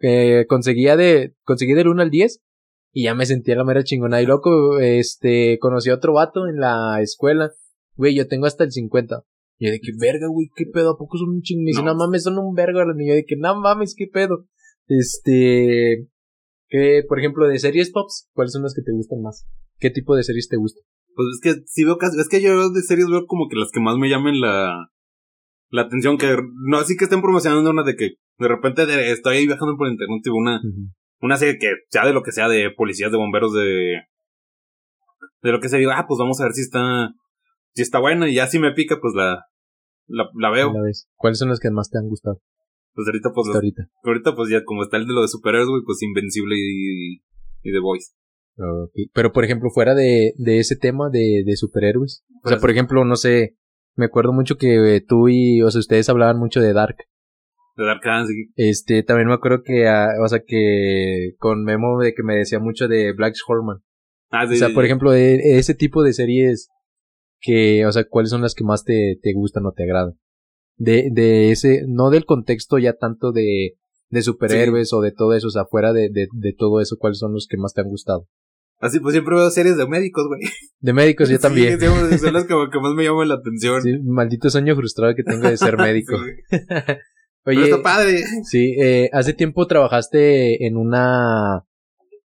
eh, 0.00 0.44
conseguía 0.48 0.96
de, 0.96 1.34
conseguí 1.44 1.72
del 1.74 1.88
1 1.88 2.02
al 2.02 2.10
10 2.10 2.40
y 2.92 3.04
ya 3.04 3.14
me 3.14 3.26
sentía 3.26 3.54
la 3.56 3.64
mera 3.64 3.84
chingona. 3.84 4.20
Y 4.22 4.26
loco, 4.26 4.78
este, 4.80 5.58
conocí 5.60 5.90
a 5.90 5.94
otro 5.94 6.12
vato 6.14 6.46
en 6.48 6.56
la 6.60 7.00
escuela. 7.00 7.50
Güey, 7.96 8.14
yo 8.16 8.26
tengo 8.28 8.46
hasta 8.46 8.64
el 8.64 8.72
50. 8.72 9.22
Y 9.58 9.66
yo 9.66 9.72
de 9.72 9.80
que, 9.80 9.90
verga, 9.98 10.28
güey, 10.28 10.48
qué 10.54 10.64
pedo, 10.72 10.90
¿a 10.92 10.96
poco 10.98 11.18
son 11.18 11.30
un 11.30 11.42
chingo? 11.42 11.62
Me 11.64 11.70
dice, 11.70 11.82
No. 11.82 11.92
no 11.92 11.96
mames, 11.98 12.22
son 12.22 12.38
un 12.38 12.54
verga. 12.54 12.84
Y 12.98 13.08
yo 13.08 13.14
de 13.14 13.24
que, 13.24 13.36
no 13.36 13.60
mames, 13.60 13.94
qué 13.96 14.06
pedo. 14.06 14.46
Este, 14.86 16.06
que, 16.68 17.02
por 17.08 17.18
ejemplo, 17.18 17.46
de 17.46 17.58
series 17.58 17.90
pops, 17.90 18.28
¿cuáles 18.32 18.52
son 18.52 18.62
las 18.62 18.74
que 18.74 18.82
te 18.82 18.92
gustan 18.92 19.20
más? 19.22 19.46
¿Qué 19.78 19.90
tipo 19.90 20.16
de 20.16 20.22
series 20.22 20.48
te 20.48 20.56
gustan? 20.56 20.82
Pues 21.14 21.28
es 21.34 21.40
que 21.42 21.62
si 21.66 21.84
veo 21.84 21.96
casi, 21.98 22.18
es 22.20 22.28
que 22.28 22.40
yo 22.40 22.70
de 22.70 22.82
series 22.82 23.08
veo 23.08 23.26
como 23.26 23.48
que 23.48 23.56
las 23.56 23.70
que 23.72 23.80
más 23.80 23.96
me 23.96 24.08
llamen 24.08 24.40
la, 24.40 24.90
la 25.70 25.82
atención, 25.82 26.16
que 26.18 26.36
no 26.66 26.78
así 26.78 26.96
que 26.96 27.04
estén 27.04 27.20
promocionando 27.22 27.70
una 27.70 27.82
de 27.82 27.96
que 27.96 28.10
de 28.38 28.48
repente 28.48 28.86
de- 28.86 29.10
estoy 29.12 29.38
ahí 29.38 29.46
viajando 29.46 29.76
por 29.76 29.88
internet 29.88 30.20
y 30.24 30.28
una, 30.30 30.60
una 31.20 31.36
serie 31.36 31.58
que 31.58 31.72
sea 31.90 32.06
de 32.06 32.12
lo 32.12 32.22
que 32.22 32.30
sea, 32.32 32.48
de 32.48 32.70
policías, 32.70 33.10
de 33.10 33.18
bomberos, 33.18 33.52
de, 33.52 34.02
de 35.42 35.52
lo 35.52 35.60
que 35.60 35.68
sea, 35.68 35.78
digo, 35.80 35.90
ah, 35.92 36.04
pues 36.06 36.18
vamos 36.18 36.40
a 36.40 36.44
ver 36.44 36.52
si 36.52 36.60
está, 36.62 37.10
si 37.74 37.82
está 37.82 38.00
buena 38.00 38.28
y 38.28 38.34
ya 38.34 38.46
si 38.46 38.58
me 38.58 38.72
pica, 38.72 38.98
pues 39.00 39.14
la, 39.14 39.44
la, 40.06 40.28
la 40.34 40.50
veo. 40.50 40.72
La. 40.72 40.80
¿Cuáles 41.16 41.38
son 41.38 41.48
las 41.48 41.60
que 41.60 41.70
más 41.70 41.90
te 41.90 41.98
han 41.98 42.08
gustado 42.08 42.40
Pues 42.94 43.06
ahorita 43.06 43.30
pues, 43.34 43.48
ahorita? 43.54 43.88
ahorita 44.04 44.34
pues 44.34 44.50
ya 44.50 44.64
como 44.64 44.82
está 44.82 44.96
el 44.96 45.06
de 45.06 45.14
lo 45.14 45.22
de 45.22 45.28
superhéroes, 45.28 45.68
güey, 45.68 45.82
pues 45.84 46.02
Invencible 46.02 46.56
y, 46.56 47.22
y 47.62 47.72
The 47.72 47.80
Voice. 47.80 48.12
Pero, 49.12 49.32
por 49.32 49.44
ejemplo, 49.44 49.70
fuera 49.70 49.94
de, 49.94 50.32
de 50.36 50.58
ese 50.58 50.76
tema 50.76 51.10
de, 51.10 51.44
de 51.46 51.56
superhéroes. 51.56 52.24
O 52.42 52.48
sea, 52.48 52.58
por 52.58 52.70
ejemplo, 52.70 53.04
no 53.04 53.16
sé, 53.16 53.56
me 53.94 54.06
acuerdo 54.06 54.32
mucho 54.32 54.56
que 54.56 54.96
eh, 54.96 55.00
tú 55.00 55.28
y, 55.28 55.62
o 55.62 55.70
sea, 55.70 55.78
ustedes 55.80 56.08
hablaban 56.08 56.38
mucho 56.38 56.60
de 56.60 56.72
Dark. 56.72 56.96
De 57.76 57.84
Dark 57.84 58.00
sí. 58.26 58.50
Este, 58.56 59.04
también 59.04 59.28
me 59.28 59.34
acuerdo 59.34 59.62
que, 59.62 59.86
ah, 59.86 60.08
o 60.24 60.28
sea, 60.28 60.40
que 60.44 61.34
con 61.38 61.62
Memo 61.62 62.00
de 62.00 62.14
que 62.14 62.24
me 62.24 62.34
decía 62.34 62.58
mucho 62.58 62.88
de 62.88 63.12
Black 63.12 63.34
Horman. 63.46 63.78
Ah, 64.30 64.46
sí, 64.48 64.54
O 64.54 64.56
sea, 64.56 64.68
sí, 64.68 64.74
por 64.74 64.84
ejemplo, 64.84 65.12
de 65.12 65.58
ese 65.58 65.74
tipo 65.74 66.02
de 66.02 66.12
series 66.12 66.68
que, 67.40 67.86
o 67.86 67.92
sea, 67.92 68.04
¿cuáles 68.08 68.30
son 68.30 68.42
las 68.42 68.54
que 68.54 68.64
más 68.64 68.84
te, 68.84 69.18
te 69.22 69.32
gustan 69.32 69.66
o 69.66 69.72
te 69.72 69.84
agradan? 69.84 70.14
De, 70.76 71.08
de 71.12 71.50
ese, 71.50 71.82
no 71.88 72.10
del 72.10 72.24
contexto 72.24 72.78
ya 72.78 72.92
tanto 72.94 73.32
de, 73.32 73.74
de 74.10 74.22
superhéroes 74.22 74.92
o 74.92 75.00
de 75.00 75.12
todo 75.12 75.34
eso, 75.34 75.48
o 75.48 75.50
sea, 75.50 75.64
fuera 75.66 75.92
de, 75.92 76.08
de, 76.10 76.28
de 76.32 76.52
todo 76.56 76.80
eso, 76.80 76.96
¿cuáles 76.98 77.18
son 77.18 77.32
los 77.32 77.46
que 77.48 77.56
más 77.56 77.74
te 77.74 77.80
han 77.80 77.88
gustado? 77.88 78.26
Así 78.80 79.00
pues 79.00 79.12
siempre 79.12 79.34
veo 79.34 79.50
series 79.50 79.76
de 79.76 79.88
médicos, 79.88 80.28
güey. 80.28 80.40
De 80.78 80.92
médicos 80.92 81.28
yo 81.28 81.36
Sí, 81.36 81.42
también. 81.42 81.80
sí, 81.80 81.86
son 82.18 82.32
las 82.32 82.44
que, 82.44 82.54
que 82.72 82.78
más 82.80 82.94
me 82.94 83.02
llaman 83.02 83.26
la 83.28 83.34
atención. 83.34 83.82
Sí, 83.82 83.98
maldito 84.04 84.48
sueño 84.50 84.76
frustrado 84.76 85.16
que 85.16 85.24
tengo 85.24 85.48
de 85.48 85.56
ser 85.56 85.76
médico. 85.78 86.16
Sí. 86.16 86.58
Pero 87.44 87.60
Oye, 87.60 87.70
está 87.70 87.82
padre. 87.82 88.22
sí, 88.44 88.76
eh, 88.80 89.10
hace 89.12 89.32
tiempo 89.32 89.66
trabajaste 89.66 90.64
en 90.66 90.76
una, 90.76 91.64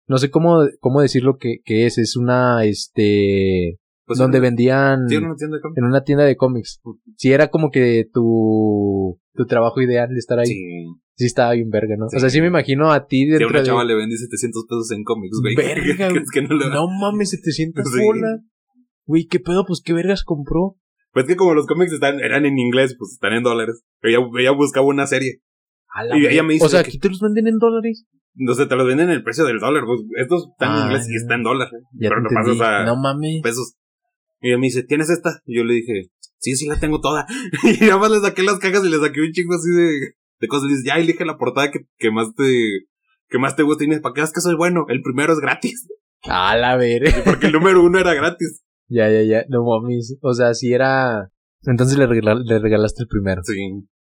no 0.07 0.17
sé 0.17 0.29
cómo, 0.31 0.67
cómo 0.81 1.01
decirlo 1.01 1.37
que, 1.37 1.59
que 1.63 1.85
es, 1.85 1.97
es 1.97 2.17
una, 2.17 2.65
este, 2.65 3.77
Pues, 4.05 4.19
donde 4.19 4.39
una- 4.39 4.47
vendían 4.47 5.07
Sí, 5.07 5.15
una 5.17 5.35
tienda 5.35 5.55
de 5.57 5.61
cómics. 5.61 5.77
en 5.77 5.83
una 5.85 6.03
tienda 6.03 6.23
de 6.25 6.35
cómics. 6.35 6.81
Sí, 7.17 7.31
era 7.31 7.47
como 7.49 7.69
que 7.71 8.05
tu, 8.13 9.19
tu 9.33 9.45
trabajo 9.45 9.81
ideal 9.81 10.09
de 10.09 10.17
estar 10.19 10.39
ahí. 10.39 10.47
Sí, 10.47 10.85
Sí. 11.15 11.25
estaba 11.25 11.53
bien 11.53 11.69
verga, 11.69 11.95
¿no? 11.97 12.09
Sí. 12.09 12.17
O 12.17 12.19
sea, 12.19 12.29
sí 12.29 12.41
me 12.41 12.47
imagino 12.47 12.91
a 12.91 13.05
ti 13.05 13.23
Si 13.25 13.29
a 13.29 13.31
dentro 13.37 13.49
una 13.49 13.59
de... 13.59 13.65
chava 13.65 13.83
le 13.83 13.95
vendí 13.95 14.17
700 14.17 14.65
pesos 14.67 14.91
en 14.91 15.03
cómics, 15.03 15.37
güey. 15.41 15.55
Verga, 15.55 16.07
¿Crees 16.09 16.31
que 16.31 16.41
no 16.41 16.55
le 16.55 16.69
No 16.69 16.87
mames, 16.87 17.29
700 17.29 17.85
Sí. 17.91 18.03
bolas. 18.03 18.41
Güey, 19.05 19.25
¿qué 19.27 19.39
pedo? 19.39 19.63
Pues, 19.65 19.81
¿qué 19.83 19.93
vergas 19.93 20.23
compró? 20.23 20.75
Pues 21.11 21.25
que 21.27 21.35
como 21.35 21.53
los 21.53 21.67
cómics 21.67 21.93
están, 21.93 22.19
eran 22.19 22.45
en 22.45 22.57
inglés, 22.57 22.95
pues 22.97 23.11
están 23.13 23.33
en 23.33 23.43
dólares. 23.43 23.83
Ella, 24.01 24.17
ella 24.39 24.51
buscaba 24.51 24.87
una 24.87 25.05
serie. 25.05 25.41
A 25.93 26.03
la 26.03 26.17
Y 26.17 26.25
ella 26.25 26.41
me 26.41 26.53
dice 26.53 26.65
O 26.65 26.69
sea, 26.69 26.79
aquí 26.79 26.97
te 26.97 27.09
los 27.09 27.19
venden 27.19 27.45
en 27.47 27.59
dólares. 27.59 28.05
No 28.35 28.55
sé, 28.55 28.65
te 28.65 28.75
los 28.75 28.87
venden 28.87 29.09
en 29.09 29.15
el 29.15 29.23
precio 29.23 29.45
del 29.45 29.59
dólar. 29.59 29.83
Pues, 29.85 30.01
estos 30.19 30.47
están 30.51 30.71
Ah, 30.71 30.79
en 30.79 30.85
inglés 30.87 31.07
y 31.07 31.15
está 31.15 31.35
en 31.35 31.43
dólar. 31.43 31.69
Ya 31.93 32.09
pero 32.09 32.21
lo 32.21 32.29
pasas 32.31 32.59
a 32.61 32.83
No 32.85 32.95
mames. 32.95 33.41
pesos. 33.43 33.75
Y 34.43 34.49
ella 34.49 34.57
me 34.59 34.67
dice, 34.67 34.83
¿tienes 34.83 35.09
esta? 35.09 35.41
Y 35.45 35.57
yo 35.57 35.63
le 35.63 35.73
dije, 35.75 36.11
sí, 36.37 36.55
sí 36.55 36.67
la 36.67 36.79
tengo 36.79 37.01
toda. 37.01 37.25
y 37.63 37.79
nada 37.85 37.97
más 37.97 38.11
le 38.11 38.19
saqué 38.19 38.43
las 38.43 38.59
cajas 38.59 38.83
y 38.85 38.89
le 38.89 38.99
saqué 38.99 39.21
un 39.21 39.31
chingo 39.31 39.55
así 39.55 39.69
de, 39.69 40.15
de 40.41 40.47
cosas. 40.47 40.69
Y 40.69 40.73
dice, 40.75 40.83
ya 40.87 40.95
elige 40.95 41.25
la 41.25 41.37
portada 41.37 41.71
que, 41.71 41.87
que 41.97 42.11
más 42.11 42.27
te, 42.35 42.43
que 43.29 43.39
más 43.39 43.55
te 43.55 43.63
guste. 43.63 43.85
Y 43.85 43.87
me 43.87 43.95
dice, 43.95 44.01
¿para 44.03 44.13
qué 44.13 44.21
vas 44.21 44.31
que 44.33 44.41
soy 44.41 44.55
bueno? 44.55 44.85
El 44.89 45.01
primero 45.01 45.33
es 45.33 45.39
gratis. 45.39 45.87
A 46.23 46.55
la 46.57 46.75
verga. 46.77 47.11
Porque 47.25 47.47
el 47.47 47.53
número 47.53 47.81
uno 47.83 47.97
era 47.99 48.13
gratis. 48.13 48.61
ya, 48.87 49.09
ya, 49.09 49.23
ya. 49.23 49.45
No 49.49 49.63
mames. 49.65 50.15
O 50.21 50.33
sea, 50.33 50.53
si 50.53 50.71
era... 50.73 51.31
Entonces 51.65 51.97
le, 51.97 52.05
regala- 52.05 52.43
le 52.43 52.59
regalaste 52.59 53.03
el 53.03 53.07
primero. 53.07 53.41
Sí, 53.43 53.55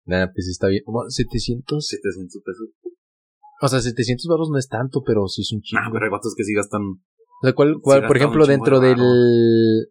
Nada, 0.04 0.32
pues 0.32 0.46
está 0.48 0.68
bien. 0.68 0.82
Como 0.84 1.02
700. 1.10 1.86
700 1.86 2.42
pesos. 2.42 2.68
O 3.60 3.68
sea, 3.68 3.80
700 3.80 4.26
baros 4.30 4.48
no 4.50 4.56
es 4.58 4.68
tanto, 4.68 5.02
pero 5.04 5.26
sí 5.26 5.42
es 5.42 5.52
un 5.52 5.60
chingo. 5.60 5.82
Nah, 5.82 5.90
pero 5.92 6.04
hay 6.04 6.10
vatos 6.10 6.34
que 6.36 6.44
sí 6.44 6.54
gastan. 6.54 6.80
O 7.40 7.46
sea, 7.46 7.54
¿cuál, 7.54 7.76
cuál, 7.80 8.06
por 8.06 8.16
ejemplo, 8.16 8.46
dentro 8.46 8.80
de 8.80 8.94
del... 8.94 9.88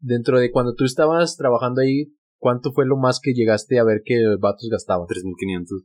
Dentro 0.00 0.38
de 0.38 0.50
cuando 0.50 0.74
tú 0.74 0.84
estabas 0.84 1.36
trabajando 1.36 1.80
ahí, 1.80 2.12
¿cuánto 2.38 2.72
fue 2.72 2.84
lo 2.84 2.98
más 2.98 3.20
que 3.22 3.32
llegaste 3.32 3.78
a 3.78 3.84
ver 3.84 4.02
que 4.04 4.36
vatos 4.38 4.68
gastaban? 4.70 5.06
3500. 5.06 5.84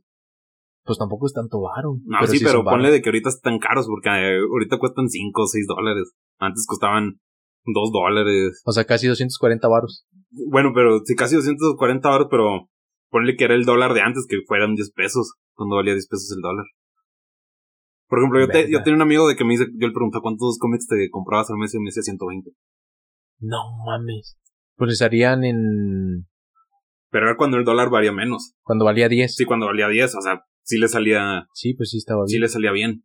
Pues 0.84 0.98
tampoco 0.98 1.26
es 1.26 1.32
tanto 1.32 1.60
varo. 1.60 1.96
No, 2.04 2.26
sí, 2.26 2.38
pero 2.38 2.62
varos. 2.62 2.76
ponle 2.76 2.90
de 2.90 3.00
que 3.00 3.08
ahorita 3.08 3.30
están 3.30 3.58
caros 3.58 3.86
porque 3.86 4.10
eh, 4.10 4.40
ahorita 4.40 4.78
cuestan 4.78 5.08
5 5.08 5.42
o 5.42 5.46
6 5.46 5.66
dólares. 5.66 6.12
Antes 6.38 6.66
costaban 6.66 7.20
2 7.64 7.92
dólares. 7.92 8.62
O 8.66 8.72
sea, 8.72 8.84
casi 8.84 9.06
240 9.06 9.68
varos. 9.68 10.06
Bueno, 10.50 10.72
pero 10.74 11.00
sí, 11.04 11.14
casi 11.14 11.36
240 11.36 12.08
dólares, 12.08 12.28
pero 12.30 12.68
ponle 13.10 13.36
que 13.36 13.44
era 13.44 13.54
el 13.54 13.64
dólar 13.64 13.94
de 13.94 14.02
antes, 14.02 14.26
que 14.28 14.38
fueran 14.46 14.74
10 14.74 14.92
pesos, 14.92 15.34
cuando 15.54 15.76
valía 15.76 15.94
10 15.94 16.08
pesos 16.08 16.32
el 16.36 16.42
dólar. 16.42 16.66
Por 18.10 18.18
ejemplo, 18.18 18.40
yo, 18.40 18.48
te- 18.48 18.70
yo 18.70 18.82
tenía 18.82 18.96
un 18.96 19.02
amigo 19.02 19.26
de 19.28 19.36
que 19.36 19.44
me 19.44 19.52
dice, 19.52 19.66
yo 19.78 19.86
le 19.86 19.94
pregunté 19.94 20.18
cuántos 20.20 20.58
cómics 20.58 20.86
te 20.88 21.08
comprabas 21.10 21.48
al 21.50 21.56
mes 21.58 21.72
y 21.74 21.78
me 21.78 21.86
decía 21.86 22.02
120. 22.02 22.50
No 23.38 23.56
mames. 23.86 24.36
Pues 24.76 24.92
estarían 24.94 25.44
en... 25.44 26.26
Pero 27.10 27.26
era 27.28 27.36
cuando 27.36 27.56
el 27.56 27.64
dólar 27.64 27.88
valía 27.88 28.12
menos. 28.12 28.54
Cuando 28.62 28.84
valía 28.84 29.08
10. 29.08 29.34
Sí, 29.36 29.44
cuando 29.44 29.66
valía 29.66 29.88
10, 29.88 30.14
o 30.16 30.20
sea, 30.20 30.44
sí 30.62 30.76
le 30.78 30.88
salía, 30.88 31.46
Sí, 31.54 31.74
pues 31.74 31.90
sí 31.90 31.98
estaba 31.98 32.24
sí 32.26 32.34
bien. 32.34 32.42
le 32.42 32.48
salía 32.48 32.72
bien. 32.72 33.04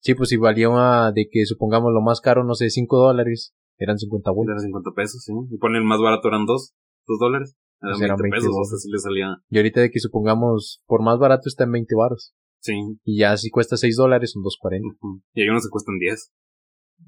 Sí, 0.00 0.14
pues 0.14 0.30
si 0.30 0.36
valía 0.38 0.68
una 0.70 1.12
de 1.12 1.28
que 1.30 1.44
supongamos 1.46 1.92
lo 1.92 2.00
más 2.00 2.20
caro, 2.20 2.42
no 2.44 2.54
sé, 2.54 2.70
5 2.70 2.96
dólares, 2.98 3.54
eran 3.78 3.98
50 3.98 4.30
bolas. 4.30 4.54
Era 4.54 4.60
50 4.60 4.90
pesos, 4.96 5.22
sí. 5.24 5.32
Y 5.50 5.58
ponle 5.58 5.78
el 5.78 5.84
más 5.84 6.00
barato 6.00 6.28
eran 6.28 6.46
2, 6.46 6.74
2 7.06 7.18
dólares. 7.18 7.56
Eran 7.82 7.92
Pues 7.92 8.00
20, 8.00 8.04
eran 8.06 8.16
20 8.22 8.36
pesos, 8.36 8.54
o 8.58 8.64
sea, 8.64 8.78
sí 8.78 8.90
le 8.90 8.98
salía, 8.98 9.36
Y 9.50 9.56
ahorita 9.58 9.80
de 9.82 9.90
que 9.90 10.00
supongamos, 10.00 10.82
por 10.86 11.02
más 11.02 11.18
barato 11.18 11.48
está 11.48 11.64
en 11.64 11.72
20 11.72 11.94
varos. 11.94 12.34
Sí. 12.60 12.74
Y 13.04 13.18
ya 13.20 13.36
si 13.36 13.50
cuesta 13.50 13.76
6 13.76 13.96
dólares 13.96 14.32
son 14.32 14.42
2.40. 14.42 14.80
Ujú. 15.00 15.22
Y 15.34 15.42
hay 15.42 15.48
unos 15.48 15.64
que 15.64 15.70
cuestan 15.70 15.98
10. 15.98 16.32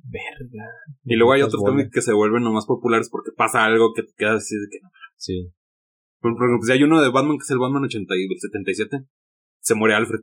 Verga. 0.04 0.64
Y 1.04 1.16
luego 1.16 1.32
hay 1.32 1.42
otros 1.42 1.62
cómics 1.62 1.90
que 1.92 2.02
se 2.02 2.12
vuelven 2.12 2.42
nomás 2.42 2.66
populares 2.66 3.08
porque 3.10 3.30
pasa 3.36 3.64
algo 3.64 3.92
que 3.94 4.02
te 4.02 4.12
quedas 4.16 4.36
así 4.42 4.54
de 4.54 4.66
que 4.70 4.80
no. 4.82 4.88
Sí. 5.16 5.50
Por 6.20 6.32
ejemplo, 6.32 6.58
si 6.66 6.72
hay 6.72 6.82
uno 6.82 7.00
de 7.00 7.10
Batman 7.10 7.38
que 7.38 7.44
es 7.44 7.50
el 7.50 7.58
Batman 7.58 7.84
80 7.84 8.14
y 8.16 8.22
el 8.24 8.38
77, 8.38 8.98
se 9.60 9.74
muere 9.74 9.94
Alfred. 9.94 10.20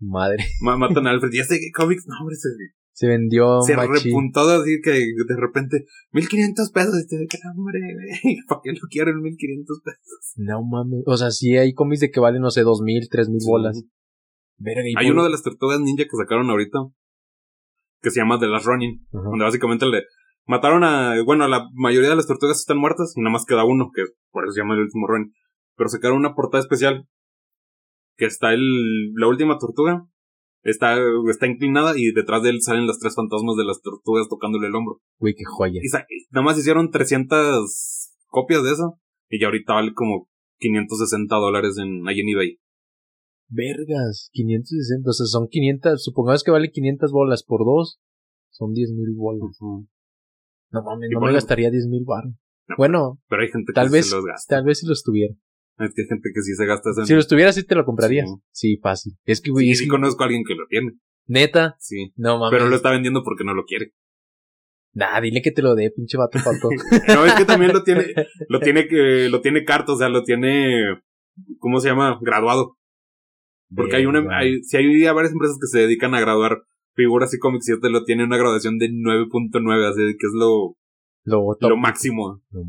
Madre. 0.00 0.44
Ma- 0.60 0.76
matan 0.76 1.06
a 1.06 1.10
Alfred. 1.10 1.32
Y 1.32 1.40
ese 1.40 1.58
cómics, 1.74 2.04
no, 2.06 2.14
hombre, 2.20 2.36
se, 2.36 2.48
Se 2.96 3.08
vendió 3.08 3.60
se 3.62 3.74
repuntó 3.74 4.40
así 4.42 4.80
que 4.82 4.90
de 4.92 5.36
repente, 5.36 5.84
1500 6.12 6.70
pesos. 6.70 6.94
Y 7.04 7.08
te 7.08 7.16
de 7.16 7.26
que 7.26 7.38
hombre, 7.56 7.80
¿para 8.48 8.60
qué 8.62 8.70
lo 8.72 8.86
quieren 8.88 9.20
1500 9.20 9.80
pesos? 9.84 10.32
No 10.36 10.62
mames. 10.62 11.02
O 11.06 11.16
sea, 11.16 11.30
sí 11.32 11.56
hay 11.56 11.74
cómics 11.74 12.00
de 12.00 12.10
que 12.12 12.20
valen, 12.20 12.40
no 12.40 12.50
sé, 12.50 12.62
2000, 12.62 13.08
3000 13.10 13.40
Sí. 13.40 13.46
bolas. 13.50 13.84
Verga, 14.58 14.82
Hay 14.96 15.10
uno 15.10 15.24
de 15.24 15.30
las 15.30 15.42
tortugas 15.42 15.80
ninja 15.80 16.04
que 16.04 16.16
sacaron 16.16 16.48
ahorita 16.48 16.78
que 18.00 18.10
se 18.10 18.20
llama 18.20 18.38
The 18.38 18.46
Last 18.46 18.66
Running, 18.66 19.06
Ajá. 19.12 19.28
donde 19.30 19.44
básicamente 19.44 19.86
le 19.86 20.04
mataron 20.46 20.84
a, 20.84 21.20
bueno, 21.24 21.48
la 21.48 21.66
mayoría 21.72 22.10
de 22.10 22.16
las 22.16 22.26
tortugas 22.28 22.60
están 22.60 22.78
muertas 22.78 23.12
y 23.16 23.20
nada 23.22 23.32
más 23.32 23.44
queda 23.44 23.64
uno, 23.64 23.90
que 23.92 24.02
por 24.30 24.44
eso 24.44 24.52
se 24.52 24.60
llama 24.60 24.74
el 24.74 24.80
último 24.82 25.08
Running. 25.08 25.32
Pero 25.76 25.88
sacaron 25.88 26.18
una 26.18 26.34
portada 26.36 26.62
especial 26.62 27.08
que 28.16 28.26
está 28.26 28.52
el, 28.52 29.12
la 29.14 29.26
última 29.26 29.58
tortuga, 29.58 30.06
está, 30.64 30.96
está 31.30 31.46
inclinada 31.46 31.92
y 31.96 32.12
detrás 32.12 32.42
de 32.42 32.50
él 32.50 32.62
salen 32.62 32.86
las 32.86 32.98
tres 32.98 33.14
fantasmas 33.14 33.56
de 33.56 33.64
las 33.64 33.80
tortugas 33.82 34.28
tocándole 34.28 34.66
el 34.66 34.74
hombro. 34.74 35.00
Güey, 35.18 35.34
qué 35.34 35.44
joya. 35.44 35.80
Y 35.82 35.88
nada 36.32 36.44
más 36.44 36.58
hicieron 36.58 36.90
300 36.90 38.10
copias 38.26 38.64
de 38.64 38.72
eso 38.72 38.98
y 39.28 39.40
ya 39.40 39.46
ahorita 39.46 39.74
vale 39.74 39.94
como 39.94 40.28
560 40.58 41.34
dólares 41.36 41.76
en, 41.78 42.06
ahí 42.08 42.20
en 42.20 42.28
eBay. 42.28 42.58
Vergas, 43.48 44.30
560. 44.32 45.08
O 45.08 45.12
sea, 45.12 45.26
son 45.26 45.48
500. 45.48 46.02
Supongamos 46.02 46.42
que 46.42 46.50
vale 46.50 46.70
500 46.70 47.12
bolas 47.12 47.44
por 47.44 47.64
dos. 47.64 48.00
Son 48.50 48.72
10 48.72 48.92
mil 48.92 49.14
bolas. 49.16 49.56
No 49.60 50.82
mames, 50.82 51.10
no 51.12 51.20
me 51.20 51.32
gastaría 51.32 51.70
10 51.70 51.86
mil. 51.88 52.04
No, 52.06 52.74
Bueno, 52.76 53.20
Pero 53.28 53.42
hay 53.42 53.48
gente 53.48 53.72
que 53.72 53.74
tal 53.74 53.90
vez, 53.90 54.08
se 54.08 54.16
los 54.16 54.24
gasta. 54.24 54.56
tal 54.56 54.64
vez 54.64 54.80
si 54.80 54.86
los 54.86 55.02
tuviera. 55.02 55.34
Es 55.78 55.92
que 55.94 56.02
hay 56.02 56.08
gente 56.08 56.30
que 56.34 56.42
sí 56.42 56.54
se 56.54 56.66
gasta 56.66 56.90
eso. 56.90 57.04
Si 57.04 57.14
los 57.14 57.26
tuviera, 57.28 57.52
sí 57.52 57.64
te 57.64 57.74
lo 57.74 57.84
comprarías. 57.84 58.28
Sí. 58.52 58.78
Fácil. 58.82 59.14
Es 59.24 59.40
que, 59.40 59.50
güey, 59.50 59.66
Sí, 59.66 59.72
es 59.72 59.78
sí 59.78 59.84
que- 59.84 59.90
conozco 59.90 60.22
a 60.22 60.26
alguien 60.26 60.44
que 60.46 60.54
lo 60.54 60.66
tiene. 60.68 60.92
neta. 61.26 61.74
Sí. 61.78 62.12
No 62.16 62.38
mames. 62.38 62.56
Pero 62.56 62.68
lo 62.70 62.76
está 62.76 62.90
vendiendo 62.90 63.22
porque 63.24 63.44
no 63.44 63.54
lo 63.54 63.64
quiere. 63.64 63.92
Nah, 64.92 65.20
dile 65.20 65.42
que 65.42 65.50
te 65.50 65.62
lo 65.62 65.74
dé, 65.74 65.90
pinche 65.90 66.16
vato 66.16 66.38
pato. 66.44 66.68
No, 67.18 67.26
es 67.26 67.34
que 67.34 67.44
también 67.44 67.72
lo 67.72 67.82
tiene, 67.82 68.04
lo 68.48 68.60
tiene 68.60 68.86
que, 68.86 69.28
lo 69.28 69.40
tiene 69.40 69.64
carta, 69.64 69.92
o 69.92 69.96
sea, 69.96 70.08
lo 70.08 70.22
tiene, 70.22 71.00
¿cómo 71.58 71.80
se 71.80 71.88
llama? 71.88 72.16
Graduado. 72.22 72.76
Porque 73.74 73.96
hay 73.96 74.06
una, 74.06 74.24
hay, 74.38 74.62
si 74.62 74.76
hay 74.76 75.02
varias 75.12 75.32
empresas 75.32 75.58
que 75.60 75.66
se 75.66 75.80
dedican 75.80 76.14
a 76.14 76.20
graduar 76.20 76.62
figuras 76.94 77.34
y 77.34 77.38
cómics 77.40 77.68
y 77.68 77.72
este 77.72 77.90
lo 77.90 78.04
tiene 78.04 78.22
una 78.22 78.36
graduación 78.36 78.78
de 78.78 78.88
9.9, 78.88 79.88
así 79.90 80.00
que 80.16 80.26
es 80.28 80.32
lo, 80.32 80.76
Lo, 81.24 81.56
lo 81.60 81.76
máximo. 81.76 82.40
No. 82.52 82.60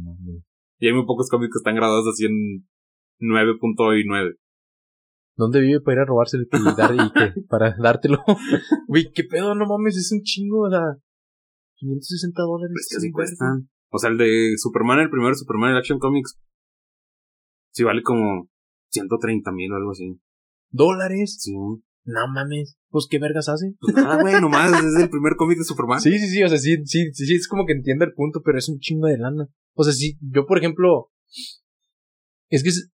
Y 0.79 0.87
hay 0.87 0.93
muy 0.93 1.05
pocos 1.05 1.29
cómics 1.29 1.51
que 1.53 1.59
están 1.59 1.75
graduados 1.75 2.07
así 2.07 2.25
en 2.25 2.65
9.9. 3.19 4.35
¿Dónde 5.37 5.59
vive 5.59 5.81
para 5.81 5.95
ir 5.95 6.01
a 6.01 6.05
robárselo 6.05 6.43
y, 6.43 6.75
dar, 6.77 6.95
y 6.95 7.11
qué? 7.11 7.41
Para 7.49 7.75
dártelo? 7.77 8.19
Güey, 8.87 9.11
qué 9.13 9.23
pedo, 9.25 9.53
no 9.53 9.65
mames, 9.65 9.97
es 9.97 10.11
un 10.11 10.21
chingo, 10.21 10.67
o 10.67 10.69
sea. 10.69 10.81
560 11.75 12.41
dólares. 12.41 12.75
Es 12.79 12.87
que 12.89 12.97
así. 12.97 13.65
O 13.89 13.97
sea, 13.99 14.09
el 14.09 14.17
de 14.17 14.53
Superman, 14.57 14.99
el 14.99 15.09
primero 15.09 15.35
Superman 15.35 15.71
en 15.71 15.77
Action 15.77 15.99
Comics, 15.99 16.39
sí 17.71 17.83
vale 17.83 18.01
como 18.01 18.49
130 18.91 19.51
mil 19.51 19.71
o 19.73 19.75
algo 19.75 19.91
así. 19.91 20.19
¿Dólares? 20.69 21.37
Sí. 21.41 21.53
No 22.05 22.27
mames. 22.33 22.77
Pues 22.89 23.07
qué 23.09 23.19
vergas 23.19 23.49
hace. 23.49 23.73
Pues 23.79 23.95
nada, 23.95 24.21
güey, 24.21 24.35
nomás 24.41 24.71
es 24.71 25.01
el 25.01 25.09
primer 25.09 25.35
cómic 25.35 25.57
de 25.57 25.65
Superman. 25.65 25.99
Sí, 25.99 26.17
sí, 26.17 26.27
sí, 26.27 26.43
o 26.43 26.47
sea, 26.47 26.57
sí, 26.57 26.77
sí, 26.85 27.11
sí, 27.11 27.25
sí, 27.25 27.35
es 27.35 27.47
como 27.47 27.65
que 27.65 27.73
entiendo 27.73 28.05
el 28.05 28.13
punto, 28.13 28.41
pero 28.43 28.57
es 28.57 28.69
un 28.69 28.79
chingo 28.79 29.07
de 29.07 29.17
lana. 29.17 29.49
O 29.73 29.83
sea, 29.83 29.91
sí, 29.91 30.17
yo, 30.21 30.45
por 30.45 30.57
ejemplo, 30.57 31.11
es 32.49 32.63
que 32.63 32.69
es- 32.69 32.91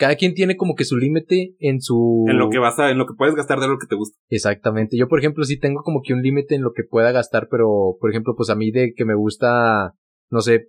cada 0.00 0.16
quien 0.16 0.32
tiene 0.34 0.56
como 0.56 0.74
que 0.74 0.84
su 0.86 0.96
límite 0.96 1.54
en 1.58 1.82
su... 1.82 2.24
En 2.26 2.38
lo 2.38 2.48
que 2.48 2.58
vas 2.58 2.78
a, 2.78 2.90
en 2.90 2.96
lo 2.96 3.04
que 3.06 3.12
puedes 3.16 3.34
gastar 3.34 3.60
de 3.60 3.68
lo 3.68 3.78
que 3.78 3.86
te 3.86 3.94
gusta. 3.96 4.16
Exactamente. 4.30 4.96
Yo, 4.96 5.06
por 5.08 5.18
ejemplo, 5.18 5.44
sí 5.44 5.58
tengo 5.58 5.82
como 5.82 6.00
que 6.02 6.14
un 6.14 6.22
límite 6.22 6.54
en 6.54 6.62
lo 6.62 6.72
que 6.72 6.84
pueda 6.84 7.12
gastar, 7.12 7.48
pero, 7.50 7.96
por 8.00 8.08
ejemplo, 8.10 8.34
pues 8.34 8.48
a 8.48 8.54
mí 8.56 8.70
de 8.70 8.94
que 8.96 9.04
me 9.04 9.14
gusta, 9.14 9.92
no 10.30 10.40
sé, 10.40 10.68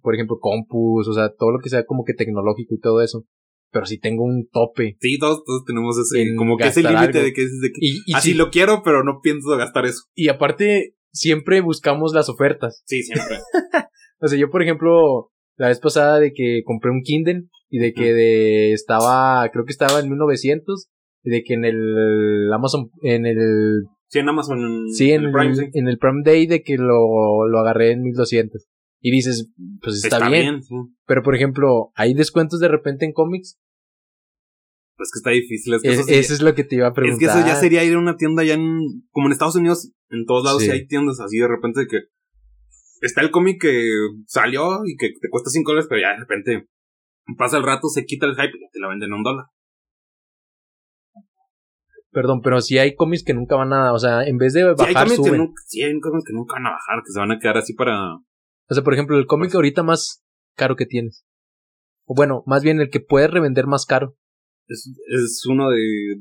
por 0.00 0.14
ejemplo, 0.14 0.38
compus, 0.40 1.08
o 1.08 1.12
sea, 1.12 1.30
todo 1.36 1.50
lo 1.50 1.58
que 1.58 1.68
sea 1.68 1.84
como 1.84 2.04
que 2.04 2.14
tecnológico 2.14 2.74
y 2.76 2.78
todo 2.80 3.02
eso. 3.02 3.24
Pero 3.72 3.86
sí 3.86 3.98
tengo 3.98 4.24
un 4.24 4.48
tope. 4.50 4.96
Sí, 5.00 5.18
todos, 5.18 5.42
todos 5.44 5.64
tenemos 5.64 5.96
ese, 5.98 6.34
como 6.36 6.56
que 6.56 6.68
ese 6.68 6.82
límite 6.82 7.22
de 7.22 7.32
que 7.32 7.42
es 7.42 7.60
de 7.60 7.68
que 7.68 7.78
Y, 7.80 8.02
y 8.06 8.14
así 8.14 8.30
sí- 8.32 8.36
lo 8.36 8.50
quiero, 8.50 8.82
pero 8.84 9.02
no 9.04 9.20
pienso 9.22 9.48
gastar 9.56 9.86
eso. 9.86 10.04
y 10.14 10.28
aparte, 10.28 10.94
siempre 11.12 11.60
buscamos 11.60 12.14
las 12.14 12.28
ofertas. 12.28 12.82
Sí, 12.86 13.02
siempre. 13.02 13.36
O 14.22 14.28
sea, 14.28 14.38
yo, 14.38 14.50
por 14.50 14.62
ejemplo, 14.62 15.29
la 15.60 15.68
vez 15.68 15.78
pasada 15.78 16.18
de 16.18 16.32
que 16.32 16.62
compré 16.64 16.90
un 16.90 17.02
Kindle 17.02 17.44
y 17.68 17.78
de 17.78 17.92
que 17.92 18.14
de 18.14 18.72
estaba, 18.72 19.46
creo 19.52 19.64
que 19.66 19.72
estaba 19.72 20.00
en 20.00 20.08
1900 20.08 20.88
y 21.22 21.30
de 21.30 21.42
que 21.44 21.52
en 21.54 21.64
el 21.66 22.50
Amazon, 22.52 22.90
en 23.02 23.26
el, 23.26 23.84
Sí, 24.08 24.18
en 24.20 24.28
Amazon. 24.28 24.86
sí, 24.92 25.12
en 25.12 25.20
el 25.20 25.26
el, 25.26 25.32
Prime, 25.32 25.54
sí. 25.54 25.64
en 25.74 25.86
el 25.88 25.98
Prime 25.98 26.22
Day 26.24 26.46
de 26.46 26.62
que 26.62 26.76
lo, 26.78 27.46
lo 27.46 27.58
agarré 27.58 27.92
en 27.92 28.02
1200. 28.02 28.66
Y 29.02 29.10
dices, 29.12 29.52
pues 29.82 30.02
está, 30.04 30.28
bien. 30.28 30.62
sí. 30.62 30.74
Pero, 31.06 31.22
por 31.22 31.34
ejemplo, 31.36 31.90
¿hay 31.94 32.14
descuentos 32.14 32.58
de 32.60 32.68
repente 32.68 33.04
en 33.04 33.12
cómics? 33.12 33.58
Pues 34.96 35.10
que 35.12 35.18
está 35.18 35.30
difícil. 35.30 35.74
Es 35.74 35.82
que, 35.82 35.88
Es- 35.88 35.94
eso, 35.94 36.04
sería- 36.04 36.20
eso 36.20 36.34
es 36.34 36.42
lo 36.42 36.54
que 36.54 36.64
te 36.64 36.76
iba 36.76 36.86
a 36.86 36.88
es 36.90 36.94
preguntar. 36.94 37.18
que 37.34 37.38
eso 37.38 37.46
ya 37.46 37.54
sería 37.56 37.84
ir 37.84 37.94
a 37.94 37.98
una 37.98 38.16
tienda 38.16 38.44
ya 38.44 38.54
en. 38.54 38.80
Como 39.10 39.26
en 39.28 39.32
Estados 39.32 39.56
Unidos, 39.56 39.92
en 40.10 40.24
todos 40.26 40.44
lados 40.44 40.60
Sí. 40.62 40.66
sí, 40.68 40.72
hay 40.72 40.86
tiendas 40.86 41.20
así 41.20 41.38
de 41.38 41.48
repente 41.48 41.80
de 41.80 41.86
que. 41.86 41.98
Está 43.00 43.22
el 43.22 43.30
cómic 43.30 43.60
que 43.60 43.90
salió 44.26 44.80
y 44.84 44.96
que 44.96 45.08
te 45.20 45.28
cuesta 45.30 45.50
5 45.50 45.70
dólares, 45.70 45.86
pero 45.88 46.00
ya 46.02 46.08
de 46.12 46.18
repente 46.20 46.68
pasa 47.38 47.56
el 47.56 47.62
rato, 47.64 47.88
se 47.88 48.04
quita 48.04 48.26
el 48.26 48.34
hype 48.34 48.56
y 48.56 48.70
te 48.70 48.80
la 48.80 48.88
venden 48.88 49.12
a 49.12 49.16
un 49.16 49.22
dólar. 49.22 49.46
Perdón, 52.12 52.40
pero 52.42 52.60
si 52.60 52.76
hay 52.78 52.94
cómics 52.96 53.22
que 53.24 53.34
nunca 53.34 53.54
van 53.56 53.72
a, 53.72 53.92
o 53.92 53.98
sea, 53.98 54.24
en 54.24 54.36
vez 54.36 54.52
de 54.52 54.62
Sí, 54.62 54.66
hay 54.66 54.74
bajar, 54.94 55.06
cómics 55.06 55.30
que 55.30 55.38
nunca, 55.38 55.62
sí, 55.66 55.82
hay 55.82 56.00
cómics 56.00 56.24
que 56.26 56.32
nunca 56.32 56.54
van 56.54 56.66
a 56.66 56.70
bajar, 56.70 57.02
que 57.04 57.12
se 57.12 57.20
van 57.20 57.30
a 57.30 57.38
quedar 57.38 57.56
así 57.58 57.72
para. 57.74 58.16
O 58.16 58.74
sea, 58.74 58.82
por 58.82 58.94
ejemplo, 58.94 59.16
el 59.16 59.26
cómic 59.26 59.48
Pues- 59.50 59.54
ahorita 59.54 59.82
más 59.84 60.22
caro 60.56 60.74
que 60.76 60.86
tienes. 60.86 61.24
O 62.06 62.14
bueno, 62.16 62.42
más 62.46 62.64
bien 62.64 62.80
el 62.80 62.90
que 62.90 62.98
puedes 62.98 63.30
revender 63.30 63.68
más 63.68 63.86
caro 63.86 64.16
Es, 64.66 64.90
es 65.06 65.46
uno 65.46 65.70
de, 65.70 66.16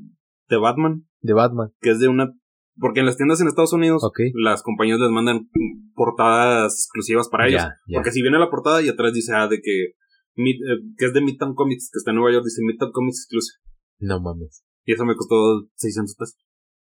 de 0.48 0.58
Batman, 0.58 1.08
de 1.22 1.34
Batman. 1.34 1.72
que 1.82 1.90
es 1.90 2.00
de 2.00 2.08
una. 2.08 2.32
Porque 2.80 3.02
en 3.02 3.06
las 3.06 3.18
tiendas 3.18 3.42
en 3.42 3.48
Estados 3.48 3.74
Unidos, 3.74 4.02
las 4.34 4.64
compañías 4.64 5.00
les 5.00 5.10
mandan 5.10 5.50
portadas 5.96 6.74
exclusivas 6.74 7.28
para 7.30 7.48
ellos. 7.48 7.62
Ya, 7.62 7.76
ya. 7.88 7.98
Porque 7.98 8.12
si 8.12 8.22
viene 8.22 8.40
la 8.40 8.50
portada 8.50 8.82
y 8.82 8.88
atrás 8.90 9.14
dice, 9.14 9.34
ah, 9.36 9.48
de 9.48 9.60
que, 9.62 9.84
eh, 9.84 10.80
que 10.98 11.06
es 11.06 11.14
de 11.14 11.22
Midtown 11.22 11.56
Comics, 11.56 11.90
que 11.92 11.98
está 11.98 12.12
en 12.12 12.18
Nueva 12.18 12.32
York, 12.34 12.46
dice 12.46 12.62
Midtown 12.66 12.92
Comics 12.92 13.20
Exclusive. 13.26 13.58
No 14.00 14.22
mames. 14.22 14.64
Y 14.86 14.94
eso 14.94 15.06
me 15.06 15.16
costó 15.16 15.36
600 15.76 16.16
pesos. 16.16 16.38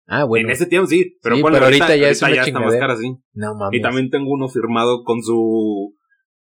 Ah, 0.07 0.25
bueno. 0.25 0.49
En 0.49 0.53
ese 0.53 0.67
tiempo 0.67 0.89
sí, 0.89 1.17
pero, 1.23 1.37
Sí, 1.37 1.43
pero 1.53 1.65
ahorita 1.67 1.97
ya 1.97 2.09
es 2.09 2.23
una 2.23 2.31
está 2.43 2.61
más 2.61 2.75
cara, 2.81 2.97
sí. 2.97 3.15
No 3.35 3.55
mames. 3.55 3.79
Y 3.79 3.83
también 3.83 4.11
tengo 4.11 4.31
uno 4.31 4.49
firmado 4.49 5.05
con 5.05 5.23
su, 5.23 5.95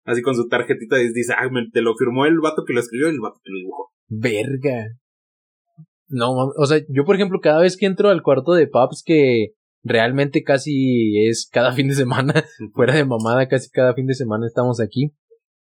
así 0.03 0.21
con 0.21 0.35
su 0.35 0.47
tarjetita 0.47 0.99
y 1.01 1.13
dice, 1.13 1.33
ah, 1.37 1.47
me- 1.51 1.69
te 1.71 1.81
lo 1.81 1.95
firmó 1.95 2.25
el 2.25 2.39
vato 2.39 2.63
que 2.65 2.73
lo 2.73 2.79
escribió 2.79 3.07
y 3.07 3.11
el 3.11 3.21
vato 3.21 3.39
que 3.43 3.51
lo 3.51 3.57
dibujó. 3.59 3.91
Verga. 4.07 4.87
No. 6.07 6.31
O 6.57 6.65
sea, 6.65 6.79
yo, 6.89 7.05
por 7.05 7.15
ejemplo, 7.15 7.39
cada 7.41 7.61
vez 7.61 7.77
que 7.77 7.85
entro 7.85 8.09
al 8.09 8.23
cuarto 8.23 8.53
de 8.53 8.67
Paps, 8.67 9.03
que 9.05 9.53
realmente 9.83 10.43
casi 10.43 11.25
es 11.27 11.49
cada 11.51 11.71
fin 11.73 11.87
de 11.87 11.95
semana, 11.95 12.43
fuera 12.73 12.95
de 12.95 13.05
mamada, 13.05 13.47
casi 13.47 13.69
cada 13.69 13.93
fin 13.93 14.07
de 14.07 14.13
semana 14.13 14.45
estamos 14.47 14.79
aquí. 14.79 15.13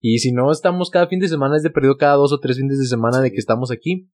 Y 0.01 0.19
si 0.19 0.31
no 0.31 0.51
estamos 0.51 0.91
cada 0.91 1.07
fin 1.07 1.19
de 1.19 1.27
semana, 1.27 1.55
es 1.57 1.63
de 1.63 1.71
perdido 1.71 1.97
cada 1.97 2.15
dos 2.15 2.31
o 2.31 2.39
tres 2.39 2.57
fines 2.57 2.77
de 2.77 2.85
semana 2.85 3.21
de 3.21 3.31
que 3.31 3.37
estamos 3.39 3.71
aquí. 3.71 4.09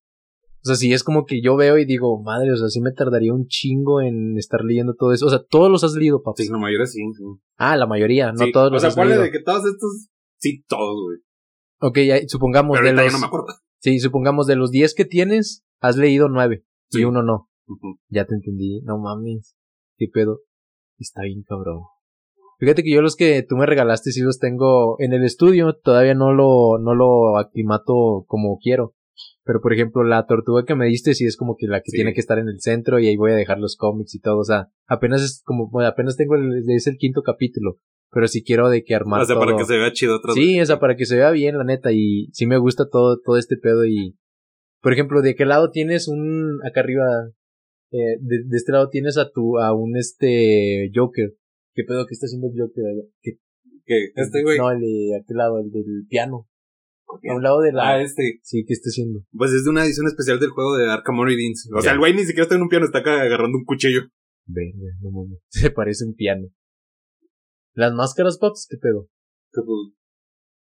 O 0.63 0.67
sea, 0.67 0.76
si 0.76 0.93
es 0.93 1.03
como 1.03 1.26
que 1.26 1.41
yo 1.41 1.55
veo 1.55 1.78
y 1.80 1.86
digo, 1.86 2.22
madre, 2.22 2.51
o 2.51 2.55
sea, 2.55 2.69
sí 2.69 2.82
me 2.82 2.91
tardaría 2.91 3.34
un 3.34 3.47
chingo 3.47 3.99
en 3.99 4.38
estar 4.38 4.63
leyendo 4.63 4.93
todo 4.93 5.11
eso. 5.11 5.26
O 5.26 5.30
sea, 5.30 5.43
todos 5.49 5.72
los 5.72 5.84
has 5.84 5.93
leído, 5.95 6.22
Paps. 6.22 6.45
Sí, 6.45 6.51
la 6.51 6.59
mayoría 6.59 6.86
sí, 6.86 6.99
sí. 7.17 7.24
Ah, 7.57 7.76
la 7.76 7.88
mayoría, 7.88 8.32
no 8.32 8.45
Sí, 8.45 8.51
todos 8.51 8.69
o 8.69 8.74
los 8.74 8.82
sea, 8.82 8.89
has 8.89 8.97
leído. 8.97 9.24
de 9.24 9.32
que 9.32 9.41
todos 9.41 9.65
estos, 9.65 10.07
sí, 10.38 10.63
todos, 10.67 10.95
güey. 11.03 11.17
Ok, 11.82 11.97
ya, 12.07 12.28
supongamos 12.28 12.78
Pero 12.80 12.95
de 12.95 13.03
los... 13.03 13.11
no 13.11 13.19
me 13.19 13.26
acuerdo. 13.26 13.47
Sí, 13.80 13.99
supongamos 13.99 14.45
de 14.45 14.55
los 14.55 14.69
10 14.69 14.93
que 14.93 15.05
tienes, 15.05 15.65
has 15.82 15.97
leído 15.97 16.29
9 16.29 16.63
y 16.91 16.97
Sí. 16.97 17.03
uno 17.03 17.23
no. 17.23 17.49
Ya 18.09 18.25
te 18.25 18.36
entendí. 18.36 18.82
No 18.84 18.97
mames. 18.97 19.55
¿Qué 19.97 20.07
pedo? 20.11 20.39
Está 20.99 21.23
bien 21.23 21.43
cabrón. 21.43 21.82
Fíjate 22.59 22.84
que 22.84 22.91
yo 22.93 23.01
los 23.01 23.15
que 23.15 23.43
tú 23.47 23.55
me 23.55 23.65
regalaste 23.65 24.11
sí 24.11 24.21
los 24.21 24.38
tengo 24.39 24.95
en 24.99 25.13
el 25.13 25.23
estudio. 25.23 25.73
Todavía 25.84 26.13
no 26.13 26.32
lo, 26.34 26.77
no 26.79 26.93
lo 26.95 27.38
aclimato 27.38 28.23
como 28.27 28.57
quiero. 28.61 28.93
Pero 29.43 29.61
por 29.61 29.73
ejemplo, 29.73 30.03
la 30.03 30.25
tortuga 30.27 30.63
que 30.65 30.75
me 30.75 30.86
diste 30.86 31.15
sí 31.15 31.25
es 31.25 31.38
como 31.38 31.55
que 31.57 31.65
la 31.67 31.79
que 31.82 31.89
Sí. 31.91 31.97
tiene 31.97 32.13
que 32.13 32.19
estar 32.19 32.38
en 32.38 32.47
el 32.47 32.59
centro 32.59 32.99
y 32.99 33.07
ahí 33.07 33.17
voy 33.17 33.32
a 33.32 33.36
dejar 33.36 33.57
los 33.59 33.75
cómics 33.77 34.13
y 34.13 34.19
todo. 34.19 34.38
O 34.39 34.43
sea, 34.43 34.67
apenas 34.88 35.23
es 35.23 35.41
como, 35.43 35.69
bueno, 35.69 35.89
apenas 35.89 36.17
tengo 36.17 36.36
el, 36.36 36.63
es 36.69 36.86
el 36.88 36.97
quinto 36.97 37.23
capítulo. 37.23 37.77
Pero 38.11 38.27
si 38.27 38.43
quiero 38.43 38.69
de 38.69 38.84
que 38.84 38.93
armar 38.93 39.21
O 39.21 39.25
sea, 39.25 39.38
para 39.39 39.55
que 39.55 39.65
se 39.65 39.77
vea 39.77 39.91
chido 39.93 40.15
atrás. 40.17 40.36
Sí, 40.36 40.59
o 40.59 40.65
sea, 40.65 40.79
para 40.79 40.95
que 40.95 41.05
se 41.05 41.15
vea 41.15 41.32
bien, 41.32 41.57
la 41.57 41.63
neta, 41.63 41.91
y 41.93 42.27
sí 42.34 42.45
me 42.45 42.57
gusta 42.57 42.89
todo, 42.89 43.19
todo 43.19 43.38
este 43.38 43.55
pedo 43.57 43.86
y... 43.86 44.17
Por 44.82 44.93
ejemplo, 44.93 45.21
¿de 45.21 45.36
qué 45.36 45.45
lado 45.45 45.71
tienes 45.71 46.07
un... 46.07 46.59
acá 46.65 46.82
arriba, 46.82 47.05
eh, 47.91 48.17
de, 48.19 48.43
de 48.45 48.57
este 48.57 48.71
lado 48.71 48.89
tienes 48.89 49.17
a 49.17 49.29
tu, 49.32 49.59
a 49.59 49.73
un 49.73 49.95
este 49.97 50.89
Joker? 50.93 51.34
¿Qué 51.73 51.84
pedo 51.88 52.05
que 52.07 52.13
está 52.13 52.25
haciendo 52.25 52.47
el 52.47 52.59
Joker 52.59 52.84
allá? 52.86 53.03
¿Qué- 53.21 53.38
que 53.86 54.11
este 54.15 54.43
güey. 54.43 54.57
No, 54.57 54.71
el 54.71 54.79
de 54.79 55.19
aquel 55.21 55.38
lado, 55.38 55.59
el 55.59 55.71
del 55.71 56.05
piano. 56.07 56.47
A 57.29 57.36
un 57.36 57.43
lado 57.43 57.59
de 57.61 57.73
la... 57.73 57.89
Ah, 57.89 58.01
este. 58.01 58.39
Sí, 58.41 58.63
¿qué 58.65 58.73
está 58.73 58.88
haciendo? 58.88 59.19
Pues 59.34 59.51
es 59.51 59.65
de 59.65 59.69
una 59.69 59.84
edición 59.84 60.07
especial 60.07 60.39
del 60.39 60.51
juego 60.51 60.77
de 60.77 60.89
Arkham 60.89 61.19
Origins. 61.19 61.69
O 61.75 61.82
sea, 61.82 61.91
el 61.93 61.99
güey 61.99 62.13
ni 62.13 62.21
siquiera 62.23 62.43
está 62.43 62.55
en 62.55 62.61
un 62.61 62.69
piano, 62.69 62.86
está 62.86 62.99
acá 62.99 63.21
agarrando 63.21 63.57
un 63.57 63.65
cuchillo. 63.65 64.01
Verga, 64.45 64.95
no 65.01 65.11
mames. 65.11 65.39
Se 65.49 65.71
parece 65.71 66.05
un 66.05 66.13
piano. 66.15 66.47
¿Las 67.73 67.93
máscaras, 67.93 68.38
Pops? 68.38 68.67
¿Qué 68.69 68.77
pedo? 68.77 69.07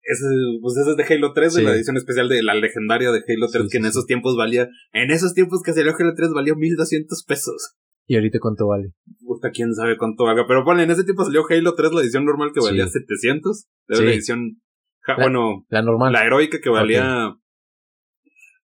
Ese, 0.04 0.26
pues 0.62 0.76
ese 0.78 0.92
es 0.92 0.98
de 0.98 1.14
Halo 1.16 1.32
3, 1.34 1.54
Sí. 1.54 1.60
de 1.62 1.68
la 1.68 1.76
edición 1.76 1.96
especial 1.98 2.28
de 2.28 2.42
la 2.44 2.56
legendaria 2.56 3.12
de 3.12 3.20
Halo 3.28 3.48
3, 3.52 3.64
Sí, 3.66 3.70
que 3.72 3.78
en 3.78 3.86
esos 3.86 4.06
tiempos 4.08 4.36
valía, 4.36 4.68
en 4.94 5.12
esos 5.12 5.34
tiempos 5.34 5.62
que 5.64 5.74
salió 5.74 5.94
Halo 5.98 6.14
3 6.16 6.32
valía 6.34 6.56
1200 6.56 7.24
pesos. 7.28 7.76
¿Y 8.08 8.16
ahorita 8.16 8.40
cuánto 8.42 8.68
vale? 8.68 8.94
Puta, 9.24 9.52
quién 9.52 9.74
sabe 9.76 9.98
cuánto 9.98 10.24
valga. 10.26 10.46
Pero 10.48 10.66
ponle, 10.66 10.84
en 10.84 10.92
ese 10.92 11.04
tiempo 11.04 11.24
salió 11.24 11.44
Halo 11.50 11.76
3, 11.76 11.92
la 11.94 12.02
edición 12.02 12.26
normal 12.26 12.50
que 12.54 12.60
valía 12.62 12.86
Sí. 12.88 13.00
700. 13.00 13.68
Era 13.88 13.98
Sí. 14.00 14.06
la 14.06 14.12
edición, 14.12 14.62
ja- 15.02 15.14
La- 15.18 15.24
bueno, 15.24 15.66
La 15.70 15.82
normal. 15.84 16.12
la 16.14 16.26
heroica 16.26 16.60
que 16.62 16.70
valía 16.70 17.36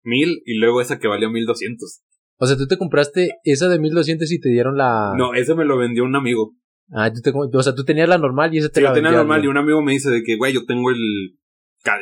1000 0.03 0.41
y 0.45 0.57
luego 0.57 0.81
esa 0.81 0.99
que 0.99 1.07
valía 1.07 1.29
1200. 1.29 2.01
O 2.37 2.45
sea, 2.47 2.57
tú 2.57 2.67
te 2.67 2.77
compraste 2.77 3.29
esa 3.43 3.69
de 3.69 3.79
1200 3.79 4.31
y 4.31 4.39
te 4.39 4.49
dieron 4.49 4.77
la... 4.77 5.13
No, 5.17 5.33
ese 5.33 5.55
me 5.55 5.65
lo 5.65 5.77
vendió 5.77 6.03
un 6.03 6.15
amigo. 6.15 6.53
Ah, 6.91 7.11
tú 7.11 7.21
te, 7.21 7.31
o 7.31 7.63
sea, 7.63 7.73
tú 7.73 7.83
tenías 7.83 8.07
la 8.07 8.17
normal 8.17 8.53
y 8.53 8.59
esa 8.59 8.69
te 8.69 8.79
Sí, 8.79 8.83
la 8.83 8.89
yo 8.89 8.95
tenía 8.95 9.11
normal 9.11 9.43
y 9.43 9.47
un 9.47 9.57
amigo 9.57 9.81
me 9.81 9.93
dice 9.93 10.09
de 10.09 10.23
que, 10.23 10.37
güey, 10.37 10.53
yo 10.53 10.65
tengo 10.65 10.91
el, 10.91 11.37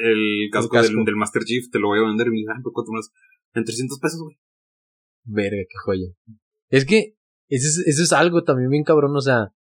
el 0.04 0.50
casco, 0.52 0.70
casco. 0.70 0.96
Del, 0.96 1.06
del 1.06 1.16
Master 1.16 1.44
Chief, 1.44 1.70
te 1.72 1.80
lo 1.80 1.88
voy 1.88 2.00
a 2.00 2.08
vender. 2.08 2.28
Y 2.28 2.32
me 2.32 2.36
dice, 2.38 2.52
ah, 2.54 2.60
¿por 2.62 2.74
cuánto 2.74 2.92
más? 2.92 3.12
En 3.54 3.64
300 3.64 4.00
pesos, 4.00 4.22
güey. 4.22 4.38
Verga, 5.26 5.64
qué 5.70 5.78
joya. 5.86 6.08
Es 6.70 6.86
que 6.86 7.16
eso 7.48 7.68
es, 7.68 7.88
eso 7.88 8.04
es 8.04 8.12
algo 8.14 8.44
también 8.44 8.70
bien 8.70 8.84
cabrón, 8.84 9.16
o 9.16 9.22
sea, 9.22 9.54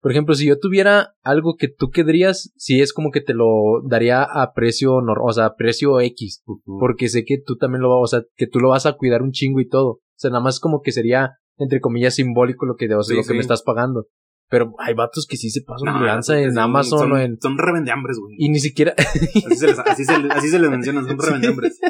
por 0.00 0.10
ejemplo, 0.10 0.34
si 0.34 0.46
yo 0.46 0.58
tuviera 0.58 1.14
algo 1.22 1.56
que 1.56 1.68
tú 1.68 1.90
querrías, 1.90 2.52
sí 2.56 2.82
es 2.82 2.92
como 2.92 3.10
que 3.10 3.22
te 3.22 3.32
lo 3.32 3.80
daría 3.88 4.22
a 4.22 4.52
precio, 4.52 4.96
o 4.96 5.32
sea, 5.32 5.46
a 5.46 5.56
precio 5.56 5.98
X, 6.00 6.42
porque 6.78 7.08
sé 7.08 7.24
que 7.24 7.38
tú 7.38 7.56
también 7.56 7.80
lo 7.80 7.88
vas, 7.88 8.00
o 8.02 8.06
sea, 8.18 8.26
que 8.36 8.46
tú 8.46 8.60
lo 8.60 8.68
vas 8.68 8.84
a 8.84 8.94
cuidar 8.94 9.22
un 9.22 9.32
chingo 9.32 9.60
y 9.60 9.68
todo. 9.68 9.88
O 9.88 10.00
sea, 10.16 10.30
nada 10.30 10.42
más 10.42 10.60
como 10.60 10.82
que 10.82 10.92
sería, 10.92 11.38
entre 11.56 11.80
comillas, 11.80 12.16
simbólico 12.16 12.66
lo 12.66 12.76
que, 12.76 12.84
o 12.94 13.02
sea, 13.02 13.14
Sí, 13.14 13.16
lo 13.16 13.22
que 13.22 13.28
sí. 13.28 13.34
me 13.34 13.40
estás 13.40 13.62
pagando. 13.62 14.08
Pero 14.48 14.74
hay 14.78 14.94
vatos 14.94 15.26
que 15.26 15.36
sí 15.36 15.50
se 15.50 15.62
pasan 15.62 15.98
de 15.98 16.06
lanza 16.06 16.38
en 16.38 16.58
Amazon 16.58 16.98
son, 16.98 17.12
o 17.12 17.18
en... 17.18 17.40
Son 17.40 17.56
revendeambres, 17.56 18.18
güey. 18.18 18.36
Y 18.38 18.50
ni 18.50 18.60
siquiera, 18.60 18.94
Así 18.98 19.56
se 19.56 19.66
les, 19.66 19.78
así 19.78 20.04
se, 20.04 20.12
así 20.12 20.48
se 20.48 20.58
les 20.58 20.70
mencionan, 20.70 21.06
son 21.06 21.18
revendeambres. 21.20 21.80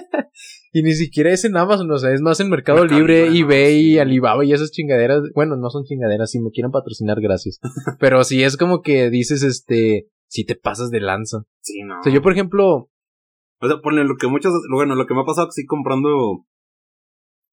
y 0.73 0.83
ni 0.83 0.95
siquiera 0.95 1.31
es 1.31 1.45
en 1.45 1.57
Amazon, 1.57 1.91
o 1.91 1.99
sea, 1.99 2.13
es 2.13 2.21
más 2.21 2.39
en 2.41 2.51
Mercado, 2.51 2.81
Mercado 2.81 3.01
Libre, 3.01 3.27
eBay, 3.37 3.83
sí. 3.83 3.99
Alibaba 3.99 4.45
y 4.45 4.53
esas 4.53 4.71
chingaderas. 4.71 5.23
Bueno, 5.35 5.57
no 5.57 5.69
son 5.71 5.85
chingaderas, 5.85 6.31
si 6.31 6.41
me 6.41 6.51
quieren 6.51 6.71
patrocinar, 6.71 7.21
gracias. 7.21 7.61
Pero 7.99 8.23
sí 8.25 8.43
es 8.43 8.57
como 8.57 8.83
que 8.83 9.11
dices, 9.11 9.43
este, 9.43 10.09
si 10.29 10.45
te 10.45 10.55
pasas 10.55 10.91
de 10.91 11.01
lanza. 11.01 11.45
Sí, 11.61 11.83
no. 11.83 12.01
O 12.01 12.03
sea, 12.03 12.13
yo, 12.13 12.23
por 12.23 12.33
ejemplo, 12.33 12.89
O 13.61 13.67
sea, 13.67 13.81
ponle 13.83 14.05
lo 14.05 14.17
que 14.17 14.29
muchos, 14.29 14.53
bueno, 14.73 14.95
lo 14.95 15.07
que 15.07 15.15
me 15.15 15.23
ha 15.23 15.25
pasado, 15.25 15.51
sí 15.51 15.67
comprando 15.67 16.47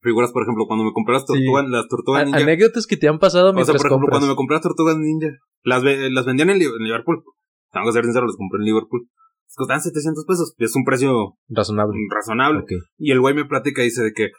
figuras, 0.02 0.32
por 0.32 0.43
ejemplo, 0.43 0.66
cuando 0.68 0.86
me 0.86 0.93
compré 0.93 1.14
las 1.14 1.24
Sí. 1.24 1.34
tortugas, 1.34 1.66
las 1.70 1.88
tortugas 1.88 2.26
ninja. 2.26 2.39
anécdotas 2.41 2.88
que 2.88 2.97
te 2.97 3.08
han 3.08 3.20
pasado 3.20 3.45
O 3.45 3.49
sea, 3.49 3.56
mientras 3.56 3.78
por 3.78 3.86
ejemplo, 3.88 4.06
compras. 4.06 4.12
cuando 4.20 4.28
me 4.28 4.36
compré 4.36 4.56
las 4.56 4.64
tortugas 4.64 4.97
ninja, 4.97 5.28
las, 5.64 5.84
ve- 5.84 6.10
las 6.12 6.26
vendían 6.26 6.49
en, 6.49 6.60
Li- 6.60 6.66
en 6.66 6.84
Liverpool. 6.84 7.24
Tengo 7.72 7.86
que 7.88 7.93
ser 7.93 8.04
sincero, 8.06 8.26
las 8.26 8.36
compré 8.36 8.60
en 8.60 8.66
Liverpool. 8.66 9.08
Costaban 9.56 9.82
700 9.82 10.26
pesos. 10.26 10.56
y 10.58 10.64
Es 10.64 10.76
un 10.76 10.84
precio 10.86 11.36
Razonable. 11.49 11.93
razonable. 12.10 12.64
Y 12.97 13.12
el 13.12 13.20
güey 13.20 13.34
me 13.36 13.45
platica 13.45 13.82
y 13.82 13.86
dice 13.86 14.02
de 14.04 14.14
que, 14.14 14.30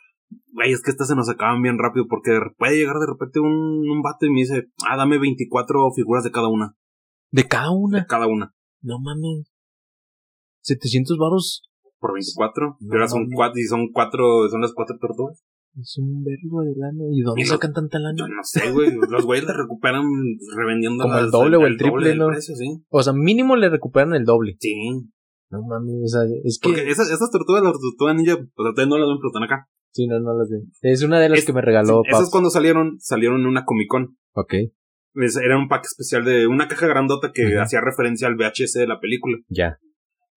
güey, 0.53 0.73
es 0.73 0.83
que 0.83 0.91
estas 0.91 1.09
se 1.09 1.15
nos 1.15 1.29
acaban 1.29 1.61
bien 1.63 1.79
rápido 1.79 2.07
porque 2.09 2.31
de- 2.33 2.41
puede 2.57 2.77
llegar 2.77 2.97
de 2.97 3.07
repente 3.07 3.39
un, 3.41 3.51
un 3.89 4.03
vato 4.03 4.27
y 4.27 4.31
me 4.31 4.41
dice, 4.41 4.65
ah, 4.89 4.97
dame 4.97 5.19
24 5.19 5.91
figuras 5.95 6.25
de 6.25 6.31
cada 6.31 6.49
una. 6.49 6.75
De 7.31 7.47
cada 7.47 7.69
De 7.69 7.77
una. 7.77 8.07
cada 8.07 8.27
una. 8.27 8.53
No 8.83 8.99
mames. 9.01 9.51
700 10.63 11.17
varos 11.19 11.63
Por 11.99 12.13
24. 12.15 12.77
No 12.81 12.93
ahora 12.95 13.09
son 13.09 13.27
cuatro, 13.33 13.61
y 13.61 13.65
son 13.65 13.89
cuatro, 13.93 14.49
son 14.49 14.61
las 14.61 14.73
cuatro 14.75 14.97
tortugas. 15.01 15.43
Es 15.81 15.99
un 15.99 16.23
verbo 16.25 16.62
de 16.62 16.75
lana. 16.77 17.05
¿Y 17.12 17.23
dónde 17.23 17.45
sacan 17.45 17.73
tanta 17.73 17.99
lana? 17.99 18.14
Yo 18.18 18.29
no 18.29 18.43
sé, 18.43 18.70
güey. 18.73 18.91
Los 19.11 19.25
güeyes 19.25 19.47
le 19.47 19.53
recuperan 19.55 20.03
revendiendo 20.57 21.03
Como 21.05 21.18
el 21.18 21.31
doble 21.31 21.57
o 21.57 21.66
el 21.66 21.77
triple, 21.77 22.09
del 22.11 22.18
¿no? 22.18 22.29
precio, 22.29 22.55
sí. 22.57 22.83
O 22.89 23.03
sea, 23.03 23.12
mínimo 23.12 23.57
le 23.57 23.68
recuperan 23.70 24.14
el 24.14 24.25
doble. 24.25 24.57
Sí. 24.61 24.75
No 25.51 25.62
mames, 25.62 25.95
o 26.05 26.09
sea, 26.09 26.20
es 26.45 26.59
que... 26.61 26.68
Porque 26.70 26.91
esas, 26.91 27.11
esas 27.11 27.31
tortugas, 27.31 27.62
las 27.62 27.73
tortugas 27.73 28.16
ninja, 28.16 28.37
pues 28.55 28.68
ustedes 28.70 28.89
no 28.89 28.97
las 28.99 29.07
ven, 29.09 29.18
pero 29.18 29.29
están 29.29 29.43
acá. 29.43 29.68
Sí, 29.91 30.07
no, 30.07 30.18
no 30.18 30.33
las 30.39 30.49
veo. 30.49 30.61
Es 30.81 31.03
una 31.03 31.20
de 31.20 31.29
las 31.29 31.41
Es- 31.41 31.45
que 31.47 31.53
me 31.53 31.61
regaló 31.61 32.01
Sí, 32.05 32.11
esas 32.11 32.31
cuando 32.31 32.49
salieron, 32.49 32.97
salieron 33.01 33.41
en 33.43 33.47
una 33.47 33.64
Comic 33.66 33.89
Con. 33.89 34.16
Ok. 34.33 34.55
es- 35.14 35.37
era 35.37 35.59
un 35.59 35.68
pack 35.68 35.85
especial 35.85 36.25
de 36.25 36.47
una 36.47 36.68
caja 36.68 36.87
grandota 36.87 37.33
que 37.35 37.59
hacía 37.59 37.83
referencia 37.83 38.29
al 38.29 38.37
VHS 38.37 38.79
de 38.79 38.87
la 38.87 38.99
película. 39.01 39.37
Ya, 39.49 39.79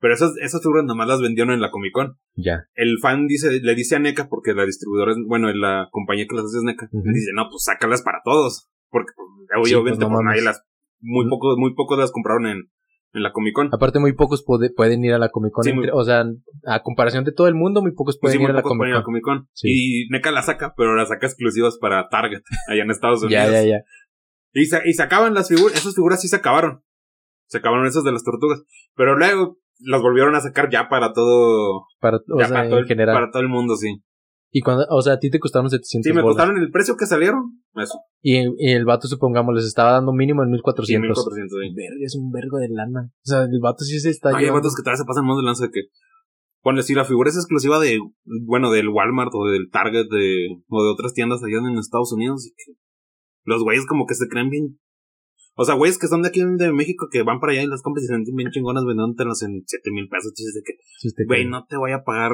Pero 0.06 0.14
esas, 0.14 0.34
esas 0.40 0.62
figuras 0.62 0.86
nomás 0.86 1.08
las 1.08 1.20
vendieron 1.20 1.52
en 1.56 1.62
la 1.62 1.72
Comic 1.72 1.92
Con. 1.94 2.18
ya. 2.36 2.66
El 2.76 3.00
fan 3.02 3.26
dice, 3.26 3.50
le 3.60 3.74
dice 3.74 3.96
a 3.96 4.00
NECA, 4.00 4.30
porque 4.30 4.54
la 4.54 4.64
distribuidora, 4.64 5.14
es- 5.14 5.18
bueno, 5.26 5.52
la 5.52 5.88
compañía 5.90 6.28
que 6.30 6.36
las 6.36 6.46
hace 6.46 6.58
es 6.58 6.64
NECA, 6.64 6.88
le 6.92 7.12
dice, 7.12 7.32
no, 7.34 7.50
pues 7.50 7.64
sácalas 7.64 8.04
para 8.04 8.20
todos. 8.24 8.70
Porque, 8.92 9.14
pues, 9.18 9.68
Sí, 9.70 9.74
obviamente, 9.74 9.98
pues, 10.06 10.10
no 10.10 10.16
pues, 10.16 10.26
nadie 10.26 10.42
mames. 10.42 10.44
las, 10.44 10.64
muy 11.00 11.28
pocos, 11.28 11.58
muy 11.58 11.74
pocos 11.74 11.98
las 11.98 12.12
compraron 12.12 12.46
en, 12.46 12.70
en 13.14 13.24
la 13.24 13.32
Comic 13.32 13.56
Con. 13.56 13.70
Aparte, 13.74 13.98
muy 14.00 14.14
pocos 14.14 14.46
pode- 14.46 14.72
pueden 14.76 15.04
ir 15.04 15.14
a 15.14 15.18
la 15.18 15.30
Comic 15.30 15.54
Con. 15.54 15.64
Sí, 15.64 15.74
muy- 15.74 15.90
o 15.92 16.04
sea, 16.04 16.24
a 16.68 16.84
comparación 16.84 17.24
de 17.24 17.32
todo 17.32 17.48
el 17.48 17.56
mundo, 17.56 17.82
muy 17.82 17.94
pocos 17.94 18.20
Pues 18.22 18.34
pueden 18.34 18.34
sí, 18.34 18.40
muy 18.40 18.46
ir 18.46 18.52
a 18.52 18.54
la 18.54 19.00
a. 19.00 19.04
Comic 19.04 19.24
Con. 19.24 19.48
Sí. 19.54 19.70
Y 19.72 20.10
NECA 20.12 20.30
la 20.32 20.44
saca, 20.44 20.76
pero 20.78 20.94
la 20.94 21.08
saca 21.08 21.26
exclusivas 21.26 21.80
para 21.80 22.10
Target, 22.10 22.42
allá 22.70 22.84
en 22.84 22.92
Estados 22.92 23.24
Unidos. 23.24 23.44
Ya, 23.46 23.52
ya, 23.52 23.64
ya. 23.64 23.78
Y, 24.54 24.66
se, 24.68 24.82
y 24.86 24.94
se 24.94 25.02
acaban 25.04 25.34
las 25.34 25.48
figuras, 25.50 25.76
esas 25.76 25.96
figuras 25.96 26.22
sí 26.22 26.28
se 26.28 26.36
acabaron. 26.36 26.84
Se 27.48 27.58
acabaron 27.58 27.86
esas 27.88 28.04
de 28.04 28.12
las 28.12 28.24
tortugas. 28.24 28.64
Pero 28.96 29.18
luego 29.18 29.58
las 29.80 30.02
volvieron 30.02 30.36
a 30.36 30.42
sacar 30.42 30.70
ya 30.72 30.88
para 30.90 31.14
todo, 31.14 31.86
Para, 32.00 32.18
o 32.18 32.40
ya 32.40 32.48
sea, 32.48 32.56
para, 32.58 32.70
todo 32.70 32.80
el, 32.80 32.86
general. 32.86 33.16
para 33.16 33.32
todo 33.32 33.42
el 33.42 33.50
mundo, 33.50 33.76
sí. 33.76 34.02
Y 34.52 34.62
cuando, 34.62 34.86
o 34.90 35.02
sea, 35.02 35.14
a 35.14 35.20
ti 35.20 35.30
te 35.30 35.40
costaron 35.40 35.70
700 35.70 36.04
Sí, 36.10 36.14
me 36.16 36.22
bolas. 36.22 36.38
costaron 36.38 36.62
el 36.62 36.72
precio 36.72 36.96
que 36.96 37.06
salieron. 37.06 37.60
Eso. 37.76 38.00
Y, 38.22 38.38
y 38.58 38.72
el 38.72 38.86
vato, 38.86 39.08
supongamos, 39.10 39.54
les 39.54 39.66
estaba 39.66 39.92
dando 39.92 40.14
mínimo 40.14 40.44
en 40.44 40.48
Sí, 40.50 40.54
1400. 40.54 41.02
1400, 41.10 41.60
sí. 41.62 41.74
Verga, 41.76 41.96
es 42.06 42.16
un 42.16 42.32
vergo 42.32 42.58
de 42.60 42.70
lana. 42.70 43.10
O 43.12 43.26
sea, 43.28 43.42
el 43.44 43.60
vato 43.62 43.84
sí 43.84 44.00
se 44.00 44.10
está 44.12 44.30
Hay 44.30 44.46
llevando- 44.46 44.60
vatos 44.62 44.76
que 44.78 44.82
todavía 44.84 44.98
se 45.04 45.06
pasan 45.06 45.26
más 45.26 45.36
de 45.38 45.44
lanza 45.44 45.66
de 45.66 45.72
que. 45.72 45.82
Ponle, 46.62 46.82
si 46.84 46.96
la 46.96 47.04
figura 47.06 47.30
es 47.30 47.36
exclusiva 47.36 47.80
de, 47.80 48.00
bueno, 48.46 48.72
del 48.72 48.88
Walmart 48.90 49.32
o 49.36 49.46
del 49.48 49.70
Target 49.70 50.08
de, 50.10 50.48
o 50.70 50.84
de 50.84 50.90
otras 50.90 51.14
tiendas 51.14 51.44
allá 51.44 51.58
en 51.58 51.78
Estados 51.78 52.12
Unidos, 52.14 52.48
y 52.48 52.52
que 52.56 52.80
los 53.44 53.62
güeyes 53.62 53.86
como 53.86 54.06
que 54.08 54.16
se 54.16 54.28
creen 54.30 54.50
bien. 54.50 54.80
O 55.58 55.64
sea, 55.66 55.76
güeyes 55.76 55.98
que 55.98 56.08
son 56.08 56.22
de 56.22 56.30
aquí 56.30 56.42
de 56.44 56.72
México 56.74 57.08
que 57.12 57.24
van 57.24 57.40
para 57.40 57.54
allá 57.54 57.64
y 57.64 57.68
las 57.68 57.82
compras 57.82 58.04
y 58.04 58.08
se 58.08 58.14
sienten 58.14 58.36
bien 58.36 58.52
chingonas 58.52 58.84
vendiéndotelas 58.86 59.42
en 59.44 59.64
7 59.66 59.92
mil 59.92 60.08
pesos. 60.10 60.34
Chistes 60.34 60.54
de 60.54 60.62
que, 60.64 61.24
güey, 61.26 61.46
no 61.48 61.66
te 61.66 61.78
voy 61.78 61.92
a 61.94 62.04
pagar. 62.04 62.34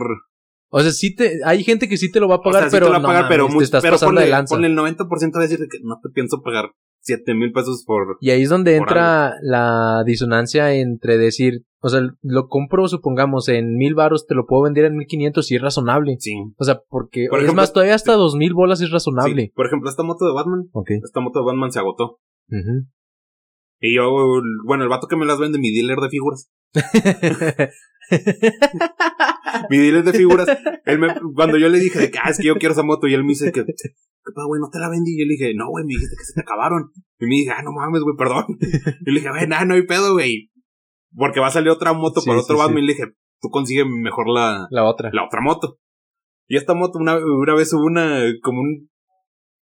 O 0.74 0.80
sea, 0.82 0.92
sí 0.92 1.14
te, 1.16 1.40
hay 1.46 1.64
gente 1.64 1.88
que 1.88 1.98
sí 1.98 2.12
te 2.12 2.20
lo 2.20 2.28
va 2.28 2.36
a 2.36 2.38
O 2.40 2.42
pagar, 2.42 2.62
sea, 2.64 2.70
sí 2.70 2.76
pero 2.76 2.86
te 2.88 2.90
lo 2.90 2.94
va 2.94 2.98
a 2.98 3.02
no 3.02 3.08
pagar, 3.08 3.26
pero, 3.30 3.44
mames, 3.44 3.54
mucho- 3.56 3.60
te 3.60 3.66
estás 3.66 3.82
pero 3.84 3.96
pasando 3.96 4.10
ponle, 4.16 4.22
de 4.26 4.32
lanza. 4.32 4.56
ponle 4.56 4.68
el 4.68 4.76
90% 4.76 5.34
va 5.36 5.40
a 5.40 5.44
decir 5.44 5.60
de 5.60 5.68
que 5.68 5.78
no 5.84 6.00
te 6.02 6.10
pienso 6.10 6.42
pagar 6.42 6.72
7 7.02 7.34
mil 7.36 7.52
pesos 7.52 7.84
por. 7.86 8.18
Y 8.22 8.30
ahí 8.32 8.42
es 8.44 8.50
donde 8.50 8.76
entra 8.78 9.34
la 9.44 10.04
disonancia 10.06 10.74
entre 10.74 11.18
decir, 11.18 11.66
o 11.82 11.90
sea, 11.90 12.02
lo 12.22 12.48
compro, 12.48 12.88
supongamos, 12.88 13.50
en 13.50 13.76
mil 13.76 13.96
varos, 13.96 14.26
te 14.28 14.34
lo 14.34 14.46
puedo 14.46 14.64
vender 14.64 14.86
en 14.86 14.96
mil 14.96 15.08
quinientos 15.08 15.52
y 15.52 15.56
es 15.58 15.62
razonable. 15.62 16.16
Sí. 16.20 16.34
O 16.58 16.64
sea, 16.64 16.80
porque 16.90 17.28
Por 17.30 17.44
es 17.44 17.54
más, 17.54 17.74
todavía 17.74 17.96
hasta 17.96 18.14
dos 18.14 18.36
mil 18.36 18.54
bolas 18.54 18.82
es 18.82 18.92
razonable. 18.92 19.44
sí. 19.48 19.52
Por 19.54 19.66
ejemplo, 19.68 19.90
esta 19.90 20.04
moto 20.04 20.26
de 20.26 20.34
Batman. 20.34 20.70
Ok. 20.72 20.90
Esta 21.04 21.20
moto 21.20 21.40
de 21.40 21.46
Batman 21.46 21.72
se 21.72 21.80
agotó. 21.80 22.20
Ujú. 22.50 22.88
Y 23.82 23.96
yo, 23.96 24.12
bueno, 24.64 24.84
el 24.84 24.90
vato 24.90 25.08
que 25.08 25.16
me 25.16 25.26
las 25.26 25.40
vende, 25.40 25.58
mi 25.58 25.74
dealer 25.74 25.98
de 25.98 26.10
figuras. 26.10 26.52
Mi 29.70 29.78
dealer 29.78 30.04
de 30.04 30.14
figuras. 30.14 30.48
Él 30.86 31.00
me, 31.00 31.08
cuando 31.36 31.58
yo 31.58 31.70
le 31.70 31.80
dije 31.80 32.00
de 32.00 32.12
que, 32.12 32.20
ah, 32.20 32.30
es 32.30 32.38
que 32.38 32.48
yo 32.48 32.56
quiero 32.56 32.74
esa 32.74 32.84
moto, 32.84 33.08
y 33.08 33.14
él 33.14 33.24
me 33.24 33.30
dice 33.30 33.52
que, 33.52 33.66
¿qué 33.66 34.32
pasa, 34.36 34.48
güey? 34.48 34.62
¿No 34.62 34.70
te 34.70 34.80
la 34.80 34.90
vendí? 34.90 35.16
Y 35.16 35.20
yo 35.20 35.26
le 35.26 35.34
dije, 35.34 35.54
no, 35.56 35.70
güey, 35.70 35.86
me 35.86 35.94
dijiste 35.94 36.16
que 36.16 36.24
se 36.24 36.34
te 36.34 36.42
acabaron. 36.42 36.92
Y 37.20 37.26
me 37.26 37.36
dije, 37.36 37.52
ah, 37.52 37.64
no 37.64 37.72
mames, 37.72 38.02
güey, 38.02 38.16
perdón. 38.18 38.46
Y 39.06 39.12
le 39.12 39.20
dije, 39.20 39.30
güey, 39.30 39.48
nada, 39.48 39.66
no 39.66 39.74
hay 39.74 39.86
pedo, 39.86 40.14
güey. 40.14 40.52
Porque 41.16 41.40
va 41.40 41.48
a 41.48 41.52
salir 41.52 41.70
otra 41.70 41.94
moto 41.94 42.22
Sí, 42.22 42.28
por 42.28 42.38
otro 42.38 42.56
sí, 42.56 42.62
Batman. 42.62 42.78
sí. 42.78 42.84
Y 42.84 42.88
le 42.88 42.94
dije, 42.94 43.06
tú 43.42 43.50
consigue 43.50 43.86
mejor 43.86 44.30
la, 44.30 44.68
la 44.70 44.86
otra. 44.86 45.10
la 45.12 45.26
otra 45.26 45.42
moto. 45.42 45.80
Y 46.48 46.58
esta 46.58 46.74
moto, 46.74 47.00
una, 47.00 47.18
una 47.18 47.56
vez 47.56 47.74
hubo 47.74 47.86
una, 47.86 48.22
como 48.44 48.62
un, 48.62 48.90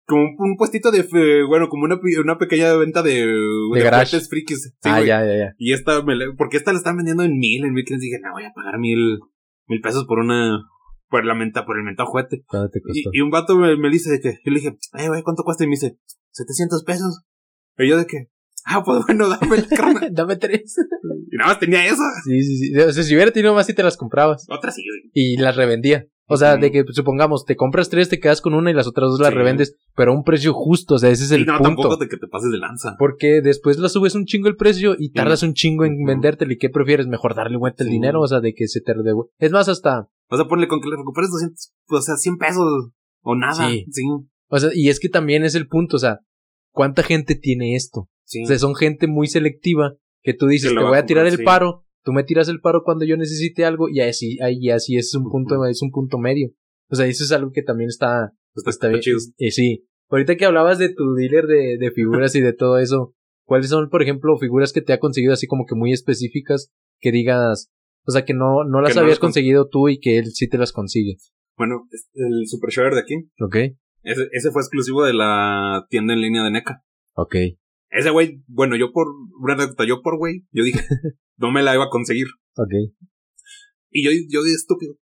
como 0.05 0.21
un, 0.23 0.35
un 0.37 0.57
puestito 0.57 0.91
de, 0.91 1.03
fe- 1.03 1.43
bueno, 1.47 1.67
como 1.69 1.83
una, 1.85 1.99
una 2.21 2.37
pequeña 2.37 2.75
venta 2.75 3.01
de, 3.01 3.25
de, 3.25 3.35
juguetes 3.67 4.29
frikis. 4.29 4.61
Sí, 4.81 4.89
ah, 4.89 5.01
ya, 5.01 5.25
ya, 5.25 5.37
ya. 5.37 5.53
Y 5.57 5.73
esta, 5.73 6.03
me 6.03 6.13
porque 6.37 6.57
esta 6.57 6.71
la 6.71 6.77
están 6.77 6.95
vendiendo 6.97 7.23
en 7.23 7.37
mil, 7.37 7.65
en 7.65 7.73
mil 7.73 7.83
quinientos. 7.85 8.01
Dije, 8.03 8.19
no, 8.23 8.31
voy 8.33 8.43
a 8.45 8.53
pagar 8.53 8.79
mil, 8.79 9.19
mil 9.67 9.81
pesos 9.81 10.05
por 10.05 10.19
una, 10.19 10.59
por 11.09 11.25
la 11.25 11.33
menta, 11.35 11.65
por 11.65 11.77
el 11.77 11.83
mentado 11.83 12.09
juguete. 12.09 12.43
Y, 12.93 13.03
y 13.19 13.21
un 13.21 13.29
vato 13.31 13.55
me, 13.57 13.75
me 13.77 13.89
dice 13.89 14.11
de 14.11 14.19
que, 14.19 14.39
yo 14.43 14.51
le 14.51 14.59
dije, 14.59 14.77
ay, 14.93 15.07
güey, 15.07 15.23
¿cuánto 15.23 15.43
cuesta? 15.43 15.63
Y 15.63 15.67
me 15.67 15.71
dice, 15.71 15.97
700 16.31 16.83
pesos. 16.83 17.23
Y 17.77 17.89
yo 17.89 17.97
de 17.97 18.05
que, 18.05 18.29
ah, 18.65 18.83
pues 18.83 19.03
bueno, 19.05 19.27
dame 19.41 19.55
el 19.57 19.67
carnal. 19.67 20.09
Dame 20.13 20.35
tres. 20.35 20.75
Y 21.31 21.37
nada 21.37 21.49
más 21.51 21.59
tenía 21.59 21.85
esa. 21.85 22.03
sí, 22.23 22.43
sí, 22.43 22.57
sí. 22.57 22.77
O 22.77 22.91
sea, 22.91 23.03
si 23.03 23.13
hubiera 23.15 23.31
tenido 23.31 23.53
más, 23.53 23.65
sí 23.65 23.73
te 23.73 23.83
las 23.83 23.97
comprabas. 23.97 24.45
Otra 24.49 24.71
sí. 24.71 24.83
Y 25.13 25.37
las 25.37 25.55
revendía. 25.55 26.05
O 26.27 26.37
sea, 26.37 26.57
de 26.57 26.71
que 26.71 26.83
supongamos, 26.91 27.45
te 27.45 27.55
compras 27.55 27.89
tres, 27.89 28.09
te 28.09 28.19
quedas 28.19 28.41
con 28.41 28.55
una 28.55 28.71
y 28.71 28.73
las 28.73 28.87
otras 28.87 29.09
dos 29.09 29.19
las 29.19 29.29
Sí. 29.29 29.35
revendes, 29.35 29.75
pero 29.95 30.11
a 30.11 30.15
un 30.15 30.23
precio 30.23 30.53
justo, 30.53 30.95
o 30.95 30.97
sea, 30.97 31.11
ese 31.11 31.23
es 31.25 31.31
el 31.31 31.41
y 31.41 31.45
no, 31.45 31.57
punto. 31.57 31.69
tampoco 31.83 31.97
de 31.97 32.07
que 32.07 32.17
te 32.17 32.27
pases 32.27 32.51
de 32.51 32.57
lanza. 32.57 32.95
Porque 32.97 33.41
después 33.41 33.77
la 33.77 33.89
subes 33.89 34.15
un 34.15 34.25
chingo 34.25 34.47
el 34.47 34.55
precio 34.55 34.95
y 34.97 35.11
tardas 35.11 35.43
un 35.43 35.53
chingo 35.53 35.85
en 35.85 36.03
vendértelo. 36.03 36.51
¿Y 36.53 36.57
qué 36.57 36.69
prefieres? 36.69 37.05
Mejor 37.07 37.35
darle 37.35 37.57
vuelta 37.57 37.83
el 37.83 37.89
Sí. 37.89 37.93
dinero, 37.93 38.21
o 38.21 38.27
sea, 38.27 38.39
de 38.39 38.53
que 38.55 38.67
se 38.67 38.81
te 38.81 38.93
devuelva. 38.95 39.29
Es 39.37 39.51
más, 39.51 39.69
hasta. 39.69 40.07
O 40.29 40.35
sea, 40.37 40.47
ponle 40.47 40.67
con 40.67 40.81
que 40.81 40.89
le 40.89 40.95
recuperes 40.97 41.29
200, 41.29 41.73
o 41.89 42.01
sea, 42.01 42.15
100 42.17 42.37
pesos 42.37 42.89
o 43.21 43.35
nada. 43.35 43.69
Sí. 43.69 43.85
Sí, 43.91 44.01
O 44.49 44.59
sea, 44.59 44.69
y 44.73 44.89
es 44.89 44.99
que 44.99 45.09
también 45.09 45.43
es 45.43 45.53
el 45.55 45.67
punto, 45.67 45.97
o 45.97 45.99
sea, 45.99 46.19
¿cuánta 46.71 47.03
gente 47.03 47.35
tiene 47.35 47.75
esto? 47.75 48.09
sí. 48.23 48.43
O 48.43 48.47
sea, 48.47 48.57
son 48.57 48.73
gente 48.75 49.05
muy 49.07 49.27
selectiva 49.27 49.93
que 50.23 50.33
tú 50.33 50.47
dices, 50.47 50.71
Que 50.71 50.77
te 50.77 50.83
voy 50.83 50.97
a 50.97 51.05
tirar 51.05 51.27
el 51.27 51.43
paro, 51.43 51.84
tú 52.05 52.13
me 52.13 52.23
tiras 52.23 52.47
el 52.47 52.61
paro 52.61 52.83
cuando 52.85 53.03
yo 53.03 53.17
necesite 53.17 53.65
algo 53.65 53.89
y 53.89 53.99
así, 53.99 54.37
ahí 54.41 54.69
así 54.69 54.95
es 54.95 55.13
un 55.15 55.29
punto, 55.29 55.65
es 55.65 55.81
un 55.81 55.91
punto 55.91 56.17
medio. 56.17 56.51
O 56.89 56.95
sea, 56.95 57.07
eso 57.07 57.23
es 57.25 57.31
algo 57.33 57.51
que 57.51 57.63
también 57.63 57.89
está, 57.89 58.31
Está, 58.55 58.69
está 58.69 58.87
bien. 58.87 59.01
chido. 59.01 59.17
Eh, 59.37 59.51
sí. 59.51 59.85
Ahorita 60.09 60.37
que 60.37 60.45
hablabas 60.45 60.77
de 60.77 60.93
tu 60.93 61.15
dealer 61.15 61.47
de, 61.47 61.77
de 61.79 61.91
figuras 61.91 62.35
y 62.35 62.41
de 62.41 62.53
todo 62.53 62.77
eso, 62.77 63.13
¿cuáles 63.43 63.69
son, 63.69 63.89
por 63.89 64.03
ejemplo, 64.03 64.37
figuras 64.37 64.71
que 64.71 64.81
te 64.81 64.93
ha 64.93 64.99
conseguido 64.99 65.33
así 65.33 65.47
como 65.47 65.65
que 65.65 65.73
muy 65.75 65.91
específicas 65.91 66.71
que 67.01 67.11
digas, 67.11 67.71
o 68.05 68.11
sea, 68.11 68.23
que 68.23 68.35
no, 68.35 68.63
no 68.63 68.81
las 68.81 68.93
Que 68.93 68.99
habías 68.99 69.17
con- 69.19 69.29
conseguido 69.29 69.67
tú 69.67 69.89
y 69.89 69.99
que 69.99 70.19
él 70.19 70.27
sí 70.27 70.47
te 70.47 70.59
las 70.59 70.71
consigue? 70.71 71.17
Bueno, 71.57 71.87
el 72.13 72.47
Super 72.47 72.69
Shredder 72.69 72.93
de 72.93 72.99
aquí, 72.99 73.15
¿Ok? 73.41 73.55
ese, 74.03 74.27
ese 74.31 74.51
fue 74.51 74.61
exclusivo 74.61 75.03
de 75.03 75.13
la 75.15 75.85
tienda 75.89 76.13
en 76.13 76.21
línea 76.21 76.43
de 76.43 76.51
NECA. 76.51 76.83
Ok. 77.15 77.35
Ese 77.89 78.09
güey, 78.09 78.43
bueno, 78.47 78.75
yo 78.75 78.91
por, 78.91 79.07
una 79.39 79.53
anécdota, 79.53 79.85
yo 79.85 80.01
por 80.01 80.17
güey, 80.17 80.45
yo 80.51 80.63
dije, 80.63 80.79
no 81.37 81.51
me 81.51 81.63
la 81.63 81.75
iba 81.75 81.85
a 81.85 81.89
conseguir. 81.89 82.27
Ok. 82.55 82.71
Y 83.91 84.03
yo, 84.03 84.11
yo 84.29 84.43
de 84.43 84.51
estúpido. 84.51 84.95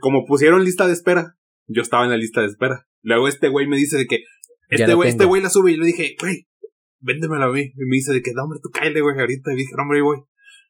Como 0.00 0.24
pusieron 0.26 0.64
lista 0.64 0.86
de 0.86 0.92
espera, 0.92 1.36
yo 1.66 1.82
estaba 1.82 2.04
en 2.04 2.10
la 2.10 2.16
lista 2.16 2.40
de 2.40 2.48
espera. 2.48 2.86
Luego 3.02 3.28
este 3.28 3.48
güey 3.48 3.66
me 3.66 3.76
dice 3.76 3.96
de 3.98 4.06
que, 4.06 4.24
este 4.68 4.94
güey, 4.94 5.10
este 5.10 5.24
güey 5.24 5.42
la 5.42 5.50
sube 5.50 5.72
y 5.72 5.76
yo 5.76 5.82
le 5.82 5.88
dije, 5.88 6.16
güey, 6.20 6.48
véndemela 7.00 7.46
a 7.46 7.52
mí. 7.52 7.72
Y 7.76 7.84
me 7.86 7.96
dice 7.96 8.12
de 8.12 8.22
que, 8.22 8.32
no, 8.34 8.44
hombre, 8.44 8.58
tú 8.62 8.70
cállate, 8.70 9.00
güey, 9.00 9.18
ahorita. 9.18 9.52
Y 9.52 9.56
dije, 9.56 9.72
no, 9.76 9.82
hombre, 9.82 10.00
güey. 10.00 10.20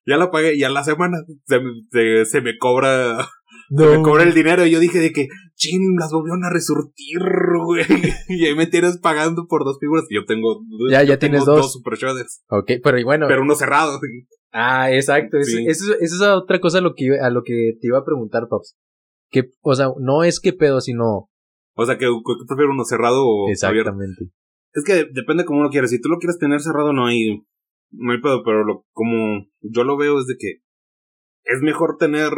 Ya 0.07 0.17
la 0.17 0.31
pagué 0.31 0.55
y 0.55 0.65
a 0.65 0.69
la 0.69 0.85
semana 0.85 1.19
se 1.47 1.61
me, 1.61 1.71
se, 1.91 2.27
se 2.27 2.41
me 2.43 2.59
cobra, 2.59 3.27
se 3.69 3.87
me 3.97 4.03
cobra 4.03 4.23
el 4.25 4.35
dinero. 4.35 4.67
Y 4.67 4.71
yo 4.71 4.81
dije 4.81 4.99
de 4.99 5.13
que, 5.13 5.29
chin, 5.55 5.97
las 5.99 6.13
volvieron 6.13 6.45
a 6.45 6.51
resurtir, 6.51 7.19
güey. 7.65 7.85
Y 8.29 8.47
ahí 8.47 8.55
me 8.55 8.67
tienes 8.67 8.99
pagando 8.99 9.47
por 9.47 9.65
dos 9.65 9.79
figuras. 9.81 10.05
Yo 10.11 10.25
tengo, 10.25 10.61
Ya, 10.91 11.03
yo 11.03 11.09
ya 11.11 11.19
tengo 11.19 11.33
tienes 11.33 11.45
dos. 11.45 11.73
Super 11.73 11.95
Shredders, 11.95 12.45
Ok, 12.49 12.73
pero 12.83 12.99
y 12.99 13.05
bueno. 13.05 13.27
pero 13.29 13.43
uno 13.43 13.55
cerrado. 13.55 14.01
Ah, 14.53 14.93
exacto. 14.93 15.43
Sí. 15.43 15.67
eso 15.67 15.95
es 15.99 16.21
otra 16.21 16.61
cosa 16.61 16.79
a 16.79 16.81
lo 16.81 16.95
que, 16.95 17.19
a 17.21 17.31
lo 17.31 17.43
que 17.43 17.73
te 17.81 17.87
iba 17.89 17.99
a 17.99 18.05
preguntar, 18.05 18.49
Paps. 18.49 18.77
Que, 19.31 19.51
o 19.63 19.75
sea, 19.75 19.89
no 19.99 20.23
es 20.23 20.39
que 20.41 20.53
pedo, 20.53 20.81
sino. 20.81 21.29
O 21.77 21.87
sea, 21.87 21.99
que, 21.99 22.07
que 22.07 22.47
prefiero 22.47 22.71
uno 22.71 22.85
cerrado 22.85 23.27
o 23.27 23.47
abierto. 23.47 23.91
Exactamente. 23.91 24.31
Es 24.73 24.85
que 24.85 25.07
depende 25.13 25.45
cómo 25.45 25.63
lo 25.63 25.71
quieres. 25.71 25.91
Si 25.91 26.01
tú 26.01 26.09
lo 26.09 26.19
quieres 26.19 26.39
tener 26.39 26.61
cerrado, 26.61 26.93
no 26.93 27.07
hay, 27.07 27.45
no 27.91 28.13
hay 28.13 28.21
pedo, 28.21 28.43
pero 28.45 28.65
lo, 28.65 28.85
como 28.93 29.47
yo 29.61 29.85
lo 29.85 29.97
veo 29.97 30.21
es 30.21 30.27
de 30.27 30.37
que 30.39 30.63
es 31.45 31.61
mejor 31.63 31.97
tener 31.99 32.31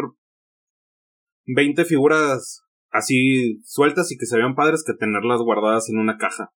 20 1.46 1.84
figuras 1.84 2.62
así 2.90 3.60
sueltas 3.64 4.10
y 4.12 4.16
que 4.18 4.26
se 4.26 4.36
vean 4.36 4.54
padres 4.54 4.84
que 4.86 4.94
tenerlas 4.94 5.40
guardadas 5.40 5.88
en 5.90 5.98
una 5.98 6.16
caja. 6.18 6.50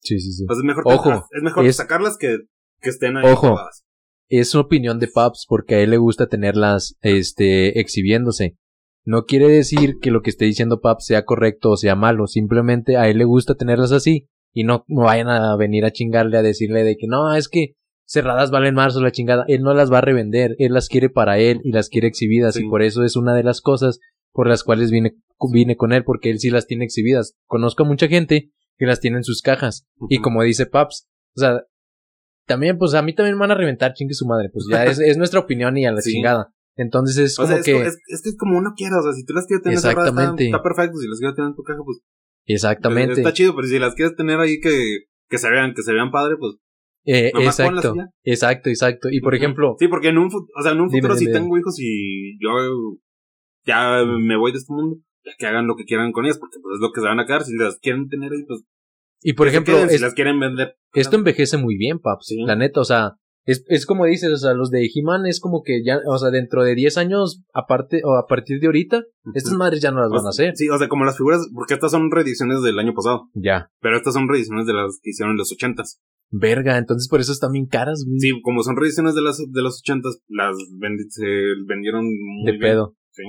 Sí, 0.00 0.18
sí, 0.18 0.32
sí. 0.32 0.44
Pues 0.46 0.58
es 0.58 0.64
mejor, 0.64 0.84
Ojo, 0.86 1.26
es 1.30 1.42
mejor 1.42 1.66
es- 1.66 1.76
sacarlas 1.76 2.16
que, 2.18 2.38
que 2.80 2.90
estén 2.90 3.16
ahí 3.16 3.24
Ojo. 3.30 3.50
guardadas. 3.50 3.84
Es 4.28 4.54
opinión 4.54 4.98
de 4.98 5.08
Paps 5.08 5.44
porque 5.48 5.74
a 5.74 5.80
él 5.80 5.90
le 5.90 5.98
gusta 5.98 6.26
tenerlas, 6.26 6.96
este, 7.02 7.78
exhibiéndose. 7.80 8.56
No 9.04 9.24
quiere 9.26 9.48
decir 9.48 9.96
que 10.00 10.10
lo 10.10 10.22
que 10.22 10.30
esté 10.30 10.44
diciendo 10.46 10.80
Paps 10.80 11.06
sea 11.06 11.24
correcto 11.24 11.70
o 11.70 11.76
sea 11.76 11.96
malo. 11.96 12.26
Simplemente 12.26 12.96
a 12.96 13.08
él 13.08 13.18
le 13.18 13.24
gusta 13.24 13.54
tenerlas 13.56 13.92
así. 13.92 14.28
Y 14.54 14.64
no, 14.64 14.84
no 14.88 15.02
vayan 15.04 15.28
a 15.28 15.56
venir 15.56 15.84
a 15.84 15.90
chingarle 15.92 16.38
a 16.38 16.42
decirle 16.42 16.82
de 16.84 16.96
que 16.96 17.06
no, 17.08 17.34
es 17.34 17.48
que 17.48 17.74
cerradas 18.06 18.50
valen 18.50 18.74
más 18.74 18.96
o 18.96 19.00
la 19.00 19.10
chingada. 19.12 19.44
Él 19.48 19.62
no 19.62 19.74
las 19.74 19.92
va 19.92 19.98
a 19.98 20.02
revender. 20.02 20.54
Él 20.58 20.72
las 20.72 20.88
quiere 20.88 21.08
para 21.10 21.38
él 21.38 21.60
y 21.64 21.72
las 21.72 21.88
quiere 21.88 22.08
exhibidas. 22.08 22.54
Sí. 22.54 22.64
Y 22.64 22.68
por 22.68 22.82
eso 22.82 23.04
es 23.04 23.16
una 23.16 23.34
de 23.34 23.42
las 23.44 23.60
cosas 23.60 23.98
por 24.32 24.48
las 24.48 24.64
cuales 24.64 24.90
vine, 24.90 25.14
vine 25.52 25.76
con 25.76 25.92
él 25.92 26.04
porque 26.04 26.30
él 26.30 26.38
sí 26.38 26.50
las 26.50 26.66
tiene 26.66 26.84
exhibidas. 26.84 27.34
Conozco 27.46 27.84
a 27.84 27.86
mucha 27.86 28.08
gente 28.08 28.50
que 28.78 28.86
las 28.86 29.00
tiene 29.00 29.18
en 29.18 29.24
sus 29.24 29.42
cajas. 29.42 29.86
Y 30.08 30.18
como 30.20 30.42
dice 30.42 30.66
Paps, 30.66 31.08
o 31.36 31.40
sea, 31.40 31.62
también, 32.46 32.76
pues 32.78 32.94
a 32.94 33.02
mí 33.02 33.14
también 33.14 33.36
me 33.36 33.40
van 33.40 33.52
a 33.52 33.54
reventar, 33.54 33.92
chingue 33.94 34.14
su 34.14 34.26
madre. 34.26 34.48
Pues 34.52 34.66
ya 34.70 34.84
es, 34.84 34.98
es 34.98 35.16
nuestra 35.16 35.40
opinión 35.40 35.76
y 35.76 35.86
a 35.86 35.92
la 35.92 36.00
Sí. 36.00 36.12
chingada. 36.12 36.52
Entonces 36.76 37.18
es 37.18 37.38
O 37.38 37.42
como 37.42 37.54
sea, 37.54 37.62
que. 37.62 37.82
es, 37.86 37.98
es 38.08 38.22
que 38.22 38.30
es 38.30 38.36
como 38.38 38.58
uno 38.58 38.72
quiera. 38.76 38.98
O 38.98 39.02
sea, 39.02 39.12
si 39.12 39.24
tú 39.24 39.32
las 39.34 39.46
quieres 39.46 39.62
tener 39.62 39.78
cerradas, 39.78 40.08
está, 40.08 40.10
Exactamente. 40.22 40.44
está 40.46 40.62
perfecto. 40.62 40.98
Si 40.98 41.06
las 41.08 41.18
quieres 41.18 41.36
tener 41.36 41.50
en 41.50 41.54
tu 41.54 41.62
caja, 41.62 41.80
pues 41.84 41.98
exactamente. 42.46 43.20
Está 43.20 43.32
chido, 43.32 43.54
pero 43.54 43.68
si 43.68 43.78
las 43.78 43.94
quieres 43.94 44.16
tener 44.16 44.40
ahí 44.40 44.58
que, 44.60 45.04
que 45.28 45.38
se 45.38 45.50
vean, 45.50 45.74
que 45.74 45.82
se 45.82 45.92
vean 45.92 46.10
padre, 46.10 46.36
pues. 46.38 46.54
Eh, 47.04 47.32
exacto, 47.34 47.94
exacto, 48.22 48.68
exacto. 48.68 49.08
Y 49.10 49.20
por 49.20 49.34
ejemplo, 49.34 49.76
Sí, 49.78 49.88
porque 49.88 50.08
en 50.08 50.18
un, 50.18 50.26
o 50.28 50.62
sea, 50.62 50.72
en 50.72 50.80
un 50.80 50.88
Dime, 50.88 51.00
futuro 51.00 51.16
si 51.16 51.26
dime, 51.26 51.38
tengo 51.38 51.58
hijos 51.58 51.76
y 51.78 52.38
yo 52.40 52.50
ya 53.64 54.04
me 54.04 54.36
voy 54.36 54.52
de 54.52 54.58
este 54.58 54.72
mundo, 54.72 54.98
ya 55.24 55.32
que 55.38 55.46
hagan 55.46 55.66
lo 55.66 55.76
que 55.76 55.84
quieran 55.84 56.12
con 56.12 56.24
ellas, 56.24 56.38
porque 56.38 56.58
pues 56.62 56.76
es 56.76 56.80
lo 56.80 56.92
que 56.92 57.00
se 57.00 57.06
van 57.06 57.20
a 57.20 57.26
quedar. 57.26 57.42
Si 57.42 57.56
las 57.56 57.78
quieren 57.78 58.08
tener 58.08 58.30
pues. 58.46 58.62
y 59.20 59.32
por 59.32 59.48
ejemplo, 59.48 59.74
queden, 59.74 59.90
si 59.90 59.98
las 59.98 60.14
quieren 60.14 60.38
vender. 60.38 60.76
esto 60.94 61.16
envejece 61.16 61.56
muy 61.56 61.76
bien, 61.76 61.98
paps. 61.98 62.26
Sí. 62.26 62.42
La 62.44 62.56
neta, 62.56 62.80
o 62.80 62.84
sea, 62.84 63.16
es, 63.44 63.64
es 63.68 63.86
como 63.86 64.06
dices, 64.06 64.30
o 64.32 64.36
sea, 64.36 64.54
los 64.54 64.70
de 64.70 64.88
He-Man 64.94 65.26
es 65.26 65.40
como 65.40 65.62
que 65.62 65.82
ya, 65.84 65.98
o 66.06 66.16
sea, 66.18 66.30
dentro 66.30 66.62
de 66.64 66.74
10 66.74 66.96
años, 66.98 67.42
aparte, 67.52 68.02
o 68.04 68.14
a 68.16 68.26
partir 68.26 68.60
de 68.60 68.66
ahorita, 68.66 69.02
estas 69.34 69.52
madres 69.54 69.80
ya 69.80 69.90
no 69.90 70.00
las 70.00 70.10
van 70.10 70.26
a 70.26 70.30
hacer. 70.30 70.54
Sí, 70.56 70.68
o 70.68 70.78
sea, 70.78 70.88
como 70.88 71.04
las 71.04 71.16
figuras, 71.16 71.40
porque 71.54 71.74
estas 71.74 71.90
son 71.90 72.10
reediciones 72.10 72.62
del 72.62 72.78
año 72.78 72.94
pasado, 72.94 73.28
Ya. 73.34 73.70
pero 73.80 73.96
estas 73.96 74.14
son 74.14 74.28
reediciones 74.28 74.66
de 74.66 74.74
las 74.74 74.98
que 75.02 75.10
hicieron 75.10 75.32
en 75.32 75.38
los 75.38 75.52
ochentas. 75.52 76.00
Verga, 76.30 76.78
entonces 76.78 77.08
por 77.08 77.20
eso 77.20 77.32
están 77.32 77.52
bien 77.52 77.66
caras, 77.66 78.04
güey. 78.06 78.18
Sí, 78.20 78.30
como 78.42 78.62
son 78.62 78.76
reediciones 78.76 79.14
de 79.14 79.20
las 79.22 79.36
de 79.38 79.62
los 79.62 79.80
ochentas, 79.80 80.18
las 80.28 80.56
vendi- 80.80 81.08
se 81.10 81.26
vendieron 81.66 82.04
muy 82.04 82.46
de 82.46 82.52
bien. 82.52 82.60
pedo. 82.62 82.96
Sí. 83.10 83.22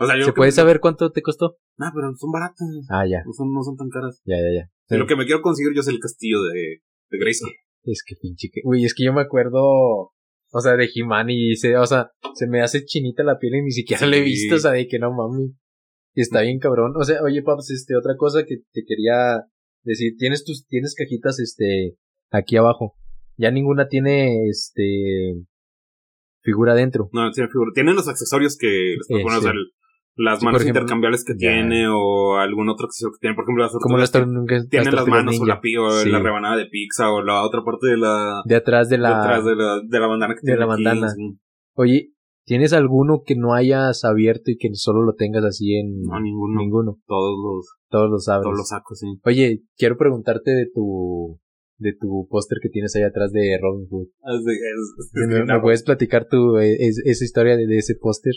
O 0.00 0.06
sea, 0.06 0.16
yo 0.18 0.24
¿Se 0.26 0.32
puede 0.32 0.52
saber 0.52 0.80
cuánto 0.80 1.10
te 1.10 1.22
costó? 1.22 1.56
No, 1.76 1.86
pero 1.94 2.12
son 2.16 2.30
baratas. 2.30 2.66
Ah, 2.88 3.04
ya, 3.08 3.22
No 3.26 3.32
son, 3.32 3.52
no 3.52 3.62
son 3.62 3.76
tan 3.76 3.88
caras. 3.88 4.20
ya, 4.24 4.36
ya, 4.36 4.62
ya. 4.90 4.96
Lo 4.96 5.06
que 5.06 5.16
me 5.16 5.26
quiero 5.26 5.42
conseguir 5.42 5.74
yo 5.74 5.80
es 5.80 5.88
el 5.88 5.98
castillo 5.98 6.42
de, 6.42 6.82
de 7.10 7.18
Grayskull. 7.18 7.52
Es 7.90 8.02
que 8.06 8.16
pinche 8.20 8.48
que, 8.52 8.60
güey, 8.64 8.84
es 8.84 8.94
que 8.94 9.04
yo 9.04 9.12
me 9.12 9.22
acuerdo, 9.22 9.60
o 9.62 10.60
sea, 10.62 10.76
de 10.76 10.88
He-Man 10.94 11.30
y 11.30 11.56
se, 11.56 11.76
o 11.76 11.86
sea, 11.86 12.10
se 12.34 12.46
me 12.46 12.60
hace 12.60 12.84
chinita 12.84 13.22
la 13.22 13.38
piel 13.38 13.54
y 13.56 13.62
ni 13.62 13.70
siquiera 13.70 14.06
le 14.06 14.18
he 14.18 14.24
Sí. 14.24 14.30
visto, 14.30 14.56
o 14.56 14.58
sea, 14.58 14.72
de 14.72 14.86
que 14.88 14.98
no 14.98 15.10
mami. 15.12 15.54
Y 16.14 16.20
está 16.20 16.42
bien 16.42 16.58
cabrón. 16.58 16.92
O 16.96 17.04
sea, 17.04 17.22
oye, 17.22 17.42
paps, 17.42 17.70
este, 17.70 17.96
otra 17.96 18.16
cosa 18.16 18.44
que 18.44 18.56
te 18.72 18.82
quería 18.86 19.44
decir, 19.84 20.14
tienes 20.18 20.44
tus, 20.44 20.66
tienes 20.66 20.94
cajitas, 20.94 21.38
este, 21.40 21.96
aquí 22.30 22.56
abajo. 22.56 22.94
Ya 23.36 23.50
ninguna 23.50 23.88
tiene, 23.88 24.48
este, 24.48 25.34
figura 26.42 26.74
dentro. 26.74 27.08
No, 27.12 27.30
tiene 27.30 27.48
figura. 27.48 27.70
Tienen 27.74 27.94
los 27.94 28.08
accesorios 28.08 28.56
que 28.58 28.66
les 28.96 29.06
puedo 29.08 29.38
Eh, 29.38 29.40
sea, 29.40 29.52
sí. 29.52 29.56
el- 29.56 29.70
las 30.18 30.40
Sí, 30.40 30.44
manos 30.44 30.60
ejemplo, 30.62 30.80
intercambiables 30.82 31.24
que 31.24 31.34
tiene 31.34 31.86
o 31.88 32.36
algún 32.36 32.68
otro 32.68 32.86
accesorio 32.86 33.12
que 33.14 33.20
tiene. 33.20 33.36
Por 33.36 33.44
ejemplo, 33.44 33.62
las 33.64 33.72
Como 33.80 33.96
las 33.98 34.10
tienen 34.12 34.94
las 34.94 35.06
manos 35.06 35.40
o 35.40 35.46
la, 35.46 35.60
pi- 35.60 35.76
o 35.76 35.90
Sí. 35.92 36.10
la 36.10 36.18
rebanada 36.18 36.56
de 36.56 36.66
pizza 36.66 37.10
o 37.12 37.22
la 37.22 37.42
otra 37.46 37.62
parte 37.64 37.86
de 37.86 37.96
la... 37.96 38.42
De 38.44 38.56
atrás 38.56 38.88
de 38.88 38.98
la, 38.98 39.40
de 39.42 39.54
la, 39.56 39.80
de 39.80 40.00
la 40.00 40.06
bandana 40.08 40.34
que 40.34 40.40
de 40.42 40.46
tiene 40.46 40.58
la 40.60 40.66
bandana. 40.66 41.06
oye, 41.74 42.10
¿tienes 42.44 42.72
alguno 42.72 43.22
que 43.24 43.36
no 43.36 43.54
hayas 43.54 44.04
abierto 44.04 44.50
y 44.50 44.56
que 44.58 44.68
solo 44.74 45.02
lo 45.04 45.14
tengas 45.14 45.44
así 45.44 45.76
en 45.76 46.02
No, 46.02 46.20
ninguno. 46.20 46.58
ninguno? 46.60 46.98
Todos 47.06 47.36
los, 47.40 47.66
Todos 47.88 48.10
los 48.10 48.28
abres. 48.28 48.44
todos 48.44 48.56
los 48.58 48.68
sacos, 48.68 48.98
sí. 48.98 49.06
Oye, 49.24 49.62
quiero 49.76 49.96
preguntarte 49.96 50.50
de 50.50 50.66
tu 50.74 51.38
de 51.80 51.92
tu 51.92 52.26
póster 52.28 52.58
que 52.60 52.70
tienes 52.70 52.96
ahí 52.96 53.04
atrás 53.04 53.30
de 53.30 53.56
Robin 53.62 53.86
Hood. 53.88 54.08
Es 54.08 54.42
¿Me, 55.28 55.44
que 55.46 55.60
puedes 55.60 55.84
platicar 55.84 56.26
tu 56.26 56.56
es- 56.58 57.00
esa 57.04 57.24
historia 57.24 57.56
de, 57.56 57.68
de 57.68 57.78
ese 57.78 57.94
póster? 57.94 58.32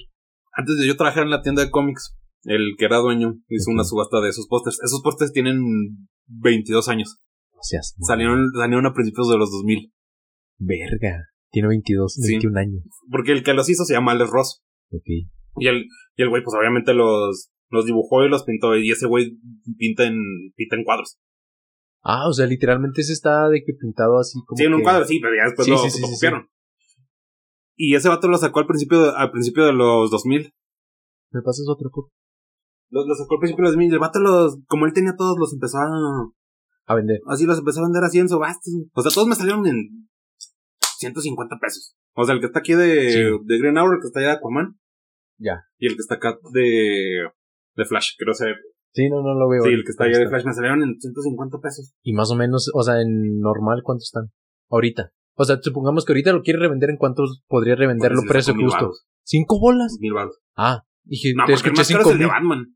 Antes 0.54 0.78
de 0.78 0.88
yo 0.88 0.96
trabajar 0.98 1.24
en 1.24 1.30
la 1.30 1.42
tienda 1.42 1.64
de 1.64 1.72
cómics, 1.72 2.16
el 2.44 2.76
que 2.78 2.86
era 2.86 2.98
dueño 2.98 3.36
hizo 3.50 3.72
una 3.72 3.84
subasta 3.84 4.20
de 4.22 4.30
esos 4.30 4.48
pósters. 4.48 4.80
Esos 4.84 5.02
pósters 5.02 5.32
tienen 5.32 5.62
22 6.28 6.88
años. 6.90 7.18
Seas 7.62 7.96
Salieron, 8.02 8.50
salieron 8.58 8.86
a 8.88 8.94
principios 8.94 9.30
de 9.30 9.38
los 9.38 9.52
2000. 9.52 9.92
verga. 10.58 11.26
Tiene 11.52 11.68
22, 11.68 12.14
Sí. 12.14 12.32
21 12.34 12.58
años. 12.60 12.84
Porque 13.12 13.34
el 13.34 13.44
que 13.44 13.54
los 13.54 13.70
hizo 13.70 13.84
se 13.84 13.94
llama 13.94 14.14
Alex 14.14 14.30
Ross. 14.32 14.64
Ok. 14.92 15.04
Y 15.58 15.68
el, 15.68 15.86
y 16.16 16.22
el 16.24 16.30
güey, 16.30 16.42
pues 16.44 16.56
obviamente 16.58 16.94
los, 16.94 17.52
los 17.70 17.86
dibujó 17.86 18.24
y 18.26 18.30
los 18.30 18.44
pintó. 18.44 18.76
Y 18.78 18.90
ese 18.92 19.06
güey 19.08 19.38
pinta 19.78 20.06
en, 20.06 20.16
pinta 20.56 20.76
en 20.78 20.84
cuadros. 20.86 21.18
Ah, 22.04 22.28
o 22.30 22.34
sea, 22.34 22.46
literalmente 22.48 23.02
ese 23.02 23.14
está 23.14 23.48
de 23.50 23.64
que 23.64 23.74
pintado 23.80 24.18
así 24.20 24.40
como 24.48 24.58
Sí, 24.58 24.64
en 24.64 24.74
un 24.74 24.80
que- 24.80 24.84
cuadro, 24.84 25.06
sí, 25.06 25.20
pero 25.20 25.34
ya 25.36 25.46
después 25.46 25.66
Sí, 25.66 25.72
lo, 25.72 25.78
sí, 25.78 26.02
lo 26.02 26.08
copiaron. 26.08 26.48
Y 27.84 27.96
ese 27.96 28.10
vato 28.10 28.28
lo 28.28 28.38
sacó 28.38 28.60
al 28.60 28.68
principio, 28.68 29.02
de- 29.02 29.14
al 29.16 29.32
principio 29.32 29.66
de 29.66 29.74
los 29.74 30.12
2000. 30.12 30.54
¿Me 31.32 31.42
pasas 31.42 31.66
otro 31.68 31.90
poco? 31.90 32.12
Los, 32.92 33.08
los 33.08 33.18
sacó 33.18 33.36
al 33.36 33.40
principio 33.40 33.64
de 33.64 33.68
los 33.70 33.72
2000. 33.74 33.90
Y 33.90 33.94
el 33.94 34.00
vato 34.00 34.20
los, 34.20 34.60
como 34.68 34.86
él 34.86 34.94
tenía 34.94 35.16
todos, 35.18 35.38
los 35.40 35.52
empezó 35.54 35.78
a, 35.80 35.88
A 36.88 36.96
vender. 36.96 37.22
así 37.28 37.46
los 37.46 37.58
empezó 37.58 37.80
a 37.80 37.84
vender 37.84 38.04
así 38.04 38.20
en 38.20 38.30
subastas. 38.30 38.72
O 38.94 39.02
sea, 39.02 39.12
todos 39.12 39.28
me 39.28 39.36
salieron 39.36 39.66
en 39.66 40.10
150 40.98 41.58
pesos. 41.60 41.96
O 42.16 42.24
sea, 42.26 42.36
el 42.36 42.42
que 42.42 42.48
está 42.48 42.60
aquí 42.60 42.74
de, 42.74 43.12
Sí. 43.12 43.20
de 43.46 43.58
Green 43.60 43.78
Hour, 43.78 43.96
el 43.96 44.02
que 44.02 44.08
está 44.08 44.20
allá 44.20 44.30
de 44.30 44.36
Aquaman. 44.36 44.78
Ya. 45.40 45.64
Y 45.80 45.88
el 45.88 45.94
que 45.94 46.02
está 46.02 46.16
acá 46.16 46.38
de, 46.54 47.28
de 47.76 47.86
Flash, 47.86 48.12
quiero 48.18 48.34
saber. 48.34 48.58
Sí, 48.94 49.10
no, 49.10 49.22
no 49.24 49.34
lo 49.34 49.48
veo. 49.50 49.64
Sí, 49.64 49.70
el 49.70 49.84
que 49.84 49.92
está 49.92 50.04
allá 50.04 50.20
de. 50.20 50.28
Flash 50.30 50.46
me 50.46 50.54
salieron 50.54 50.84
en 50.84 51.00
150 51.00 51.58
pesos. 51.60 51.94
Y 52.04 52.14
más 52.14 52.30
o 52.30 52.36
menos, 52.36 52.70
o 52.74 52.84
sea, 52.84 53.02
en 53.02 53.40
normal, 53.40 53.82
¿cuántos 53.84 54.04
están? 54.10 54.32
Ahorita. 54.70 55.12
O 55.42 55.46
sea, 55.46 55.58
supongamos 55.62 56.06
que 56.06 56.12
ahorita 56.14 56.34
lo 56.34 56.42
quiere 56.44 56.60
revender, 56.60 56.90
¿en 56.92 56.98
cuántos 56.98 57.44
podría 57.48 57.76
revenderlo 57.76 58.22
le 58.22 58.28
precio 58.28 58.54
justo? 58.54 58.92
¿Cinco 59.24 59.60
bolas? 59.60 59.98
Mil 60.00 60.14
baros. 60.14 60.40
Ah, 60.56 60.84
dije, 61.04 61.34
No, 61.36 61.46
te 61.46 61.54
escuché 61.54 61.84
cinco 61.84 62.02
es 62.02 62.08
el 62.08 62.14
de 62.20 62.26
mil 62.26 62.28
Batman. 62.28 62.76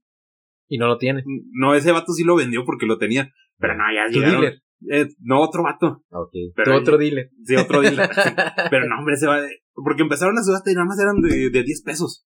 y 0.68 0.78
no 0.80 0.88
lo 0.88 0.98
tiene. 0.98 1.24
No, 1.52 1.76
ese 1.76 1.92
vato 1.92 2.12
sí 2.14 2.24
lo 2.24 2.36
vendió 2.36 2.66
porque 2.66 2.86
lo 2.88 2.98
tenía. 2.98 3.32
Pero 3.60 3.76
no, 3.78 3.84
ya 3.94 4.12
Tu 4.12 4.20
llegaron. 4.20 4.42
dealer. 4.42 4.62
Eh, 4.90 5.08
no, 5.20 5.42
otro 5.42 5.64
vato. 5.64 6.04
Ok. 6.10 6.32
Pero 6.56 6.72
Tu 6.74 6.78
otro 6.78 6.98
dealer. 6.98 7.30
Sí, 7.44 7.56
otro 7.56 7.82
dealer. 7.82 8.10
Pero 8.72 8.88
no, 8.88 8.98
hombre, 9.00 9.16
se 9.18 9.28
va. 9.28 9.40
Porque 9.74 10.02
empezaron 10.04 10.38
a 10.38 10.44
subasta 10.44 10.72
y 10.72 10.74
nada 10.74 10.86
más 10.88 11.00
eran 11.00 11.22
de, 11.22 11.50
de 11.50 11.64
10 11.64 11.84
pesos. 11.84 12.26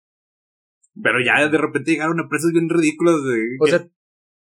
Pero 1.02 1.18
ya 1.24 1.48
de 1.48 1.58
repente 1.58 1.90
llegaron 1.92 2.18
a 2.20 2.28
precios 2.28 2.52
bien 2.52 2.68
ridículos. 2.68 3.24
De, 3.24 3.38
O 3.60 3.66
sea, 3.66 3.86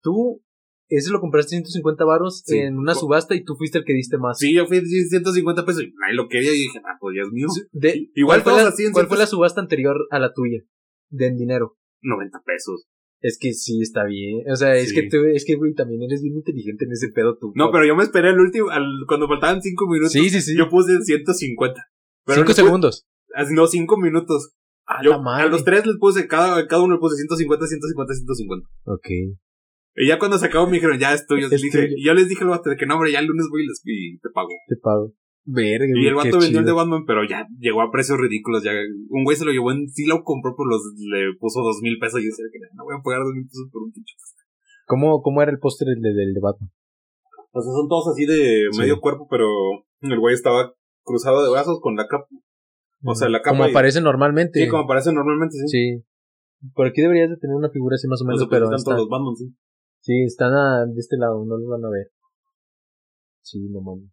tú, 0.02 0.42
ese 0.90 1.12
lo 1.12 1.20
compraste 1.20 1.50
150 1.50 2.06
varos 2.06 2.44
Sí. 2.46 2.58
en 2.58 2.78
una 2.78 2.94
subasta 2.96 3.36
y 3.36 3.44
tú 3.44 3.56
fuiste 3.56 3.78
el 3.80 3.86
que 3.86 3.94
diste 3.94 4.18
más. 4.18 4.38
sí, 4.38 4.54
yo 4.54 4.66
fui 4.68 4.80
150 4.86 5.66
pesos 5.66 5.84
y 5.84 5.94
nadie 6.00 6.16
lo 6.16 6.28
quería 6.28 6.52
y 6.52 6.58
dije, 6.60 6.80
ah, 6.86 6.98
pues 7.00 7.16
ya 7.18 7.24
es 7.24 7.32
mío. 7.32 7.48
De- 7.72 8.10
Igual 8.16 8.44
¿cuál, 8.44 8.56
fue 8.56 8.64
la, 8.64 8.70
así 8.70 8.86
en 8.86 8.92
cuál 8.92 9.08
fue 9.08 9.18
la 9.18 9.26
subasta 9.28 9.62
anterior 9.62 9.98
a 10.12 10.20
la 10.20 10.34
tuya? 10.34 10.60
De 11.10 11.28
en 11.28 11.38
dinero. 11.38 11.78
90 12.02 12.42
pesos. 12.46 12.86
Es 13.22 13.38
que 13.40 13.54
sí, 13.54 13.82
está 13.82 14.04
bien. 14.06 14.44
O 14.52 14.56
sea, 14.56 14.76
es 14.76 14.90
Sí. 14.90 14.96
que 14.96 15.10
tú, 15.10 15.18
es 15.34 15.46
que, 15.46 15.56
güey, 15.56 15.74
también 15.74 16.04
eres 16.04 16.22
bien 16.22 16.36
inteligente 16.36 16.86
en 16.86 16.92
ese 16.92 17.10
pedo 17.10 17.38
tú. 17.40 17.52
No, 17.56 17.72
pero 17.72 17.86
yo 17.86 17.96
me 17.96 18.04
esperé 18.04 18.30
al 18.30 18.40
último, 18.40 18.70
al, 18.70 18.86
cuando 19.08 19.28
faltaban 19.28 19.62
5 19.64 19.88
minutos. 19.90 20.12
Sí, 20.12 20.30
sí, 20.30 20.42
sí. 20.42 20.56
Yo 20.56 20.70
puse 20.70 21.02
150. 21.02 21.82
Pero 22.26 22.36
Cinco 22.36 22.50
le 22.50 22.54
puse- 22.54 22.64
segundos. 22.64 23.06
No, 23.52 23.66
5 23.68 23.98
minutos. 23.98 24.52
A 24.88 25.04
Yo, 25.04 25.12
la 25.12 25.20
madre. 25.20 25.44
a 25.46 25.50
los 25.50 25.64
tres 25.64 25.84
les 25.88 25.98
puse, 25.98 26.28
cada, 26.28 26.68
cada 26.68 26.84
uno 26.84 26.94
le 26.96 27.00
puse 27.00 27.16
150, 27.16 27.66
150, 27.66 28.14
150. 28.14 28.68
Ok. 28.86 29.08
Y 29.96 30.08
ya 30.08 30.20
cuando 30.20 30.38
se 30.38 30.48
acabó 30.48 30.68
me 30.68 30.74
dijeron, 30.74 31.00
ya 31.00 31.14
es 31.14 31.26
tuyo. 31.26 31.48
Es 31.50 31.62
dije- 31.62 31.72
tuyo. 31.88 31.94
y 31.98 32.06
yo 32.06 32.14
les 32.14 32.28
dije 32.28 32.44
al 32.44 32.50
vato 32.50 32.70
de 32.70 32.76
que 32.76 32.86
no, 32.86 32.96
hombre, 32.96 33.12
ya 33.12 33.20
el 33.20 33.28
lunes 33.28 33.48
voy 33.50 33.64
y, 33.64 33.68
les, 33.68 33.82
y 33.86 34.18
te 34.20 34.30
pago. 34.34 34.50
Te 34.68 34.76
pago. 34.76 35.14
Verga, 35.48 35.86
Y 35.96 36.08
el 36.08 36.16
vato 36.16 36.40
vendió 36.40 36.60
el 36.60 36.66
de. 36.66 36.72
Batman, 36.74 37.06
pero 37.06 37.22
ya 37.24 37.46
llegó 37.60 37.82
a 37.82 37.92
precios 37.92 38.18
ridículos. 38.18 38.64
Ya, 38.64 38.72
un 39.10 39.24
güey 39.24 39.38
se 39.38 39.46
lo 39.46 39.52
llevó 39.52 39.72
en, 39.72 39.88
sí 39.90 40.06
lo 40.08 40.24
compró 40.24 40.56
por 40.56 40.68
los, 40.68 40.82
le 40.98 41.38
puso 41.40 41.62
dos 41.62 41.80
mil 41.82 41.98
pesos. 42.00 42.20
Y 42.20 42.24
yo 42.26 42.30
decía 42.30 42.46
que 42.52 42.60
no 42.76 42.84
voy 42.84 42.96
a 42.98 43.04
pagar 43.04 43.22
dos 43.24 43.34
mil 43.34 43.46
pesos 43.46 43.70
por 43.72 43.84
un 43.84 43.92
pinche. 43.94 44.16
¿Cómo, 44.88 45.22
¿Cómo 45.22 45.42
era 45.42 45.52
el 45.52 45.60
póster 45.60 45.88
del, 45.88 46.02
del 46.02 46.34
de 46.34 46.40
Batman? 46.42 46.70
O 47.52 47.62
sea, 47.62 47.72
son 47.72 47.88
todos 47.88 48.10
así 48.10 48.26
de 48.26 48.68
Sí. 48.72 48.80
medio 48.80 49.00
cuerpo, 49.00 49.28
pero 49.30 49.48
el 50.02 50.20
güey 50.20 50.34
estaba 50.34 50.74
cruzado 51.04 51.44
de 51.44 51.52
brazos 51.52 51.80
con 51.80 51.96
la 51.96 52.08
capa. 52.08 52.26
O 53.06 53.14
sea, 53.16 53.30
la 53.30 53.40
capa 53.42 53.56
Como 53.56 53.68
y- 53.68 53.72
aparece 53.72 54.02
normalmente. 54.02 54.60
Sí, 54.64 54.68
como 54.68 54.84
aparece 54.84 55.14
normalmente, 55.14 55.56
sí. 55.58 55.68
Sí. 55.68 56.04
Por 56.74 56.88
aquí 56.88 57.02
deberías 57.02 57.30
de 57.30 57.38
tener 57.38 57.56
una 57.56 57.70
figura 57.70 57.96
así 57.96 58.08
más 58.08 58.20
o 58.22 58.26
No 58.26 58.30
menos, 58.34 58.48
pero 58.50 58.68
presentan 58.68 58.78
está, 58.80 58.92
todos 58.92 59.02
los 59.06 59.10
Batman, 59.10 59.36
sí. 59.36 59.56
Sí, 60.06 60.24
están 60.24 60.54
a- 60.54 60.86
de 60.86 61.00
este 61.00 61.18
lado, 61.18 61.44
no 61.46 61.58
los 61.58 61.68
van 61.68 61.84
a 61.86 61.90
ver. 61.90 62.12
Sí, 63.42 63.60
no 63.70 63.82
mames. 63.82 64.10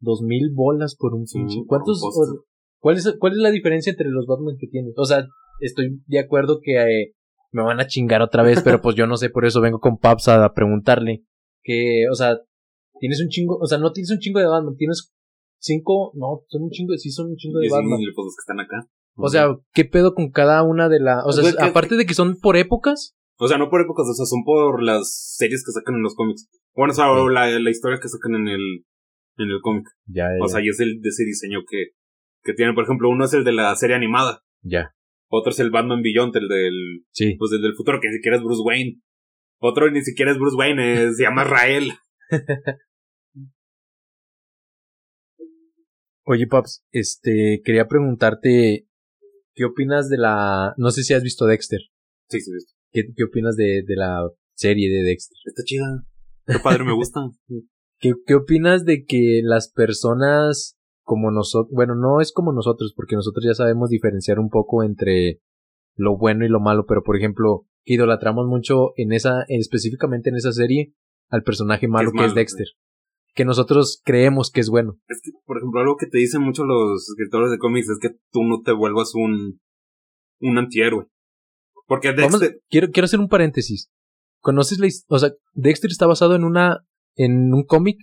Dos 0.00 0.22
mil 0.22 0.50
bolas 0.54 0.96
por 0.96 1.14
un 1.14 1.24
pinche. 1.24 1.60
¿Cuántos? 1.66 2.02
o- 2.02 2.44
¿cuál, 2.80 2.96
es, 2.96 3.16
¿Cuál 3.18 3.32
es 3.32 3.38
la 3.38 3.50
diferencia 3.50 3.90
entre 3.90 4.08
los 4.10 4.26
Batman 4.26 4.56
que 4.58 4.66
tienes? 4.66 4.94
O 4.96 5.04
sea, 5.04 5.26
estoy 5.60 6.02
de 6.06 6.18
acuerdo 6.18 6.60
que 6.62 6.76
eh, 6.76 7.14
me 7.52 7.62
van 7.62 7.80
a 7.80 7.86
chingar 7.86 8.20
otra 8.22 8.42
vez, 8.42 8.62
pero 8.62 8.80
pues 8.82 8.96
yo 8.96 9.06
no 9.06 9.16
sé, 9.16 9.30
por 9.30 9.44
eso 9.46 9.60
vengo 9.60 9.80
con 9.80 9.98
Paps 9.98 10.28
a 10.28 10.52
preguntarle. 10.52 11.24
Que, 11.62 12.04
o 12.10 12.14
sea, 12.14 12.38
tienes 12.98 13.20
un 13.22 13.28
chingo, 13.28 13.56
o 13.58 13.66
sea, 13.66 13.78
no 13.78 13.92
tienes 13.92 14.10
un 14.10 14.18
chingo 14.18 14.40
de 14.40 14.46
Batman, 14.46 14.76
tienes 14.76 15.10
cinco, 15.58 16.12
no, 16.14 16.42
son 16.48 16.64
un 16.64 16.70
chingo, 16.70 16.94
sí 16.98 17.10
son 17.10 17.28
un 17.30 17.36
chingo 17.36 17.58
de 17.60 17.68
Batman. 17.70 17.98
pues 18.14 18.24
los 18.26 18.36
que 18.36 18.40
están 18.42 18.60
acá. 18.60 18.86
O 19.16 19.28
sea, 19.28 19.46
¿qué 19.72 19.84
pedo 19.84 20.12
con 20.14 20.30
cada 20.30 20.62
una 20.64 20.88
de 20.88 20.98
las... 21.00 21.24
O 21.24 21.32
sea, 21.32 21.44
O 21.44 21.52
sea, 21.52 21.66
aparte 21.66 21.94
de 21.96 22.04
que 22.04 22.14
son 22.14 22.36
por 22.36 22.56
épocas. 22.56 23.14
O 23.38 23.48
sea, 23.48 23.58
no 23.58 23.68
por 23.68 23.80
épocas, 23.80 24.06
o 24.08 24.14
sea, 24.14 24.26
son 24.26 24.44
por 24.44 24.82
las 24.82 25.34
series 25.36 25.64
que 25.64 25.72
sacan 25.72 25.96
en 25.96 26.02
los 26.02 26.14
cómics. 26.14 26.48
Bueno, 26.74 26.92
o 26.92 26.94
sea, 26.94 27.10
o 27.10 27.28
la, 27.28 27.48
la 27.58 27.70
historia 27.70 27.98
que 28.00 28.08
sacan 28.08 28.34
en 28.36 28.48
el, 28.48 28.84
en 29.38 29.50
el 29.50 29.60
cómic. 29.60 29.86
Ya, 30.06 30.28
O 30.40 30.48
sea, 30.48 30.60
y 30.62 30.68
es 30.68 30.78
el 30.80 31.00
de 31.00 31.08
ese 31.08 31.24
diseño 31.24 31.60
que, 31.68 31.86
que 32.42 32.52
tiene, 32.54 32.72
por 32.74 32.84
ejemplo, 32.84 33.08
uno 33.08 33.24
es 33.24 33.32
el 33.34 33.44
de 33.44 33.52
la 33.52 33.74
serie 33.76 33.96
animada. 33.96 34.42
ya. 34.62 34.90
Otro 35.28 35.50
es 35.50 35.58
el 35.58 35.70
Batman 35.70 36.00
Beyond, 36.02 36.36
el 36.36 36.46
del, 36.48 37.04
Sí. 37.10 37.34
pues 37.38 37.50
el 37.52 37.62
del 37.62 37.74
futuro, 37.74 37.98
que 38.00 38.08
ni 38.08 38.14
siquiera 38.16 38.36
es 38.36 38.42
Bruce 38.44 38.62
Wayne. 38.64 39.00
Otro 39.58 39.90
ni 39.90 40.00
siquiera 40.02 40.30
es 40.30 40.38
Bruce 40.38 40.54
Wayne, 40.56 41.06
eh, 41.06 41.12
se 41.12 41.24
llama 41.24 41.42
Rael. 41.42 41.90
Oye, 46.26 46.46
Paps, 46.46 46.84
este, 46.92 47.60
quería 47.64 47.86
preguntarte, 47.88 48.86
¿qué 49.54 49.64
opinas 49.64 50.08
de 50.08 50.18
la... 50.18 50.72
No 50.76 50.90
sé 50.90 51.02
si 51.02 51.12
has 51.14 51.22
visto 51.22 51.46
Dexter. 51.46 51.80
Sí, 52.30 52.40
sí, 52.40 52.50
sí. 52.60 52.73
¿Qué, 52.94 53.02
qué 53.14 53.24
opinas 53.24 53.56
de, 53.56 53.82
de 53.84 53.96
la 53.96 54.22
serie 54.54 54.88
de 54.88 55.02
Dexter? 55.02 55.36
Está 55.44 55.64
chida. 55.64 56.04
Qué 56.46 56.60
padre, 56.62 56.84
me 56.84 56.94
gusta. 56.94 57.20
¿Qué, 57.98 58.12
¿Qué 58.24 58.34
opinas 58.36 58.84
de 58.84 59.04
que 59.04 59.40
las 59.42 59.68
personas 59.68 60.78
como 61.02 61.32
nosotros, 61.32 61.74
bueno, 61.74 61.96
no 61.96 62.20
es 62.20 62.32
como 62.32 62.52
nosotros, 62.52 62.94
porque 62.94 63.16
nosotros 63.16 63.44
ya 63.44 63.54
sabemos 63.54 63.90
diferenciar 63.90 64.38
un 64.38 64.48
poco 64.48 64.84
entre 64.84 65.40
lo 65.96 66.16
bueno 66.16 66.46
y 66.46 66.48
lo 66.48 66.60
malo, 66.60 66.86
pero 66.86 67.02
por 67.02 67.16
ejemplo, 67.16 67.66
que 67.84 67.94
idolatramos 67.94 68.46
mucho 68.46 68.92
en 68.96 69.12
esa, 69.12 69.44
específicamente 69.48 70.30
en 70.30 70.36
esa 70.36 70.52
serie, 70.52 70.94
al 71.28 71.42
personaje 71.42 71.88
malo 71.88 72.12
que 72.12 72.18
es, 72.18 72.22
malo, 72.22 72.34
Dexter. 72.34 72.66
Que 73.34 73.44
nosotros 73.44 74.00
creemos 74.04 74.52
que 74.52 74.60
es 74.60 74.68
bueno. 74.68 74.98
Es 75.08 75.20
que, 75.22 75.32
por 75.44 75.58
ejemplo, 75.58 75.80
algo 75.80 75.96
que 75.96 76.06
te 76.06 76.18
dicen 76.18 76.42
mucho 76.42 76.64
los 76.64 77.08
escritores 77.10 77.50
de 77.50 77.58
cómics 77.58 77.88
es 77.88 77.98
que 78.00 78.16
tú 78.30 78.44
no 78.44 78.62
te 78.62 78.72
vuelvas 78.72 79.14
un, 79.16 79.60
un 80.40 80.58
antihéroe. 80.58 81.08
Porque 81.86 82.12
Vamos- 82.12 82.40
Dexter, 82.40 82.60
quiero, 82.70 82.88
quiero 82.90 83.04
hacer 83.04 83.20
un 83.20 83.28
paréntesis. 83.28 83.90
¿Conoces 84.40 84.78
la 84.78 84.88
O 85.08 85.18
sea, 85.18 85.30
Dexter 85.54 85.90
está 85.90 86.06
basado 86.06 86.34
en 86.34 86.44
una, 86.44 86.84
en 87.16 87.52
un 87.54 87.64
cómic? 87.64 87.98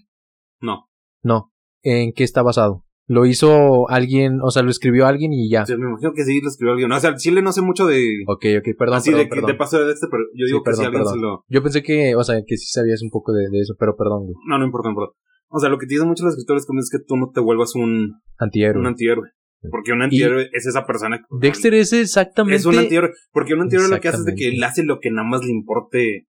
no. 0.61 0.87
No. 1.23 1.51
¿En 1.83 2.13
qué 2.13 2.23
está 2.23 2.41
basado? 2.41 2.83
Lo 3.07 3.25
hizo 3.25 3.89
alguien, 3.89 4.39
o 4.41 4.49
sea, 4.51 4.63
lo 4.63 4.69
escribió 4.71 5.05
alguien 5.05 5.33
y 5.33 5.49
ya. 5.51 5.63
O 5.63 5.65
sea, 5.65 5.77
me 5.77 5.87
imagino 5.89 6.13
que 6.13 6.23
sí 6.23 6.39
lo 6.41 6.47
escribió 6.47 6.73
alguien. 6.73 6.91
O 6.91 6.99
sea, 6.99 7.15
Chile 7.15 7.41
no 7.41 7.51
sé 7.51 7.61
mucho 7.61 7.85
de. 7.85 8.23
Ok, 8.27 8.45
ok, 8.59 8.67
perdón, 8.77 8.95
así 8.97 9.09
perdón, 9.11 9.19
de, 9.25 9.29
que 9.29 9.35
perdón. 9.35 9.51
te 9.51 9.57
paso 9.57 9.79
de 9.79 9.85
Dexter, 9.87 10.09
pero 10.09 10.23
yo 10.33 10.45
Sí, 10.45 10.51
digo 10.51 10.63
que 10.63 10.71
sí 10.73 10.77
perdón, 10.77 10.85
alguien 10.85 11.01
perdón. 11.03 11.13
se 11.13 11.19
lo. 11.21 11.43
Yo 11.47 11.61
pensé 11.63 11.83
que, 11.83 12.15
o 12.15 12.23
sea, 12.23 12.41
que 12.45 12.57
sí 12.57 12.67
sabías 12.71 13.01
un 13.03 13.09
poco 13.09 13.33
de, 13.33 13.49
de 13.49 13.59
eso, 13.59 13.75
pero 13.77 13.95
perdón, 13.95 14.23
güey. 14.25 14.35
No, 14.47 14.57
no 14.57 14.65
importa, 14.65 14.87
no 14.87 14.91
importa. 14.93 15.15
O 15.49 15.59
sea, 15.59 15.69
lo 15.69 15.77
que 15.77 15.85
te 15.87 15.95
dicen 15.95 16.07
mucho 16.07 16.23
los 16.23 16.33
escritores 16.33 16.65
de 16.65 16.79
es 16.79 16.89
que 16.89 17.03
tú 17.05 17.17
no 17.17 17.29
te 17.33 17.41
vuelvas 17.41 17.75
un, 17.75 18.13
Antihéroe. 18.37 18.79
un 18.79 18.87
antihéroe. 18.87 19.29
Porque 19.69 19.91
un 19.91 20.01
antihéroe 20.01 20.49
es 20.53 20.65
esa 20.65 20.85
persona 20.87 21.19
que. 21.19 21.25
Dexter 21.39 21.73
es 21.75 21.93
exactamente 21.93 22.55
Es 22.55 22.65
un 22.65 22.77
antihéroe. 22.77 23.11
Porque 23.31 23.53
un 23.53 23.61
antihéroe 23.61 23.89
lo 23.89 23.99
que 23.99 24.07
hace 24.07 24.17
es 24.17 24.25
de 24.25 24.33
que 24.35 24.49
él 24.49 24.63
hace 24.63 24.83
lo 24.83 24.99
que 24.99 25.11
nada 25.11 25.27
más 25.27 25.43
le 25.43 25.51
importe 25.51 26.27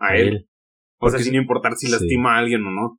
a 0.00 0.16
él. 0.16 0.28
él. 0.28 0.48
O 0.98 1.08
sea, 1.10 1.20
sin 1.20 1.34
importar 1.34 1.74
si 1.76 1.86
sí. 1.86 1.92
lastima 1.92 2.34
a 2.34 2.38
alguien 2.38 2.62
o 2.66 2.70
no. 2.70 2.98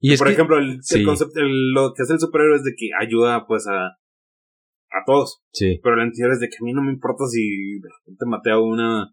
Y 0.00 0.16
Por 0.16 0.28
ejemplo, 0.28 0.58
el, 0.58 0.74
el 0.74 0.82
sí. 0.82 1.02
concepto, 1.04 1.40
el- 1.40 1.72
lo 1.72 1.92
que 1.94 2.02
hace 2.02 2.12
el 2.12 2.20
superhéroe 2.20 2.56
es 2.56 2.62
de 2.62 2.74
que 2.76 2.90
ayuda 3.00 3.46
pues 3.48 3.66
a, 3.66 3.86
a 3.86 5.04
todos. 5.06 5.40
sí. 5.52 5.80
Pero 5.82 5.96
el 5.96 6.02
antihéroe 6.02 6.34
es 6.34 6.40
de 6.40 6.48
que 6.48 6.56
a 6.60 6.64
mí 6.64 6.72
no 6.72 6.82
me 6.82 6.92
importa 6.92 7.24
si 7.26 7.80
de 7.80 7.88
repente 8.00 8.26
maté 8.26 8.50
a 8.52 8.60
una, 8.60 9.02
a 9.02 9.10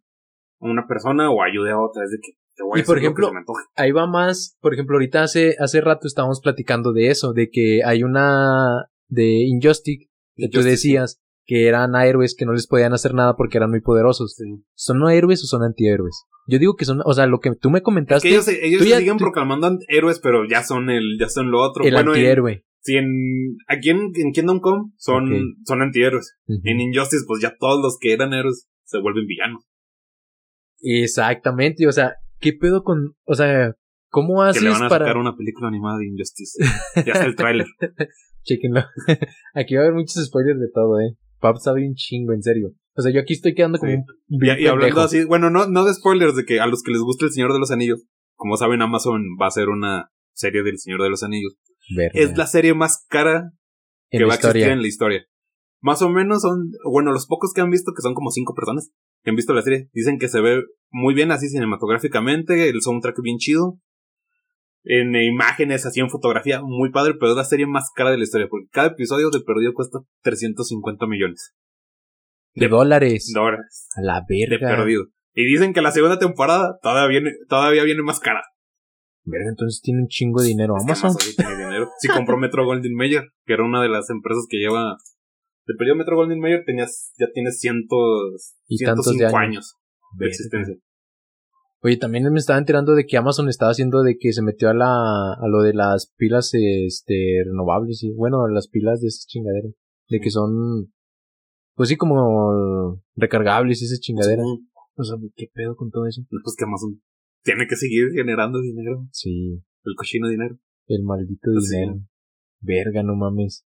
una 0.60 0.86
persona 0.88 1.32
o 1.32 1.42
ayude 1.42 1.72
a 1.72 1.80
otra. 1.80 2.04
Es 2.04 2.12
de 2.12 2.18
que 2.22 2.34
te 2.56 2.64
voy 2.64 2.80
Y 2.80 2.84
a 2.84 2.86
por 2.86 2.98
lo 2.98 3.00
que 3.02 3.06
ejemplo. 3.08 3.32
Ahí 3.76 3.92
va 3.92 4.06
más, 4.06 4.58
por 4.62 4.74
ejemplo, 4.76 4.96
ahorita 4.98 5.24
hace, 5.24 5.56
hace 5.60 5.82
rato 5.82 6.06
estábamos 6.08 6.40
platicando 6.42 6.94
de 6.94 7.08
eso, 7.10 7.34
de 7.34 7.50
que 7.50 7.82
hay 7.84 8.04
una 8.04 8.86
de 9.08 9.44
Injustice 9.48 10.10
que 10.36 10.50
tú 10.50 10.62
decías 10.62 11.22
que 11.46 11.68
eran 11.68 11.96
héroes 11.96 12.36
que 12.38 12.46
no 12.46 12.54
les 12.54 12.68
podían 12.68 12.94
hacer 12.94 13.14
nada 13.14 13.36
porque 13.36 13.58
eran 13.58 13.70
muy 13.70 13.82
poderosos. 13.82 14.36
Sí. 14.36 14.46
¿Son 14.74 14.98
no 15.00 15.10
héroes 15.10 15.44
o 15.44 15.48
son 15.48 15.64
antihéroes? 15.64 16.24
Yo 16.48 16.60
digo 16.60 16.76
que 16.76 16.86
son, 16.86 17.02
o 17.06 17.14
sea, 17.14 17.26
lo 17.28 17.40
que 17.40 17.52
tú 17.56 17.70
me 17.70 17.80
Es 17.80 17.84
comentaste, 17.84 18.28
que 18.28 18.34
ellos, 18.36 18.48
ellos 18.48 18.80
tú 18.80 18.84
se 18.86 18.90
ya- 18.92 18.98
siguen 19.00 19.18
tú- 19.18 19.24
proclamando 19.26 19.78
héroes, 19.88 20.20
pero 20.20 20.48
ya 20.50 20.64
son 20.64 20.90
el, 20.90 21.18
ya 21.20 21.30
son 21.30 21.52
lo 21.52 21.62
otro. 21.62 21.84
el 21.84 21.94
bueno, 21.94 22.12
en- 22.14 22.18
antihéroe. 22.20 22.66
si 22.82 22.98
en, 22.98 23.58
aquí 23.68 23.90
en, 23.92 24.12
en 24.16 24.32
Kingdom 24.32 24.60
Come 24.60 24.92
son, 24.98 25.56
son 25.66 25.82
antihéroes. 25.82 26.36
En 26.48 26.80
Injustice, 26.80 27.24
pues 27.28 27.42
ya 27.42 27.56
todos 27.60 27.82
los 27.82 27.98
que 28.00 28.14
eran 28.14 28.34
héroes 28.34 28.68
se 28.84 29.00
vuelven 29.00 29.26
villanos. 29.28 29.64
Exactamente, 30.82 31.88
o 31.88 31.92
sea, 31.92 32.16
¿qué 32.40 32.54
pedo 32.54 32.84
con, 32.84 33.16
o 33.26 33.34
sea, 33.36 33.74
cómo 34.10 34.44
Que 34.44 34.50
haces 34.50 34.64
le 34.64 34.70
van 34.70 34.84
a 34.84 34.90
para... 34.90 35.06
sacar 35.06 35.18
una 35.18 35.36
película 35.36 35.68
animada 35.68 35.98
de 36.00 36.08
Injustice. 36.08 36.64
ya 36.96 37.14
está 37.14 37.26
el 37.26 37.36
tráiler. 37.36 37.68
Chequenlo. 38.46 38.82
aquí 39.54 39.76
va 39.76 39.82
a 39.82 39.84
haber 39.86 39.96
muchos 39.96 40.24
spoilers 40.26 40.60
de 40.60 40.70
todo, 40.74 41.00
eh. 41.00 41.18
Pap 41.40 41.58
sabe 41.58 41.88
un 41.88 41.96
chingo, 41.96 42.34
en 42.34 42.42
serio. 42.42 42.72
O 42.96 43.02
sea, 43.02 43.12
yo 43.12 43.20
aquí 43.20 43.34
estoy 43.34 43.54
quedando 43.54 43.78
como 43.78 43.92
Sí. 43.92 43.98
un 44.30 44.46
Y, 44.46 44.64
y 44.64 44.68
hablando 44.68 45.02
así, 45.02 45.26
bueno, 45.26 45.50
no, 45.50 45.68
no 45.68 45.84
de 45.84 45.94
spoilers, 45.94 46.36
de 46.36 46.46
que 46.46 46.60
a 46.62 46.68
los 46.68 46.82
que 46.82 46.92
les 46.92 47.02
gusta 47.02 47.26
El 47.26 47.32
Señor 47.32 47.52
de 47.52 47.60
los 47.60 47.72
Anillos, 47.72 48.04
como 48.36 48.56
saben, 48.58 48.82
Amazon 48.82 49.22
va 49.42 49.46
a 49.46 49.50
hacer 49.50 49.68
una 49.70 50.12
serie 50.34 50.64
del 50.64 50.78
Señor 50.80 51.02
de 51.02 51.10
los 51.10 51.24
Anillos. 51.24 51.56
Verga. 51.96 52.12
Es 52.14 52.38
la 52.38 52.48
serie 52.48 52.74
más 52.74 53.06
cara 53.10 53.52
que 54.10 54.24
va 54.24 54.34
a 54.34 54.36
existir 54.36 54.58
historia. 54.62 54.74
en 54.74 54.82
la 54.82 54.88
historia. 54.88 55.26
Más 55.82 56.02
o 56.02 56.10
menos 56.10 56.42
son, 56.42 56.72
bueno, 56.90 57.12
los 57.12 57.28
pocos 57.28 57.52
que 57.54 57.62
han 57.62 57.70
visto, 57.70 57.92
que 57.96 58.02
son 58.02 58.14
como 58.14 58.32
cinco 58.32 58.54
personas, 58.56 58.90
que 59.24 59.30
han 59.30 59.36
visto 59.36 59.54
la 59.54 59.62
serie, 59.62 59.90
dicen 59.94 60.18
que 60.18 60.30
se 60.30 60.42
ve 60.42 60.64
muy 60.90 61.14
bien 61.14 61.32
así 61.32 61.48
cinematográficamente, 61.50 62.70
el 62.70 62.82
soundtrack 62.82 63.22
bien 63.22 63.38
chido, 63.38 63.80
en 64.86 65.16
imágenes, 65.16 65.86
así 65.86 66.00
en 66.00 66.10
fotografía, 66.10 66.62
muy 66.64 66.92
padre, 66.92 67.16
pero 67.20 67.32
es 67.32 67.38
la 67.38 67.44
serie 67.44 67.68
más 67.68 67.90
cara 67.96 68.12
de 68.12 68.18
la 68.18 68.24
historia, 68.24 68.48
porque 68.50 68.68
cada 68.72 68.88
episodio 68.90 69.30
de 69.32 69.42
Perdido 69.42 69.74
cuesta 69.74 70.00
350 70.22 71.08
millones 71.08 71.54
de 72.54 72.68
dólares. 72.70 73.32
de 73.34 73.40
dólares 73.40 73.90
A 73.98 74.02
la 74.02 74.22
de 74.28 74.48
verga. 74.50 74.76
Perdido. 74.78 75.06
Y 75.34 75.44
dicen 75.46 75.74
que 75.74 75.82
la 75.82 75.92
segunda 75.92 76.18
temporada 76.18 76.78
todavía 76.82 77.20
viene, 77.20 77.32
todavía 77.50 77.84
viene 77.84 78.02
más 78.02 78.20
cara. 78.20 78.42
Verga, 79.26 79.50
entonces 79.50 79.82
tiene 79.82 80.02
un 80.02 80.08
chingo 80.08 80.42
de 80.42 80.50
dinero. 80.50 80.76
Es 80.78 80.86
que 80.86 80.92
Amazon. 80.92 81.18
Tiene 81.36 81.58
dinero. 81.66 81.90
Si 82.00 82.08
compró 82.08 82.38
Metro 82.38 82.64
Goldwyn 82.64 82.96
Mayer, 82.96 83.24
que 83.46 83.54
era 83.54 83.64
una 83.66 83.82
de 83.82 83.90
las 83.90 84.10
empresas 84.10 84.46
que 84.48 84.58
lleva. 84.58 84.96
El 85.66 85.76
periodo 85.78 85.98
Metro 85.98 86.16
Goldwyn 86.16 86.40
Mayer 86.40 86.64
tenías, 86.64 87.12
ya 87.18 87.26
tiene 87.34 87.52
cientos, 87.52 88.54
Y 88.68 88.78
tantos 88.86 89.06
105 89.08 89.20
de 89.20 89.26
años. 89.36 89.46
años. 89.48 89.76
de 90.20 90.28
existencia. 90.28 90.76
Oye, 91.86 91.98
también 91.98 92.24
me 92.34 92.40
estaba 92.40 92.58
enterando 92.58 92.96
de 92.96 93.06
que 93.06 93.16
Amazon 93.16 93.48
estaba 93.48 93.70
haciendo 93.70 94.02
de 94.02 94.18
que 94.18 94.34
se 94.34 94.42
metió 94.42 94.70
a 94.70 94.74
la 94.74 95.34
a 95.34 95.48
lo 95.48 95.62
de 95.62 95.72
las 95.76 96.12
pilas 96.18 96.50
este 96.56 97.44
renovables 97.46 98.02
y 98.02 98.12
bueno, 98.12 98.48
las 98.48 98.68
pilas 98.68 99.02
de 99.02 99.08
esas 99.10 99.28
chingaderas, 99.28 99.72
de 100.10 100.20
que 100.20 100.32
son 100.32 100.92
pues 101.76 101.90
sí 101.90 101.96
como 101.96 103.00
recargables 103.16 103.84
esas 103.84 104.00
chingaderas. 104.00 104.48
Sí, 104.48 104.68
O 104.96 105.04
sea, 105.04 105.18
¿qué 105.36 105.46
pedo 105.54 105.76
con 105.76 105.92
todo 105.92 106.08
eso? 106.08 106.24
Pues 106.28 106.56
que 106.58 106.64
Amazon 106.64 107.00
tiene 107.44 107.68
que 107.68 107.76
seguir 107.76 108.06
generando 108.16 108.62
dinero. 108.62 109.08
Sí, 109.12 109.62
El 109.84 109.94
cochino 109.96 110.28
dinero. 110.28 110.58
el 110.88 111.04
maldito 111.04 111.52
Pues 111.54 111.68
sí. 111.70 111.76
dinero. 111.76 112.00
Verga, 112.62 113.04
no 113.04 113.16
mames. 113.16 113.64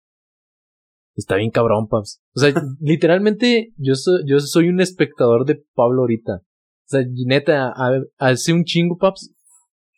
Está 1.15 1.35
bien 1.35 1.51
cabrón, 1.51 1.87
Paps. 1.87 2.23
O 2.35 2.39
sea, 2.39 2.51
literalmente 2.79 3.73
yo 3.77 3.93
soy, 3.93 4.23
yo 4.25 4.39
soy 4.39 4.69
un 4.69 4.81
espectador 4.81 5.45
de 5.45 5.63
Pablo 5.75 6.01
ahorita. 6.01 6.41
O 6.87 6.89
sea, 6.89 7.01
neta, 7.25 7.73
hace 8.17 8.53
un 8.53 8.63
chingo, 8.63 8.97
Paps, 8.97 9.33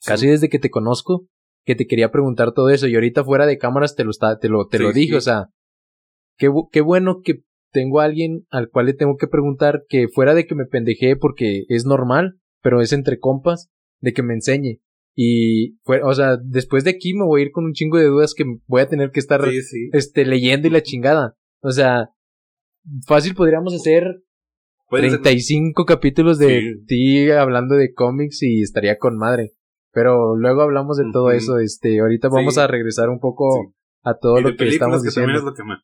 casi 0.06 0.28
desde 0.28 0.50
que 0.50 0.60
te 0.60 0.70
conozco, 0.72 1.28
que 1.66 1.76
te 1.76 1.86
quería 1.86 2.12
preguntar 2.12 2.54
todo 2.54 2.70
eso 2.70 2.88
y 2.88 2.96
ahorita 2.96 3.24
fuera 3.24 3.46
de 3.46 3.58
cámaras 3.58 3.96
te 3.96 4.04
lo 4.04 4.12
está, 4.12 4.40
te 4.40 4.50
lo, 4.50 4.68
te 4.68 4.78
Sí, 4.78 4.84
lo 4.84 4.92
dije, 4.94 5.12
sí. 5.12 5.16
o 5.18 5.22
sea, 5.22 5.50
qué, 6.38 6.50
qué 6.72 6.82
bueno 6.82 7.22
que 7.24 7.44
tengo 7.72 8.00
a 8.00 8.06
alguien 8.06 8.48
al 8.50 8.70
cual 8.70 8.88
le 8.88 8.94
tengo 8.94 9.18
que 9.18 9.28
preguntar 9.28 9.84
que 9.88 10.08
fuera 10.08 10.34
de 10.34 10.48
que 10.48 10.56
me 10.56 10.66
pendejee 10.66 11.16
porque 11.16 11.66
es 11.70 11.86
normal, 11.86 12.40
pero 12.64 12.82
es 12.82 12.92
entre 12.92 13.20
compas, 13.20 13.70
de 14.00 14.14
que 14.14 14.24
me 14.24 14.34
enseñe. 14.34 14.80
Y 15.16 15.78
fue, 15.84 16.02
o 16.02 16.14
sea, 16.14 16.38
después 16.44 16.84
de 16.86 16.92
aquí 16.92 17.14
me 17.14 17.26
voy 17.26 17.42
a 17.42 17.46
ir 17.46 17.52
con 17.52 17.66
un 17.66 17.74
chingo 17.74 17.98
de 17.98 18.06
dudas 18.06 18.34
que 18.34 18.46
voy 18.68 18.82
a 18.82 18.88
tener 18.88 19.12
que 19.12 19.20
estar 19.20 19.44
Sí, 19.48 19.62
sí. 19.62 19.90
este 19.92 20.26
leyendo 20.26 20.68
y 20.68 20.72
la 20.72 20.82
chingada. 20.82 21.36
O 21.62 21.72
sea, 21.72 22.10
fácil 23.06 23.36
podríamos 23.36 23.74
hacer 23.76 24.24
35 24.90 25.86
capítulos 25.86 26.38
de 26.40 26.62
Sí. 26.62 26.86
ti 26.88 27.32
hablando 27.32 27.76
de 27.76 27.94
cómics 27.94 28.42
y 28.44 28.62
estaría 28.62 28.98
con 28.98 29.18
madre. 29.18 29.52
Pero 29.92 30.36
luego 30.36 30.62
hablamos 30.62 30.98
de 30.98 31.06
todo 31.12 31.32
eso. 31.32 31.60
Este, 31.60 32.00
ahorita 32.00 32.30
vamos 32.30 32.56
Sí. 32.56 32.60
a 32.60 32.68
regresar 32.68 33.10
un 33.10 33.20
poco 33.20 33.64
Sí. 33.64 33.74
a 34.04 34.18
todo 34.18 34.40
y 34.40 34.44
lo 34.44 34.56
que 34.56 34.68
estamos 34.68 35.02
que 35.02 35.08
diciendo. 35.08 35.38
es 35.38 35.44
lo 35.44 35.54
que 35.54 35.64
me. 35.64 35.76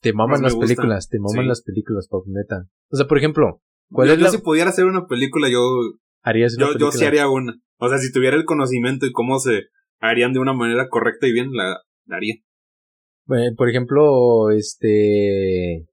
Te 0.00 0.12
maman 0.12 0.42
las 0.42 0.56
películas, 0.56 1.08
te 1.08 1.18
maman 1.20 1.46
las 1.46 1.62
películas, 1.62 2.08
pop, 2.08 2.24
neta. 2.26 2.66
O 2.90 2.96
sea, 2.96 3.06
por 3.06 3.18
ejemplo, 3.18 3.62
¿cuál 3.90 4.08
yo, 4.08 4.14
es 4.14 4.18
yo 4.20 4.24
la 4.24 4.30
si 4.30 4.38
pudiera 4.38 4.70
hacer 4.70 4.84
una 4.86 5.06
película, 5.06 5.48
yo, 5.48 5.60
harías 6.22 6.56
una 6.56 6.72
yo, 6.72 6.78
yo 6.78 6.92
sí 6.92 7.04
haría 7.04 7.28
una. 7.28 7.54
O 7.78 7.88
sea, 7.88 7.98
si 7.98 8.10
tuviera 8.12 8.36
el 8.36 8.44
conocimiento 8.44 9.06
y 9.06 9.12
cómo 9.12 9.38
se 9.38 9.66
harían 10.00 10.32
de 10.32 10.40
una 10.40 10.54
manera 10.54 10.88
correcta 10.88 11.26
y 11.28 11.32
bien, 11.32 11.52
la, 11.52 11.78
la 12.06 12.16
haría. 12.16 12.34
Eh, 13.28 13.52
por 13.56 13.68
ejemplo, 13.68 14.50
este 14.50 15.86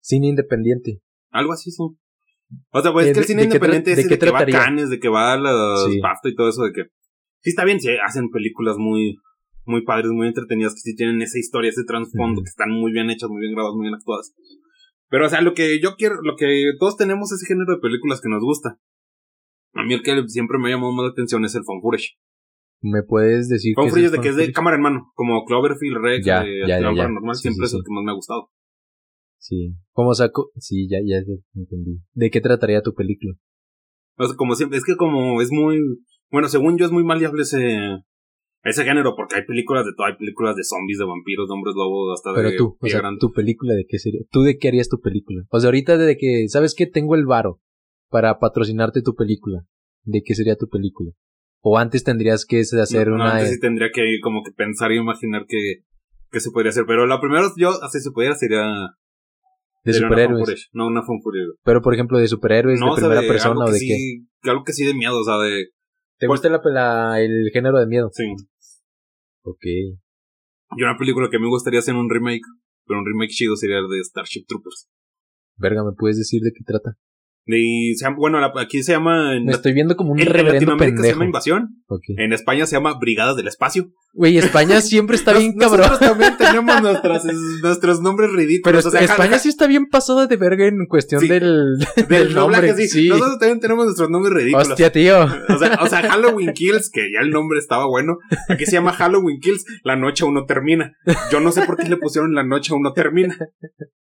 cine 0.00 0.28
independiente. 0.28 1.00
Algo 1.30 1.52
así, 1.52 1.70
sí. 1.70 1.82
O 2.70 2.80
sea, 2.82 2.92
pues 2.92 3.06
Eh, 3.06 3.10
es 3.10 3.14
que 3.14 3.20
el 3.20 3.26
cine 3.26 3.44
independiente 3.44 3.94
de 3.94 4.00
es 4.00 4.08
de 4.08 4.18
que 4.18 4.30
va 4.30 4.38
a? 4.40 4.46
Cannes, 4.46 4.90
de 4.90 4.98
que 4.98 5.08
va 5.08 5.34
a 5.34 5.36
los 5.36 5.84
Sí. 5.84 6.00
BAFTA 6.00 6.28
y 6.30 6.34
todo 6.34 6.48
eso, 6.48 6.62
de 6.62 6.72
que... 6.72 6.82
Sí 7.42 7.50
está 7.50 7.64
bien, 7.64 7.80
sí, 7.80 7.90
hacen 8.04 8.30
películas 8.30 8.76
muy 8.78 9.16
muy 9.68 9.84
padres, 9.84 10.10
muy 10.10 10.26
entretenidas, 10.26 10.72
que 10.74 10.80
sí 10.80 10.96
tienen 10.96 11.20
esa 11.20 11.38
historia, 11.38 11.68
ese 11.68 11.84
trasfondo, 11.84 12.40
que 12.40 12.48
están 12.48 12.70
muy 12.70 12.90
bien 12.90 13.10
hechas, 13.10 13.28
muy 13.28 13.40
bien 13.40 13.52
grabadas, 13.52 13.76
muy 13.76 13.84
bien 13.84 13.94
actuadas. 13.94 14.34
Pero, 15.10 15.26
o 15.26 15.28
sea, 15.28 15.42
lo 15.42 15.52
que 15.52 15.78
yo 15.80 15.94
quiero, 15.96 16.16
lo 16.22 16.36
que 16.36 16.72
todos 16.80 16.96
tenemos 16.96 17.30
ese 17.32 17.46
género 17.46 17.74
de 17.74 17.80
películas 17.80 18.20
que 18.22 18.30
nos 18.30 18.42
gusta. 18.42 18.78
A 19.74 19.84
mí 19.84 19.92
el 19.94 20.02
que 20.02 20.16
siempre 20.28 20.58
me 20.58 20.68
ha 20.68 20.74
llamado 20.74 20.92
más 20.92 21.04
la 21.04 21.10
atención 21.12 21.44
es 21.44 21.54
el 21.54 21.62
footage. 21.64 22.16
¿Me 22.80 23.02
puedes 23.02 23.48
decir 23.48 23.74
footage 23.74 24.06
es 24.06 24.12
de 24.12 24.20
que 24.20 24.28
es 24.28 24.36
de 24.36 24.52
cámara 24.52 24.76
en 24.76 24.82
mano, 24.82 25.12
como 25.14 25.44
Cloverfield, 25.44 25.98
Rex, 25.98 26.24
Ya, 26.24 26.42
de 26.42 26.60
ya, 26.66 26.80
ya, 26.80 26.90
ya. 26.92 27.02
Paranormal, 27.02 27.34
Sí, 27.34 27.42
siempre 27.42 27.66
sí, 27.66 27.76
es 27.76 27.78
el 27.78 27.84
que 27.84 27.94
más 27.94 28.04
me 28.04 28.10
ha 28.12 28.14
gustado. 28.14 28.50
Sí. 29.38 29.74
¿Cómo 29.92 30.14
saco? 30.14 30.50
Sí, 30.56 30.88
ya, 30.88 30.98
ya 31.04 31.18
entendí. 31.54 32.00
¿De 32.14 32.30
qué 32.30 32.40
trataría 32.40 32.82
tu 32.82 32.94
película? 32.94 33.34
O 34.16 34.26
sea, 34.26 34.36
como 34.36 34.54
siempre, 34.54 34.78
es 34.78 34.84
que 34.84 34.96
como 34.96 35.40
es 35.40 35.50
muy, 35.50 35.78
bueno, 36.30 36.48
según 36.48 36.76
yo 36.76 36.86
es 36.86 36.92
muy 36.92 37.04
maleable 37.04 37.42
ese, 37.42 37.78
ese 38.64 38.84
género, 38.84 39.14
porque 39.16 39.36
hay 39.36 39.44
películas 39.46 39.84
de 39.84 39.92
todo, 39.96 40.06
hay 40.08 40.16
películas 40.16 40.56
de 40.56 40.64
zombies, 40.64 40.98
de 40.98 41.04
vampiros, 41.06 41.48
de 41.48 41.54
hombres 41.54 41.74
lobos, 41.76 42.18
hasta 42.18 42.34
Pero 42.34 42.50
de 42.50 42.56
tú, 42.56 42.76
o 42.80 42.86
sea, 42.88 42.98
grande. 43.00 43.18
tu 43.20 43.32
película 43.32 43.74
de 43.74 43.86
qué 43.88 43.98
sería? 43.98 44.20
¿Tú 44.30 44.42
de 44.42 44.58
qué 44.58 44.68
harías 44.68 44.88
tu 44.88 45.00
película? 45.00 45.42
O 45.50 45.60
sea, 45.60 45.68
ahorita 45.68 45.96
de 45.96 46.16
que, 46.16 46.48
¿sabes 46.48 46.74
qué? 46.74 46.86
Tengo 46.86 47.14
el 47.14 47.26
varo 47.26 47.60
para 48.10 48.38
patrocinarte 48.38 49.02
tu 49.02 49.14
película. 49.14 49.64
¿de 50.04 50.22
qué 50.22 50.34
sería 50.34 50.56
tu 50.56 50.68
película? 50.68 51.12
O 51.60 51.76
antes 51.78 52.02
tendrías 52.04 52.46
que 52.46 52.60
hacer 52.60 53.08
No, 53.08 53.16
una... 53.16 53.32
antes 53.32 53.50
sí 53.50 53.60
tendría 53.60 53.90
que 53.92 54.20
como 54.22 54.42
que 54.42 54.52
pensar 54.52 54.90
y 54.92 54.96
imaginar 54.96 55.44
que, 55.46 55.82
que 56.30 56.40
se 56.40 56.50
podría 56.50 56.70
hacer. 56.70 56.84
Pero 56.86 57.06
la 57.06 57.20
primera, 57.20 57.42
yo, 57.56 57.70
así 57.82 58.00
se 58.00 58.10
pudiera, 58.10 58.34
sería. 58.34 58.88
De 59.92 59.98
una 59.98 60.08
superhéroes. 60.08 60.68
No, 60.72 60.86
una 60.86 61.02
fanfurage. 61.02 61.52
Pero, 61.62 61.82
por 61.82 61.94
ejemplo, 61.94 62.18
de 62.18 62.28
superhéroes, 62.28 62.80
No, 62.80 62.86
de 62.86 62.92
o 62.92 62.94
sea, 62.96 63.02
primera 63.04 63.20
de 63.22 63.28
persona 63.28 63.64
o 63.64 63.70
de 63.72 63.78
sí, 63.78 63.88
qué. 64.42 64.50
Algo 64.50 64.64
que 64.64 64.72
sí 64.72 64.84
de 64.84 64.94
miedo, 64.94 65.18
o 65.20 65.24
sea, 65.24 65.38
de. 65.38 65.68
¿Te 66.18 66.26
gusta 66.26 66.48
la, 66.48 66.60
la- 66.64 67.20
el 67.20 67.50
género 67.52 67.78
de 67.78 67.86
miedo? 67.86 68.10
Sí. 68.12 68.24
Ok. 69.42 69.64
Y 70.76 70.82
una 70.82 70.96
película 70.98 71.28
que 71.30 71.38
me 71.38 71.48
gustaría 71.48 71.80
hacer 71.80 71.94
un 71.94 72.10
remake, 72.10 72.42
pero 72.86 73.00
un 73.00 73.06
remake 73.06 73.30
chido 73.30 73.56
sería 73.56 73.78
el 73.78 73.88
de 73.88 74.02
Starship 74.04 74.44
Troopers. 74.46 74.88
Verga, 75.56 75.82
¿me 75.84 75.92
puedes 75.96 76.18
decir 76.18 76.42
de 76.42 76.52
qué 76.52 76.62
trata? 76.64 76.96
Y 77.50 77.94
se 77.96 78.06
bueno, 78.14 78.38
aquí 78.60 78.82
se 78.82 78.92
llama. 78.92 79.34
En, 79.34 79.46
Me 79.46 79.52
estoy 79.52 79.72
viendo 79.72 79.96
como 79.96 80.12
un 80.12 80.20
en- 80.20 80.26
Latinoamérica 80.28 80.76
se 80.98 81.02
pendejo. 81.02 81.14
llama 81.14 81.24
Invasión. 81.24 81.68
En 82.18 82.34
España 82.34 82.66
se 82.66 82.76
llama 82.76 82.98
Brigadas 83.00 83.36
del 83.36 83.48
Espacio. 83.48 83.90
Güey, 84.12 84.36
España 84.36 84.80
siempre 84.82 85.16
está 85.16 85.32
bien 85.32 85.54
Nos- 85.56 85.70
cabrón. 85.70 85.86
Nosotros 85.88 86.10
también 86.10 86.36
tenemos 86.36 86.82
nuestras, 86.82 87.24
nuestros 87.62 88.00
nombres 88.02 88.28
Pero 88.30 88.38
ridículos. 88.46 88.84
o 88.86 88.90
sea, 88.90 89.00
España 89.00 89.30
ja- 89.32 89.38
sí 89.38 89.48
está 89.48 89.66
bien 89.66 89.86
pasada 89.86 90.26
de 90.26 90.36
verga 90.36 90.66
en 90.66 90.84
cuestión 90.86 91.22
Sí. 91.22 91.28
del, 91.28 91.78
del 91.96 92.06
del 92.08 92.34
nombre. 92.34 92.74
sí. 92.76 92.86
Sí. 92.88 93.08
Nosotros 93.08 93.38
también 93.38 93.60
tenemos 93.60 93.86
nuestros 93.86 94.10
nombres 94.10 94.34
ridículos. 94.34 94.68
Hostia, 94.68 94.92
tío. 94.92 95.22
O 95.24 95.58
sea, 95.58 95.78
o 95.82 95.86
sea, 95.86 96.02
Halloween 96.02 96.52
Kills, 96.52 96.90
que 96.90 97.00
ya 97.12 97.20
el 97.22 97.30
nombre 97.30 97.58
estaba 97.58 97.86
bueno. 97.86 98.18
Aquí 98.50 98.66
se 98.66 98.72
llama 98.72 98.92
Halloween 98.92 99.40
Kills, 99.40 99.64
la 99.84 99.96
noche 99.96 100.24
aún 100.24 100.34
no 100.34 100.44
termina. 100.44 100.92
Yo 101.32 101.40
no 101.40 101.50
sé 101.50 101.62
por 101.62 101.76
qué 101.78 101.88
le 101.88 101.96
pusieron 101.96 102.34
la 102.34 102.44
noche 102.44 102.72
aún 102.74 102.82
no 102.82 102.92
termina. 102.92 103.36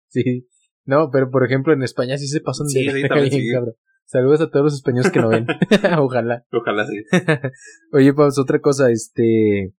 Sí. 0.08 0.46
No, 0.86 1.10
pero 1.10 1.30
por 1.30 1.44
ejemplo 1.44 1.72
en 1.72 1.82
España 1.82 2.18
sí 2.18 2.26
se 2.26 2.40
pasan 2.40 2.66
Sí, 2.68 2.86
de 2.86 3.08
también 3.08 3.30
sí. 3.30 3.50
cabrón. 3.52 3.74
Saludos 4.06 4.42
a 4.42 4.50
todos 4.50 4.64
los 4.64 4.74
españoles 4.74 5.10
que 5.10 5.20
no 5.20 5.28
ven. 5.28 5.46
Ojalá. 5.98 6.44
Ojalá 6.52 6.86
sí. 6.86 7.02
Oye, 7.92 8.12
pues 8.12 8.38
otra 8.38 8.60
cosa, 8.60 8.90
este. 8.90 9.72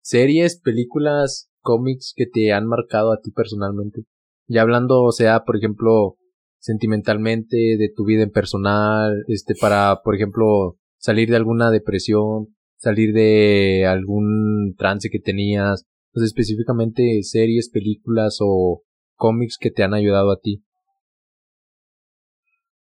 Series, 0.00 0.60
películas, 0.60 1.50
cómics 1.60 2.12
que 2.16 2.26
te 2.26 2.52
han 2.52 2.66
marcado 2.66 3.12
a 3.12 3.20
ti 3.20 3.30
personalmente. 3.30 4.02
Ya 4.46 4.62
hablando, 4.62 5.02
o 5.02 5.12
sea, 5.12 5.44
por 5.44 5.56
ejemplo, 5.56 6.16
sentimentalmente, 6.58 7.56
de 7.56 7.90
tu 7.94 8.04
vida 8.04 8.22
en 8.22 8.30
personal, 8.30 9.24
este, 9.28 9.54
para, 9.54 10.00
por 10.04 10.14
ejemplo, 10.14 10.76
salir 10.98 11.30
de 11.30 11.36
alguna 11.36 11.70
depresión, 11.70 12.48
salir 12.76 13.14
de 13.14 13.86
algún 13.86 14.74
trance 14.76 15.08
que 15.08 15.20
tenías, 15.20 15.84
pues 16.12 16.26
específicamente 16.26 17.22
series, 17.22 17.70
películas 17.70 18.38
o 18.40 18.82
cómics 19.16 19.58
que 19.58 19.70
te 19.70 19.82
han 19.82 19.94
ayudado 19.94 20.30
a 20.30 20.40
ti. 20.40 20.64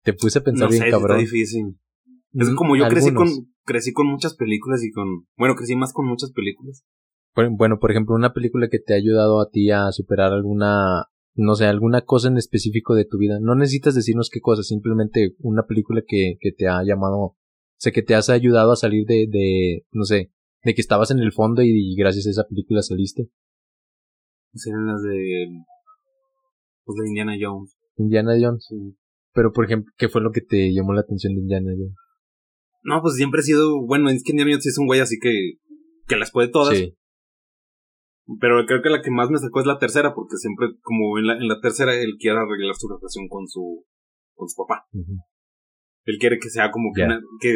Te 0.02 0.12
puse 0.14 0.38
a 0.38 0.42
pensar 0.42 0.66
No 0.66 0.70
bien 0.70 0.82
sé, 0.82 0.84
sí 0.84 0.88
está 0.90 1.00
cabrón. 1.00 1.18
difícil. 1.20 1.78
Es 2.34 2.46
que 2.48 2.52
Mm, 2.52 2.56
como 2.56 2.76
yo 2.76 2.88
crecí 2.88 3.12
con, 3.12 3.28
crecí 3.64 3.92
con 3.92 4.06
muchas 4.06 4.34
películas 4.34 4.82
y 4.82 4.90
con, 4.90 5.26
bueno, 5.36 5.54
crecí 5.54 5.76
más 5.76 5.92
con 5.92 6.06
muchas 6.06 6.32
películas. 6.32 6.84
Bueno, 7.34 7.78
por 7.78 7.90
ejemplo, 7.90 8.14
una 8.14 8.32
película 8.34 8.68
que 8.68 8.78
te 8.78 8.92
ha 8.92 8.96
ayudado 8.96 9.40
a 9.40 9.48
ti 9.50 9.70
a 9.70 9.90
superar 9.92 10.32
alguna, 10.32 11.06
no 11.34 11.54
sé, 11.54 11.66
alguna 11.66 12.02
cosa 12.02 12.28
en 12.28 12.36
específico 12.36 12.94
de 12.94 13.06
tu 13.06 13.16
vida. 13.18 13.38
No 13.40 13.54
necesitas 13.54 13.94
decirnos 13.94 14.28
qué 14.30 14.40
cosa, 14.40 14.62
simplemente 14.62 15.34
una 15.38 15.64
película 15.66 16.02
que, 16.06 16.36
que 16.40 16.52
te 16.52 16.68
ha 16.68 16.82
llamado, 16.84 17.16
o 17.18 17.36
sea, 17.78 17.92
que 17.92 18.02
te 18.02 18.14
has 18.14 18.28
ayudado 18.28 18.72
a 18.72 18.76
salir 18.76 19.06
de, 19.06 19.26
de, 19.30 19.86
no 19.92 20.04
sé, 20.04 20.30
de 20.62 20.74
que 20.74 20.80
estabas 20.80 21.10
en 21.10 21.20
el 21.20 21.32
fondo 21.32 21.62
y, 21.62 21.94
gracias 21.96 22.26
a 22.26 22.30
esa 22.30 22.44
película 22.46 22.82
saliste. 22.82 23.28
Serían 24.54 24.86
las 24.86 25.02
de, 25.02 25.48
pues 26.84 26.96
de 27.02 27.08
Indiana 27.08 27.34
Jones. 27.40 27.76
Indiana 27.96 28.32
Jones. 28.40 28.68
Pero, 29.34 29.52
por 29.52 29.64
ejemplo, 29.64 29.92
¿qué 29.96 30.08
fue 30.08 30.20
lo 30.20 30.30
que 30.30 30.40
te 30.42 30.72
llamó 30.74 30.92
la 30.92 31.00
atención 31.02 31.34
de 31.34 31.40
Indiana 31.40 31.70
Jones? 31.76 31.94
No, 32.82 33.00
pues 33.00 33.14
siempre 33.14 33.40
he 33.40 33.44
sido, 33.44 33.80
bueno, 33.86 34.10
es 34.10 34.22
que 34.24 34.32
Indiana 34.32 34.50
Jones 34.52 34.64
sí 34.64 34.68
es 34.70 34.78
un 34.78 34.86
güey 34.86 35.00
así 35.00 35.18
que, 35.20 35.54
que 36.06 36.16
las 36.16 36.30
puede 36.32 36.48
todas. 36.48 36.76
Sí. 36.76 36.96
Pero 38.40 38.64
creo 38.66 38.82
que 38.82 38.90
la 38.90 39.02
que 39.02 39.10
más 39.10 39.30
me 39.30 39.38
sacó 39.38 39.60
es 39.60 39.66
la 39.66 39.78
tercera, 39.78 40.14
porque 40.14 40.36
siempre, 40.36 40.68
como 40.82 41.18
en 41.18 41.26
la, 41.26 41.34
en 41.34 41.48
la 41.48 41.60
tercera, 41.60 41.94
él 41.94 42.16
quiere 42.18 42.38
arreglar 42.38 42.74
su 42.74 42.88
relación 42.88 43.26
con 43.28 43.46
su, 43.48 43.84
con 44.34 44.48
su 44.48 44.54
papá. 44.62 44.86
Él 46.04 46.16
quiere 46.18 46.38
que 46.38 46.48
sea 46.50 46.70
como 46.70 46.90
que, 46.94 47.02
una- 47.04 47.20
que 47.40 47.52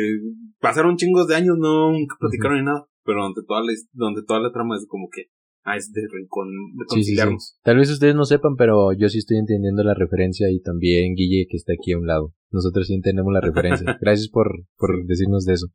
pasaron 0.60 0.96
chingos 0.96 1.26
de 1.28 1.36
años, 1.36 1.56
no 1.58 1.92
nunca 1.92 2.16
platicaron 2.18 2.58
ni 2.58 2.64
nada, 2.64 2.86
pero 3.04 3.22
donde 3.22 3.42
toda 3.46 3.60
la, 3.62 3.72
donde 3.92 4.22
toda 4.26 4.40
la 4.40 4.52
trama 4.52 4.76
es 4.76 4.86
como 4.88 5.08
que, 5.10 5.26
ah, 5.66 5.76
es 5.76 5.92
de 5.92 6.02
recon, 6.10 6.48
Sí, 6.94 7.04
sí, 7.04 7.16
sí. 7.16 7.22
Tal 7.62 7.76
vez 7.76 7.90
ustedes 7.90 8.14
no 8.14 8.24
sepan, 8.24 8.56
pero 8.56 8.92
yo 8.92 9.08
sí 9.08 9.18
estoy 9.18 9.38
entendiendo 9.38 9.82
la 9.82 9.94
referencia 9.94 10.50
y 10.50 10.60
también 10.60 11.14
Guille 11.14 11.46
que 11.48 11.56
está 11.56 11.72
aquí 11.74 11.92
a 11.92 11.98
un 11.98 12.06
lado. 12.06 12.32
Nosotros 12.50 12.86
sí 12.86 12.94
entendemos 12.94 13.32
la 13.32 13.40
referencia. 13.40 13.96
Gracias 14.00 14.28
por, 14.28 14.64
por 14.78 15.04
decirnos 15.06 15.44
de 15.44 15.54
eso. 15.54 15.66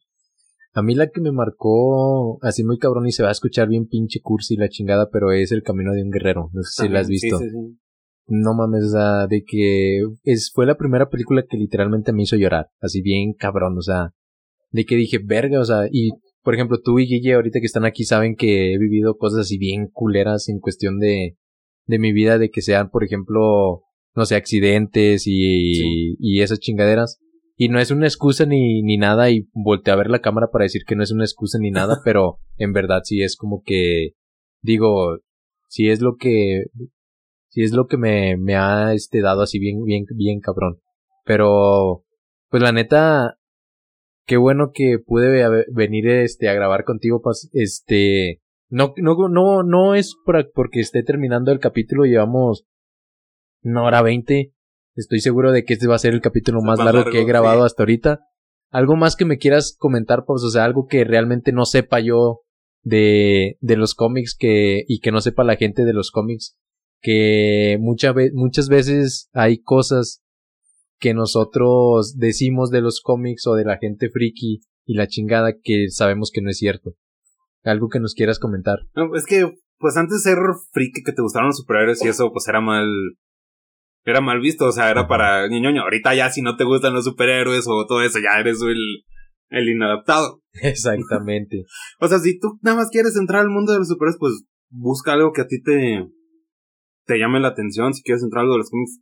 A 0.74 0.82
mí 0.82 0.96
la 0.96 1.08
que 1.08 1.20
me 1.20 1.34
marcó 1.34 2.40
así 2.42 2.64
muy 2.64 2.78
cabrón 2.78 3.06
y 3.06 3.12
se 3.12 3.24
va 3.24 3.30
a 3.30 3.34
escuchar 3.34 3.68
bien 3.68 3.88
pinche 3.88 4.22
cursi 4.22 4.56
la 4.56 4.70
chingada, 4.70 5.10
pero 5.12 5.32
es 5.34 5.52
El 5.52 5.64
Camino 5.64 5.92
de 5.92 6.04
un 6.04 6.12
Guerrero. 6.12 6.50
No 6.54 6.64
sé 6.64 6.84
si 6.84 6.90
la 6.90 7.02
has 7.02 7.10
visto. 7.10 7.40
No 8.28 8.54
mames, 8.54 8.86
o 8.86 8.90
sea, 8.90 9.28
de 9.28 9.44
que 9.46 10.02
es, 10.24 10.52
fue 10.54 10.66
la 10.66 10.78
primera 10.78 11.10
película 11.10 11.44
que 11.48 11.58
literalmente 11.58 12.14
me 12.14 12.24
hizo 12.24 12.38
llorar. 12.38 12.68
Así 12.80 13.02
bien 13.02 13.34
cabrón, 13.34 13.78
o 13.78 13.82
sea, 13.82 14.14
de 14.70 14.86
que 14.86 14.96
dije, 14.96 15.20
verga, 15.22 15.60
o 15.60 15.66
sea, 15.66 15.88
y 15.92 16.12
por 16.44 16.56
ejemplo, 16.56 16.80
tú 16.84 17.00
y 17.00 17.06
Guille 17.08 17.34
ahorita 17.34 17.60
que 17.60 17.66
están 17.66 17.86
aquí 17.86 18.04
saben 18.04 18.36
que 18.36 18.74
he 18.74 18.78
vivido 18.78 19.18
cosas 19.18 19.42
así 19.42 19.58
bien 19.58 19.88
culeras 19.92 20.50
en 20.50 20.60
cuestión 20.60 21.00
de, 21.00 21.38
de 21.86 22.00
mi 22.00 22.12
vida, 22.14 22.38
de 22.38 22.50
que 22.50 22.62
sean, 22.62 22.90
por 22.90 23.04
ejemplo, 23.04 23.84
no 24.16 24.26
sé, 24.26 24.36
accidentes 24.36 25.28
y, 25.28 25.76
Sí. 25.76 26.16
y 26.20 26.42
esas 26.42 26.60
chingaderas. 26.60 27.20
Y 27.56 27.70
no 27.70 27.80
es 27.80 27.92
una 27.92 28.08
excusa 28.08 28.46
ni, 28.46 28.82
ni 28.82 28.98
nada, 28.98 29.30
y 29.30 29.48
volteé 29.54 29.94
a 29.94 29.98
ver 29.98 30.10
la 30.10 30.22
cámara 30.22 30.48
para 30.52 30.64
decir 30.64 30.82
que 30.88 30.96
no 30.96 31.04
es 31.04 31.12
una 31.12 31.24
excusa 31.26 31.60
ni 31.60 31.70
nada, 31.70 32.00
pero 32.04 32.40
en 32.58 32.74
verdad 32.74 33.02
sí 33.04 33.22
es 33.22 33.36
como 33.36 33.62
que, 33.64 34.14
digo, 34.62 35.20
sí 35.68 35.90
es 35.90 36.02
lo 36.02 36.16
que, 36.16 36.66
sí 37.50 37.62
es 37.62 37.72
lo 37.74 37.86
que 37.86 37.98
me, 37.98 38.36
me 38.38 38.56
ha 38.56 38.94
este 38.94 39.22
dado 39.22 39.44
así 39.44 39.60
bien, 39.60 39.84
bien, 39.84 40.06
bien 40.16 40.40
cabrón. 40.40 40.80
Pero, 41.24 42.04
pues 42.50 42.64
la 42.64 42.72
neta, 42.72 43.38
qué 44.32 44.38
bueno 44.38 44.72
que 44.74 44.98
pude 44.98 45.28
ve- 45.28 45.66
venir 45.74 46.08
este 46.08 46.48
a 46.48 46.54
grabar 46.54 46.86
contigo, 46.86 47.22
este, 47.52 48.40
no, 48.70 48.94
no, 48.96 49.28
no, 49.28 49.62
no 49.62 49.94
es 49.94 50.16
por, 50.26 50.54
porque 50.54 50.80
esté 50.80 51.04
terminando 51.04 51.52
el 51.52 51.60
capítulo, 51.60 52.06
llevamos 52.06 52.64
una 53.62 53.84
hora 53.84 54.02
veinte. 54.02 54.54
Estoy 54.96 55.20
seguro 55.20 55.52
de 55.52 55.66
que 55.66 55.74
este 55.74 55.86
va 55.86 55.96
a 55.96 56.00
ser 56.00 56.14
el 56.14 56.22
capítulo 56.22 56.62
más, 56.62 56.80
más 56.80 56.94
largo, 56.94 57.12
que 57.12 57.20
he 57.20 57.26
grabado 57.26 57.60
sí. 57.60 57.66
hasta 57.66 57.84
ahorita. 57.84 58.20
Algo 58.70 58.96
más 58.96 59.18
que 59.18 59.26
me 59.26 59.38
quieras 59.38 59.76
comentar, 59.78 60.24
pues, 60.26 60.44
o 60.44 60.50
sea, 60.50 60.64
algo 60.64 60.86
que 60.88 61.04
realmente 61.04 61.52
no 61.52 61.66
sepa 61.66 62.00
yo 62.00 62.40
de, 62.84 63.58
de 63.60 63.76
los 63.76 63.96
cómics 63.96 64.34
que, 64.40 64.86
y 64.88 65.02
que 65.02 65.12
no 65.12 65.20
sepa 65.20 65.44
la 65.44 65.58
gente 65.58 65.84
de 65.84 65.92
los 65.92 66.10
cómics, 66.10 66.58
que 67.02 67.76
mucha 67.82 68.14
ve- 68.14 68.32
muchas 68.34 68.70
veces 68.70 69.30
hay 69.34 69.62
cosas 69.62 70.21
que 71.02 71.14
nosotros 71.16 72.16
decimos 72.18 72.70
de 72.70 72.82
los 72.82 73.02
cómics 73.02 73.48
o 73.48 73.56
de 73.56 73.66
la 73.66 73.78
gente 73.80 74.10
friki 74.10 74.62
y 74.86 74.94
la 74.94 75.08
chingada 75.08 75.54
que 75.62 75.90
sabemos 75.90 76.32
que 76.32 76.42
no 76.42 76.50
es 76.52 76.58
cierto. 76.58 76.94
Algo 77.64 77.90
que 77.90 78.00
nos 78.00 78.14
quieras 78.14 78.40
comentar. 78.40 78.80
No, 78.96 79.14
es 79.16 79.26
que, 79.26 79.52
pues 79.80 79.98
antes 79.98 80.22
ser 80.22 80.38
friki 80.72 81.04
que 81.04 81.12
te 81.12 81.22
gustaron 81.22 81.48
los 81.48 81.58
superhéroes 81.58 82.06
y 82.06 82.08
eso, 82.08 82.32
pues 82.32 82.48
era 82.48 82.62
mal. 82.62 82.88
Era 84.04 84.22
mal 84.22 84.40
visto, 84.40 84.66
o 84.66 84.72
sea, 84.72 84.90
era 84.90 85.08
para 85.08 85.48
ñoño. 85.48 85.82
Ahorita 85.82 86.16
ya, 86.16 86.32
si 86.32 86.42
no 86.42 86.56
te 86.56 86.64
gustan 86.64 86.94
los 86.94 87.06
superhéroes 87.06 87.66
o 87.68 87.86
todo 87.88 88.02
eso, 88.02 88.20
ya 88.20 88.40
eres 88.40 88.62
el, 88.62 89.04
el 89.50 89.70
inadaptado. 89.70 90.42
Exactamente. 90.62 91.66
O 92.00 92.08
sea, 92.08 92.20
si 92.20 92.40
tú 92.40 92.60
nada 92.62 92.78
más 92.78 92.90
quieres 92.90 93.16
entrar 93.16 93.42
al 93.42 93.50
mundo 93.50 93.74
de 93.74 93.80
los 93.80 93.88
superhéroes, 93.88 94.20
pues 94.20 94.44
busca 94.70 95.14
algo 95.14 95.32
que 95.34 95.42
a 95.42 95.48
ti 95.48 95.62
te, 95.62 96.08
te 97.06 97.18
llame 97.18 97.40
la 97.40 97.50
atención. 97.50 97.94
Si 97.94 98.04
quieres 98.04 98.24
entrar 98.24 98.42
a 98.42 98.44
algo 98.44 98.54
de 98.54 98.60
los 98.60 98.70
cómics, 98.70 99.00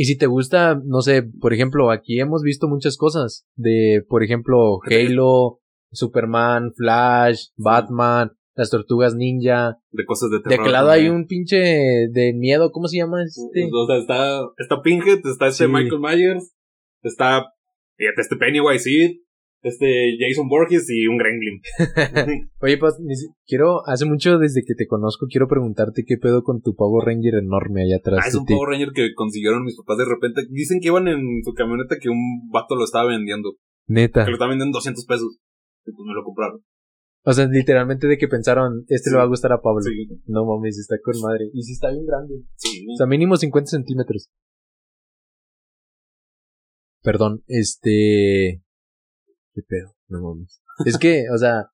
Y 0.00 0.04
si 0.04 0.16
te 0.16 0.26
gusta, 0.26 0.80
no 0.84 1.00
sé, 1.00 1.24
por 1.24 1.52
ejemplo, 1.52 1.90
aquí 1.90 2.20
hemos 2.20 2.44
visto 2.44 2.68
muchas 2.68 2.96
cosas 2.96 3.48
de, 3.56 4.04
por 4.08 4.22
ejemplo, 4.22 4.78
Halo, 4.88 5.58
Superman, 5.90 6.72
Flash, 6.76 7.46
Batman, 7.56 8.30
las 8.54 8.70
tortugas 8.70 9.16
ninja. 9.16 9.76
de 9.90 10.04
cosas 10.04 10.30
de 10.30 10.36
De 10.36 10.42
terror. 10.44 10.60
aquel 10.60 10.72
lado 10.72 10.90
hay 10.90 11.08
un 11.08 11.26
pinche 11.26 11.56
de 11.56 12.32
miedo, 12.32 12.70
¿cómo 12.70 12.86
se 12.86 12.98
llama 12.98 13.24
este? 13.24 13.68
O 13.72 13.86
sea, 13.88 13.98
está, 13.98 14.40
está 14.58 14.82
Pinhead, 14.82 15.18
está 15.26 15.48
este 15.48 15.64
Sí. 15.66 15.68
Michael 15.72 16.00
Myers, 16.00 16.54
está, 17.02 17.46
este 17.96 18.36
Pennywise, 18.36 18.84
sí, 18.84 19.26
este 19.62 20.16
Jason 20.20 20.48
Borges 20.48 20.86
y 20.88 21.06
un 21.08 21.16
Gremlin. 21.18 21.60
Oye, 22.60 22.78
pues, 22.78 22.94
si- 22.96 23.28
quiero, 23.46 23.86
hace 23.86 24.04
mucho 24.04 24.38
desde 24.38 24.62
que 24.66 24.74
te 24.74 24.86
conozco, 24.86 25.26
quiero 25.28 25.48
preguntarte 25.48 26.04
qué 26.06 26.16
pedo 26.16 26.42
con 26.42 26.60
tu 26.62 26.74
Power 26.76 27.06
Ranger 27.06 27.34
enorme 27.36 27.82
allá 27.82 27.96
atrás 27.96 28.20
Ah, 28.24 28.28
es 28.28 28.34
un 28.34 28.46
ti. 28.46 28.54
Power 28.54 28.70
Ranger 28.70 28.90
que 28.94 29.14
consiguieron 29.14 29.64
mis 29.64 29.76
papás 29.76 29.98
de 29.98 30.04
repente. 30.04 30.42
Dicen 30.50 30.80
que 30.80 30.88
iban 30.88 31.08
en 31.08 31.20
su 31.44 31.52
camioneta 31.54 31.96
que 32.00 32.08
un 32.08 32.48
vato 32.52 32.76
lo 32.76 32.84
estaba 32.84 33.08
vendiendo. 33.10 33.54
Neta. 33.86 34.24
Que 34.24 34.30
lo 34.30 34.36
estaba 34.36 34.50
vendiendo 34.50 34.70
en 34.70 34.78
200 34.78 35.04
pesos. 35.06 35.38
Y 35.86 35.92
pues 35.92 36.06
me 36.06 36.14
lo 36.14 36.22
compraron. 36.24 36.60
O 37.24 37.32
sea, 37.32 37.46
literalmente 37.46 38.06
de 38.06 38.16
que 38.16 38.28
pensaron, 38.28 38.84
este 38.88 39.10
Sí. 39.10 39.10
le 39.10 39.16
va 39.18 39.24
a 39.24 39.28
gustar 39.28 39.52
a 39.52 39.60
Pablo. 39.60 39.82
Sí. 39.82 40.06
No 40.26 40.46
mames, 40.46 40.78
está 40.78 40.96
con 41.02 41.20
madre. 41.20 41.46
Y 41.52 41.62
si 41.62 41.72
está 41.72 41.90
bien 41.90 42.06
grande. 42.06 42.34
Sí. 42.56 42.86
O 42.92 42.96
sea, 42.96 43.06
mínimo 43.06 43.36
50 43.36 43.68
centímetros. 43.70 44.30
Perdón, 47.02 47.42
este... 47.46 48.62
¿Qué 49.58 49.62
pedo? 49.66 49.92
No 50.06 50.20
mames. 50.22 50.60
Es 50.86 50.98
que, 50.98 51.24
o 51.34 51.36
sea, 51.38 51.64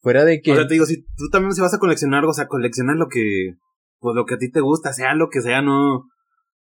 fuera 0.00 0.24
de 0.24 0.40
que... 0.40 0.52
O 0.52 0.54
sea, 0.54 0.66
te 0.66 0.72
digo, 0.74 0.86
si 0.86 1.02
tú 1.02 1.28
también 1.30 1.52
si 1.52 1.60
vas 1.60 1.74
a 1.74 1.78
coleccionar, 1.78 2.24
o 2.24 2.32
sea, 2.32 2.46
colecciona 2.46 2.94
lo 2.94 3.08
que, 3.08 3.56
pues 3.98 4.16
lo 4.16 4.24
que 4.24 4.34
a 4.34 4.38
ti 4.38 4.50
te 4.50 4.60
gusta, 4.62 4.94
sea 4.94 5.14
lo 5.14 5.28
que 5.28 5.42
sea, 5.42 5.60
no, 5.60 6.06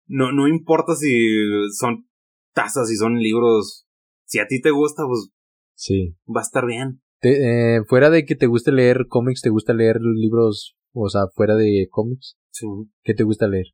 no, 0.08 0.32
no 0.32 0.48
importa 0.48 0.96
si 0.96 1.36
son 1.78 2.08
tazas, 2.54 2.90
si 2.90 2.96
son 2.96 3.20
libros, 3.20 3.86
si 4.26 4.40
a 4.40 4.48
ti 4.48 4.60
te 4.62 4.72
gusta, 4.72 5.04
pues 5.06 5.30
Sí. 5.76 6.16
va 6.36 6.42
a 6.42 6.44
estar 6.44 6.66
bien. 6.66 7.02
Te- 7.20 7.76
eh, 7.78 7.84
fuera 7.88 8.10
de 8.10 8.26
que 8.26 8.36
te 8.36 8.48
guste 8.48 8.72
leer 8.72 9.06
cómics, 9.08 9.42
¿te 9.42 9.50
gusta 9.52 9.74
leer 9.76 9.98
libros, 10.02 10.76
o 10.94 11.08
sea, 11.10 11.28
fuera 11.36 11.56
de 11.56 11.88
cómics? 11.92 12.36
Sí. 12.50 12.66
¿Qué 13.04 13.14
te 13.14 13.24
gusta 13.24 13.48
leer? 13.48 13.68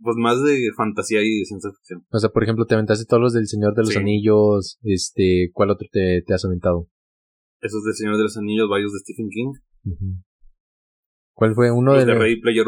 Pues 0.00 0.16
más 0.16 0.42
de 0.42 0.70
fantasía 0.76 1.20
y 1.22 1.38
de 1.38 1.44
ciencia 1.44 1.70
ficción. 1.70 2.04
O 2.10 2.18
sea, 2.18 2.30
por 2.30 2.42
ejemplo, 2.42 2.66
te 2.66 2.74
aventaste 2.74 3.04
todos 3.06 3.22
los 3.22 3.32
del 3.32 3.46
Señor 3.46 3.74
de 3.74 3.82
los 3.82 3.90
Sí. 3.90 3.98
Anillos, 3.98 4.78
este, 4.82 5.50
¿cuál 5.52 5.70
otro 5.70 5.86
te, 5.90 6.22
te 6.26 6.34
has 6.34 6.44
aventado? 6.44 6.88
Esos 7.60 7.82
de 7.84 7.92
Señor 7.94 8.16
de 8.16 8.24
los 8.24 8.36
Anillos, 8.36 8.68
varios 8.68 8.92
de 8.92 8.98
Stephen 8.98 9.28
King. 9.30 9.52
¿Cuál 11.34 11.54
fue 11.54 11.70
uno 11.70 11.92
los 11.92 12.00
de 12.00 12.06
de 12.06 12.12
los- 12.14 12.22
Ready 12.22 12.40
Player, 12.40 12.66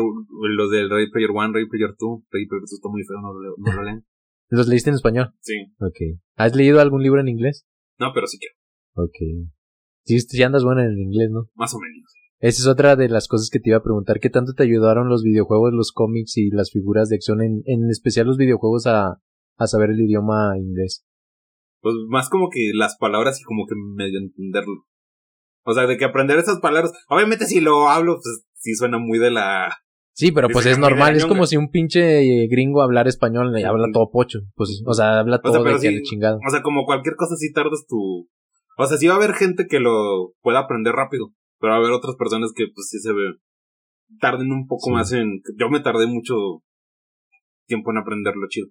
los 0.56 0.70
del 0.70 0.90
Ready 0.90 1.10
Player 1.10 1.30
1, 1.30 1.52
Ready 1.52 1.68
Player 1.68 1.90
2. 1.98 2.20
Ready 2.30 2.46
Player 2.46 2.60
2 2.62 2.72
está 2.72 2.88
muy 2.88 3.02
feo, 3.04 3.20
no 3.20 3.32
lo, 3.34 3.42
leo- 3.42 3.54
no 3.58 3.72
lo 3.72 3.82
leen. 3.82 4.04
los 4.48 4.68
leíste 4.68 4.90
en 4.90 4.96
español? 4.96 5.28
Sí. 5.40 5.54
Ok. 5.80 6.18
¿Has 6.36 6.54
leído 6.56 6.80
algún 6.80 7.02
libro 7.02 7.20
en 7.20 7.28
inglés? 7.28 7.66
No, 7.98 8.12
pero 8.14 8.26
sí 8.26 8.38
quiero. 8.38 8.54
Ok. 8.94 9.48
Sí, 10.04 10.42
andas 10.42 10.62
buena 10.64 10.84
en 10.84 10.92
el 10.92 10.98
inglés, 10.98 11.30
¿no? 11.30 11.48
Más 11.54 11.74
o 11.74 11.78
menos. 11.80 12.12
Esa 12.38 12.62
es 12.62 12.66
otra 12.66 12.96
de 12.96 13.08
las 13.08 13.28
cosas 13.28 13.48
que 13.50 13.60
te 13.60 13.70
iba 13.70 13.78
a 13.78 13.82
preguntar. 13.82 14.20
¿Qué 14.20 14.28
tanto 14.30 14.52
te 14.52 14.62
ayudaron 14.62 15.08
los 15.08 15.22
videojuegos, 15.22 15.72
los 15.72 15.92
cómics 15.92 16.36
y 16.36 16.50
las 16.50 16.70
figuras 16.70 17.08
de 17.08 17.16
acción, 17.16 17.40
en, 17.42 17.62
en 17.64 17.88
especial 17.90 18.26
los 18.26 18.36
videojuegos, 18.36 18.86
a, 18.86 19.20
a 19.56 19.66
saber 19.66 19.90
el 19.90 20.00
idioma 20.00 20.58
inglés? 20.58 21.04
Pues 21.80 21.94
más 22.08 22.28
como 22.28 22.48
que 22.50 22.72
las 22.74 22.96
palabras 22.98 23.40
y 23.40 23.44
como 23.44 23.66
que 23.66 23.74
medio 23.76 24.18
entenderlo. 24.18 24.84
O 25.64 25.72
sea, 25.72 25.86
de 25.86 25.96
que 25.96 26.04
aprender 26.04 26.38
esas 26.38 26.60
palabras. 26.60 26.92
Obviamente 27.08 27.46
si 27.46 27.60
lo 27.60 27.88
hablo, 27.88 28.14
pues 28.22 28.44
sí 28.54 28.74
suena 28.74 28.98
muy 28.98 29.18
de 29.18 29.30
la... 29.30 29.72
Sí, 30.12 30.32
pero 30.32 30.48
pues 30.48 30.64
es 30.64 30.78
normal, 30.78 31.14
es 31.14 31.26
como 31.26 31.44
si 31.46 31.58
un 31.58 31.70
pinche 31.70 32.46
gringo 32.46 32.80
hablar 32.82 33.06
español 33.06 33.52
y 33.58 33.64
habla 33.64 33.88
todo 33.92 34.10
pocho. 34.10 34.40
Pues, 34.54 34.82
o 34.86 34.94
sea, 34.94 35.18
habla 35.20 35.36
O 35.36 35.40
sea, 35.42 35.52
todo 35.52 35.64
pero 35.64 35.78
de 35.78 35.88
sí- 35.90 36.02
chingada. 36.04 36.38
O 36.46 36.50
sea, 36.50 36.62
como 36.62 36.84
cualquier 36.86 37.16
cosa 37.16 37.36
sí 37.36 37.52
tardas 37.52 37.84
tu... 37.86 38.28
O 38.78 38.86
sea, 38.86 38.96
sí 38.96 39.06
va 39.08 39.14
a 39.14 39.16
haber 39.16 39.34
gente 39.34 39.66
que 39.68 39.78
lo 39.80 40.32
pueda 40.42 40.60
aprender 40.60 40.94
rápido. 40.94 41.32
Pero 41.58 41.70
va 41.72 41.76
a 41.76 41.80
haber 41.80 41.92
otras 41.92 42.16
personas 42.16 42.52
que 42.54 42.64
pues 42.74 42.88
sí 42.90 42.98
se 42.98 43.12
ve... 43.12 43.34
Tarden 44.20 44.52
un 44.52 44.66
poco 44.68 44.86
Sí. 44.86 44.92
más 44.92 45.12
en... 45.12 45.40
Yo 45.58 45.68
me 45.68 45.80
tardé 45.80 46.06
mucho 46.06 46.34
tiempo 47.66 47.90
en 47.90 47.98
aprenderlo 47.98 48.46
chido. 48.48 48.68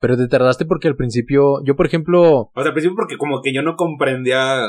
Pero 0.00 0.16
te 0.16 0.28
tardaste 0.28 0.64
porque 0.64 0.88
al 0.88 0.96
principio, 0.96 1.62
yo 1.64 1.76
por 1.76 1.86
ejemplo, 1.86 2.22
O 2.22 2.52
sea, 2.56 2.64
al 2.66 2.72
principio 2.72 2.96
porque 2.96 3.16
como 3.16 3.40
que 3.42 3.52
yo 3.54 3.62
no 3.62 3.76
comprendía 3.76 4.64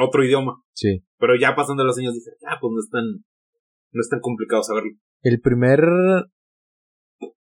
otro 0.00 0.24
idioma. 0.24 0.62
sí, 0.74 1.04
Pero 1.18 1.34
ya 1.38 1.54
pasando 1.54 1.84
los 1.84 1.96
años 1.98 2.14
dije, 2.14 2.30
ah, 2.48 2.58
pues 2.60 2.70
no 2.72 2.80
es 2.80 2.90
tan... 2.90 3.04
No 3.92 4.00
es 4.00 4.08
tan 4.08 4.20
complicado 4.20 4.62
saberlo. 4.62 4.90
el 5.22 5.40
primer 5.40 5.80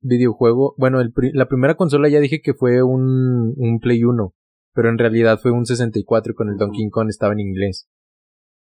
videojuego, 0.01 0.73
bueno, 0.77 0.99
el 1.01 1.11
pri- 1.13 1.31
la 1.33 1.47
primera 1.47 1.75
consola 1.75 2.09
ya 2.09 2.19
dije 2.19 2.41
que 2.41 2.53
fue 2.55 2.81
un, 2.83 3.53
un 3.55 3.79
Play 3.79 4.03
1, 4.03 4.33
pero 4.73 4.89
en 4.89 4.97
realidad 4.97 5.39
fue 5.41 5.51
un 5.51 5.65
64 5.65 6.31
y 6.31 6.35
con 6.35 6.49
el. 6.49 6.57
Donkey 6.57 6.89
Kong 6.89 7.09
estaba 7.09 7.33
en 7.33 7.39
inglés. 7.39 7.87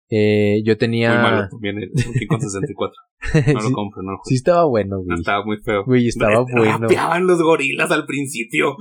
Eh, 0.09 0.63
yo 0.65 0.77
tenía... 0.77 1.11
Muy 1.15 1.19
malo 1.23 1.49
también 1.51 1.79
el 1.79 1.91
Donkey 1.93 2.27
Kong 2.29 2.41
64. 2.41 2.95
No 3.55 3.61
lo 3.61 3.73
compro, 3.73 4.03
no 4.03 4.13
lo 4.13 4.19
sí 4.25 4.37
estaba 4.37 4.65
bueno, 4.67 4.99
güey. 5.03 5.19
Estaba 5.19 5.45
muy 5.45 5.57
feo. 5.59 5.85
Güey, 5.85 6.07
estaba 6.09 6.45
bueno. 6.57 6.79
Rapeaban 6.83 7.27
los 7.27 7.43
gorilas 7.43 7.91
al 7.91 8.07
principio. 8.07 8.77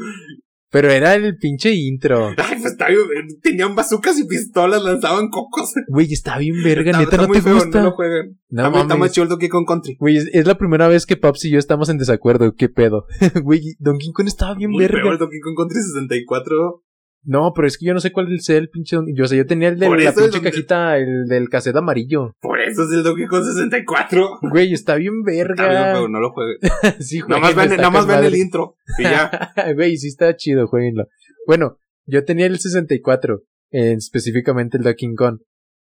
Pero 0.69 0.91
era 0.91 1.15
el 1.15 1.37
pinche 1.37 1.71
intro. 1.73 2.27
Ay, 2.37 2.59
pues 2.59 2.65
estaba 2.65 2.89
bien, 2.91 3.27
tenían 3.41 3.73
bazucas 3.75 4.19
y 4.19 4.27
pistolas, 4.27 4.83
lanzaban 4.83 5.29
cocos. 5.29 5.73
Güey, 5.87 6.11
está 6.11 6.37
bien 6.37 6.61
verga, 6.63 6.91
Está- 6.91 6.99
neta, 6.99 7.11
está 7.15 7.21
¿no 7.23 7.27
muy 7.29 7.37
te 7.37 7.43
feo, 7.43 7.53
gusta? 7.55 7.79
No 7.79 7.85
lo 7.85 7.91
jueguen. 7.93 8.39
No 8.49 8.63
También 8.63 8.81
está 8.83 8.95
más 8.95 9.11
chido 9.11 9.25
Donkey 9.27 9.49
Kong 9.49 9.65
Country. 9.67 9.95
Güey, 9.99 10.17
es, 10.17 10.29
es 10.33 10.45
la 10.45 10.57
primera 10.57 10.87
vez 10.87 11.05
que 11.07 11.17
Paps 11.17 11.45
y 11.45 11.51
yo 11.51 11.57
estamos 11.59 11.89
en 11.89 11.97
desacuerdo. 11.97 12.53
¿Qué 12.55 12.67
pedo? 12.69 13.05
Güey, 13.43 13.61
Donkey 13.79 14.11
Kong 14.11 14.27
estaba 14.27 14.53
bien 14.53 14.69
Muy 14.71 14.81
verga. 14.81 15.17
Donkey 15.17 15.39
Kong 15.39 15.55
Country 15.57 15.79
64. 15.81 16.83
No, 17.27 17.53
pero 17.55 17.67
es 17.67 17.77
que 17.77 17.87
yo 17.87 17.93
no 17.95 17.99
sé 17.99 18.11
cuál 18.11 18.39
sea 18.39 18.57
el 18.57 18.69
pinche 18.69 18.95
Yo, 19.15 19.23
o 19.23 19.27
sea, 19.27 19.35
yo 19.37 19.45
tenía 19.47 19.69
el 19.69 19.79
de 19.79 19.87
Por 19.87 19.97
la 20.01 20.09
es 20.09 20.15
pinche 20.15 20.29
donde- 20.31 20.51
cajita, 20.51 20.97
el 20.99 21.25
del 21.27 21.49
cassette 21.49 21.75
amarillo. 21.75 22.33
Por 22.39 22.61
eso 22.61 22.83
es 22.83 22.91
el 22.91 23.01
Donkey 23.03 23.25
Kong 23.25 23.43
64. 23.43 24.39
Güey, 24.51 24.73
está 24.73 24.95
bien 24.95 25.13
Está 25.25 25.31
bien 25.31 25.47
verga. 25.47 26.07
no 26.07 26.19
lo 26.19 26.31
jueguen. 26.31 26.57
sí, 27.01 27.19
Nada 27.27 27.41
más 27.41 27.55
ven, 27.55 27.69
nada 27.77 27.89
más 27.89 28.05
ven 28.05 28.23
el 28.23 28.35
intro. 28.35 28.75
Y 28.99 29.03
ya. 29.03 29.51
Güey, 29.75 29.97
sí 29.97 30.07
está 30.07 30.35
chido, 30.35 30.67
jueguenlo. 30.67 31.05
Bueno, 31.47 31.77
yo 32.05 32.23
tenía 32.25 32.45
el 32.45 32.59
64, 32.59 33.41
eh, 33.71 33.93
específicamente 33.97 34.77
el 34.77 34.83
Donkey 34.83 35.15
Kong, 35.15 35.39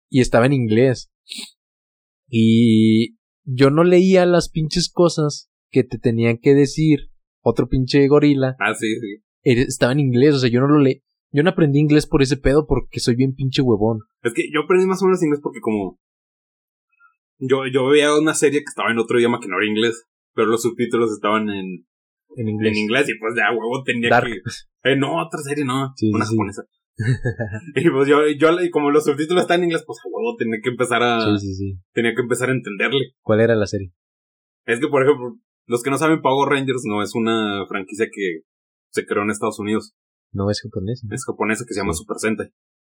y 0.09 0.21
estaba 0.21 0.45
en 0.45 0.53
inglés. 0.53 1.09
Y 2.27 3.15
yo 3.43 3.69
no 3.69 3.83
leía 3.83 4.25
las 4.25 4.49
pinches 4.49 4.89
cosas 4.91 5.49
que 5.71 5.83
te 5.83 5.97
tenían 5.97 6.37
que 6.37 6.53
decir 6.53 7.09
otro 7.41 7.67
pinche 7.67 8.07
gorila. 8.07 8.55
Ah, 8.59 8.73
sí, 8.73 8.87
sí. 8.99 9.23
Eh, 9.43 9.61
Estaba 9.67 9.91
en 9.91 9.99
inglés, 9.99 10.35
o 10.35 10.39
sea, 10.39 10.49
yo 10.49 10.59
no 10.61 10.67
lo 10.67 10.79
leí. 10.79 11.01
Yo 11.33 11.43
no 11.43 11.49
aprendí 11.49 11.79
inglés 11.79 12.05
por 12.07 12.21
ese 12.21 12.37
pedo 12.37 12.67
porque 12.67 12.99
soy 12.99 13.15
bien 13.15 13.33
pinche 13.33 13.61
huevón. 13.61 13.99
Es 14.21 14.33
que 14.33 14.43
yo 14.53 14.61
aprendí 14.61 14.85
más 14.85 15.01
o 15.01 15.05
menos 15.05 15.21
inglés 15.23 15.41
porque 15.43 15.59
como... 15.59 15.99
Yo, 17.39 17.65
yo 17.67 17.87
veía 17.87 18.15
una 18.15 18.35
serie 18.35 18.59
que 18.59 18.69
estaba 18.69 18.91
en 18.91 18.99
otro 18.99 19.17
idioma 19.19 19.39
que 19.41 19.47
no 19.47 19.57
era 19.57 19.65
inglés. 19.67 20.05
Pero 20.35 20.47
los 20.47 20.61
subtítulos 20.61 21.11
estaban 21.11 21.49
en, 21.49 21.85
En 22.37 22.47
inglés. 22.47 22.71
en 22.71 22.77
inglés 22.83 23.09
y 23.09 23.17
pues 23.19 23.33
ya 23.35 23.51
huevo 23.51 23.83
tenía 23.83 24.09
Dark. 24.09 24.27
que... 24.27 24.91
Eh, 24.91 24.95
no, 24.95 25.21
otra 25.25 25.41
serie 25.41 25.65
no. 25.65 25.91
Sí, 25.95 26.11
una 26.13 26.23
sí, 26.23 26.31
sí. 26.31 26.35
japonesa. 26.37 26.63
y 27.75 27.89
pues 27.89 28.07
yo, 28.07 28.19
yo, 28.37 28.61
y 28.61 28.69
como 28.69 28.91
los 28.91 29.03
subtítulos 29.03 29.41
están 29.43 29.59
en 29.59 29.65
inglés, 29.65 29.83
pues 29.85 29.99
a 29.99 30.09
huevo 30.09 30.35
tenía 30.37 30.59
que 30.61 30.69
empezar 30.69 31.01
a... 31.01 31.19
Sí, 31.37 31.47
sí, 31.47 31.55
sí. 31.55 31.79
Tenía 31.93 32.13
que 32.13 32.21
empezar 32.21 32.49
a 32.49 32.53
entenderle. 32.53 33.13
¿Cuál 33.21 33.41
era 33.41 33.55
la 33.55 33.65
serie? 33.65 33.91
Es 34.65 34.79
que, 34.79 34.87
por 34.87 35.03
ejemplo, 35.03 35.35
los 35.65 35.81
que 35.81 35.89
no 35.89 35.97
saben, 35.97 36.21
Power 36.21 36.49
Rangers 36.49 36.83
no 36.85 37.01
es 37.01 37.15
una 37.15 37.65
franquicia 37.67 38.07
que 38.11 38.41
se 38.91 39.05
creó 39.05 39.23
en 39.23 39.31
Estados 39.31 39.59
Unidos. 39.59 39.95
No 40.33 40.49
es 40.49 40.61
japonés. 40.61 41.03
¿no? 41.07 41.15
Es 41.15 41.23
japonesa 41.25 41.63
que 41.67 41.73
se 41.73 41.79
llama 41.79 41.93
Sí. 41.93 41.99
Super 41.99 42.17
Sentai. 42.17 42.47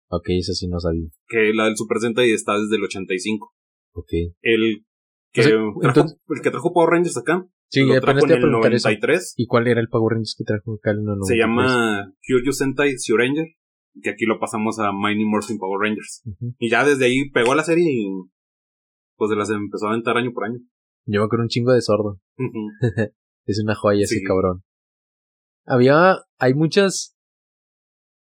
Ok, 0.10 0.26
eso 0.30 0.54
sí 0.54 0.68
no 0.68 0.80
sabía. 0.80 1.08
Que 1.28 1.54
la 1.54 1.66
del 1.66 1.76
Super 1.78 2.00
Sentai 2.00 2.32
está 2.32 2.58
desde 2.60 2.76
el 2.78 2.84
85. 2.84 3.54
Ok. 3.94 4.10
El 4.42 4.86
que, 5.34 5.42
O 5.42 5.44
sea, 5.44 5.52
trajo, 5.54 5.82
entonces- 5.84 6.20
el 6.30 6.42
que 6.42 6.52
trajo 6.52 6.74
Power 6.74 6.90
Rangers 6.92 7.18
acá 7.18 7.48
Sí, 7.70 7.82
lo 7.86 8.02
trajo 8.02 8.20
en 8.26 8.32
el 8.32 8.40
preguntar 8.40 8.74
eso. 8.74 8.90
93. 8.90 9.34
¿Y 9.38 9.48
cuál 9.48 9.68
era 9.68 9.80
el 9.80 9.88
Power 9.88 10.14
Rangers 10.16 10.36
que 10.38 10.44
trajo 10.44 10.74
acá 10.76 10.92
en 10.92 10.98
el 11.00 11.04
93? 11.06 11.28
Se 11.28 11.38
llama 11.38 12.14
Kyoryu 12.22 12.52
Sentai 12.52 12.98
Zyuranger. 12.98 13.46
Que 14.02 14.10
aquí 14.10 14.26
lo 14.26 14.40
pasamos 14.40 14.80
a 14.80 14.92
Mighty 14.94 15.24
Morphin 15.26 15.58
Power 15.58 15.80
Rangers. 15.82 16.22
Y 16.60 16.70
ya 16.70 16.86
desde 16.86 17.06
ahí 17.06 17.30
pegó 17.32 17.56
la 17.56 17.64
serie 17.64 17.86
y 17.90 18.08
pues 19.18 19.30
se 19.30 19.36
las 19.38 19.50
empezó 19.50 19.86
a 19.88 19.90
aventar 19.92 20.18
año 20.18 20.32
por 20.34 20.46
año. 20.46 20.60
Yo 21.06 21.20
me 21.22 21.26
acuerdo 21.26 21.44
un 21.44 21.50
chingo 21.50 21.72
de 21.74 21.82
sordo. 21.82 22.20
Es 23.46 23.60
una 23.64 23.74
joya 23.76 24.04
ese 24.04 24.20
Sí. 24.20 24.24
cabrón. 24.24 24.64
Había, 25.66 26.18
hay 26.40 26.54
muchas, 26.54 27.16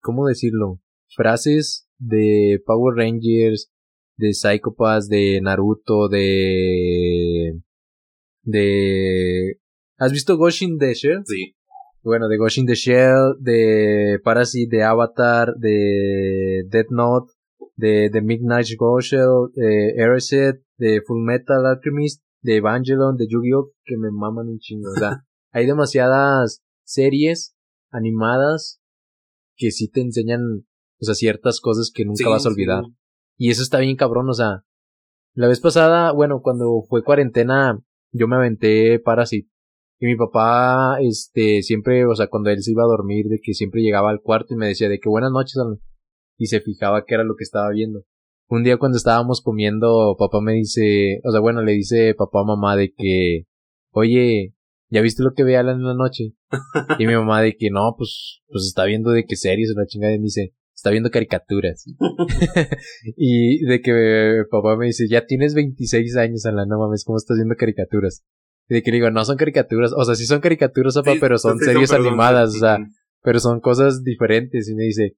¿cómo 0.04 0.26
decirlo? 0.26 0.80
Frases 1.16 1.88
de 1.98 2.62
Power 2.64 2.96
Rangers, 2.96 3.72
de 4.16 4.32
Psychopaths, 4.32 5.08
de 5.08 5.40
Naruto, 5.42 6.08
de, 6.08 7.60
de, 8.42 9.58
¿has 9.98 10.12
visto 10.12 10.36
Ghost 10.36 10.62
in 10.62 10.78
the 10.78 10.94
Shell? 10.94 11.22
sí. 11.24 11.56
Bueno, 12.02 12.28
de 12.28 12.36
Ghost 12.36 12.58
in 12.58 12.66
the 12.66 12.74
Shell, 12.74 13.36
de 13.40 14.18
Parasite, 14.22 14.76
de 14.76 14.82
Avatar, 14.82 15.54
de 15.56 16.64
Death 16.68 16.90
Note, 16.90 17.32
de 17.76 18.10
The 18.12 18.20
Midnight 18.20 18.66
Ghost 18.78 19.12
Shell, 19.12 19.48
de 19.54 19.94
Eraset, 19.96 20.60
de 20.76 21.00
Full 21.00 21.24
Metal 21.24 21.64
Alchemist, 21.64 22.22
de 22.42 22.56
Evangelion, 22.56 23.16
de 23.16 23.26
Yu-Gi-Oh! 23.26 23.72
que 23.86 23.96
me 23.96 24.10
maman 24.10 24.48
un 24.48 24.58
chingo. 24.58 24.90
O 24.90 24.98
sea, 24.98 25.24
hay 25.52 25.64
demasiadas 25.64 26.62
series 26.84 27.56
animadas 27.90 28.82
que 29.56 29.70
sí 29.70 29.88
te 29.88 30.00
enseñan, 30.00 30.40
o 31.00 31.04
sea, 31.04 31.14
ciertas 31.14 31.60
cosas 31.60 31.90
que 31.94 32.04
nunca 32.04 32.18
Sí, 32.18 32.24
vas 32.24 32.46
a 32.46 32.48
sí. 32.50 32.54
olvidar. 32.54 32.84
Y 33.36 33.50
eso 33.50 33.62
está 33.62 33.78
bien 33.78 33.96
cabrón, 33.96 34.28
o 34.28 34.34
sea, 34.34 34.64
la 35.34 35.48
vez 35.48 35.60
pasada, 35.60 36.12
bueno, 36.12 36.40
cuando 36.42 36.82
fue 36.88 37.02
cuarentena, 37.02 37.80
yo 38.12 38.28
me 38.28 38.36
aventé 38.36 39.00
Parasite. 39.00 39.48
Y 39.98 40.06
mi 40.06 40.16
papá, 40.16 40.98
este, 41.00 41.62
siempre, 41.62 42.06
o 42.06 42.14
sea, 42.14 42.28
cuando 42.28 42.50
él 42.50 42.62
se 42.62 42.72
iba 42.72 42.82
a 42.84 42.86
dormir, 42.86 43.26
de 43.26 43.40
que 43.42 43.54
siempre 43.54 43.80
llegaba 43.82 44.10
al 44.10 44.20
cuarto 44.20 44.54
y 44.54 44.56
me 44.56 44.66
decía 44.68 44.88
de 44.88 44.98
que 44.98 45.08
buenas 45.08 45.32
noches, 45.32 45.56
Alan", 45.56 45.78
y 46.36 46.46
se 46.46 46.60
fijaba 46.60 47.04
qué 47.04 47.14
era 47.14 47.24
lo 47.24 47.36
que 47.36 47.44
estaba 47.44 47.70
viendo. 47.70 48.02
Un 48.48 48.62
día 48.64 48.76
cuando 48.76 48.98
estábamos 48.98 49.40
comiendo, 49.40 50.14
papá 50.18 50.40
me 50.40 50.52
dice, 50.52 51.20
o 51.24 51.30
sea, 51.30 51.40
bueno, 51.40 51.62
le 51.62 51.72
dice 51.72 52.14
papá 52.14 52.40
a 52.42 52.44
mamá 52.44 52.76
de 52.76 52.92
que, 52.94 53.44
oye, 53.92 54.54
¿ya 54.94 55.02
viste 55.02 55.24
lo 55.24 55.34
que 55.34 55.42
ve 55.42 55.56
Alan 55.56 55.76
en 55.76 55.86
la 55.86 55.94
noche? 55.94 56.34
Y 57.00 57.06
mi 57.06 57.14
mamá 57.14 57.42
de 57.42 57.56
que 57.56 57.68
no, 57.70 57.94
pues, 57.98 58.42
pues 58.46 58.64
está 58.64 58.84
viendo 58.84 59.10
de 59.10 59.24
qué 59.24 59.34
series 59.34 59.70
o 59.74 59.78
la 59.78 59.86
chingada 59.86 60.14
y 60.14 60.18
me 60.18 60.24
dice, 60.24 60.54
está 60.74 60.90
viendo 60.90 61.10
caricaturas. 61.10 61.84
y 63.16 63.64
de 63.64 63.80
que 63.80 64.44
papá 64.50 64.76
me 64.76 64.86
dice, 64.86 65.08
ya 65.08 65.26
tienes 65.26 65.54
26 65.54 66.16
años, 66.16 66.46
Alan, 66.46 66.68
no 66.68 66.78
mames, 66.78 67.04
¿cómo 67.04 67.18
estás 67.18 67.36
viendo 67.36 67.56
caricaturas? 67.56 68.24
Y 68.68 68.74
de 68.74 68.82
que 68.82 68.92
le 68.92 68.98
digo, 68.98 69.10
no 69.10 69.24
son 69.24 69.36
caricaturas. 69.36 69.92
O 69.96 70.04
sea, 70.04 70.14
sí 70.14 70.26
son 70.26 70.40
caricaturas, 70.40 70.94
papá, 70.94 71.12
Sí, 71.12 71.18
pero 71.20 71.38
son 71.38 71.58
sí, 71.58 71.66
series 71.66 71.92
animadas. 71.92 72.54
O 72.54 72.58
sea, 72.58 72.78
pero 73.22 73.38
son 73.40 73.60
cosas 73.60 74.02
diferentes. 74.02 74.68
Y 74.70 74.74
me 74.74 74.84
dice, 74.84 75.16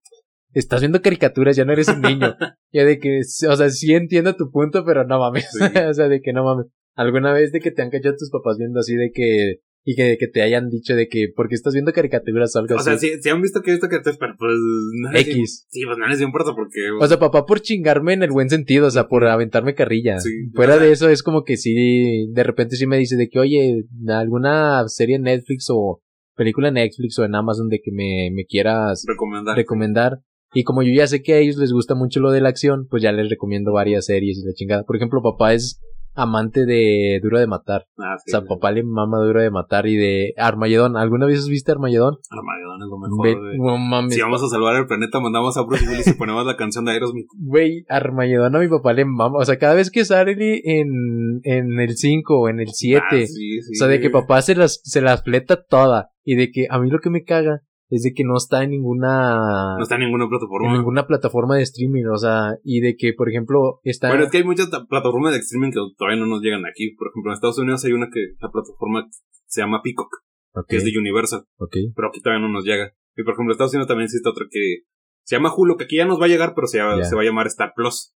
estás 0.52 0.80
viendo 0.80 1.00
caricaturas, 1.00 1.54
ya 1.54 1.64
no 1.64 1.72
eres 1.72 1.88
un 1.88 2.00
niño. 2.00 2.34
y 2.72 2.80
de 2.80 2.98
que, 2.98 3.20
o 3.20 3.56
sea, 3.56 3.70
sí 3.70 3.94
entiendo 3.94 4.34
tu 4.34 4.50
punto, 4.50 4.84
pero 4.84 5.06
no 5.06 5.20
mames. 5.20 5.48
O 5.88 5.94
sea, 5.94 6.08
de 6.08 6.20
que 6.20 6.32
no 6.32 6.44
mames. 6.44 6.66
¿Alguna 6.96 7.32
vez 7.32 7.52
de 7.52 7.60
que 7.60 7.70
te 7.70 7.82
han 7.82 7.90
cachado 7.90 8.16
tus 8.16 8.30
papás 8.30 8.56
viendo 8.58 8.80
así 8.80 8.96
de 8.96 9.10
que, 9.12 9.60
y 9.88 9.94
que, 9.94 10.16
que 10.18 10.26
te 10.26 10.42
hayan 10.42 10.68
dicho 10.68 10.96
de 10.96 11.06
que, 11.06 11.28
¿por 11.34 11.48
qué 11.48 11.54
estás 11.54 11.72
viendo 11.72 11.92
caricaturas 11.92 12.56
o 12.56 12.58
algo 12.58 12.74
O 12.74 12.80
sea, 12.80 12.94
así? 12.94 13.06
sí, 13.10 13.22
sí 13.22 13.28
han 13.28 13.40
visto 13.40 13.62
que 13.62 13.70
he 13.70 13.74
visto 13.74 13.88
te 13.88 14.00
pero 14.18 14.34
pues 14.36 14.56
no 15.00 15.12
les- 15.12 15.28
X. 15.28 15.66
Sí, 15.70 15.82
pues 15.86 15.96
no 15.96 16.08
les 16.08 16.20
importa 16.20 16.50
porque 16.56 16.80
O 17.00 17.06
sea, 17.06 17.20
papá 17.20 17.46
por 17.46 17.60
chingarme 17.60 18.12
en 18.14 18.24
el 18.24 18.32
buen 18.32 18.50
sentido, 18.50 18.88
o 18.88 18.90
sea, 18.90 19.06
por 19.06 19.24
aventarme 19.24 19.74
carrilla. 19.76 20.18
Sí, 20.18 20.30
Fuera 20.54 20.74
o 20.74 20.78
sea- 20.78 20.86
de 20.86 20.92
eso 20.92 21.08
es 21.08 21.22
como 21.22 21.44
que 21.44 21.56
sí, 21.56 22.26
de 22.32 22.42
repente 22.42 22.74
sí 22.74 22.86
me 22.88 22.98
dice 22.98 23.14
de 23.16 23.28
que, 23.28 23.38
oye, 23.38 23.84
alguna 24.08 24.82
serie 24.88 25.14
en 25.16 25.22
Netflix 25.22 25.66
o 25.70 26.02
película 26.34 26.68
en 26.68 26.74
Netflix 26.74 27.16
o 27.20 27.24
en 27.24 27.34
Amazon 27.36 27.68
de 27.68 27.80
que 27.80 27.92
me, 27.92 28.30
me 28.34 28.44
quieras 28.44 29.04
recomendar. 29.06 29.56
recomendar. 29.56 30.18
Y 30.52 30.64
como 30.64 30.82
yo 30.82 30.92
ya 30.92 31.06
sé 31.06 31.22
que 31.22 31.34
a 31.34 31.38
ellos 31.38 31.56
les 31.58 31.72
gusta 31.72 31.94
mucho 31.94 32.18
lo 32.20 32.30
de 32.32 32.40
la 32.40 32.48
acción, 32.48 32.86
pues 32.90 33.02
ya 33.04 33.12
les 33.12 33.28
recomiendo 33.30 33.72
varias 33.72 34.06
series 34.06 34.38
y 34.38 34.44
la 34.46 34.52
chingada. 34.52 34.84
Por 34.84 34.96
ejemplo, 34.96 35.22
papá 35.22 35.54
es 35.54 35.80
amante 36.16 36.66
de 36.66 37.20
Duro 37.22 37.38
de 37.38 37.47
Matar. 37.47 37.86
Ah, 37.98 38.14
O 38.16 38.18
sí, 38.24 38.30
sea, 38.30 38.43
papá 38.43 38.72
le 38.72 38.82
mama 38.82 39.18
Duro 39.18 39.40
de 39.40 39.51
Matar 39.51 39.86
y 39.86 39.97
de 39.97 40.34
Armagedón. 40.36 40.97
¿Alguna 40.97 41.26
vez 41.26 41.47
viste 41.48 41.72
Armagedón? 41.72 42.16
Armagedón 42.30 42.82
es 42.82 42.88
lo 42.88 42.98
mejor. 42.98 43.38
Güey. 43.38 43.59
no 43.59 43.78
mames. 43.78 44.14
Si 44.14 44.20
vamos 44.20 44.43
a 44.43 44.48
salvar 44.48 44.76
el 44.76 44.86
planeta, 44.86 45.20
mandamos 45.20 45.56
a 45.56 45.62
Bruce 45.62 45.86
Willis 45.88 46.06
y 46.09 46.14
ponemos 46.14 46.47
la 46.47 46.56
canción 46.56 46.84
de 46.84 46.93
Aerosmith. 46.93 47.26
Güey, 47.38 47.84
Armagedón 47.88 48.56
a 48.56 48.59
mi 48.59 48.68
papá 48.68 48.93
le 48.93 49.05
mama. 49.05 49.38
O 49.38 49.44
sea, 49.44 49.59
cada 49.59 49.74
vez 49.74 49.90
que 49.90 50.05
sale 50.05 50.32
en, 50.64 51.40
en 51.44 51.78
el 51.80 51.97
5 51.97 52.40
o 52.40 52.48
en 52.48 52.60
el 52.60 52.68
7. 52.68 53.02
Ah, 53.05 53.10
sí, 53.12 53.26
sí. 53.26 53.72
o 53.72 53.78
sea, 53.78 53.88
de 53.88 54.01
que 54.01 54.10
papá 54.10 54.43
se 54.43 54.55
las, 54.55 54.80
se 54.82 55.01
las 55.01 55.22
fleta 55.22 55.62
toda. 55.62 56.10
Y 56.24 56.34
de 56.34 56.51
que 56.51 56.66
a 56.70 56.80
mí 56.80 56.90
lo 56.90 56.98
que 56.98 57.10
me 57.10 57.22
caga 57.22 57.62
es 57.88 58.02
de 58.02 58.12
que 58.14 58.24
no 58.24 58.36
está 58.36 58.64
en 58.64 58.70
ninguna, 58.70 59.76
No 59.76 59.82
está 59.82 59.94
en 59.96 60.02
ninguna 60.02 60.28
plataforma. 60.28 60.68
en 60.70 60.78
ninguna 60.78 61.06
plataforma 61.06 61.56
de 61.56 61.62
streaming. 61.62 62.04
O 62.12 62.16
sea, 62.18 62.56
y 62.64 62.80
de 62.80 62.96
que, 62.96 63.12
por 63.12 63.28
ejemplo, 63.28 63.80
está. 63.84 64.08
Bueno, 64.08 64.24
es 64.24 64.30
que 64.30 64.38
hay 64.38 64.44
muchas 64.44 64.70
ta- 64.70 64.84
plataformas 64.86 65.32
de 65.32 65.38
streaming 65.38 65.70
que 65.70 65.80
todavía 65.96 66.18
no 66.20 66.26
nos 66.26 66.40
llegan 66.42 66.64
aquí. 66.66 66.94
Por 66.98 67.08
ejemplo, 67.08 67.30
en 67.30 67.34
Estados 67.34 67.58
Unidos 67.58 67.84
hay 67.84 67.92
una 67.92 68.08
que 68.12 68.34
la 68.40 68.50
plataforma 68.50 69.06
se 69.46 69.60
llama 69.60 69.80
Peacock, 69.82 70.10
Ok, 70.54 70.66
que 70.68 70.76
es 70.78 70.84
de 70.84 70.98
Universal, 70.98 71.44
ok. 71.58 71.76
pero 71.94 72.08
aquí 72.08 72.20
todavía 72.20 72.44
no 72.46 72.52
nos 72.52 72.64
llega. 72.64 72.92
Y 73.16 73.22
por 73.22 73.34
ejemplo, 73.34 73.52
en 73.52 73.56
Estados 73.56 73.72
Unidos 73.74 73.86
también 73.88 74.06
existe 74.06 74.28
otra 74.28 74.46
que 74.50 74.78
se 75.22 75.36
llama 75.36 75.52
Hulu, 75.56 75.76
que 75.76 75.84
aquí 75.84 75.96
ya 75.96 76.06
nos 76.06 76.20
va 76.20 76.24
a 76.24 76.28
llegar, 76.28 76.52
pero 76.54 76.66
se 76.66 76.80
va 76.80 76.94
a 76.94 77.24
llamar 77.24 77.46
Star 77.46 77.72
Plus. 77.76 78.14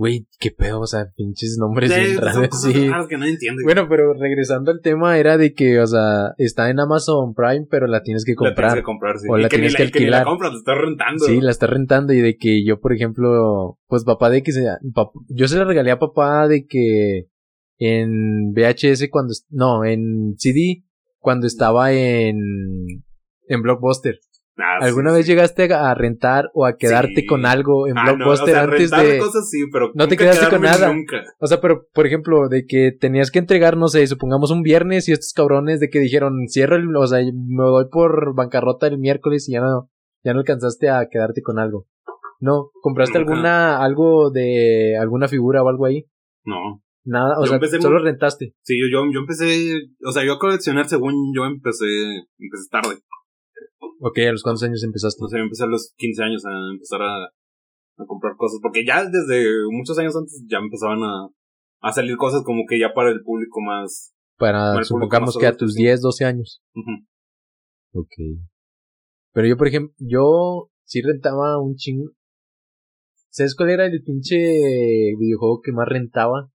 Güey, 0.00 0.26
qué 0.38 0.50
pedo, 0.50 0.80
o 0.80 0.86
sea, 0.86 1.08
pinches 1.14 1.58
nombres 1.60 1.92
Sí, 1.92 2.00
bien 2.00 2.14
son 2.14 2.24
raros, 2.24 2.48
cosas 2.48 2.72
sí. 2.72 2.88
raras 2.88 3.06
que 3.06 3.18
nadie 3.18 3.32
entiende. 3.32 3.62
Bueno, 3.64 3.86
pero 3.86 4.14
regresando 4.14 4.70
al 4.70 4.80
tema, 4.80 5.18
era 5.18 5.36
de 5.36 5.52
que, 5.52 5.78
o 5.78 5.86
sea, 5.86 6.32
está 6.38 6.70
en 6.70 6.80
Amazon 6.80 7.34
Prime, 7.34 7.66
pero 7.70 7.86
la 7.86 8.02
tienes 8.02 8.24
que 8.24 8.32
La 8.32 8.36
tienes 8.36 8.54
comprar. 8.54 8.74
que 8.78 8.82
comprar, 8.82 9.18
sí. 9.18 9.26
O 9.30 9.36
Y 9.36 9.42
la 9.42 9.48
que 9.50 9.58
ni 9.58 9.68
tienes 9.68 9.76
que 9.92 9.98
y 9.98 10.04
ni 10.04 10.08
la 10.10 10.16
alquilar. 10.20 10.24
compras, 10.24 10.52
la 10.52 10.58
estás 10.58 10.78
rentando. 10.78 11.24
Sí, 11.26 11.40
la 11.42 11.50
está 11.50 11.66
rentando 11.66 12.12
y 12.14 12.20
de 12.22 12.36
que 12.38 12.64
yo, 12.64 12.80
por 12.80 12.94
ejemplo, 12.94 13.78
pues 13.88 14.04
papá 14.04 14.30
de 14.30 14.42
que 14.42 14.52
se, 14.52 14.62
pap- 14.94 15.12
yo 15.28 15.46
se 15.48 15.58
la 15.58 15.64
regalé 15.64 15.90
a 15.90 15.98
papá 15.98 16.48
de 16.48 16.64
que 16.66 17.26
en 17.78 18.52
VHS 18.54 19.08
cuando, 19.10 19.34
no, 19.50 19.84
en 19.84 20.34
CD 20.38 20.82
cuando 21.18 21.46
estaba 21.46 21.92
en, 21.92 22.38
en 23.48 23.62
Blockbuster. 23.62 24.18
Ah, 24.62 24.84
¿Alguna 24.84 25.10
sí. 25.10 25.16
vez 25.16 25.26
llegaste 25.26 25.72
a 25.72 25.94
rentar 25.94 26.50
o 26.54 26.64
a 26.66 26.76
quedarte 26.76 27.20
Sí. 27.22 27.26
con 27.26 27.46
algo 27.46 27.86
en 27.88 27.96
Ah, 27.98 28.04
no, 28.04 28.12
o 28.12 28.16
Blockbuster 28.16 28.54
sea, 28.54 28.62
antes 28.62 28.90
de, 28.90 29.18
cosas 29.18 29.48
sí, 29.50 29.58
pero 29.72 29.90
No 29.94 30.08
te 30.08 30.16
quedaste 30.16 30.48
con 30.48 30.62
nada. 30.62 30.92
Nunca. 30.92 31.22
o 31.38 31.46
sea, 31.46 31.60
pero, 31.60 31.86
por 31.92 32.06
ejemplo, 32.06 32.48
de 32.48 32.64
que 32.66 32.92
tenías 32.98 33.30
que 33.30 33.38
entregar, 33.38 33.76
no 33.76 33.88
sé, 33.88 34.06
supongamos 34.06 34.50
un 34.50 34.62
viernes 34.62 35.08
y 35.08 35.12
estos 35.12 35.32
cabrones 35.34 35.80
de 35.80 35.88
que 35.90 35.98
dijeron, 35.98 36.34
cierro 36.48 36.76
el, 36.76 36.94
o 36.96 37.06
sea, 37.06 37.20
me 37.20 37.64
doy 37.64 37.86
por 37.90 38.34
bancarrota 38.34 38.86
el 38.86 38.98
miércoles 38.98 39.48
y 39.48 39.52
ya 39.52 39.60
no, 39.60 39.90
ya 40.24 40.32
no 40.34 40.40
alcanzaste 40.40 40.88
a 40.90 41.06
quedarte 41.10 41.42
con 41.42 41.58
algo. 41.58 41.86
No, 42.40 42.70
¿compraste 42.80 43.18
Nunca. 43.18 43.32
alguna, 43.32 43.82
algo 43.84 44.30
de, 44.30 44.96
alguna 44.98 45.28
figura 45.28 45.62
o 45.62 45.68
algo 45.68 45.84
ahí? 45.86 46.06
No. 46.44 46.82
Nada, 47.04 47.38
o 47.38 47.44
Yo 47.46 47.58
sea, 47.58 47.80
solo 47.80 47.96
muy- 47.98 48.04
rentaste. 48.10 48.52
Sí, 48.62 48.78
yo, 48.78 48.86
yo, 48.90 49.10
yo 49.12 49.20
empecé, 49.20 49.72
o 50.06 50.12
sea, 50.12 50.22
yo 50.24 50.34
a 50.34 50.38
coleccionar 50.38 50.86
según 50.86 51.14
yo 51.34 51.46
empecé, 51.46 51.86
empecé 52.38 52.68
tarde. 52.70 52.96
Ok, 54.00 54.18
¿a 54.18 54.32
los 54.32 54.42
cuántos 54.42 54.62
años 54.62 54.82
empezaste? 54.82 55.20
No 55.20 55.28
sé, 55.28 55.38
empecé 55.38 55.64
a 55.64 55.66
los 55.66 55.92
15 55.96 56.22
años 56.22 56.44
a 56.46 56.50
empezar 56.72 57.02
a, 57.02 57.24
a 57.24 58.06
comprar 58.06 58.36
cosas, 58.36 58.58
porque 58.62 58.84
ya 58.84 59.04
desde 59.04 59.46
muchos 59.70 59.98
años 59.98 60.16
antes 60.16 60.42
ya 60.48 60.58
empezaban 60.58 61.02
a, 61.02 61.28
a 61.80 61.92
salir 61.92 62.16
cosas 62.16 62.42
como 62.44 62.64
que 62.68 62.78
ya 62.78 62.92
para 62.94 63.10
el 63.10 63.22
público 63.22 63.60
más... 63.60 64.14
Para, 64.38 64.72
Para 64.72 64.84
supongamos 64.84 65.34
más 65.34 65.40
que 65.40 65.46
a 65.46 65.56
tus 65.56 65.74
sí. 65.74 65.82
10, 65.82 66.00
12 66.00 66.24
años. 66.24 66.62
Ujú. 66.74 68.00
Ok. 68.00 68.14
Pero 69.32 69.46
yo, 69.46 69.56
por 69.56 69.68
ejemplo, 69.68 69.94
yo 69.98 70.70
sí 70.84 71.02
rentaba 71.02 71.60
un 71.60 71.76
chingo. 71.76 72.10
¿Sabes 73.28 73.54
cuál 73.54 73.70
era 73.70 73.86
el 73.86 74.02
pinche 74.02 74.36
videojuego 75.18 75.60
que 75.62 75.72
más 75.72 75.86
rentaba? 75.86 76.50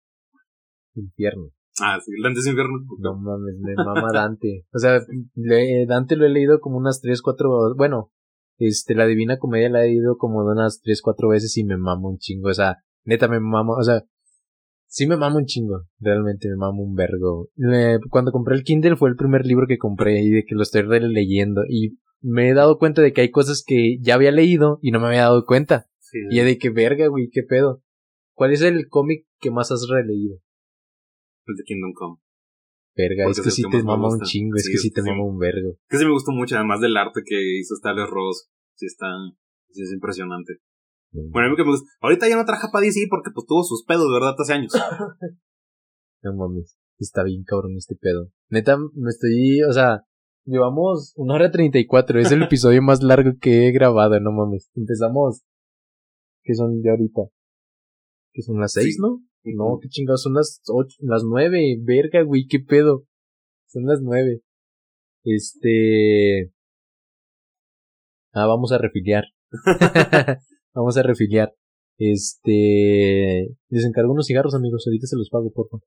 Infierno. 0.95 1.51
Ah, 1.81 1.99
sí, 2.03 2.11
el 2.15 2.23
Dantes 2.23 2.45
Infierno. 2.47 2.79
No 2.99 3.15
mames, 3.15 3.55
me 3.59 3.75
mama 3.75 4.07
Dante. 4.13 4.65
O 4.73 4.79
sea, 4.79 4.99
le- 5.35 5.85
Dante 5.85 6.15
lo 6.15 6.25
he 6.25 6.29
leído 6.29 6.59
como 6.59 6.77
unas 6.77 7.01
3, 7.01 7.21
4, 7.21 7.75
bueno, 7.75 8.11
este, 8.57 8.95
la 8.95 9.05
Divina 9.05 9.37
Comedia 9.37 9.69
la 9.69 9.83
he 9.83 9.87
leído 9.89 10.17
como 10.17 10.45
de 10.45 10.53
unas 10.53 10.79
3, 10.81 11.01
4 11.01 11.29
veces 11.29 11.57
y 11.57 11.63
me 11.65 11.77
mama 11.77 12.07
un 12.09 12.17
chingo. 12.17 12.49
O 12.49 12.53
sea, 12.53 12.77
neta 13.03 13.27
me 13.27 13.39
mama, 13.41 13.73
o 13.77 13.83
sea, 13.83 14.03
sí 14.87 15.05
me 15.07 15.17
mama 15.17 15.37
un 15.37 15.45
chingo. 15.45 15.83
Realmente 15.99 16.47
me 16.49 16.55
mama 16.55 16.79
un 16.81 16.95
vergo. 16.95 17.49
Le- 17.55 17.99
cuando 18.09 18.31
compré 18.31 18.55
el 18.55 18.63
Kindle 18.63 18.95
fue 18.95 19.09
el 19.09 19.17
primer 19.17 19.45
libro 19.45 19.67
que 19.67 19.77
compré 19.77 20.21
y 20.21 20.29
de 20.31 20.45
que 20.45 20.55
lo 20.55 20.63
estoy 20.63 20.83
releyendo 20.83 21.63
y 21.67 21.97
me 22.21 22.49
he 22.49 22.53
dado 22.53 22.77
cuenta 22.77 23.01
de 23.01 23.11
que 23.11 23.21
hay 23.21 23.31
cosas 23.31 23.63
que 23.67 23.97
ya 24.01 24.15
había 24.15 24.31
leído 24.31 24.79
y 24.81 24.91
no 24.91 24.99
me 25.01 25.07
había 25.07 25.23
dado 25.23 25.45
cuenta. 25.45 25.87
Sí, 25.99 26.19
Y 26.31 26.39
de 26.39 26.57
que 26.57 26.69
verga, 26.69 27.07
güey, 27.07 27.29
qué 27.31 27.43
pedo. 27.43 27.81
¿Cuál 28.33 28.53
es 28.53 28.61
el 28.61 28.87
cómic 28.87 29.25
que 29.39 29.51
más 29.51 29.71
has 29.71 29.85
releído? 29.89 30.37
El 31.47 31.55
de 31.55 31.63
Kingdom 31.63 31.93
Come. 31.93 32.17
Verga, 32.97 33.23
Porque 33.25 33.31
es 33.31 33.37
es 33.39 33.43
que 33.45 33.51
sí 33.51 33.63
que 33.69 33.77
te 33.77 33.83
mama 33.83 34.07
un 34.07 34.21
chingo, 34.21 34.55
es 34.55 34.63
Sí, 34.65 34.71
que 34.71 34.77
sí 34.77 34.91
te 34.91 35.01
mama 35.03 35.23
un 35.25 35.37
vergo. 35.37 35.75
Que 35.89 35.97
sí 35.97 36.05
me 36.05 36.11
gustó 36.11 36.31
mucho, 36.31 36.55
además 36.55 36.79
del 36.79 36.95
arte 36.95 37.21
que 37.25 37.35
hizo 37.59 37.75
Stanley 37.75 38.05
Ross. 38.09 38.47
Sí 38.75 38.85
está, 38.85 39.07
sí 39.69 39.81
es 39.83 39.91
impresionante. 39.91 40.59
Bueno, 41.11 41.47
a 41.47 41.49
mí 41.51 41.55
que 41.57 41.63
me 41.63 41.71
gusta. 41.71 41.87
Ahorita 42.01 42.27
ya 42.29 42.35
no 42.37 42.45
trabaja 42.45 42.69
para 42.71 42.85
DC 42.85 43.07
porque 43.09 43.31
pues 43.33 43.45
tuvo 43.47 43.63
sus 43.63 43.83
pedos, 43.85 44.07
¿verdad? 44.13 44.35
Hace 44.37 44.53
años. 44.53 44.71
No 46.23 46.33
mames, 46.33 46.75
está 46.97 47.21
bien 47.23 47.43
cabrón 47.43 47.75
este 47.77 47.95
pedo. 47.95 48.31
Neta, 48.49 48.77
me 48.77 49.09
estoy, 49.09 49.61
o 49.61 49.71
sea, 49.71 50.01
llevamos 50.43 51.13
una 51.17 51.35
hora 51.35 51.51
treinta 51.51 51.77
y 51.77 51.85
cuatro, 51.85 52.19
es 52.19 52.31
el 52.31 52.41
episodio 52.49 52.81
más 52.81 53.03
largo 53.03 53.33
que 53.39 53.67
he 53.67 53.71
grabado, 53.71 54.19
no 54.19 54.31
mames. 54.31 54.71
Empezamos, 54.73 55.43
¿qué 56.43 56.55
son 56.55 56.81
de 56.81 56.89
ahorita? 56.89 57.21
¿Qué 58.33 58.41
son 58.41 58.59
las 58.59 58.73
seis, 58.73 58.95
Sí. 58.95 59.01
no? 59.03 59.21
No, 59.53 59.77
qué 59.81 59.89
chingados, 59.89 60.23
son 60.23 60.33
las 60.33 60.61
ocho, 60.67 60.95
las 61.01 61.23
nueve, 61.23 61.77
verga, 61.81 62.23
güey, 62.23 62.47
qué 62.47 62.59
pedo. 62.59 63.05
Son 63.67 63.85
las 63.85 64.01
nueve. 64.01 64.41
Este... 65.23 66.51
Ah, 68.33 68.47
vamos 68.47 68.71
a 68.71 68.77
refiliar. 68.77 69.25
vamos 70.73 70.97
a 70.97 71.03
refiliar. 71.03 71.53
Este... 71.97 73.55
Les 73.69 73.85
encargo 73.85 74.13
unos 74.13 74.27
cigarros, 74.27 74.55
amigos, 74.55 74.85
ahorita 74.87 75.07
se 75.07 75.17
los 75.17 75.29
pago, 75.29 75.51
por 75.51 75.69
favor. 75.69 75.85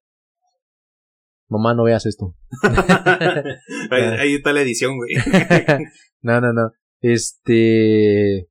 Mamá, 1.48 1.74
no 1.74 1.84
veas 1.84 2.06
esto. 2.06 2.34
ahí, 3.90 4.02
ahí 4.02 4.34
está 4.34 4.52
la 4.52 4.60
edición, 4.60 4.96
güey. 4.96 5.14
no, 6.22 6.40
no, 6.40 6.52
no. 6.52 6.70
Este... 7.00 8.48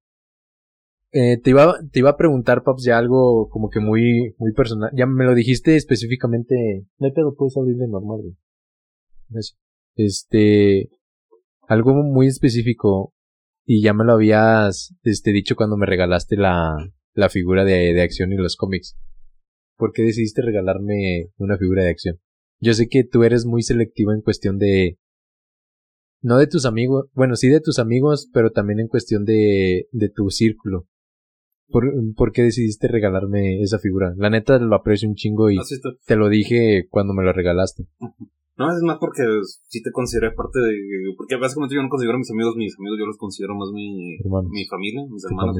Eh, 1.11 1.37
te 1.41 1.51
iba, 1.51 1.75
te 1.91 1.99
iba 1.99 2.11
a 2.11 2.17
preguntar, 2.17 2.63
Paps, 2.63 2.83
ya 2.83 2.97
algo 2.97 3.49
como 3.49 3.69
que 3.69 3.79
muy, 3.79 4.35
muy 4.37 4.53
personal. 4.53 4.91
Ya 4.93 5.05
me 5.05 5.25
lo 5.25 5.35
dijiste 5.35 5.75
específicamente. 5.75 6.85
No 6.99 7.07
hay 7.07 7.13
pedo, 7.13 7.35
puedes 7.35 7.57
abrirle 7.57 7.87
normal, 7.87 8.21
güey. 8.21 8.35
Gracias. 9.29 9.57
Este, 9.95 10.89
algo 11.67 11.93
muy 11.93 12.27
específico. 12.27 13.13
Y 13.65 13.81
ya 13.81 13.93
me 13.93 14.05
lo 14.05 14.13
habías, 14.13 14.95
este, 15.03 15.31
dicho 15.31 15.55
cuando 15.55 15.75
me 15.75 15.85
regalaste 15.85 16.37
la, 16.37 16.77
la 17.13 17.29
figura 17.29 17.65
de, 17.65 17.93
de 17.93 18.01
acción 18.01 18.31
y 18.31 18.37
los 18.37 18.55
cómics. 18.55 18.97
¿Por 19.75 19.91
qué 19.91 20.03
decidiste 20.03 20.41
regalarme 20.41 21.29
una 21.37 21.57
figura 21.57 21.83
de 21.83 21.89
acción? 21.89 22.17
Yo 22.59 22.73
sé 22.73 22.87
que 22.87 23.03
tú 23.03 23.23
eres 23.23 23.45
muy 23.45 23.63
selectivo 23.63 24.13
en 24.13 24.21
cuestión 24.21 24.57
de, 24.57 24.97
no 26.21 26.37
de 26.37 26.47
tus 26.47 26.65
amigos, 26.65 27.07
bueno, 27.13 27.35
sí 27.35 27.49
de 27.49 27.61
tus 27.61 27.79
amigos, 27.79 28.29
pero 28.33 28.51
también 28.51 28.79
en 28.79 28.87
cuestión 28.87 29.25
de, 29.25 29.87
de 29.91 30.09
tu 30.09 30.29
círculo. 30.29 30.87
¿Por, 31.69 31.83
¿Por 32.15 32.31
qué 32.31 32.43
decidiste 32.43 32.87
regalarme 32.87 33.61
esa 33.61 33.79
figura? 33.79 34.13
La 34.17 34.29
neta 34.29 34.57
lo 34.59 34.75
aprecio 34.75 35.09
un 35.09 35.15
chingo 35.15 35.49
y 35.49 35.57
está. 35.57 35.89
te 36.05 36.15
lo 36.15 36.29
dije 36.29 36.87
cuando 36.89 37.13
me 37.13 37.23
lo 37.23 37.33
regalaste. 37.33 37.87
No, 38.57 38.71
es 38.71 38.81
más 38.81 38.97
porque 38.99 39.21
sí 39.67 39.83
te 39.83 39.91
consideré 39.91 40.31
parte 40.31 40.59
de... 40.59 40.73
Porque 41.15 41.35
básicamente 41.35 41.75
yo 41.75 41.83
no 41.83 41.89
considero 41.89 42.15
a 42.15 42.19
mis 42.19 42.31
amigos 42.31 42.55
mis 42.55 42.75
amigos, 42.79 42.97
yo 42.97 43.05
los 43.05 43.17
considero 43.17 43.53
más 43.53 43.69
mi, 43.71 44.17
Hermanos. 44.19 44.49
mi 44.51 44.65
familia, 44.65 45.01
mis 45.11 45.23
hermanos. 45.25 45.57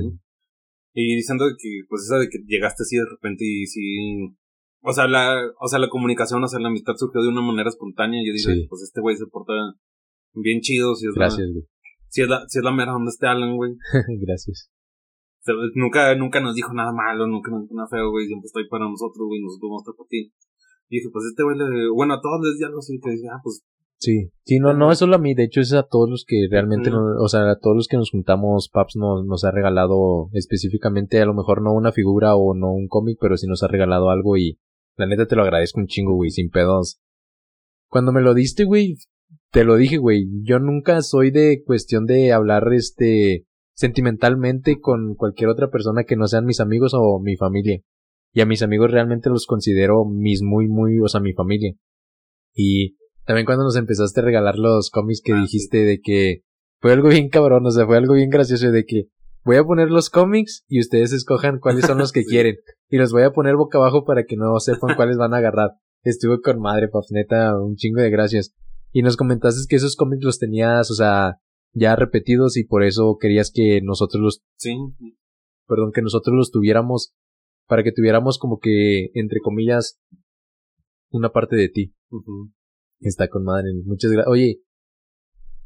Y 0.93 1.15
diciendo 1.15 1.45
que, 1.59 1.81
pues 1.88 2.03
esa 2.03 2.17
de 2.17 2.27
que 2.27 2.39
llegaste 2.47 2.84
así 2.84 2.97
de 2.97 3.05
repente 3.05 3.45
y 3.45 3.67
sí... 3.67 4.35
O 4.81 4.93
sea, 4.93 5.07
la, 5.07 5.41
o 5.59 5.67
sea, 5.67 5.79
la 5.79 5.89
comunicación, 5.89 6.43
o 6.43 6.47
sea, 6.47 6.59
la 6.59 6.69
amistad 6.69 6.93
surgió 6.95 7.21
de 7.21 7.27
una 7.27 7.41
manera 7.41 7.69
espontánea. 7.69 8.21
Yo 8.25 8.31
dije, 8.31 8.67
pues 8.69 8.81
este 8.84 9.01
güey 9.01 9.17
se 9.17 9.25
porta 9.25 9.53
bien 10.34 10.61
chido. 10.61 10.95
Si 10.95 11.07
es 11.07 11.13
Gracias, 11.13 11.47
La, 11.47 11.53
güey. 11.53 11.65
si 12.07 12.21
es 12.21 12.29
la, 12.29 12.45
si 12.47 12.59
es 12.59 12.63
la 12.63 12.71
mera 12.71 12.93
donde 12.93 13.09
este 13.09 13.27
Alan, 13.27 13.57
güey. 13.57 13.73
Gracias. 14.21 14.71
Nunca, 15.76 16.15
nunca 16.15 16.40
nos 16.40 16.56
dijo 16.56 16.74
nada 16.74 16.91
malo, 16.91 17.28
nunca 17.28 17.52
nos 17.52 17.64
dijo 17.64 17.76
nada 17.76 17.88
feo, 17.88 18.11
güey. 18.11 18.28
Siempre 18.28 18.49
ahí 18.56 18.68
para 18.68 18.90
nosotros, 18.90 19.28
güey. 19.28 19.41
Nosotros 19.41 19.69
vamos 19.69 19.82
a 19.82 19.84
estar 19.84 19.95
por 19.95 20.07
ti. 20.07 20.34
Y 20.90 20.98
dije, 20.98 21.10
pues 21.11 21.26
este 21.26 21.44
güey 21.44 21.57
le, 21.57 21.90
bueno, 21.90 22.14
a 22.15 22.22
todos 22.22 22.40
les 22.44 22.57
di 22.60 22.65
algo 22.65 22.80
así 22.80 22.99
que 22.99 23.11
dije, 23.11 23.28
ah, 23.32 23.41
pues, 23.44 23.64
Sí, 23.99 24.30
sí, 24.45 24.60
no, 24.60 24.76
no 24.76 24.91
es 24.91 24.99
solo 24.99 25.15
a 25.15 25.19
mí, 25.19 25.34
de 25.34 25.45
hecho 25.45 25.60
es 25.60 25.74
a 25.74 25.82
todos 25.82 26.07
los 26.07 26.24
que 26.24 26.48
realmente, 26.52 26.91
o 26.94 27.28
sea, 27.28 27.49
a 27.49 27.57
todos 27.60 27.76
los 27.76 27.88
que 27.88 27.98
nos 27.98 28.11
juntamos, 28.11 28.69
Paps 28.72 28.95
nos, 28.95 29.26
nos 29.26 29.44
ha 29.44 29.49
regalado 29.49 30.30
específicamente, 30.34 31.19
a 31.19 31.26
lo 31.26 31.34
mejor 31.34 31.64
no 31.64 31.74
una 31.74 31.91
figura 31.91 32.36
o 32.36 32.53
no 32.53 32.72
un 32.72 32.88
cómic, 32.88 33.18
pero 33.19 33.38
sí 33.38 33.48
nos 33.48 33.64
ha 33.64 33.68
regalado 33.68 34.11
algo 34.11 34.38
y 34.38 34.60
la 34.98 35.07
neta 35.07 35.26
te 35.26 35.36
lo 35.36 35.41
agradezco 35.41 35.80
un 35.80 35.88
chingo, 35.88 36.14
güey, 36.14 36.30
sin 36.30 36.52
pedos. 36.52 36.99
Cuando 37.88 38.11
me 38.11 38.22
lo 38.22 38.36
diste, 38.36 38.65
güey, 38.65 38.98
te 39.52 39.64
lo 39.64 39.76
dije, 39.78 39.98
güey, 39.98 40.28
yo 40.44 40.60
nunca 40.60 41.02
soy 41.02 41.32
de 41.32 41.64
cuestión 41.65 42.06
de 42.06 42.34
hablar, 42.34 42.72
este, 42.74 43.47
sentimentalmente 43.77 44.79
con 44.79 45.13
cualquier 45.15 45.49
otra 45.49 45.69
persona 45.69 46.03
que 46.03 46.15
no 46.15 46.27
sean 46.27 46.45
mis 46.45 46.59
amigos 46.59 46.93
o 46.95 47.19
mi 47.21 47.37
familia. 47.37 47.79
Y 48.33 48.41
a 48.41 48.45
mis 48.45 48.63
amigos 48.63 48.91
realmente 48.91 49.29
los 49.29 49.45
considero 49.45 50.03
mis 50.05 50.41
muy, 50.41 50.67
muy, 50.67 50.99
o 50.99 51.07
sea, 51.07 51.21
mi 51.21 51.33
familia. 51.33 51.73
Y 52.55 52.97
también 53.25 53.45
cuando 53.45 53.63
nos 53.63 53.75
empezaste 53.77 54.19
a 54.19 54.23
regalar 54.23 54.57
los 54.57 54.89
cómics 54.89 55.21
que 55.23 55.33
Ah, 55.33 55.41
dijiste 55.41 55.85
de 55.85 55.99
que 56.01 56.41
fue 56.81 56.91
algo 56.91 57.09
bien 57.09 57.29
cabrón, 57.29 57.65
o 57.65 57.71
sea, 57.71 57.85
fue 57.85 57.97
algo 57.97 58.15
bien 58.15 58.29
gracioso 58.29 58.71
de 58.71 58.83
que 58.83 59.03
voy 59.43 59.57
a 59.57 59.63
poner 59.63 59.89
los 59.89 60.09
cómics 60.09 60.63
y 60.67 60.79
ustedes 60.79 61.13
escojan 61.13 61.59
cuáles 61.59 61.85
son 61.85 61.99
los 61.99 62.11
que 62.11 62.21
Sí. 62.23 62.29
quieren. 62.29 62.55
Y 62.89 62.97
los 62.97 63.11
voy 63.11 63.23
a 63.23 63.31
poner 63.31 63.55
boca 63.55 63.77
abajo 63.77 64.05
para 64.05 64.23
que 64.25 64.35
no 64.37 64.59
sepan 64.59 64.95
cuáles 64.95 65.17
van 65.17 65.33
a 65.33 65.37
agarrar. 65.37 65.69
Estuve 66.03 66.41
con 66.41 66.59
madre, 66.59 66.87
paps, 66.87 67.11
neta, 67.11 67.59
un 67.59 67.75
chingo 67.75 68.01
de 68.01 68.09
gracias. 68.09 68.53
Y 68.91 69.03
nos 69.03 69.17
comentaste 69.17 69.61
que 69.69 69.75
esos 69.75 69.95
cómics 69.95 70.23
los 70.23 70.39
tenías, 70.39 70.89
o 70.89 70.95
sea, 70.95 71.35
ya 71.77 71.95
repetidos 71.95 72.57
y 72.57 72.63
por 72.65 72.83
eso 72.83 73.17
querías 73.19 73.51
que 73.53 73.81
nosotros 73.83 74.21
los, 74.21 74.41
sí. 74.57 74.75
perdón, 75.67 75.91
que 75.93 76.01
nosotros 76.01 76.35
los 76.35 76.51
tuviéramos, 76.51 77.13
para 77.67 77.83
que 77.83 77.91
tuviéramos 77.91 78.39
como 78.39 78.59
que, 78.59 79.09
entre 79.13 79.39
comillas, 79.41 79.99
una 81.09 81.29
parte 81.31 81.55
de 81.55 81.69
ti. 81.69 81.93
Está 82.99 83.27
con 83.27 83.43
madre. 83.43 83.69
Muchas 83.85 84.11
gracias. 84.11 84.31
Oye, 84.31 84.61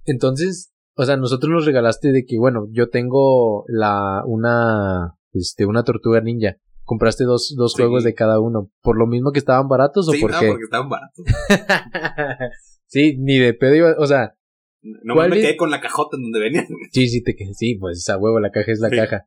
entonces, 0.05 0.73
o 0.95 1.05
sea, 1.05 1.17
nosotros 1.17 1.51
nos 1.51 1.65
regalaste 1.65 2.11
de 2.11 2.25
que, 2.25 2.37
bueno, 2.37 2.67
yo 2.71 2.89
tengo 2.89 3.63
la, 3.67 4.23
una, 4.25 5.15
este, 5.33 5.65
una 5.65 5.83
tortuga 5.83 6.21
ninja. 6.21 6.57
Compraste 6.83 7.23
dos, 7.23 7.53
dos 7.55 7.73
Sí. 7.73 7.81
juegos 7.83 8.03
de 8.03 8.13
cada 8.13 8.39
uno. 8.39 8.69
¿Por 8.81 8.97
lo 8.97 9.07
mismo 9.07 9.31
que 9.31 9.39
estaban 9.39 9.69
baratos 9.69 10.09
o 10.09 10.13
por 10.19 10.31
no, 10.31 10.39
qué? 10.39 10.47
porque 10.47 10.63
estaban 10.63 10.89
baratos. 10.89 11.25
sí, 12.87 13.15
ni 13.17 13.37
de 13.37 13.53
pedo 13.53 13.75
iba, 13.75 13.95
o 13.97 14.07
sea, 14.07 14.33
No 14.81 15.13
¿Cuál 15.13 15.29
me 15.29 15.37
es? 15.37 15.43
quedé 15.45 15.57
con 15.57 15.69
la 15.71 15.79
cajota 15.81 16.17
en 16.17 16.23
donde 16.23 16.39
venían. 16.39 16.65
sí, 16.91 17.07
sí, 17.07 17.23
te, 17.23 17.35
sí, 17.53 17.75
pues 17.79 18.07
a 18.09 18.17
huevo, 18.17 18.39
la 18.39 18.51
caja 18.51 18.71
es 18.71 18.79
la 18.79 18.89
Sí. 18.89 18.95
caja. 18.95 19.25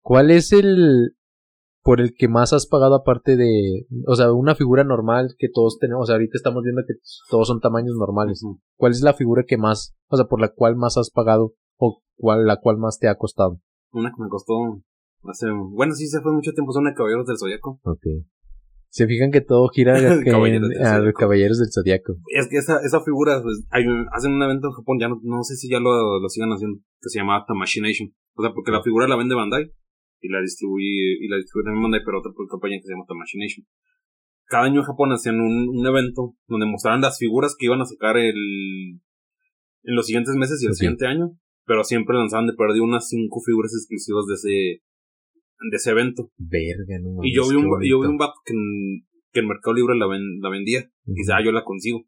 ¿Cuál 0.00 0.30
es 0.30 0.52
el, 0.52 1.16
por 1.82 2.00
el 2.00 2.14
que 2.14 2.28
más 2.28 2.52
has 2.52 2.66
pagado 2.66 2.94
aparte 2.94 3.36
de, 3.36 3.86
o 4.06 4.14
sea, 4.16 4.32
una 4.32 4.54
figura 4.54 4.84
normal 4.84 5.34
que 5.38 5.48
todos 5.52 5.78
tenemos, 5.78 6.04
o 6.04 6.06
sea, 6.06 6.14
ahorita 6.16 6.32
estamos 6.36 6.62
viendo 6.62 6.82
que 6.86 6.94
todos 7.30 7.48
son 7.48 7.60
tamaños 7.60 7.96
normales. 7.98 8.42
¿Cuál 8.76 8.92
es 8.92 9.02
la 9.02 9.14
figura 9.14 9.44
que 9.46 9.56
más, 9.58 9.94
o 10.08 10.16
sea, 10.16 10.26
por 10.26 10.40
la 10.40 10.48
cual 10.48 10.76
más 10.76 10.96
has 10.96 11.10
pagado 11.10 11.54
o 11.78 12.02
cuál, 12.16 12.46
la 12.46 12.56
cual 12.60 12.78
más 12.78 12.98
te 12.98 13.08
ha 13.08 13.16
costado? 13.16 13.60
Una 13.92 14.10
que 14.10 14.22
me 14.22 14.28
costó 14.28 14.54
hace, 15.24 15.46
bueno, 15.50 15.94
sí, 15.94 16.06
se 16.06 16.20
fue 16.20 16.32
mucho 16.32 16.52
tiempo, 16.52 16.72
son 16.72 16.84
de 16.84 16.94
Caballeros 16.94 17.26
del 17.26 17.38
Zodiaco. 17.38 17.80
Ok. 17.84 18.02
Se 18.94 19.08
fijan 19.08 19.32
que 19.32 19.40
todo 19.40 19.66
gira 19.74 19.98
a, 19.98 19.98
que- 20.22 20.30
Caballeros 20.30 20.68
del 20.68 20.86
a 20.86 20.98
los 21.00 21.14
caballeros 21.14 21.58
del 21.58 21.66
zodiaco. 21.74 22.14
Es 22.30 22.46
que 22.48 22.58
esa, 22.58 22.78
esa 22.86 23.02
figura, 23.02 23.42
pues, 23.42 23.66
hay, 23.70 23.82
hacen 24.12 24.34
un 24.34 24.42
evento 24.42 24.68
en 24.68 24.72
Japón, 24.72 24.98
ya 25.00 25.08
no, 25.08 25.18
no 25.24 25.42
sé 25.42 25.56
si 25.56 25.68
ya 25.68 25.80
lo, 25.80 26.20
lo 26.20 26.28
sigan 26.28 26.50
haciendo, 26.50 26.78
que 27.02 27.08
se 27.10 27.18
llama 27.18 27.44
Tamashination. 27.44 28.14
O 28.36 28.42
sea, 28.42 28.52
porque 28.54 28.70
la 28.70 28.84
figura 28.84 29.08
la 29.08 29.16
vende 29.16 29.34
Bandai 29.34 29.66
y 30.20 30.28
la 30.28 30.40
distribuye, 30.40 31.18
y 31.20 31.26
la 31.26 31.38
distribuye 31.38 31.64
también 31.66 31.82
Bandai, 31.82 32.02
pero 32.06 32.20
otra 32.20 32.30
compañía 32.48 32.78
que 32.78 32.86
se 32.86 32.92
llama 32.94 33.04
Tamashination. 33.08 33.66
Cada 34.46 34.66
año 34.66 34.78
en 34.80 34.86
Japón 34.86 35.10
hacían 35.10 35.40
un, 35.40 35.70
un 35.74 35.86
evento 35.86 36.36
donde 36.46 36.66
mostraban 36.66 37.00
las 37.00 37.18
figuras 37.18 37.56
que 37.58 37.66
iban 37.66 37.80
a 37.80 37.86
sacar 37.86 38.16
el, 38.16 38.36
en 39.82 39.94
los 39.96 40.06
siguientes 40.06 40.36
meses 40.36 40.62
y 40.62 40.66
el 40.66 40.74
siguiente 40.74 41.06
año, 41.08 41.32
pero 41.66 41.82
siempre 41.82 42.16
lanzaban 42.16 42.46
de 42.46 42.52
perdido 42.52 42.84
unas 42.84 43.08
cinco 43.08 43.40
figuras 43.44 43.72
exclusivas 43.74 44.26
de 44.26 44.34
ese, 44.34 44.82
de 45.70 45.76
ese 45.76 45.90
evento. 45.90 46.30
Verga, 46.36 46.98
no 47.02 47.20
Y 47.22 47.34
yo 47.34 47.48
vi 47.48 47.56
un, 47.56 47.64
qué 47.80 47.88
yo 47.88 48.00
vi 48.00 48.06
un 48.06 48.16
vato 48.18 48.34
que 48.44 48.52
en, 48.52 49.06
que 49.32 49.40
en 49.40 49.48
Mercado 49.48 49.74
Libre 49.74 49.96
la, 49.96 50.06
ven- 50.06 50.40
la 50.40 50.50
vendía. 50.50 50.80
Y 51.06 51.14
dice, 51.14 51.32
ah, 51.32 51.42
yo 51.44 51.52
la 51.52 51.64
consigo. 51.64 52.06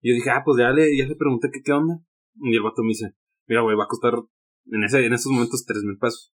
Y 0.00 0.10
yo 0.10 0.14
dije, 0.16 0.30
ah, 0.30 0.42
pues 0.44 0.58
ya 0.58 0.70
le, 0.70 0.96
ya 0.96 1.06
le 1.06 1.16
pregunté 1.16 1.48
que 1.52 1.62
qué 1.62 1.72
onda. 1.72 1.94
Y 2.40 2.54
el 2.56 2.62
vato 2.62 2.82
me 2.82 2.88
dice, 2.88 3.12
mira, 3.46 3.62
güey, 3.62 3.76
va 3.76 3.84
a 3.84 3.88
costar 3.88 4.14
en 4.70 4.84
ese, 4.84 5.04
en 5.04 5.12
esos 5.12 5.30
momentos 5.32 5.64
tres 5.66 5.82
mil 5.84 5.98
pesos. 5.98 6.32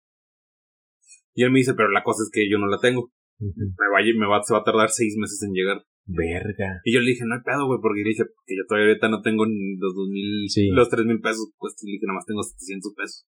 Y 1.34 1.42
él 1.44 1.50
me 1.52 1.58
dice, 1.58 1.74
pero 1.74 1.90
la 1.90 2.02
cosa 2.02 2.22
es 2.22 2.30
que 2.32 2.48
yo 2.50 2.58
no 2.58 2.66
la 2.66 2.78
tengo. 2.80 3.12
Me 3.38 3.86
va, 3.92 4.00
me 4.00 4.26
va, 4.26 4.42
se 4.42 4.54
va 4.54 4.60
a 4.60 4.64
tardar 4.64 4.88
seis 4.90 5.16
meses 5.18 5.42
en 5.42 5.52
llegar. 5.52 5.84
Verga. 6.06 6.80
Y 6.84 6.94
yo 6.94 7.00
le 7.00 7.10
dije, 7.10 7.24
no 7.26 7.34
hay 7.34 7.42
pedo, 7.44 7.66
güey, 7.66 7.80
porque 7.82 8.00
le 8.02 8.10
dije, 8.10 8.24
porque 8.24 8.54
yo 8.56 8.62
todavía 8.66 8.88
ahorita 8.90 9.08
no 9.08 9.20
tengo 9.22 9.44
ni 9.44 9.76
los 9.76 9.92
dos 9.94 10.08
mil, 10.08 10.48
Sí. 10.48 10.68
los 10.70 10.88
tres 10.88 11.04
mil 11.04 11.20
pesos, 11.20 11.52
pues, 11.58 11.74
y 11.82 11.86
le 11.90 11.92
dije, 11.98 12.06
nada 12.06 12.16
más 12.16 12.26
tengo 12.26 12.42
700 12.42 12.94
pesos. 12.96 13.26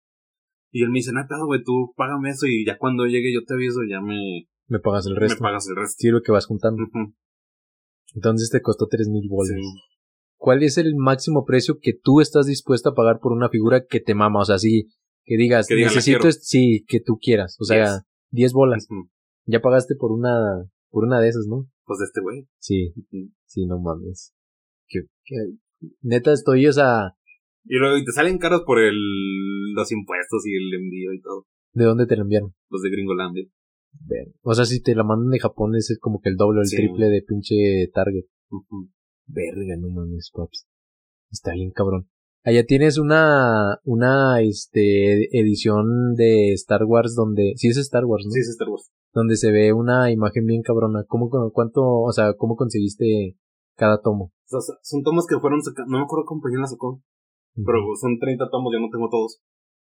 Y 0.78 0.84
él 0.84 0.90
me 0.90 1.00
dice, 1.00 1.12
pedo, 1.30 1.46
güey, 1.46 1.64
tú 1.64 1.94
págame 1.96 2.32
eso 2.32 2.48
y 2.48 2.66
ya 2.66 2.78
cuando 2.78 3.06
llegue 3.06 3.34
yo 3.34 3.46
te 3.46 3.54
aviso, 3.54 3.80
ya 3.90 4.02
me, 4.02 4.50
Me 4.68 4.80
pagas 4.80 5.06
el 5.08 5.14
me 5.14 5.20
resto. 5.22 5.40
pagas 5.42 5.70
el 5.70 5.76
resto. 5.78 5.96
Sí, 6.00 6.10
lo 6.10 6.22
que 6.22 6.34
vas 6.34 6.48
juntando. 6.48 6.84
Entonces 8.14 8.50
te 8.50 8.62
costó 8.62 8.88
tres 8.88 9.08
mil 9.08 9.28
bolas. 9.30 9.56
Sí. 9.56 9.62
¿Cuál 10.38 10.64
es 10.64 10.78
el 10.78 10.96
máximo 10.96 11.46
precio 11.46 11.78
que 11.82 11.94
tú 11.94 12.20
estás 12.20 12.46
dispuesto 12.48 12.90
a 12.90 12.94
pagar 12.94 13.20
por 13.22 13.32
una 13.32 13.48
figura 13.50 13.86
que 13.86 14.02
te 14.02 14.16
mama? 14.16 14.42
O 14.42 14.46
sea, 14.46 14.58
sí, 14.60 14.90
que 15.24 15.38
digas, 15.38 15.68
Que 15.68 15.76
digan, 15.76 15.92
"La 15.92 15.96
necesito, 15.96 16.18
quiero". 16.20 16.30
es- 16.30 16.46
sí, 16.46 16.84
que 16.88 17.00
tú 17.00 17.18
quieras. 17.22 17.56
O 17.60 17.64
sea, 17.64 17.78
Diez. 17.86 18.04
10 18.32 18.54
bolas. 18.54 18.88
Ya 19.46 19.62
pagaste 19.62 19.96
por 19.96 20.12
una, 20.12 20.66
por 20.90 21.06
una 21.06 21.20
de 21.22 21.30
esas, 21.30 21.46
¿no? 21.48 21.68
Pues 21.86 22.00
de 22.00 22.06
este 22.06 22.20
güey. 22.22 22.48
Sí, 22.60 22.94
sí, 23.46 23.66
no 23.66 23.80
mames. 23.80 24.34
Que, 24.88 25.04
que- 25.24 25.56
neta 26.02 26.34
estoy, 26.34 26.68
o 26.68 26.74
sea, 26.74 27.16
Y 27.66 27.78
luego 27.78 27.98
y 27.98 28.06
te 28.06 28.12
salen 28.12 28.38
caros 28.38 28.62
por 28.66 28.80
el, 28.80 28.96
los 29.74 29.92
impuestos 29.92 30.46
y 30.46 30.56
el 30.56 30.74
envío 30.74 31.14
y 31.14 31.22
todo. 31.22 31.46
¿de 31.74 31.84
dónde 31.84 32.06
te 32.08 32.16
la 32.16 32.22
enviaron? 32.22 32.54
Los 32.70 32.82
de 32.82 32.90
Gringolandia. 32.90 33.46
O 34.44 34.54
sea, 34.54 34.66
si 34.66 34.82
te 34.82 34.96
la 34.96 35.04
mandan 35.04 35.30
de 35.30 35.40
Japón 35.40 35.76
es 35.76 35.98
como 36.00 36.20
que 36.22 36.30
el 36.30 36.36
doble 36.36 36.60
o 36.60 36.62
el 36.62 36.68
Sí. 36.68 36.78
triple 36.78 37.08
de 37.08 37.22
pinche 37.22 37.90
Target. 37.94 38.26
Verga, 39.28 39.76
no 39.78 39.90
mames, 39.90 40.32
paps. 40.34 40.68
Está 41.32 41.54
bien 41.54 41.72
cabrón. 41.72 42.08
Allá 42.44 42.64
tienes 42.64 43.00
una, 43.00 43.80
una, 43.84 44.40
este, 44.42 45.36
edición 45.38 46.14
de 46.14 46.54
Star 46.54 46.84
Wars 46.86 47.16
donde, 47.16 47.54
sí 47.56 47.70
es 47.70 47.78
Star 47.78 48.06
Wars, 48.06 48.24
¿no? 48.26 48.32
Sí, 48.32 48.40
es 48.40 48.50
Star 48.50 48.70
Wars. 48.70 48.92
Donde 49.14 49.36
se 49.36 49.52
ve 49.52 49.74
una 49.74 50.12
imagen 50.12 50.46
bien 50.46 50.62
cabrona. 50.62 51.04
¿Cómo, 51.08 51.30
cuánto, 51.52 51.82
o 51.84 52.12
sea, 52.12 52.34
cómo 52.36 52.56
conseguiste 52.56 53.36
cada 53.76 54.00
tomo? 54.02 54.26
O 54.52 54.62
sea, 54.62 54.76
son 54.84 55.02
tomos 55.02 55.26
que 55.26 55.40
fueron 55.40 55.62
sacados. 55.64 55.90
No 55.90 55.98
me 55.98 56.04
acuerdo 56.04 56.26
cómo 56.26 56.42
la 56.48 56.68
sacó. 56.68 57.02
Pero 57.56 57.80
son 58.00 58.20
30 58.20 58.50
tomos, 58.52 58.74
yo 58.74 58.80
no 58.80 58.90
tengo 58.92 59.08
todos. 59.10 59.40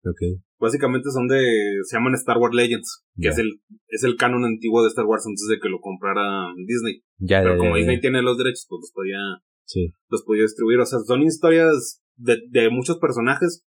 Ok. 0.05 0.40
Básicamente 0.59 1.11
son 1.11 1.27
de. 1.28 1.43
Se 1.85 1.97
llaman 1.97 2.15
Star 2.15 2.39
Wars 2.39 2.55
Legends. 2.55 3.05
Que 3.16 3.28
es 3.28 3.39
el, 3.39 3.61
es 3.89 4.05
el 4.05 4.16
canon 4.16 4.45
antiguo 4.45 4.82
de 4.82 4.89
Star 4.89 5.05
Wars 5.07 5.27
antes 5.27 5.47
de 5.51 5.59
que 5.61 5.69
lo 5.69 5.81
comprara 5.81 6.53
Disney. 6.66 7.03
Ya, 7.19 7.43
Pero 7.43 7.59
como 7.59 7.77
Disney 7.77 8.01
tiene 8.01 8.23
los 8.23 8.39
derechos, 8.39 8.66
pues 8.69 8.81
los 8.82 8.93
podía, 8.93 9.19
Sí. 9.65 9.93
los 10.09 10.23
podía 10.24 10.43
distribuir. 10.43 10.78
O 10.81 10.86
sea, 10.86 11.01
son 11.01 11.23
historias 11.23 12.01
de, 12.16 12.39
de 12.51 12.70
muchos 12.70 12.99
personajes. 12.99 13.65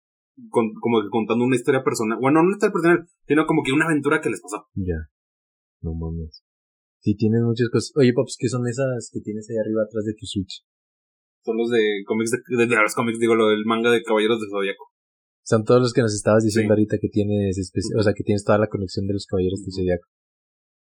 Con, 0.49 0.71
como 0.79 1.01
que 1.01 1.09
contando 1.09 1.43
una 1.43 1.57
historia 1.57 1.83
personal. 1.83 2.17
Bueno, 2.21 2.39
no 2.39 2.47
una 2.47 2.55
historia 2.55 2.71
personal, 2.71 2.99
sino 3.27 3.45
como 3.45 3.61
que 3.61 3.73
una 3.73 3.85
aventura 3.85 4.21
que 4.21 4.29
les 4.29 4.39
pasó. 4.41 4.67
Ya. 4.75 5.09
No 5.81 5.93
mames. 5.93 6.43
Sí, 7.01 7.15
tienes 7.15 7.41
muchas 7.41 7.67
cosas. 7.69 7.91
Oye, 7.97 8.13
Pops, 8.13 8.37
¿qué 8.39 8.47
son 8.47 8.65
esas 8.67 9.09
que 9.11 9.19
tienes 9.19 9.49
ahí 9.49 9.57
arriba 9.57 9.83
atrás 9.83 10.05
de 10.05 10.13
tu 10.13 10.25
Switch? 10.25 10.63
Son 11.43 11.57
los 11.57 11.69
de 11.69 12.03
cómics 12.05 12.31
de, 12.31 12.37
de, 12.57 12.67
de 12.67 12.75
los 12.75 12.93
cómics, 12.95 13.19
digo, 13.19 13.35
lo 13.35 13.47
del 13.49 13.65
manga 13.65 13.91
de 13.91 14.03
Caballeros 14.03 14.39
de 14.41 14.47
Zodiaco. 14.49 14.85
Son 15.43 15.63
todos 15.63 15.81
los 15.81 15.93
que 15.93 16.01
nos 16.01 16.13
estabas 16.13 16.43
diciendo 16.43 16.73
Sí. 16.75 16.79
ahorita 16.79 16.97
que 17.01 17.09
tienes, 17.09 17.71
o 17.97 18.03
sea, 18.03 18.13
que 18.13 18.23
tienes 18.23 18.43
toda 18.43 18.57
la 18.59 18.67
conexión 18.67 19.07
de 19.07 19.13
los 19.13 19.25
caballeros 19.25 19.61
del 19.61 19.69
Ujú. 19.69 19.81
Zodiaco. 19.81 20.07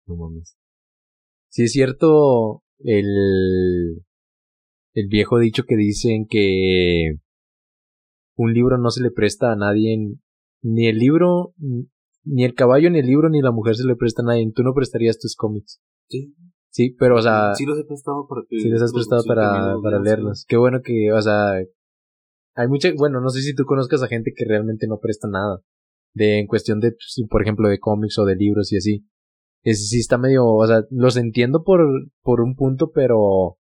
No 0.08 0.16
mames. 0.18 0.58
Sí 1.50 1.64
es 1.64 1.72
cierto 1.72 2.64
el, 2.80 3.06
el 4.94 5.08
viejo 5.08 5.38
dicho 5.40 5.64
que 5.68 5.76
dicen 5.78 6.26
que 6.30 7.14
un 8.36 8.54
libro 8.54 8.78
no 8.78 8.90
se 8.90 9.04
le 9.04 9.12
presta 9.12 9.52
a 9.54 9.56
nadie, 9.56 9.98
ni 10.64 10.88
el 10.88 10.98
libro, 10.98 11.54
ni 12.24 12.44
el 12.44 12.54
caballo, 12.56 12.90
ni 12.90 13.00
el 13.00 13.06
libro, 13.06 13.30
ni 13.30 13.42
la 13.42 13.52
mujer 13.52 13.76
se 13.76 13.86
le 13.88 13.96
presta 13.96 14.22
a 14.22 14.26
nadie. 14.26 14.52
Tú 14.54 14.64
no 14.64 14.74
prestarías 14.74 15.20
tus 15.20 15.36
cómics. 15.36 15.80
Sí. 16.10 16.34
Sí, 16.72 16.96
pero 16.98 17.18
o 17.18 17.22
sea, 17.22 17.54
sí 17.54 17.66
los 17.66 17.78
he 17.78 17.84
prestado 17.84 18.26
para 18.28 18.42
que. 18.50 18.60
si 18.60 18.70
les 18.70 18.82
has 18.82 18.92
los- 18.92 18.94
prestado 18.94 19.22
sí, 19.24 19.28
para, 19.28 19.74
los 19.74 19.84
para 19.84 20.00
leerlos. 20.00 20.46
Qué 20.48 20.56
bueno 20.58 20.82
que, 20.84 21.12
o 21.12 21.22
sea, 21.22 21.56
hay 22.56 22.68
mucha, 22.68 22.90
bueno, 22.98 23.20
no 23.22 23.30
sé 23.30 23.42
si 23.42 23.54
tú 23.56 23.66
conozcas 23.66 24.02
a 24.04 24.08
gente 24.08 24.32
que 24.36 24.46
realmente 24.46 24.88
no 24.88 25.00
presta 25.00 25.28
nada. 25.28 25.60
De, 26.14 26.40
en 26.40 26.48
cuestión 26.48 26.80
de, 26.82 26.92
pues, 26.92 27.24
por 27.30 27.42
ejemplo, 27.42 27.70
de 27.70 27.80
cómics 27.80 28.18
o 28.20 28.26
de 28.26 28.36
libros 28.36 28.72
y 28.74 28.78
así. 28.78 29.06
ese 29.64 29.84
sí 29.84 30.00
está 30.00 30.18
medio, 30.18 30.46
o 30.46 30.66
sea, 30.68 30.84
los 30.90 31.16
entiendo 31.18 31.64
por, 31.64 31.82
por 32.22 32.42
un 32.42 32.56
punto, 32.56 32.92
pero 32.92 33.58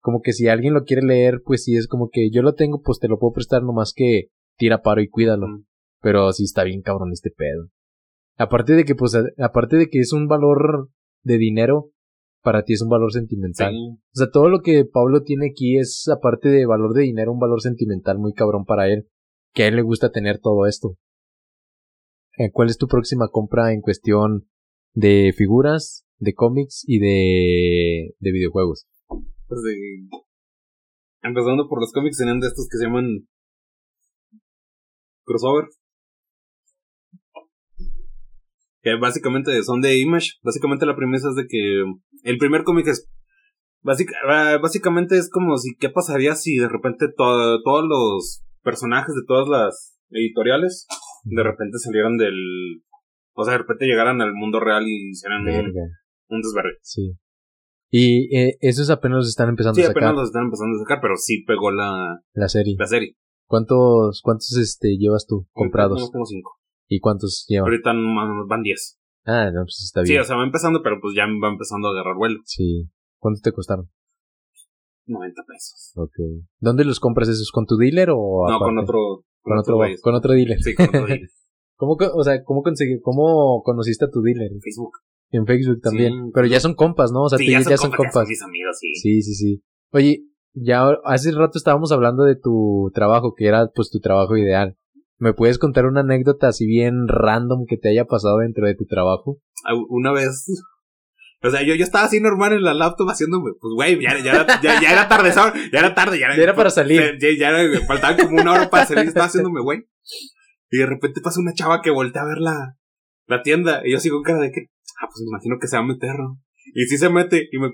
como 0.00 0.20
que 0.22 0.32
si 0.32 0.48
alguien 0.48 0.72
lo 0.74 0.84
quiere 0.84 1.02
leer, 1.02 1.42
pues 1.44 1.64
sí 1.64 1.76
es 1.76 1.86
como 1.88 2.08
que 2.10 2.30
yo 2.30 2.40
lo 2.42 2.54
tengo, 2.54 2.80
pues 2.82 2.98
te 3.00 3.08
lo 3.08 3.18
puedo 3.18 3.32
prestar 3.34 3.62
nomás 3.62 3.92
que 3.94 4.28
tira 4.56 4.80
paro 4.82 5.00
y 5.02 5.08
cuídalo. 5.08 5.46
Mm. 5.48 5.64
Pero 6.00 6.32
sí 6.32 6.44
está 6.44 6.64
bien 6.64 6.82
cabrón 6.82 7.10
este 7.12 7.30
pedo. 7.30 7.68
Aparte 8.36 8.74
de 8.74 8.84
que, 8.84 8.94
pues, 8.94 9.14
a- 9.14 9.24
aparte 9.44 9.76
de 9.76 9.88
que 9.88 9.98
es 10.00 10.12
un 10.12 10.26
valor 10.28 10.88
de 11.22 11.38
dinero, 11.38 11.90
para 12.44 12.62
ti 12.62 12.74
es 12.74 12.82
un 12.82 12.90
valor 12.90 13.10
sentimental. 13.12 13.72
Sí. 13.72 13.78
O 13.96 14.14
sea, 14.16 14.30
todo 14.30 14.48
lo 14.48 14.60
que 14.60 14.84
Pablo 14.84 15.22
tiene 15.22 15.48
aquí 15.50 15.78
es, 15.78 16.06
aparte 16.08 16.48
de 16.50 16.66
valor 16.66 16.92
de 16.94 17.02
dinero, 17.02 17.32
un 17.32 17.40
valor 17.40 17.60
sentimental 17.60 18.18
muy 18.18 18.32
cabrón 18.34 18.64
para 18.64 18.88
él. 18.88 19.08
Que 19.52 19.64
a 19.64 19.68
él 19.68 19.76
le 19.76 19.82
gusta 19.82 20.10
tener 20.12 20.38
todo 20.40 20.66
esto. 20.66 20.96
Eh, 22.38 22.50
¿Cuál 22.52 22.68
es 22.68 22.76
tu 22.78 22.86
próxima 22.86 23.28
compra 23.30 23.72
en 23.72 23.80
cuestión 23.80 24.48
de 24.92 25.32
figuras, 25.36 26.04
de 26.18 26.34
cómics 26.34 26.84
y 26.86 26.98
de, 26.98 28.14
de 28.18 28.32
videojuegos? 28.32 28.86
Pues 29.46 29.60
de- 29.62 30.08
Empezando 31.22 31.68
por 31.68 31.80
los 31.80 31.92
cómics, 31.92 32.18
tenían 32.18 32.40
de 32.40 32.48
estos 32.48 32.68
que 32.70 32.76
se 32.76 32.84
llaman. 32.84 33.26
Crossover. 35.24 35.64
Que 38.82 38.96
básicamente 39.00 39.62
son 39.62 39.80
de 39.80 39.98
Image. 39.98 40.32
Básicamente 40.42 40.84
la 40.84 40.96
premisa 40.96 41.28
es 41.30 41.36
de 41.36 41.46
que. 41.48 41.84
El 42.24 42.38
primer 42.38 42.64
cómic 42.64 42.88
es. 42.88 43.08
básic- 43.82 44.12
ah, 44.28 44.58
básicamente 44.60 45.16
es 45.16 45.30
como 45.30 45.56
si. 45.58 45.76
¿Qué 45.76 45.88
pasaría 45.90 46.34
si 46.34 46.56
de 46.56 46.68
repente 46.68 47.06
to- 47.16 47.62
todos 47.62 47.84
los 47.86 48.42
personajes 48.62 49.14
de 49.14 49.22
todas 49.26 49.46
las 49.48 49.98
editoriales. 50.10 50.86
De 51.24 51.42
repente 51.42 51.78
salieran 51.78 52.16
del. 52.16 52.34
O 53.34 53.44
sea, 53.44 53.52
de 53.52 53.58
repente 53.58 53.86
llegaran 53.86 54.20
al 54.20 54.32
mundo 54.34 54.58
real 54.60 54.84
y 54.86 55.10
hicieran 55.10 55.42
un, 55.46 55.72
un 56.28 56.40
desvergue. 56.42 56.78
sí. 56.82 57.12
Y 57.96 58.34
eh, 58.36 58.56
esos 58.60 58.90
apenas 58.90 59.18
los 59.18 59.28
están 59.28 59.48
empezando 59.50 59.76
Sí, 59.76 59.82
a 59.82 59.86
sacar, 59.86 60.02
apenas 60.02 60.14
los 60.16 60.24
están 60.30 60.44
empezando 60.46 60.76
a 60.76 60.82
sacar, 60.84 60.98
pero 61.00 61.14
sí 61.16 61.44
pegó 61.46 61.70
la, 61.70 62.20
la 62.32 62.48
serie. 62.48 62.74
la 62.76 62.86
serie. 62.88 63.16
¿Cuántos, 63.46 64.20
cuántos 64.20 64.56
este, 64.56 64.96
llevas 64.98 65.26
tú 65.28 65.46
comprados? 65.52 65.98
Tengo 65.98 66.10
como 66.10 66.24
cinco. 66.26 66.58
¿Y 66.88 66.98
cuántos 66.98 67.44
llevan? 67.48 67.68
Ahorita 67.70 67.92
van 67.92 68.48
van 68.48 68.62
10. 68.62 68.98
Ah, 69.26 69.50
no, 69.52 69.62
pues 69.64 69.82
está 69.84 70.04
Sí, 70.04 70.12
bien. 70.12 70.22
o 70.22 70.24
sea, 70.24 70.36
va 70.36 70.44
empezando, 70.44 70.82
pero 70.82 70.96
pues 71.00 71.14
ya 71.16 71.24
va 71.42 71.48
empezando 71.48 71.88
a 71.88 71.90
agarrar 71.92 72.16
vuelo. 72.16 72.40
Sí. 72.44 72.88
¿Cuánto 73.18 73.40
te 73.42 73.52
costaron? 73.52 73.88
90 75.06 75.42
pesos. 75.46 75.92
Ok. 75.96 76.14
¿Dónde 76.60 76.84
los 76.84 77.00
compras 77.00 77.28
esos? 77.28 77.50
¿Con 77.52 77.66
tu 77.66 77.76
dealer 77.76 78.10
o 78.10 78.46
No, 78.48 78.56
aparte? 78.56 78.64
con 78.64 78.78
otro. 78.78 79.24
Con 79.42 79.58
otro, 79.58 79.76
güey. 79.76 79.96
con 80.00 80.14
otro 80.14 80.32
dealer. 80.32 80.58
Sí, 80.62 80.74
con 80.74 80.88
otro 80.88 81.06
dealer. 81.06 81.28
¿Cómo, 81.76 81.96
o 81.98 82.22
sea, 82.24 82.42
cómo 82.44 82.62
conseguí, 82.62 83.00
cómo 83.00 83.62
conociste 83.62 84.04
a 84.06 84.10
tu 84.10 84.22
dealer? 84.22 84.50
En 84.52 84.60
Facebook. 84.60 84.92
En 85.30 85.46
Facebook 85.46 85.80
también. 85.82 86.12
Sí, 86.26 86.30
Pero 86.32 86.46
ya 86.46 86.60
son 86.60 86.74
compas, 86.74 87.10
¿no? 87.12 87.22
O 87.24 87.28
sea, 87.28 87.36
sí, 87.38 87.46
tú 87.46 87.52
ya, 87.52 87.58
ya, 87.58 87.64
son 87.76 87.76
son 87.76 87.90
compas, 87.90 87.98
ya 87.98 88.12
compas. 88.12 88.24
son 88.24 88.30
mis 88.30 88.42
amigos, 88.42 88.78
sí. 88.78 88.94
Sí, 88.94 89.22
sí, 89.22 89.34
sí. 89.34 89.62
Oye, 89.92 90.24
ya 90.54 90.88
hace 91.04 91.32
rato 91.32 91.58
estábamos 91.58 91.90
hablando 91.92 92.22
de 92.22 92.36
tu 92.36 92.90
trabajo, 92.94 93.34
que 93.34 93.46
era 93.46 93.68
pues 93.74 93.90
tu 93.90 93.98
trabajo 94.00 94.36
ideal. 94.36 94.76
¿Me 95.18 95.32
puedes 95.32 95.58
contar 95.58 95.86
una 95.86 96.00
anécdota 96.00 96.48
así 96.48 96.66
bien 96.66 97.06
random 97.08 97.66
que 97.68 97.76
te 97.76 97.88
haya 97.90 98.04
pasado 98.04 98.38
dentro 98.38 98.66
de 98.66 98.74
tu 98.74 98.86
trabajo? 98.86 99.38
Una 99.88 100.12
vez. 100.12 100.46
O 101.46 101.50
sea, 101.50 101.62
yo, 101.62 101.74
yo 101.74 101.84
estaba 101.84 102.06
así 102.06 102.20
normal 102.20 102.54
en 102.54 102.62
la 102.62 102.72
laptop 102.72 103.06
haciéndome, 103.10 103.50
pues 103.60 103.70
güey, 103.74 104.00
ya, 104.02 104.16
ya, 104.18 104.32
era- 104.32 104.62
ya, 104.62 104.80
ya 104.80 104.92
era 104.92 105.08
tarde. 105.10 105.30
Ya 105.70 105.78
era 105.78 105.94
tarde, 105.94 106.18
ya 106.18 106.24
era, 106.24 106.36
Ya 106.38 106.42
era 106.42 106.54
para 106.54 106.70
salir. 106.70 107.18
Ya, 107.20 107.28
ya 107.38 107.50
era- 107.50 107.80
faltaba 107.86 108.16
como 108.16 108.40
una 108.40 108.52
hora 108.52 108.70
para 108.70 108.86
salir, 108.86 109.08
estaba 109.08 109.26
haciéndome 109.26 109.60
güey. 109.60 109.84
Y 110.70 110.78
de 110.78 110.86
repente 110.86 111.20
pasa 111.20 111.40
una 111.40 111.52
chava 111.52 111.82
que 111.82 111.90
voltea 111.90 112.22
a 112.22 112.26
ver 112.28 112.38
la, 112.38 112.78
la 113.26 113.42
tienda, 113.42 113.82
y 113.84 113.92
yo 113.92 114.00
sigo 114.00 114.16
con 114.16 114.22
cara 114.22 114.38
de 114.40 114.52
que, 114.52 114.70
ah, 115.02 115.06
pues 115.06 115.20
me 115.22 115.28
imagino 115.28 115.58
que 115.60 115.68
se 115.68 115.76
va 115.76 115.82
a 115.82 115.86
meter, 115.86 116.14
¿no? 116.18 116.40
Y 116.74 116.86
sí 116.86 116.96
se 116.96 117.10
mete, 117.10 117.46
y 117.52 117.58
me, 117.58 117.72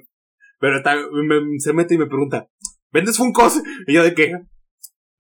pero 0.59 0.79
está, 0.79 0.97
me- 0.97 1.61
se 1.61 1.73
mete 1.73 1.95
y 1.95 1.99
me 1.99 2.07
pregunta, 2.09 2.49
¿vendes 2.91 3.19
Funkos? 3.19 3.63
Y 3.87 3.95
yo 3.95 4.03
de 4.03 4.15
que, 4.15 4.33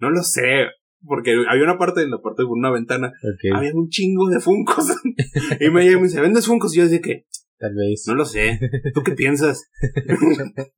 no 0.01 0.11
lo 0.11 0.25
sé, 0.25 0.67
porque 1.05 1.33
había 1.49 1.65
una 1.65 1.79
parte, 1.79 2.03
en 2.03 2.11
la 2.11 2.21
parte 2.21 2.43
de 2.43 2.49
una 2.49 2.71
ventana, 2.71 3.13
había 3.55 3.73
un 3.75 3.89
chingo 3.89 4.29
de 4.29 4.41
Funkos. 4.41 4.87
y 5.61 5.71
me 5.71 5.83
llega 5.85 5.95
y 5.99 6.01
me 6.01 6.09
dice, 6.09 6.21
¿vendes 6.21 6.47
Funkos? 6.47 6.75
Y 6.75 6.79
yo 6.79 6.89
de 6.89 7.01
que, 7.01 7.27
tal 7.59 7.75
vez. 7.75 8.05
no 8.07 8.15
lo 8.15 8.25
sé, 8.25 8.59
¿tú 8.95 9.03
qué 9.03 9.13
piensas? 9.13 9.71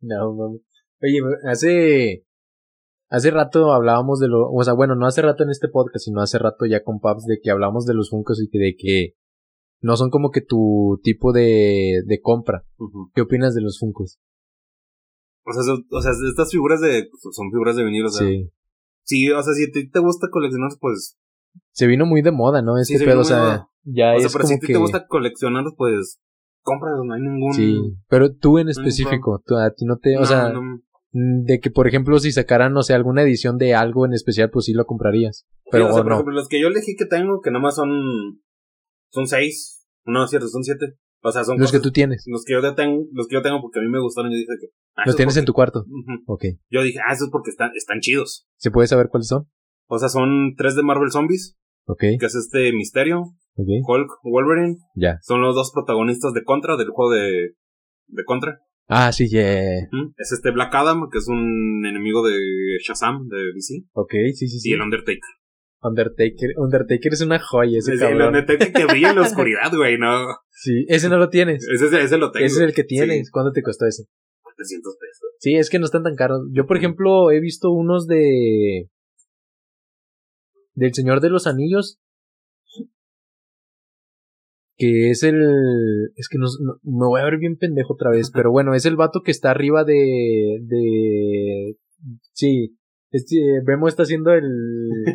No, 0.00 0.34
mami. 0.34 0.58
Oye, 1.02 1.20
hace. 1.48 2.24
Hace 3.08 3.30
rato 3.30 3.72
hablábamos 3.72 4.20
de 4.20 4.28
lo. 4.28 4.50
O 4.50 4.62
sea, 4.64 4.72
bueno, 4.74 4.94
no 4.94 5.06
hace 5.06 5.20
rato 5.22 5.44
en 5.44 5.50
este 5.50 5.68
podcast, 5.68 6.04
sino 6.06 6.20
hace 6.22 6.38
rato 6.38 6.64
ya 6.66 6.82
con 6.82 6.98
Paps 7.00 7.26
de 7.26 7.38
que 7.42 7.50
hablamos 7.50 7.84
de 7.86 7.94
los 7.94 8.10
Funkos 8.10 8.42
y 8.42 8.48
que 8.48 8.58
de 8.58 8.74
que 8.76 9.14
no 9.80 9.96
son 9.96 10.10
como 10.10 10.30
que 10.30 10.40
tu 10.40 10.98
tipo 11.02 11.32
de, 11.32 12.02
de 12.06 12.20
compra. 12.20 12.64
¿Qué 13.14 13.20
opinas 13.22 13.54
de 13.54 13.60
los 13.60 13.78
Funkos? 13.78 14.18
O 15.44 15.52
sea, 15.52 15.62
son- 15.62 15.84
o 15.90 16.00
sea, 16.00 16.12
estas 16.28 16.50
figuras 16.50 16.80
de, 16.80 17.08
son 17.32 17.50
figuras 17.50 17.76
de 17.76 17.84
venir, 17.84 18.04
o 18.04 18.08
sea, 18.08 18.26
Sí. 18.26 18.48
Sí, 19.04 19.30
o 19.30 19.42
sea, 19.42 19.52
si 19.54 19.64
a 19.64 19.72
ti 19.72 19.90
te 19.90 20.00
gusta 20.00 20.28
coleccionar, 20.30 20.70
pues, 20.80 21.18
Se 21.72 21.86
vino 21.86 22.06
muy 22.06 22.22
de 22.22 22.32
moda, 22.32 22.62
¿no? 22.62 22.76
Sí, 22.76 22.94
Este 22.94 23.04
vino 23.04 23.12
pedo, 23.12 23.20
o 23.22 23.24
sea, 23.24 23.38
moda. 23.38 23.68
ya 23.84 24.14
o 24.14 24.18
sea, 24.18 24.26
es 24.26 24.32
pero 24.32 24.42
como 24.42 24.48
si 24.48 24.54
a 24.54 24.58
ti 24.60 24.66
que. 24.66 24.72
te 24.74 24.78
gusta 24.78 25.06
coleccionar, 25.06 25.64
pues, 25.76 26.18
cómpralos, 26.62 27.04
no 27.06 27.14
hay 27.14 27.20
ningún... 27.22 27.52
Sí, 27.54 27.80
pero 28.08 28.34
tú 28.34 28.58
en 28.58 28.68
específico, 28.68 29.42
tú, 29.44 29.56
a 29.56 29.70
ti 29.72 29.84
no 29.84 29.98
te, 29.98 30.16
o 30.16 30.20
No, 30.20 30.26
sea, 30.26 30.50
no, 30.50 30.80
de 31.12 31.60
que 31.60 31.70
por 31.70 31.86
ejemplo 31.88 32.18
si 32.20 32.32
sacaran, 32.32 32.72
no 32.72 32.82
sé, 32.82 32.94
alguna 32.94 33.22
edición 33.22 33.58
de 33.58 33.74
algo 33.74 34.06
en 34.06 34.12
especial, 34.14 34.50
pues 34.50 34.66
sí 34.66 34.72
lo 34.72 34.86
comprarías. 34.86 35.44
Pero 35.70 35.86
Sí, 35.86 35.90
o 35.90 35.94
sea, 35.94 36.02
por 36.04 36.10
no. 36.10 36.16
ejemplo, 36.16 36.34
los 36.34 36.48
que 36.48 36.60
yo 36.60 36.68
elegí 36.68 36.94
que 36.96 37.06
tengo, 37.06 37.40
que 37.42 37.50
nomás 37.50 37.74
son, 37.74 38.40
son 39.10 39.26
seis, 39.26 39.86
no, 40.04 40.24
es 40.24 40.30
cierto, 40.30 40.48
son 40.48 40.62
siete. 40.64 40.94
O 41.24 41.30
sea, 41.30 41.44
son 41.44 41.58
Los 41.58 41.70
que 41.70 41.78
tú 41.80 41.92
tienes, 41.92 42.24
los 42.26 42.44
que 42.44 42.52
yo 42.54 42.74
tengo, 42.74 43.06
los 43.12 43.28
que 43.28 43.34
yo 43.34 43.42
tengo 43.42 43.60
porque 43.60 43.78
a 43.78 43.82
mí 43.82 43.88
me 43.88 44.00
gustaron, 44.00 44.30
yo 44.32 44.36
dije 44.36 44.52
que... 44.60 44.68
ah, 44.96 45.02
los 45.06 45.14
tienes 45.16 45.36
en 45.36 45.44
tu 45.44 45.52
cuarto. 45.52 45.80
Ujú. 45.80 46.22
Ok. 46.26 46.44
Yo 46.68 46.82
dije, 46.82 46.98
ah, 47.06 47.12
eso 47.12 47.26
es 47.26 47.30
porque 47.30 47.50
están, 47.50 47.70
están 47.76 48.00
chidos. 48.00 48.46
¿Se 48.56 48.70
puede 48.70 48.88
saber 48.88 49.08
cuáles 49.08 49.28
son? 49.28 49.48
O 49.86 49.98
sea, 49.98 50.08
son 50.08 50.54
tres 50.56 50.74
de 50.74 50.82
Marvel 50.82 51.10
Zombies, 51.10 51.56
Ok, 51.86 52.00
que 52.18 52.26
es 52.26 52.34
este 52.34 52.72
Misterio, 52.72 53.20
ok, 53.54 53.68
Hulk, 53.86 54.10
Wolverine. 54.22 54.76
ya. 54.94 55.18
Son 55.22 55.42
los 55.42 55.54
dos 55.54 55.70
protagonistas 55.72 56.32
de 56.32 56.44
Contra, 56.44 56.76
del 56.76 56.90
juego 56.90 57.12
de, 57.12 57.54
de 58.06 58.24
Contra. 58.24 58.58
Ah, 58.88 59.12
sí, 59.12 59.28
yeah. 59.28 59.78
Es 60.16 60.32
este 60.32 60.50
Black 60.50 60.74
Adam, 60.74 61.08
que 61.10 61.18
es 61.18 61.28
un 61.28 61.84
enemigo 61.86 62.26
de 62.26 62.36
Shazam, 62.84 63.26
de 63.28 63.38
DC. 63.54 63.84
Ok, 63.92 64.12
sí, 64.34 64.48
sí, 64.48 64.58
sí. 64.60 64.70
Y 64.70 64.72
el 64.74 64.80
Undertaker. 64.82 65.20
Undertaker, 65.82 66.50
Undertaker 66.56 67.12
es 67.12 67.20
una 67.22 67.40
joya 67.40 67.78
ese 67.78 67.94
Es 67.94 68.00
el 68.00 68.08
cabrón. 68.08 68.28
Undertaker 68.28 68.72
que 68.72 68.84
brilla 68.86 69.10
en 69.10 69.16
la 69.16 69.22
oscuridad, 69.22 69.72
güey, 69.74 69.98
no. 69.98 70.36
Sí, 70.50 70.84
ese 70.88 71.08
no 71.08 71.18
lo 71.18 71.28
tienes. 71.28 71.66
Ese, 71.68 72.18
lo 72.18 72.30
tengo. 72.30 72.46
Ese 72.46 72.56
es 72.56 72.60
el 72.62 72.72
que 72.72 72.84
tienes. 72.84 73.26
Sí, 73.26 73.30
¿Cuánto 73.32 73.52
te 73.52 73.62
costó 73.62 73.86
ese? 73.86 74.04
300 74.56 74.96
pesos. 74.96 75.30
Sí, 75.40 75.54
es 75.56 75.70
que 75.70 75.78
no 75.78 75.86
están 75.86 76.04
tan 76.04 76.14
caros. 76.14 76.42
Yo, 76.52 76.66
por 76.66 76.76
ejemplo, 76.76 77.30
he 77.32 77.40
visto 77.40 77.70
unos 77.72 78.06
de. 78.06 78.88
Del 80.74 80.94
Señor 80.94 81.20
de 81.20 81.30
los 81.30 81.46
Anillos. 81.46 81.98
Que 84.76 85.10
es 85.10 85.22
el. 85.22 85.40
Es 86.16 86.28
que 86.28 86.38
no, 86.38 86.46
no- 86.60 86.78
me 86.82 87.06
voy 87.06 87.20
a 87.20 87.24
ver 87.24 87.38
bien 87.38 87.56
pendejo 87.56 87.94
otra 87.94 88.10
vez. 88.10 88.30
Pero 88.34 88.50
bueno, 88.52 88.74
es 88.74 88.86
el 88.86 88.96
vato 88.96 89.22
que 89.24 89.30
está 89.32 89.50
arriba 89.50 89.84
de. 89.84 90.58
de. 90.62 91.76
Sí. 92.32 92.76
Este, 93.12 93.36
Vemo 93.64 93.88
está 93.88 94.02
haciendo 94.04 94.32
el. 94.32 94.42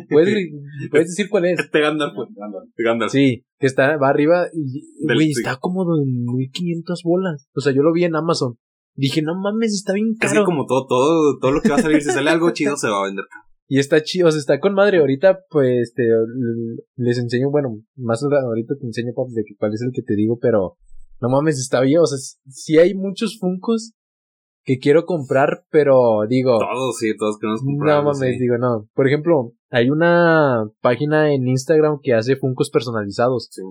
¿Puedes, 0.08 0.34
puedes 0.90 1.08
decir 1.08 1.28
cuál 1.28 1.46
es? 1.46 1.58
Este 1.58 1.80
Gandalf, 1.80 2.14
güey. 2.14 2.28
Gandalf. 2.78 3.10
Sí, 3.12 3.44
que 3.58 3.66
está, 3.66 3.96
va 3.96 4.08
arriba 4.08 4.46
y, 4.54 4.82
güey, 5.04 5.32
sí. 5.34 5.40
está 5.40 5.56
como 5.56 5.82
en 6.00 6.24
1500 6.24 7.02
bolas. 7.04 7.48
O 7.54 7.60
sea, 7.60 7.72
yo 7.72 7.82
lo 7.82 7.92
vi 7.92 8.04
en 8.04 8.14
Amazon. 8.16 8.56
Dije, 8.94 9.22
no 9.22 9.34
mames, 9.40 9.74
está 9.74 9.92
bien 9.92 10.14
Así 10.20 10.34
caro. 10.34 10.44
como 10.44 10.66
todo, 10.66 10.86
todo, 10.86 11.38
todo 11.40 11.52
lo 11.52 11.60
que 11.60 11.68
va 11.68 11.76
a 11.76 11.82
salir, 11.82 12.00
si 12.02 12.10
sale 12.10 12.30
algo 12.30 12.50
chido, 12.50 12.76
se 12.76 12.88
va 12.88 13.00
a 13.02 13.04
vender. 13.06 13.24
Y 13.68 13.78
está 13.80 14.02
chido, 14.02 14.28
o 14.28 14.30
sea, 14.30 14.38
está 14.40 14.60
con 14.60 14.74
madre. 14.74 14.98
Ahorita, 14.98 15.40
pues, 15.50 15.92
te, 15.94 16.02
l- 16.04 16.82
les 16.96 17.18
enseño, 17.18 17.50
bueno, 17.50 17.80
más 17.96 18.22
ahorita 18.24 18.74
te 18.80 18.86
enseño, 18.86 19.12
papi, 19.14 19.34
de 19.34 19.44
que 19.44 19.54
cuál 19.56 19.74
es 19.74 19.82
el 19.82 19.90
que 19.92 20.02
te 20.02 20.14
digo, 20.16 20.38
pero 20.40 20.78
no 21.20 21.28
mames, 21.28 21.58
está 21.58 21.80
bien. 21.82 22.00
O 22.00 22.06
sea, 22.06 22.18
sí 22.48 22.78
hay 22.78 22.94
muchos 22.94 23.38
Funcos 23.38 23.92
que 24.68 24.78
quiero 24.78 25.06
comprar, 25.06 25.62
pero 25.70 26.26
digo, 26.28 26.58
Todos, 26.58 26.98
sí, 26.98 27.16
todos 27.16 27.38
queremos 27.38 27.62
no 27.62 27.70
comprar. 27.70 28.04
mames, 28.04 28.38
digo, 28.38 28.58
no. 28.58 28.86
Por 28.92 29.06
ejemplo, 29.06 29.52
hay 29.70 29.88
una 29.88 30.68
página 30.82 31.32
en 31.32 31.48
Instagram 31.48 32.00
que 32.02 32.12
hace 32.12 32.36
Funcos 32.36 32.68
personalizados. 32.68 33.48
Sí. 33.50 33.62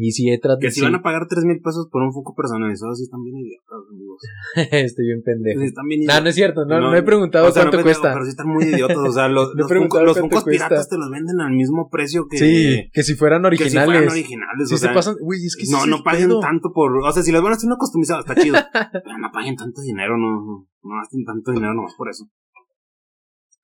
Y 0.00 0.12
si 0.12 0.30
he 0.30 0.38
tratado. 0.38 0.60
Que 0.60 0.70
si 0.70 0.80
van 0.80 0.94
a 0.94 1.02
pagar 1.02 1.26
3 1.28 1.44
mil 1.44 1.60
pesos 1.60 1.88
por 1.90 2.02
un 2.02 2.12
Funko 2.12 2.32
personalizado, 2.32 2.94
sí 2.94 3.02
están 3.02 3.20
bien 3.24 3.36
idiotas, 3.38 3.78
amigos. 3.90 4.22
Estoy 4.70 5.06
bien 5.06 5.22
pendejo. 5.24 5.60
Sí, 5.60 5.66
están 5.66 5.86
bien 5.88 6.00
No, 6.00 6.04
idiotas. 6.04 6.22
no 6.22 6.28
es 6.28 6.34
cierto, 6.36 6.64
no, 6.66 6.80
no, 6.80 6.90
No, 6.92 6.96
he 6.96 7.02
preguntado 7.02 7.48
O 7.48 7.50
sea, 7.50 7.64
no 7.64 7.70
cuánto 7.70 7.84
cuesta. 7.84 8.12
Pero 8.12 8.24
sí 8.24 8.30
están 8.30 8.46
muy 8.46 8.64
idiotas. 8.64 8.96
O 8.96 9.10
sea, 9.12 9.28
los, 9.28 9.56
No 9.56 9.62
los, 9.66 9.70
Funko- 9.72 10.04
los 10.04 10.44
piratas 10.44 10.88
te 10.88 10.96
los 10.96 11.10
venden 11.10 11.40
al 11.40 11.50
mismo 11.52 11.90
precio 11.90 12.28
que. 12.30 12.38
Sí, 12.38 12.88
que 12.92 13.02
si 13.02 13.16
fueran 13.16 13.42
que 13.42 13.56
si 13.56 13.62
originales. 13.64 13.86
fueran 13.86 14.08
originales. 14.08 14.68
Sí 14.68 14.74
o 14.76 14.78
se 14.78 14.88
pasan, 14.90 15.16
güey, 15.20 15.44
es 15.44 15.56
que 15.56 15.64
no, 15.68 15.84
no 15.86 16.04
paguen 16.04 16.28
pedo. 16.28 16.40
tanto 16.40 16.70
por. 16.72 16.96
O 16.96 17.12
sea, 17.12 17.24
si 17.24 17.32
les 17.32 17.42
van 17.42 17.52
a 17.52 17.56
hacer 17.56 17.66
una 17.66 17.76
customizada, 17.76 18.20
está 18.20 18.36
chido. 18.36 18.54
pero 19.04 19.18
no 19.18 19.32
paguen 19.32 19.56
tanto 19.56 19.80
dinero, 19.82 20.16
no. 20.16 20.28
No, 20.28 20.68
no 20.84 20.94
gasten 21.00 21.24
tanto 21.24 21.50
dinero 21.50 21.74
nomás 21.74 21.94
por 21.98 22.08
eso. 22.08 22.24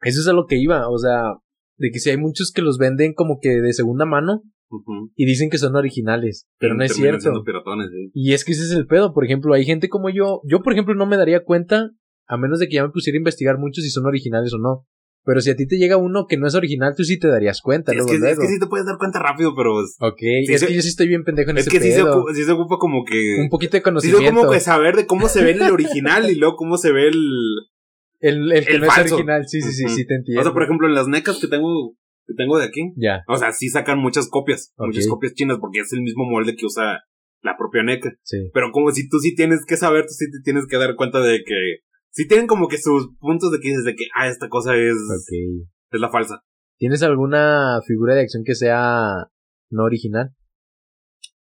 Eso 0.03 0.21
es 0.21 0.27
a 0.27 0.33
lo 0.33 0.47
que 0.47 0.59
iba, 0.59 0.89
o 0.89 0.99
sea, 0.99 1.37
de 1.79 1.91
que 1.93 2.01
si 2.01 2.11
hay 2.11 2.17
muchos 2.19 2.51
que 2.53 2.61
los 2.61 2.77
venden 2.77 3.15
como 3.15 3.39
que 3.41 3.61
de 3.61 3.73
segunda 3.73 4.05
mano 4.05 4.43
Y 5.17 5.27
dicen 5.27 5.51
que 5.51 5.59
son 5.59 5.77
originales, 5.77 6.47
pero 6.59 6.75
Y 6.75 6.79
no 6.79 6.85
es 6.85 6.95
cierto. 6.95 7.21
siendo 7.21 7.43
piratones, 7.45 7.89
sí. 7.91 8.11
Y 8.15 8.33
es 8.33 8.45
que 8.45 8.53
ese 8.53 8.63
es 8.65 8.73
el 8.73 8.87
pedo. 8.87 9.13
Por 9.15 9.25
ejemplo, 9.25 9.55
hay 9.55 9.65
gente 9.65 9.89
como 9.89 10.11
yo. 10.11 10.41
Yo, 10.45 10.63
por 10.63 10.73
ejemplo, 10.73 10.95
no 10.95 11.07
me 11.07 11.17
daría 11.17 11.45
cuenta, 11.45 11.91
a 12.27 12.37
menos 12.37 12.59
de 12.59 12.69
que 12.69 12.75
ya 12.77 12.83
me 12.85 12.91
pusiera 12.91 13.17
a 13.17 13.19
investigar 13.19 13.59
mucho 13.59 13.81
si 13.81 13.91
son 13.91 14.07
originales 14.07 14.53
o 14.55 14.59
no. 14.59 14.87
Pero 15.27 15.41
si 15.41 15.49
a 15.51 15.57
ti 15.57 15.67
te 15.67 15.79
llega 15.79 15.97
uno 15.97 16.27
que 16.29 16.37
no 16.37 16.47
es 16.47 16.55
original, 16.55 16.93
tú 16.95 17.03
sí 17.03 17.19
te 17.19 17.29
darías 17.29 17.63
cuenta. 17.63 17.93
Sí, 17.93 17.99
es, 17.99 18.05
luego, 18.05 18.23
que, 18.25 18.31
es 18.33 18.39
que 18.39 18.47
sí 18.47 18.59
te 18.61 18.67
puedes 18.67 18.85
dar 18.85 18.99
cuenta 18.99 19.21
rápido, 19.21 19.55
pero 19.57 19.81
es, 19.83 19.97
Ok, 19.99 20.19
Sí, 20.21 20.53
es 20.53 20.61
se- 20.61 20.67
que 20.67 20.75
yo 20.75 20.83
sí 20.83 20.89
estoy 20.89 21.09
bien 21.09 21.25
pendejo 21.25 21.51
en 21.51 21.57
es 21.57 21.67
ese 21.67 21.71
que 21.71 21.83
sí 21.83 21.93
se, 21.93 22.03
pedo. 22.03 22.25
ocu- 22.25 22.35
sí 22.35 22.45
se 22.45 22.53
ocupa 22.53 22.77
como 22.79 23.05
que... 23.07 23.37
Un 23.41 23.49
poquito 23.49 23.71
de 23.73 23.79
Sí, 23.79 23.81
se 23.81 23.83
conocimiento. 23.85 24.41
como 24.41 24.51
que 24.53 24.61
saber 24.61 24.97
de 24.97 25.07
cómo 25.07 25.29
se 25.29 25.43
ve 25.43 25.53
el 25.53 25.63
original 25.63 26.31
y 26.31 26.35
luego 26.35 26.57
cómo 26.57 26.77
se 26.77 26.93
ve 26.93 27.09
el... 27.09 27.19
el, 28.21 28.53
el 28.53 28.67
que 28.67 28.75
el 28.75 28.81
no 28.81 28.87
es 28.87 28.93
falso. 28.95 29.15
original. 29.15 29.49
Sí, 29.49 29.63
sí, 29.63 29.73
sí, 29.73 29.89
sí, 29.89 30.07
te 30.07 30.15
entiendo. 30.17 30.41
O 30.43 30.45
sea, 30.45 30.53
por 30.53 30.63
ejemplo, 30.63 30.87
en 30.89 30.95
las 30.95 31.09
necas 31.09 31.39
que 31.41 31.47
tengo, 31.49 31.95
que 32.27 32.35
tengo 32.35 32.59
de 32.59 32.65
aquí, 32.65 32.93
Ya, 32.97 33.23
o 33.29 33.37
sea, 33.37 33.53
sí 33.53 33.69
sacan 33.69 33.99
muchas 33.99 34.29
copias, 34.31 34.73
muchas 34.79 35.07
copias 35.09 35.35
chinas 35.35 35.59
porque 35.61 35.81
es 35.81 35.93
el 35.93 36.03
mismo 36.03 36.25
molde 36.25 36.57
que 36.57 36.67
usa 36.67 37.03
la 37.43 37.57
propia 37.59 37.83
neca. 37.83 38.11
sí. 38.23 38.51
Pero 38.55 38.71
como 38.73 38.91
si 38.93 39.09
tú 39.09 39.19
sí 39.19 39.35
tienes 39.35 39.65
que 39.67 39.77
saber, 39.77 40.03
tú 40.07 40.13
sí 40.15 40.31
te 40.31 40.39
tienes 40.43 40.67
que 40.67 40.77
dar 40.79 40.95
cuenta 40.97 41.21
de 41.21 41.39
que... 41.45 41.55
Sí 42.11 42.27
tienen 42.29 42.47
como 42.47 42.69
que 42.69 42.79
sus 42.79 43.11
puntos 43.19 43.51
de 43.51 43.59
que 43.61 43.69
dices 43.69 43.85
de 43.85 43.95
que, 43.97 44.05
ah, 44.17 44.29
esta 44.29 44.49
cosa 44.49 44.75
es, 44.77 44.95
es 45.91 46.01
la 46.01 46.11
falsa. 46.11 46.41
¿Tienes 46.79 47.03
alguna 47.03 47.81
figura 47.87 48.15
de 48.15 48.21
acción 48.23 48.45
que 48.45 48.55
sea 48.55 49.15
no 49.71 49.83
original? 49.85 50.31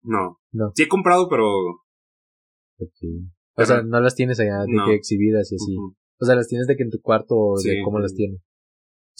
No. 0.04 0.40
No. 0.52 0.72
Sí 0.76 0.84
he 0.84 0.88
comprado, 0.88 1.28
pero... 1.30 1.46
Ok. 2.80 3.00
O 3.02 3.56
Pero- 3.56 3.68
sea, 3.68 3.82
no 3.84 4.00
las 4.00 4.16
tienes 4.16 4.40
allá 4.40 4.60
de 4.66 4.74
No. 4.74 4.86
que 4.86 4.94
exhibidas 4.96 5.52
y 5.52 5.56
así. 5.56 5.76
O 6.22 6.26
sea, 6.26 6.36
las 6.36 6.48
tienes 6.48 6.68
de 6.68 6.76
que 6.78 6.84
en 6.84 6.90
tu 6.92 7.02
cuarto 7.02 7.36
o 7.36 7.56
de 7.58 7.64
Sí, 7.64 7.82
cómo 7.84 7.98
sí. 7.98 8.04
las 8.04 8.14
tienes. 8.14 8.40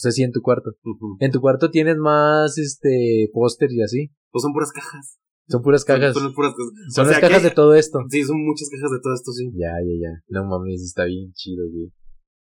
O 0.00 0.02
sea, 0.02 0.12
sí, 0.12 0.22
en 0.22 0.32
tu 0.32 0.40
cuarto. 0.40 0.70
En 1.18 1.30
tu 1.30 1.40
cuarto 1.42 1.70
tienes 1.70 1.98
más, 1.98 2.56
este, 2.56 3.28
póster 3.34 3.68
y 3.70 3.82
así. 3.82 4.10
Pues 4.30 4.40
son 4.42 4.54
puras 4.54 4.72
cajas. 4.72 5.18
Son 5.46 5.60
puras 5.60 5.84
cajas. 5.84 6.14
Son, 6.14 6.22
son 6.22 6.34
puras 6.34 6.52
cajas. 6.54 6.94
Son 6.94 7.06
o 7.06 7.10
las 7.10 7.20
cajas 7.20 7.42
que- 7.42 7.48
de 7.50 7.54
todo 7.54 7.74
esto. 7.74 7.98
Sí, 8.08 8.22
son 8.22 8.42
muchas 8.42 8.68
cajas 8.70 8.90
de 8.92 8.98
todo 9.02 9.12
esto, 9.14 9.32
sí. 9.32 9.50
Ya, 9.52 9.72
ya, 9.84 9.94
ya. 10.08 10.22
No 10.28 10.46
mames, 10.48 10.80
está 10.82 11.04
bien 11.04 11.32
chido, 11.34 11.68
güey. 11.70 11.92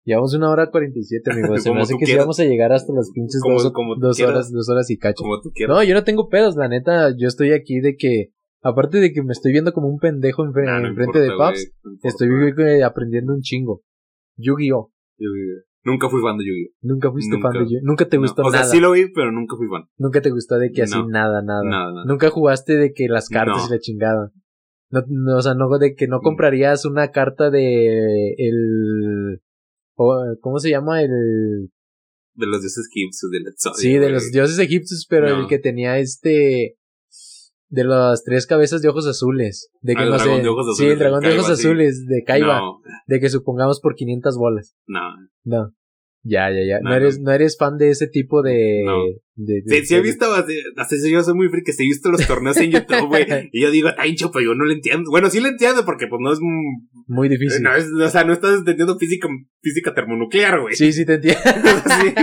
Llevamos 0.03 0.35
una 0.35 0.51
hora 0.51 0.69
cuarenta 0.69 0.99
y 0.99 1.03
siete, 1.03 1.31
amigo. 1.31 1.57
Se 1.57 1.71
me 1.73 1.81
hace 1.81 1.93
que 1.93 2.05
sí 2.05 2.11
quieras. 2.11 2.25
vamos 2.25 2.39
a 2.39 2.43
llegar 2.43 2.71
hasta 2.73 2.93
las 2.93 3.09
pinches 3.11 3.41
Como- 3.41 3.55
dos, 3.61 3.71
como 3.71 3.93
horas, 3.93 4.51
dos 4.51 4.69
horas 4.69 4.89
y 4.91 4.97
cacho. 4.97 5.23
Como 5.23 5.41
tú 5.41 5.49
quieras. 5.51 5.75
No, 5.75 5.83
yo 5.83 5.95
no 5.95 6.03
tengo 6.03 6.29
pedos, 6.29 6.55
la 6.55 6.67
neta. 6.67 7.09
Yo 7.17 7.27
estoy 7.27 7.53
aquí 7.53 7.79
de 7.79 7.95
que, 7.95 8.33
aparte 8.61 8.99
de 8.99 9.13
que 9.13 9.23
me 9.23 9.31
estoy 9.31 9.51
viendo 9.51 9.73
como 9.73 9.87
un 9.87 9.97
pendejo 9.97 10.43
enfre- 10.43 10.65
Nah, 10.65 10.79
no 10.81 10.89
enfrente 10.89 11.19
de 11.19 11.29
Paps, 11.35 11.71
no 11.83 11.97
estoy 12.03 12.27
güey, 12.53 12.81
aprendiendo 12.83 13.33
un 13.33 13.41
chingo. 13.41 13.81
Yu-Gi-Oh! 14.37 14.91
Yu-Gi-Oh. 15.17 15.70
Nunca 15.83 16.09
fui 16.09 16.21
fan 16.21 16.37
de 16.37 16.45
Yu-Gi-Oh. 16.45 16.77
Nunca 16.81 17.11
fuiste 17.11 17.35
Nunca. 17.35 17.51
fan 17.51 17.63
de 17.65 17.73
Yu 17.73 17.79
Nunca 17.83 18.07
te 18.07 18.17
No, 18.17 18.21
gustó 18.23 18.41
O 18.43 18.51
sea, 18.51 18.59
nada. 18.61 18.71
sí 18.71 18.79
lo 18.79 18.91
vi, 18.91 19.11
pero 19.11 19.31
nunca 19.31 19.55
fui 19.57 19.67
fan. 19.67 19.83
Nunca 19.97 20.21
te 20.21 20.29
gustó 20.29 20.57
de 20.59 20.71
que 20.71 20.83
así 20.83 20.95
No. 20.95 21.07
nada, 21.07 21.41
nada. 21.41 21.63
Nada, 21.63 21.91
nada. 21.91 22.05
Nunca 22.05 22.29
jugaste 22.29 22.75
de 22.77 22.93
que 22.93 23.07
las 23.07 23.29
cartas 23.29 23.57
No. 23.63 23.67
y 23.67 23.71
la 23.71 23.79
chingada. 23.79 24.31
No, 24.89 25.37
o 25.37 25.41
sea, 25.41 25.53
no 25.55 25.69
de 25.79 25.95
que 25.95 26.07
no 26.07 26.19
comprarías 26.19 26.83
una 26.85 27.11
carta 27.11 27.49
de 27.49 28.33
el 28.37 29.41
o, 29.95 30.35
¿cómo 30.41 30.59
se 30.59 30.69
llama? 30.69 31.01
El 31.01 31.69
De 32.33 32.45
los 32.47 32.61
dioses 32.61 32.87
egipcios, 32.93 33.31
del 33.31 33.47
Exodia, 33.47 33.75
sí, 33.77 33.93
de 33.97 34.09
los 34.09 34.31
dioses 34.31 34.59
egipcios, 34.59 35.05
pero 35.09 35.27
el 35.39 35.47
que 35.47 35.59
tenía 35.59 35.97
este 35.97 36.75
de 37.71 37.83
las 37.85 38.23
tres 38.23 38.45
cabezas 38.45 38.81
de 38.81 38.89
ojos 38.89 39.07
azules, 39.07 39.69
de 39.81 39.93
que 39.95 40.01
Ah, 40.01 40.03
el 40.03 40.09
no 40.11 40.17
dragón 40.17 40.35
sé, 40.37 40.41
de 40.43 40.49
ojos 40.49 40.65
sí, 40.65 40.71
azules 40.71 40.91
el 40.93 40.99
de 40.99 41.03
dragón 41.03 41.21
de 41.21 41.31
ojos 41.33 41.45
sí. 41.47 41.51
azules 41.53 42.05
de 42.05 42.23
Kaiba, 42.23 42.59
No, 42.59 42.81
de 43.07 43.19
que 43.19 43.29
supongamos 43.29 43.79
por 43.79 43.95
500 43.95 44.37
bolas. 44.37 44.75
no. 44.87 44.99
No. 45.43 45.71
Ya, 46.23 46.51
ya, 46.51 46.63
ya. 46.63 46.79
No, 46.81 46.91
No, 46.91 46.95
eres 46.95 47.19
no 47.19 47.31
eres 47.31 47.57
fan 47.57 47.77
de 47.77 47.89
ese 47.89 48.07
tipo 48.07 48.43
de 48.43 48.83
No. 48.85 49.05
de, 49.35 49.61
de- 49.65 49.79
Sí, 49.81 49.85
sí 49.87 49.93
he 49.95 49.97
de- 49.97 50.03
visto, 50.03 50.25
hasta 50.33 50.95
yo 51.09 51.23
soy 51.23 51.33
muy 51.33 51.49
friki, 51.49 51.71
sí 51.73 51.83
he 51.83 51.87
visto 51.87 52.11
los 52.11 52.27
torneos 52.27 52.57
en 52.57 52.69
YouTube, 52.71 53.07
güey. 53.07 53.25
y 53.51 53.61
yo 53.61 53.71
digo, 53.71 53.89
está 53.89 54.05
hincho, 54.05 54.29
pero 54.31 54.45
yo 54.45 54.53
no 54.55 54.65
lo 54.65 54.71
entiendo. 54.71 55.09
Bueno, 55.09 55.29
sí 55.31 55.39
lo 55.39 55.47
entiendo 55.47 55.83
porque 55.83 56.05
pues 56.07 56.19
no 56.21 56.31
es... 56.31 56.39
muy 57.07 57.27
difícil. 57.27 57.63
No 57.63 57.75
es 57.75 57.87
o 57.91 58.09
sea, 58.09 58.23
no 58.23 58.33
estás 58.33 58.59
entendiendo 58.59 58.97
física, 58.99 59.27
física 59.61 59.95
termonuclear, 59.95 60.61
güey. 60.61 60.75
Sí, 60.75 60.93
sí 60.93 61.05
te 61.05 61.15
entiendo. 61.15 61.41
Sí, 62.01 62.13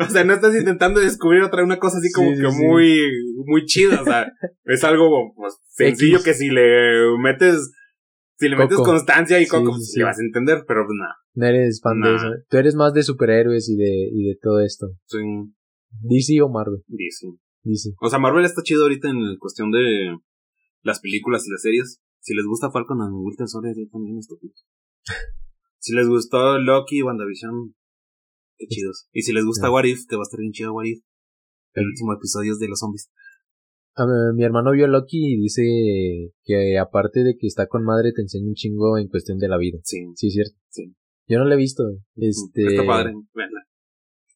O 0.00 0.08
sea, 0.10 0.22
no 0.24 0.34
estás 0.34 0.54
intentando 0.54 1.00
descubrir 1.00 1.42
otra 1.42 1.64
una 1.64 1.78
cosa 1.78 1.98
así 1.98 2.10
como 2.12 2.34
Sí, 2.34 2.40
que 2.42 2.48
muy, 2.48 3.00
muy 3.44 3.64
chida. 3.66 4.00
O 4.00 4.04
sea, 4.04 4.32
es 4.66 4.84
algo 4.84 5.32
pues, 5.36 5.54
sencillo 5.74 6.18
X. 6.18 6.24
que 6.24 6.34
si 6.34 6.48
le 6.50 6.62
metes, 7.20 7.72
si 8.38 8.48
le 8.48 8.56
metes 8.56 8.78
constancia 8.78 9.40
y 9.40 9.44
Sí, 9.44 9.50
coco, 9.50 9.74
sí, 9.74 9.84
sí. 9.84 9.98
le 9.98 10.04
vas 10.04 10.18
a 10.18 10.22
entender, 10.22 10.64
pero 10.66 10.84
pues 10.86 10.96
nada. 10.96 11.16
No 11.34 11.46
eres 11.46 11.80
fan 11.82 12.00
de 12.00 12.14
eso. 12.14 12.26
Tú 12.48 12.56
eres 12.56 12.74
más 12.76 12.92
de 12.94 13.02
superhéroes 13.02 13.68
y 13.68 13.76
de, 13.76 14.08
y 14.12 14.28
de 14.28 14.38
todo 14.40 14.60
esto. 14.60 14.86
Soy 15.06 15.24
DC 16.02 16.40
o 16.42 16.48
Marvel. 16.48 16.82
DC. 16.86 17.26
DC. 17.64 17.94
O 18.00 18.08
sea, 18.08 18.20
Marvel 18.20 18.44
está 18.44 18.62
chido 18.62 18.82
ahorita 18.82 19.08
en 19.08 19.36
cuestión 19.38 19.72
de 19.72 20.16
las 20.82 21.00
películas 21.00 21.46
y 21.46 21.50
las 21.50 21.62
series. 21.62 22.00
Si 22.20 22.34
les 22.34 22.46
gusta 22.46 22.70
Falcon 22.70 23.00
and 23.02 23.14
Winter 23.14 23.48
Soldier, 23.48 23.74
yo 23.76 23.88
también 23.90 24.18
estúpidos. 24.18 24.64
si 25.78 25.94
les 25.94 26.06
gustó 26.06 26.58
Loki 26.58 26.98
y 26.98 27.02
WandaVision, 27.02 27.74
qué 28.56 28.66
chidos. 28.68 29.08
Y 29.12 29.22
si 29.22 29.32
les 29.32 29.44
gusta 29.44 29.66
Ya. 29.66 29.72
What 29.72 29.84
If, 29.84 30.06
que 30.08 30.16
va 30.16 30.22
a 30.22 30.28
estar 30.28 30.38
bien 30.38 30.52
chido 30.52 30.72
What 30.74 30.84
If. 30.84 31.02
El 31.74 31.86
último 31.86 32.12
episodio 32.12 32.52
es 32.52 32.58
de 32.58 32.68
los 32.68 32.78
zombies. 32.78 33.10
Ver, 34.06 34.34
mi 34.34 34.44
hermano 34.44 34.72
vio 34.72 34.86
Loki 34.86 35.34
y 35.34 35.40
dice 35.40 36.32
que 36.44 36.78
aparte 36.78 37.24
de 37.24 37.36
que 37.36 37.46
está 37.46 37.66
con 37.66 37.84
madre 37.84 38.12
te 38.12 38.22
enseña 38.22 38.48
un 38.48 38.54
chingo 38.54 38.98
en 38.98 39.08
cuestión 39.08 39.38
de 39.38 39.48
la 39.48 39.58
vida. 39.58 39.78
Sí. 39.82 39.98
Sí, 40.14 40.28
es 40.28 40.32
cierto. 40.34 40.56
Sí. 40.68 40.94
Yo 41.26 41.38
no 41.38 41.44
la 41.44 41.54
he 41.54 41.58
visto. 41.58 41.84
Este, 42.16 42.66
Está 42.66 42.86
padre. 42.86 43.12
véanla. 43.34 43.64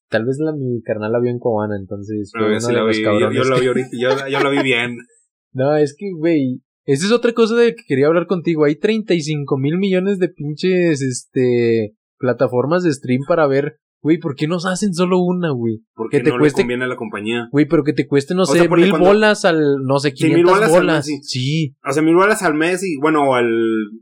Tal 0.08 0.26
vez 0.26 0.36
la, 0.38 0.52
mi 0.52 0.82
carnal 0.82 1.12
la 1.12 1.20
vio 1.20 1.30
en 1.30 1.38
Cobana, 1.38 1.76
entonces 1.76 2.30
fue 2.32 2.46
uno 2.46 2.66
de 2.66 2.72
la 2.72 2.84
los 2.84 2.96
vi. 2.96 3.02
Yo, 3.02 3.10
cabrones 3.10 3.38
yo 3.38 3.44
la 3.44 3.60
vi 3.60 3.66
ahorita. 3.66 3.88
Yo, 3.92 4.28
yo 4.28 4.40
la 4.40 4.50
vi 4.50 4.62
bien. 4.62 4.96
No, 5.54 5.76
es 5.76 5.94
que, 5.94 6.10
güey, 6.16 6.62
esa 6.86 7.04
es 7.04 7.12
otra 7.12 7.34
cosa 7.34 7.54
de 7.56 7.74
que 7.74 7.82
quería 7.86 8.06
hablar 8.06 8.26
contigo. 8.26 8.64
Hay 8.64 8.76
35 8.76 9.58
mil 9.58 9.76
millones 9.76 10.18
de 10.18 10.30
pinches, 10.30 11.02
este, 11.02 11.94
plataformas 12.16 12.82
de 12.84 12.92
stream 12.92 13.20
para 13.28 13.46
ver, 13.46 13.76
güey, 14.02 14.18
¿por 14.18 14.34
qué 14.34 14.46
nos 14.48 14.66
hacen 14.66 14.92
solo 14.92 15.18
una, 15.20 15.50
güey? 15.52 15.80
Porque 15.94 16.18
Que 16.18 16.24
te 16.24 16.30
no 16.30 16.38
cueste- 16.38 16.58
le 16.58 16.62
conviene 16.64 16.84
a 16.84 16.88
la 16.88 16.96
compañía. 16.96 17.48
Güey, 17.52 17.66
pero 17.66 17.84
que 17.84 17.92
te 17.92 18.06
cueste, 18.06 18.34
no 18.34 18.42
O 18.42 18.46
sé, 18.46 18.58
sea, 18.58 18.68
mil 18.68 18.90
cuando- 18.90 19.08
bolas 19.08 19.44
al, 19.44 19.84
no 19.84 19.98
sé, 20.00 20.10
Sí, 20.14 20.24
mil 20.24 20.32
500 20.34 20.54
bolas 20.54 20.70
bolas. 20.70 20.94
al 20.94 20.98
mes, 20.98 21.06
sí. 21.06 21.20
sí, 21.22 21.76
O 21.88 21.92
sea, 21.92 22.02
mil 22.02 22.14
bolas 22.16 22.42
al 22.42 22.54
mes 22.54 22.82
y, 22.84 22.98
bueno, 23.00 23.34
al. 23.34 23.48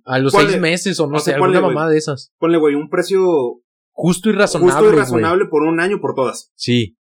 a 0.07 0.19
los 0.19 0.33
Ponle- 0.35 0.49
seis 0.51 0.61
meses 0.61 0.99
o 1.01 1.07
no 1.07 1.17
o 1.17 1.21
sé, 1.21 1.31
sea, 1.33 1.39
ponle, 1.39 1.59
alguna 1.59 1.75
mamá 1.75 1.91
de 1.91 1.99
esas. 1.99 2.33
Ponle, 2.39 2.59
güey, 2.59 2.75
un 2.75 2.89
precio 2.89 3.23
Justo 3.93 4.31
y 4.31 4.33
razonable, 4.33 4.73
justo 4.73 4.95
y 4.95 4.99
razonable 4.99 5.45
por 5.51 5.63
un 5.63 5.79
año 5.81 6.01
por 6.01 6.15
todas. 6.15 6.51
Sí, 6.57 6.97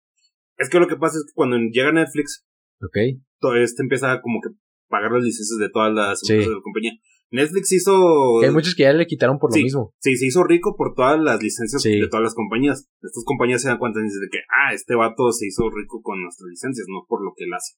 Es 0.57 0.69
que 0.69 0.79
lo 0.79 0.87
que 0.89 0.97
pasa 0.97 1.17
es 1.17 1.23
que 1.25 1.31
cuando 1.33 1.55
llega 1.57 1.93
Netflix, 1.93 2.45
ok. 2.81 2.97
todo 3.39 3.55
este 3.55 3.81
empieza 3.81 4.19
como 4.21 4.41
que 4.41 4.49
pagar 4.89 5.09
las 5.13 5.23
licencias 5.23 5.57
de 5.57 5.69
todas 5.69 5.93
las 5.93 6.19
Sí. 6.19 6.33
empresas 6.33 6.49
de 6.49 6.55
la 6.57 6.61
compañía. 6.61 6.91
Netflix 7.31 7.71
hizo. 7.71 8.39
Que 8.41 8.47
hay 8.47 8.53
muchos 8.53 8.73
que 8.75 8.83
ya 8.83 8.93
le 8.93 9.05
quitaron 9.05 9.37
por 9.39 9.51
Sí. 9.53 9.59
lo 9.59 9.63
mismo. 9.65 9.93
Sí, 9.99 10.15
se 10.17 10.25
hizo 10.25 10.43
rico 10.43 10.75
por 10.75 10.93
todas 10.95 11.19
las 11.19 11.41
licencias 11.41 11.81
Sí. 11.81 11.99
de 11.99 12.07
todas 12.07 12.23
las 12.23 12.33
compañías. 12.35 12.89
Estas 13.01 13.23
compañías 13.25 13.61
se 13.61 13.67
dan 13.69 13.77
cuenta 13.77 13.99
y 13.99 14.03
dicen 14.03 14.21
de 14.21 14.29
que, 14.31 14.39
ah, 14.49 14.73
este 14.73 14.95
vato 14.95 15.31
se 15.31 15.45
hizo 15.47 15.69
rico 15.69 16.01
con 16.01 16.21
nuestras 16.21 16.47
licencias, 16.49 16.87
no 16.89 17.05
por 17.07 17.23
lo 17.23 17.33
que 17.35 17.43
él 17.45 17.53
hace. 17.53 17.75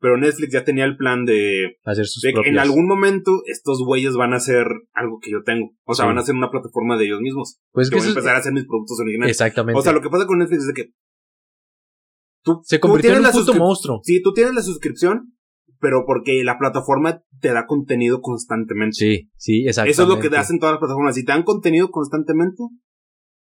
Pero 0.00 0.18
Netflix 0.18 0.52
ya 0.52 0.64
tenía 0.64 0.84
el 0.84 0.96
plan 0.96 1.24
de, 1.24 1.76
Hacer 1.84 2.06
sus 2.06 2.20
de 2.22 2.32
que 2.34 2.48
en 2.50 2.58
algún 2.58 2.86
momento 2.86 3.42
estos 3.46 3.78
güeyes 3.84 4.14
van 4.14 4.32
a 4.32 4.36
hacer 4.36 4.66
algo 4.92 5.18
que 5.20 5.30
yo 5.30 5.42
tengo. 5.44 5.70
O 5.84 5.94
sea, 5.94 6.04
Sí. 6.04 6.08
van 6.08 6.18
a 6.18 6.20
hacer 6.20 6.34
una 6.34 6.50
plataforma 6.50 6.96
de 6.98 7.06
ellos 7.06 7.20
mismos. 7.20 7.58
Pues 7.72 7.88
que 7.88 7.94
que 7.94 7.96
voy 8.00 8.00
a 8.00 8.02
eso 8.02 8.10
es- 8.10 8.16
empezar 8.16 8.36
a 8.36 8.40
hacer 8.40 8.52
mis 8.52 8.66
productos 8.66 8.98
originales. 9.00 9.30
Exactamente. 9.32 9.78
O 9.78 9.82
sea, 9.82 9.92
lo 9.92 10.02
que 10.02 10.10
pasa 10.10 10.26
con 10.26 10.38
Netflix 10.38 10.62
es 10.62 10.66
de 10.68 10.74
que 10.74 10.90
tú, 12.42 12.60
Se 12.64 12.78
tú 12.78 12.82
convirtió 12.88 13.12
en 13.16 13.24
un 13.24 13.30
puto 13.32 13.54
monstruo. 13.54 14.00
Sí, 14.04 14.20
tú 14.22 14.32
tienes 14.34 14.54
la 14.54 14.62
suscripción, 14.62 15.33
pero 15.84 16.04
porque 16.06 16.42
la 16.44 16.56
plataforma 16.58 17.22
te 17.40 17.52
da 17.52 17.66
contenido 17.66 18.22
constantemente. 18.22 18.94
Sí, 18.96 19.30
sí, 19.36 19.66
exactamente. 19.66 19.92
Eso 19.92 20.02
es 20.04 20.08
lo 20.08 20.18
que 20.18 20.30
te 20.30 20.38
hacen 20.38 20.58
todas 20.58 20.72
las 20.72 20.78
plataformas. 20.80 21.14
Si 21.14 21.26
te 21.26 21.32
dan 21.32 21.42
contenido 21.42 21.90
constantemente, 21.90 22.62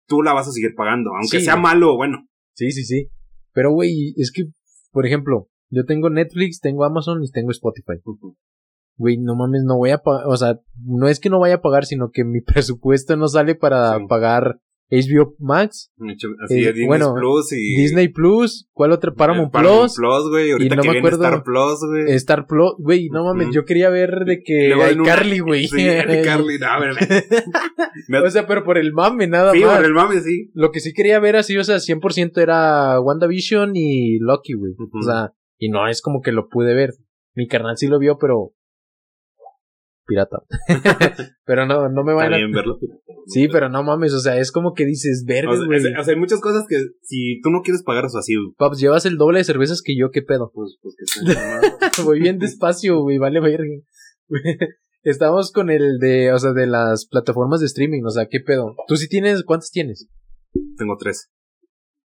tú 0.06 0.22
la 0.22 0.32
vas 0.32 0.46
a 0.46 0.52
seguir 0.52 0.74
pagando, 0.76 1.10
aunque 1.10 1.40
Sí. 1.40 1.44
sea 1.44 1.56
malo 1.56 1.94
o 1.94 1.96
bueno. 1.96 2.28
Sí, 2.54 2.70
sí, 2.70 2.84
sí. 2.84 3.08
Pero, 3.52 3.72
güey, 3.72 4.14
es 4.16 4.30
que, 4.30 4.44
por 4.92 5.06
ejemplo, 5.06 5.48
yo 5.70 5.84
tengo 5.84 6.08
Netflix, 6.08 6.60
tengo 6.60 6.84
Amazon 6.84 7.20
y 7.24 7.30
tengo 7.32 7.50
Spotify. 7.50 7.94
Güey, 8.96 9.18
no 9.18 9.34
mames, 9.34 9.64
no 9.64 9.76
voy 9.76 9.90
a 9.90 9.98
pagar, 9.98 10.26
o 10.28 10.36
sea, 10.36 10.60
no 10.84 11.08
es 11.08 11.18
que 11.18 11.30
no 11.30 11.40
vaya 11.40 11.56
a 11.56 11.60
pagar, 11.62 11.84
sino 11.84 12.10
que 12.12 12.22
mi 12.24 12.40
presupuesto 12.78 13.16
no 13.16 13.26
sale 13.26 13.56
para 13.56 13.98
Sí. 13.98 14.04
pagar 14.08 14.60
HBO 14.90 15.36
Max, 15.38 15.92
Así 16.44 16.54
Eh, 16.64 16.72
Disney 16.72 16.86
bueno, 16.86 17.14
Plus 17.14 17.52
y 17.52 17.76
Disney 17.76 18.08
Plus, 18.08 18.68
¿cuál 18.72 18.90
otra? 18.90 19.12
Paramount, 19.14 19.52
Paramount 19.52 19.82
Plus, 19.82 19.96
Plus, 19.96 20.30
güey. 20.30 20.50
Ahorita 20.50 20.74
no 20.76 20.82
que 20.82 20.90
me 20.90 20.98
acuerdo- 20.98 21.24
Star 21.24 21.42
Plus, 21.44 21.78
güey. 21.88 22.12
Star 22.16 22.46
Plus, 22.46 22.72
güey, 22.78 23.08
no 23.10 23.24
mames, 23.24 23.54
yo 23.54 23.64
quería 23.64 23.88
ver 23.88 24.10
de 24.26 24.42
que 24.42 24.74
hay 24.74 24.94
una- 24.94 25.04
Carly, 25.04 25.38
güey. 25.38 25.68
Sí, 25.68 25.76
Carly, 26.24 26.58
no. 26.58 26.66
Me- 28.08 28.18
o 28.26 28.30
sea, 28.30 28.46
pero 28.48 28.64
por 28.64 28.78
el 28.78 28.92
mame, 28.92 29.28
nada 29.28 29.52
sí, 29.52 29.60
más. 29.60 29.76
por 29.76 29.84
el 29.86 29.94
mame, 29.94 30.20
sí. 30.20 30.50
Lo 30.54 30.72
que 30.72 30.80
sí 30.80 30.92
quería 30.92 31.20
ver 31.20 31.36
así, 31.36 31.56
o 31.56 31.62
sea, 31.62 31.76
100% 31.76 32.40
era 32.42 33.00
WandaVision 33.00 33.72
y 33.76 34.18
Loki, 34.18 34.54
güey. 34.54 34.72
O 34.78 35.02
sea, 35.02 35.32
y 35.58 35.68
no 35.68 35.86
es 35.88 36.02
como 36.02 36.20
que 36.20 36.32
lo 36.32 36.48
pude 36.48 36.74
ver. 36.74 36.94
Mi 37.36 37.46
carnal 37.46 37.76
sí 37.76 37.86
lo 37.86 38.00
vio, 38.00 38.18
pero 38.18 38.54
pirata. 40.04 40.38
pero 41.44 41.66
no, 41.66 41.88
no 41.88 42.02
me 42.02 42.12
van 42.12 42.34
a... 42.34 42.36
Verlo 42.38 42.78
pirata. 42.80 43.00
Sí, 43.26 43.48
pero 43.48 43.68
no 43.68 43.82
mames, 43.82 44.12
o 44.14 44.20
sea, 44.20 44.38
es 44.38 44.50
como 44.52 44.72
que 44.74 44.84
dices, 44.84 45.24
verga, 45.26 45.52
O 45.52 45.56
sea, 45.56 45.66
güey. 45.66 45.78
o 45.78 46.04
sea, 46.04 46.14
hay 46.14 46.18
muchas 46.18 46.40
cosas 46.40 46.64
que 46.68 46.76
si 47.02 47.40
tú 47.42 47.50
no 47.50 47.62
quieres 47.62 47.82
pagar, 47.82 48.04
o 48.04 48.08
sea, 48.08 48.20
así, 48.20 48.34
Paps, 48.56 48.78
llevas 48.80 49.06
el 49.06 49.16
doble 49.16 49.38
de 49.38 49.44
cervezas 49.44 49.82
que 49.82 49.96
yo, 49.96 50.10
¿qué 50.10 50.22
pedo? 50.22 50.50
pues, 50.54 50.76
pues 50.82 50.94
que 50.96 52.02
Voy 52.02 52.20
bien 52.20 52.38
despacio, 52.38 53.00
güey, 53.00 53.18
vale 53.18 53.40
verga. 53.40 53.64
Estamos 55.02 55.50
con 55.52 55.70
el 55.70 55.98
de, 55.98 56.32
o 56.32 56.38
sea, 56.38 56.52
de 56.52 56.66
las 56.66 57.06
plataformas 57.06 57.60
de 57.60 57.66
streaming, 57.66 58.02
o 58.04 58.10
sea, 58.10 58.26
¿qué 58.30 58.40
pedo? 58.40 58.74
¿Tú 58.86 58.96
sí 58.96 59.08
tienes, 59.08 59.44
cuántas 59.44 59.70
tienes? 59.70 60.08
Tengo 60.76 60.96
tres. 60.98 61.30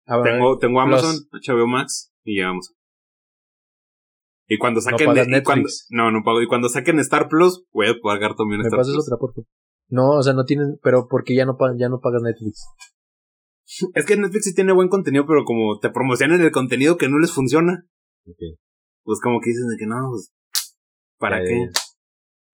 A 0.05 0.17
ver, 0.17 0.33
Tengo, 0.33 0.57
tengo. 0.59 0.81
Amazon, 0.81 1.15
HBO 1.31 1.65
Max 1.65 2.11
y 2.23 2.41
Amazon. 2.41 2.75
Y 4.47 4.57
cuando 4.57 4.81
saquen. 4.81 5.07
pagas 5.07 5.27
y 5.27 5.31
Netflix. 5.31 5.45
cuando- 5.45 6.11
no, 6.11 6.11
no 6.11 6.23
pago. 6.23 6.41
Y 6.41 6.47
cuando 6.47 6.67
saquen 6.69 6.99
Star 6.99 7.29
Plus, 7.29 7.63
voy 7.71 7.87
a 7.87 7.93
pagar 8.03 8.35
también 8.35 8.59
¿Me 8.61 8.67
Star 8.67 8.77
pasas 8.79 8.93
Plus. 8.93 9.05
otra, 9.07 9.17
por 9.17 9.33
favor? 9.33 9.47
No, 9.89 10.11
o 10.11 10.23
sea, 10.23 10.33
no 10.33 10.45
tienes, 10.45 10.67
pero 10.81 11.07
porque 11.09 11.35
ya 11.35 11.45
no, 11.45 11.57
ya 11.77 11.89
no 11.89 11.99
pagas 11.99 12.21
Netflix. 12.23 12.65
Es 13.95 14.05
que 14.05 14.17
Netflix 14.17 14.45
sí 14.45 14.53
tiene 14.55 14.73
buen 14.73 14.89
contenido, 14.89 15.25
pero 15.27 15.43
como 15.45 15.79
te 15.79 15.89
promocionan 15.89 16.41
el 16.41 16.51
contenido 16.51 16.97
que 16.97 17.09
no 17.09 17.17
les 17.19 17.31
funciona, 17.31 17.85
pues 19.03 19.19
como 19.21 19.39
que 19.41 19.49
dicen 19.49 19.67
de 19.67 19.77
que 19.77 19.85
no, 19.87 20.09
pues. 20.11 20.31
¿Para 21.19 21.39
Ya, 21.39 21.45
qué? 21.45 21.69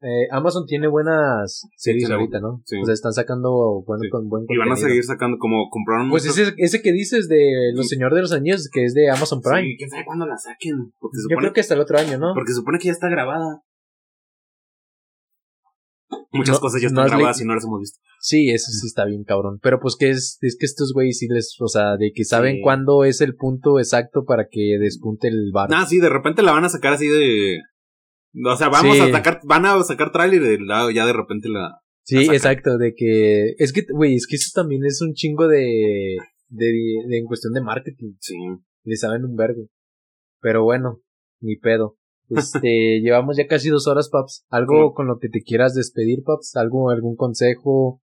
Eh, 0.02 0.28
Amazon 0.32 0.66
tiene 0.66 0.88
buenas 0.88 1.68
series 1.76 2.10
ahorita, 2.10 2.40
¿no? 2.40 2.62
sí. 2.66 2.78
O 2.82 2.86
sea, 2.86 2.94
están 2.94 3.12
sacando 3.12 3.84
buen, 3.86 4.00
Sí. 4.00 4.10
con 4.10 4.30
buen 4.30 4.44
Y 4.44 4.48
contenido. 4.48 4.64
van 4.66 4.72
a 4.72 4.76
seguir 4.88 5.04
sacando 5.04 5.38
como 5.40 5.70
compraron. 5.70 6.10
Pues 6.10 6.24
muchos- 6.26 6.38
ese, 6.40 6.54
ese 6.58 6.82
que 6.82 6.94
dices 6.94 7.28
de 7.28 7.72
Los 7.76 7.90
Señores 7.90 8.16
de 8.16 8.22
los 8.22 8.32
Anillos, 8.32 8.70
que 8.72 8.86
es 8.86 8.94
de 8.94 9.10
Amazon 9.10 9.42
Prime. 9.42 9.64
Sí, 9.68 9.76
quién 9.78 9.90
sabe 9.90 10.06
cuándo 10.06 10.26
la 10.26 10.38
saquen. 10.38 10.94
Porque 11.00 11.18
Yo 11.18 11.22
supone, 11.24 11.40
creo 11.42 11.54
que 11.54 11.60
hasta 11.60 11.74
el 11.74 11.82
otro 11.82 11.98
año, 12.00 12.18
¿no? 12.18 12.32
porque 12.34 12.54
supone 12.54 12.80
que 12.80 12.86
ya 12.86 12.92
está 12.94 13.10
grabada. 13.10 13.62
Muchas 16.32 16.56
No- 16.56 16.62
cosas 16.62 16.82
ya 16.82 16.88
no 16.90 17.02
están 17.02 17.06
has 17.06 17.12
grabadas 17.12 17.42
y 17.42 17.46
no 17.46 17.56
las 17.56 17.64
hemos 17.66 17.80
visto. 17.80 18.00
Sí, 18.20 18.50
eso 18.50 18.72
sí 18.72 18.88
está 18.88 19.06
bien 19.06 19.24
cabrón. 19.24 19.60
Pero 19.62 19.80
pues 19.80 19.96
que 19.98 20.10
es, 20.10 20.38
es 20.42 20.58
que 20.60 20.66
estos 20.66 20.94
güeyes 20.94 21.18
sí 21.18 21.28
les, 21.30 21.56
o 21.60 21.68
sea, 21.68 21.98
de 21.98 22.12
que 22.14 22.24
saben 22.26 22.58
Sí. 22.58 22.62
cuándo 22.62 23.04
es 23.04 23.22
el 23.22 23.36
punto 23.36 23.80
exacto 23.80 24.26
para 24.26 24.48
que 24.50 24.78
despunte 24.80 25.28
el 25.28 25.52
bar. 25.54 25.70
Ah, 25.74 25.86
sí, 25.88 26.00
de 26.00 26.10
repente 26.10 26.42
la 26.44 26.52
van 26.52 26.66
a 26.66 26.70
sacar 26.70 26.94
así 26.94 27.08
de. 27.08 27.60
O 28.46 28.56
sea, 28.56 28.70
vamos 28.70 28.96
Sí. 28.96 29.02
a 29.02 29.12
sacar, 29.12 29.40
van 29.44 29.66
a 29.66 29.82
sacar 29.84 30.12
tráiler 30.12 30.60
y 30.60 30.66
la- 30.66 30.92
ya 30.94 31.06
de 31.06 31.14
repente 31.14 31.50
la. 31.50 31.80
sí, 32.04 32.26
la 32.26 32.34
exacto, 32.34 32.78
de 32.78 32.94
que, 32.96 33.54
es 33.58 33.72
que, 33.74 33.86
güey, 33.92 34.16
es 34.16 34.28
que 34.28 34.36
eso 34.36 34.52
también 34.54 34.84
es 34.86 35.02
un 35.02 35.14
chingo 35.14 35.48
de, 35.48 36.18
de, 36.50 36.66
de 37.08 37.18
en 37.18 37.26
cuestión 37.26 37.54
de 37.54 37.62
marketing. 37.62 38.14
Sí. 38.20 38.36
Le 38.84 38.96
saben 38.96 39.26
un 39.26 39.36
vergo. 39.36 39.68
Pero 40.42 40.64
bueno, 40.64 41.02
ni 41.42 41.58
pedo. 41.58 41.98
Este, 42.30 43.00
llevamos 43.02 43.38
ya 43.38 43.48
casi 43.48 43.70
dos 43.70 43.88
horas, 43.88 44.10
Paps. 44.10 44.46
¿Algo 44.50 44.94
con 44.94 45.08
lo 45.08 45.18
que 45.20 45.30
te 45.30 45.42
quieras 45.42 45.74
despedir, 45.74 46.24
Paps? 46.24 46.56
¿Algo, 46.56 46.90
algún 46.90 47.16
consejo? 47.16 48.02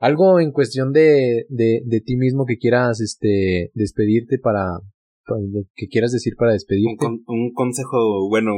¿Algo 0.00 0.38
en 0.40 0.52
cuestión 0.52 0.92
de, 0.92 1.44
de, 1.48 1.82
de 1.84 2.00
ti 2.00 2.16
mismo 2.16 2.46
que 2.46 2.56
quieras, 2.56 3.00
este, 3.00 3.70
despedirte 3.74 4.38
para, 4.38 4.78
para- 5.26 5.40
que 5.74 5.88
quieras 5.88 6.12
decir 6.12 6.34
para 6.36 6.52
Un, 6.52 6.54
despedirte? 6.56 6.96
con- 7.04 7.22
un 7.26 7.52
consejo, 7.52 8.28
bueno, 8.28 8.52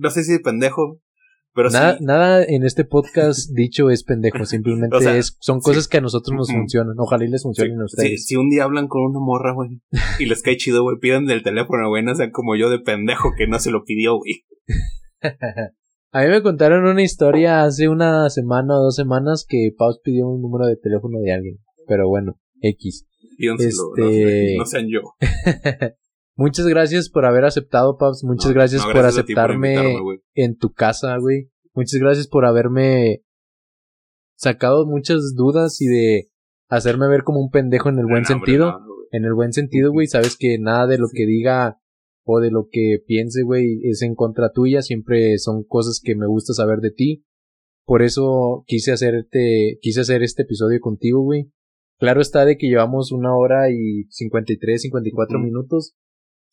no 0.00 0.10
sé 0.10 0.24
si 0.24 0.38
pendejo, 0.40 0.98
pero 1.54 1.70
Nada, 1.70 1.98
sí. 1.98 2.04
nada 2.04 2.44
en 2.44 2.64
este 2.64 2.84
podcast 2.84 3.50
dicho 3.54 3.90
es 3.90 4.04
pendejo, 4.04 4.44
simplemente 4.46 4.96
O 4.96 5.00
sea, 5.00 5.16
es, 5.16 5.36
son 5.40 5.60
sí. 5.60 5.70
cosas 5.70 5.88
que 5.88 5.98
a 5.98 6.00
nosotros 6.00 6.36
nos 6.36 6.50
funcionan. 6.50 6.94
Ojalá 6.98 7.24
y 7.24 7.28
les 7.28 7.42
funcionen 7.42 7.80
a 7.80 7.84
ustedes. 7.84 8.26
si 8.26 8.36
un 8.36 8.50
día 8.50 8.64
hablan 8.64 8.88
con 8.88 9.02
una 9.02 9.20
morra, 9.20 9.52
güey, 9.52 9.80
y 10.18 10.26
les 10.26 10.42
cae 10.42 10.56
chido, 10.56 10.82
güey, 10.82 10.98
pidan 11.00 11.26
del 11.26 11.42
teléfono, 11.42 11.88
güey, 11.88 12.02
no 12.02 12.14
sean 12.14 12.30
como 12.30 12.56
yo 12.56 12.70
de 12.70 12.78
pendejo 12.78 13.32
que 13.36 13.46
no 13.46 13.58
se 13.58 13.70
lo 13.70 13.84
pidió, 13.84 14.16
güey. 14.16 14.44
A 16.14 16.20
mí 16.24 16.28
me 16.28 16.42
contaron 16.42 16.84
una 16.84 17.02
historia 17.02 17.64
hace 17.64 17.88
una 17.88 18.28
semana 18.28 18.78
o 18.78 18.82
dos 18.82 18.96
semanas 18.96 19.46
que 19.48 19.70
Paus 19.76 19.98
pidió 20.04 20.28
un 20.28 20.42
número 20.42 20.66
de 20.66 20.76
teléfono 20.76 21.18
de 21.20 21.32
alguien. 21.32 21.58
Pero 21.88 22.06
bueno, 22.06 22.38
X. 22.60 23.06
Este- 23.38 24.52
no, 24.56 24.58
no 24.58 24.66
sean 24.66 24.88
yo. 24.88 25.00
Muchas 26.42 26.66
gracias 26.66 27.08
por 27.08 27.24
haber 27.24 27.44
aceptado, 27.44 27.96
Paus. 27.98 28.24
Muchas 28.24 28.48
No, 28.48 28.54
gracias 28.54 28.84
no, 28.84 28.92
por 28.92 29.04
aceptarme 29.04 29.94
en 30.34 30.56
tu 30.56 30.72
casa, 30.72 31.16
güey. 31.18 31.50
Muchas 31.72 32.00
gracias 32.00 32.26
por 32.26 32.44
haberme 32.44 33.22
sacado 34.34 34.84
muchas 34.86 35.34
dudas 35.36 35.80
y 35.80 35.86
de 35.86 36.30
hacerme 36.68 37.06
ver 37.06 37.22
como 37.22 37.38
un 37.40 37.50
pendejo 37.50 37.90
en 37.90 37.98
el 38.00 38.06
buen 38.06 38.22
No, 38.22 38.26
sentido. 38.28 38.80
En 39.12 39.24
el 39.24 39.34
buen 39.34 39.52
sentido, 39.52 39.92
güey. 39.92 40.08
Sabes 40.08 40.36
que 40.36 40.58
nada 40.58 40.88
de 40.88 40.98
lo 40.98 41.06
que 41.14 41.26
diga 41.26 41.78
o 42.24 42.40
de 42.40 42.50
lo 42.50 42.66
que 42.72 42.98
piense, 43.06 43.42
güey, 43.44 43.78
es 43.84 44.02
en 44.02 44.16
contra 44.16 44.50
tuya. 44.50 44.82
Siempre 44.82 45.38
son 45.38 45.62
cosas 45.62 46.00
que 46.02 46.16
me 46.16 46.26
gusta 46.26 46.54
saber 46.54 46.80
de 46.80 46.90
ti. 46.90 47.24
Por 47.84 48.02
eso 48.02 48.64
quise 48.66 48.90
hacerte, 48.90 49.78
quise 49.80 50.00
hacer 50.00 50.24
este 50.24 50.42
episodio 50.42 50.80
contigo, 50.80 51.22
güey. 51.22 51.52
Claro 52.00 52.20
está 52.20 52.44
de 52.44 52.56
que 52.56 52.66
llevamos 52.66 53.12
una 53.12 53.36
hora 53.36 53.70
y 53.70 54.06
53, 54.10 54.82
54 54.82 55.38
Ujú. 55.38 55.44
minutos. 55.46 55.94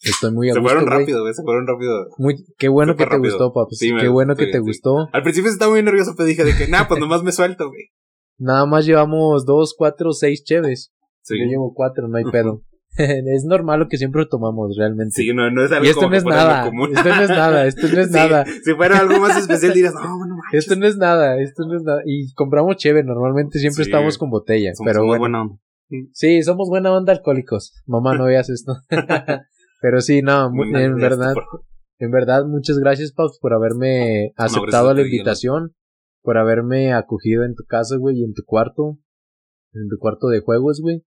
Estoy 0.01 0.31
muy 0.31 0.49
a 0.49 0.53
Se 0.53 0.59
gusto, 0.59 0.75
fueron 0.75 0.89
rápido, 0.91 1.21
güey, 1.21 1.33
se 1.33 1.43
fueron 1.43 1.67
rápido. 1.67 2.07
Muy, 2.17 2.45
qué 2.57 2.69
bueno 2.69 2.93
que 2.95 3.03
te 3.03 3.09
rápido. 3.09 3.33
gustó, 3.33 3.53
papi. 3.53 3.75
Sí, 3.75 3.91
qué 3.99 4.07
bueno 4.07 4.35
que 4.35 4.45
te 4.47 4.53
sí. 4.53 4.59
gustó. 4.59 5.09
Al 5.11 5.23
principio 5.23 5.51
estaba 5.51 5.71
muy 5.71 5.83
nervioso, 5.83 6.13
pero 6.15 6.27
dije 6.27 6.43
de 6.45 6.55
que, 6.55 6.67
nah, 6.67 6.85
pues 6.87 6.99
nomás 7.01 7.23
me 7.23 7.31
suelto, 7.31 7.67
güey. 7.67 7.89
Nada 8.37 8.65
más 8.65 8.85
llevamos 8.85 9.45
dos, 9.45 9.75
cuatro, 9.77 10.13
seis 10.13 10.43
cheves. 10.43 10.93
Sí. 11.21 11.35
Yo 11.37 11.45
llevo 11.49 11.73
cuatro, 11.73 12.07
no 12.07 12.17
hay 12.17 12.23
pedo. 12.31 12.63
es 12.97 13.43
normal 13.45 13.81
lo 13.81 13.87
que 13.87 13.97
siempre 13.97 14.25
tomamos, 14.25 14.75
realmente. 14.77 15.11
Sí, 15.13 15.31
no, 15.33 15.51
no 15.51 15.63
es 15.63 15.71
algo 15.71 15.85
y 15.85 15.89
esto 15.89 16.01
como 16.01 16.11
no 16.11 16.17
es 16.17 16.25
nada. 16.25 16.65
común. 16.65 16.89
Esto 16.95 17.09
no 17.09 17.21
es 17.21 17.29
nada. 17.29 17.65
Esto 17.67 17.87
no 17.87 17.99
es 18.01 18.07
Sí, 18.07 18.13
nada. 18.13 18.45
Si 18.45 18.73
fuera 18.73 18.97
algo 18.99 19.19
más 19.19 19.37
especial 19.37 19.73
dirías, 19.73 19.93
no, 19.93 20.17
bueno, 20.17 20.35
manches, 20.37 20.59
Esto 20.63 20.75
no 20.75 20.87
es 20.87 20.97
nada. 20.97 21.39
Esto 21.39 21.63
no 21.67 21.75
es 21.77 21.83
nada. 21.83 22.01
Y 22.05 22.33
compramos 22.33 22.77
cheve. 22.77 23.03
Normalmente 23.03 23.59
siempre 23.59 23.83
Sí. 23.83 23.89
estamos 23.91 24.17
con 24.17 24.29
botella. 24.31 24.71
somos- 24.73 24.89
pero 24.91 25.05
bueno. 25.05 25.19
buena 25.19 25.41
onda. 25.43 25.55
Sí, 26.13 26.41
somos 26.43 26.69
buena 26.69 26.91
onda 26.95 27.13
alcohólicos. 27.13 27.73
Mamá, 27.85 28.15
no 28.15 28.25
veas 28.25 28.49
esto. 28.49 28.73
Pero 29.79 30.01
sí, 30.01 30.21
no, 30.21 30.49
mu- 30.51 30.65
No, 30.65 30.79
en 30.79 30.95
verdad. 30.95 31.33
por- 31.33 31.63
En 32.01 32.11
verdad, 32.11 32.45
muchas 32.45 32.77
gracias, 32.79 33.11
Paus, 33.11 33.37
por 33.41 33.53
haberme 33.53 34.31
aceptado 34.37 34.93
la 34.93 35.01
invitación, 35.01 35.73
por 36.21 36.37
haberme 36.37 36.93
acogido 36.93 37.43
en 37.43 37.55
tu 37.55 37.63
casa, 37.65 37.97
güey, 37.97 38.19
y 38.19 38.23
en 38.23 38.33
tu 38.33 38.43
cuarto, 38.45 38.99
en 39.73 39.89
tu 39.89 39.97
cuarto 39.97 40.27
de 40.29 40.39
juegos, 40.39 40.79
güey. 40.81 41.03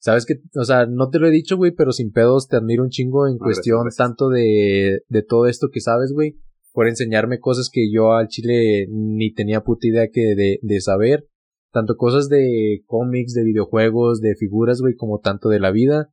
Sabes 0.00 0.26
que, 0.26 0.40
o 0.58 0.64
sea, 0.64 0.86
no 0.86 1.10
te 1.10 1.20
lo 1.20 1.28
he 1.28 1.30
dicho, 1.30 1.56
güey, 1.56 1.70
pero 1.70 1.92
sin 1.92 2.10
pedos 2.10 2.48
te 2.48 2.56
admiro 2.56 2.82
un 2.82 2.88
chingo 2.90 3.28
en 3.28 3.34
No, 3.34 3.44
cuestión 3.44 3.82
gracias. 3.84 3.98
tanto 3.98 4.30
de, 4.30 5.02
de 5.08 5.22
todo 5.22 5.46
esto 5.46 5.68
que 5.72 5.80
sabes, 5.80 6.12
güey, 6.12 6.40
por 6.72 6.88
enseñarme 6.88 7.38
cosas 7.38 7.70
que 7.72 7.88
yo 7.92 8.12
al 8.14 8.26
chile 8.26 8.88
ni 8.90 9.32
tenía 9.32 9.60
puta 9.60 9.86
idea 9.86 10.08
que 10.12 10.34
de, 10.34 10.58
de 10.60 10.80
saber, 10.80 11.28
tanto 11.72 11.96
cosas 11.96 12.28
de 12.28 12.82
cómics, 12.86 13.32
de 13.32 13.44
videojuegos, 13.44 14.20
de 14.20 14.34
figuras, 14.34 14.80
güey, 14.80 14.96
como 14.96 15.20
tanto 15.20 15.48
de 15.50 15.60
la 15.60 15.70
vida. 15.70 16.11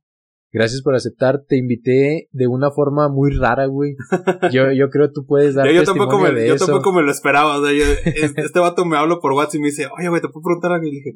Gracias 0.52 0.82
por 0.82 0.94
aceptar. 0.96 1.44
Te 1.46 1.56
invité 1.56 2.28
de 2.32 2.46
una 2.48 2.70
forma 2.72 3.08
muy 3.08 3.30
rara, 3.36 3.66
güey. 3.66 3.94
Yo, 4.52 4.72
yo 4.72 4.88
creo 4.90 5.06
que 5.08 5.12
tú 5.14 5.24
puedes 5.24 5.54
dar 5.54 5.66
Yo, 5.66 5.72
yo 5.72 5.84
tampoco 5.84 6.10
testimonio 6.10 6.34
me, 6.34 6.40
de 6.40 6.48
yo 6.48 6.54
eso. 6.56 6.66
tampoco 6.66 6.92
me 6.92 7.02
lo 7.02 7.10
esperaba. 7.12 7.58
O 7.58 7.64
sea, 7.64 7.72
yo- 7.72 7.84
es- 8.04 8.34
este 8.36 8.58
vato 8.58 8.84
me 8.84 8.96
habló 8.96 9.20
por 9.20 9.32
WhatsApp 9.32 9.54
y 9.56 9.58
me 9.60 9.66
dice, 9.66 9.86
oye, 9.96 10.08
güey, 10.08 10.20
¿te 10.20 10.28
puedo 10.28 10.42
preguntar 10.44 10.72
algo? 10.72 10.86
Y 10.86 10.90
dije, 10.90 11.14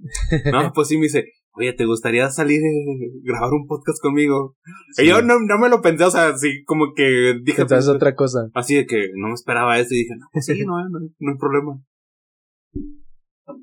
no, 0.52 0.72
pues 0.74 0.86
sí, 0.88 0.96
me 0.98 1.04
dice, 1.04 1.24
oye, 1.54 1.72
¿te 1.72 1.84
gustaría 1.84 2.30
salir 2.30 2.60
eh, 2.60 3.10
grabar 3.24 3.50
un 3.52 3.66
podcast 3.66 4.00
conmigo? 4.00 4.56
Sí. 4.92 5.02
Y 5.02 5.08
yo 5.08 5.20
no, 5.22 5.34
no 5.40 5.58
me 5.58 5.68
lo 5.68 5.82
pensé, 5.82 6.04
o 6.04 6.10
sea, 6.12 6.28
así 6.28 6.62
como 6.64 6.92
que 6.94 7.34
dije, 7.42 7.62
Entonces 7.62 7.86
pues, 7.86 7.96
otra 7.96 8.14
cosa. 8.14 8.48
así 8.54 8.76
de 8.76 8.86
que 8.86 9.08
no 9.16 9.28
me 9.28 9.34
esperaba 9.34 9.78
eso 9.80 9.94
y 9.94 9.98
dije, 9.98 10.14
no, 10.16 10.26
pues 10.32 10.46
sí, 10.46 10.52
no, 10.66 10.78
no, 10.88 10.98
no 11.18 11.32
hay 11.32 11.38
problema. 11.38 11.80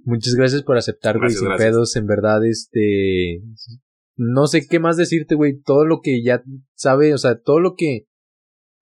Muchas 0.04 0.36
gracias 0.36 0.64
por 0.64 0.78
aceptar, 0.78 1.18
güey, 1.18 1.32
sin 1.32 1.48
gracias. 1.48 1.70
pedos. 1.70 1.96
En 1.96 2.06
verdad, 2.08 2.46
este. 2.46 3.42
No 4.24 4.46
sé 4.46 4.68
qué 4.68 4.78
más 4.80 4.98
decirte, 4.98 5.34
güey. 5.34 5.60
Todo 5.60 5.84
lo 5.84 6.00
que 6.02 6.22
ya 6.22 6.44
sabe, 6.76 7.12
o 7.16 7.18
sea, 7.18 7.40
todo 7.40 7.60
lo 7.60 7.74
que 7.74 8.06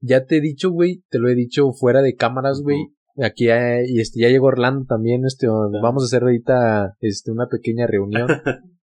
ya 0.01 0.25
te 0.25 0.37
he 0.37 0.41
dicho, 0.41 0.69
güey, 0.69 1.05
te 1.09 1.17
lo 1.17 1.29
he 1.29 1.35
dicho 1.35 1.71
fuera 1.71 2.01
de 2.01 2.15
cámaras, 2.15 2.61
güey. 2.61 2.89
Aquí 3.15 3.45
ya, 3.45 3.81
y 3.81 4.01
este, 4.01 4.19
ya 4.19 4.27
llegó 4.27 4.47
Orlando 4.47 4.85
también, 4.85 5.23
este, 5.25 5.47
vamos 5.47 6.03
a 6.03 6.07
hacer 6.07 6.23
ahorita, 6.23 6.97
este, 6.99 7.31
una 7.31 7.47
pequeña 7.47 7.87
reunión. 7.87 8.27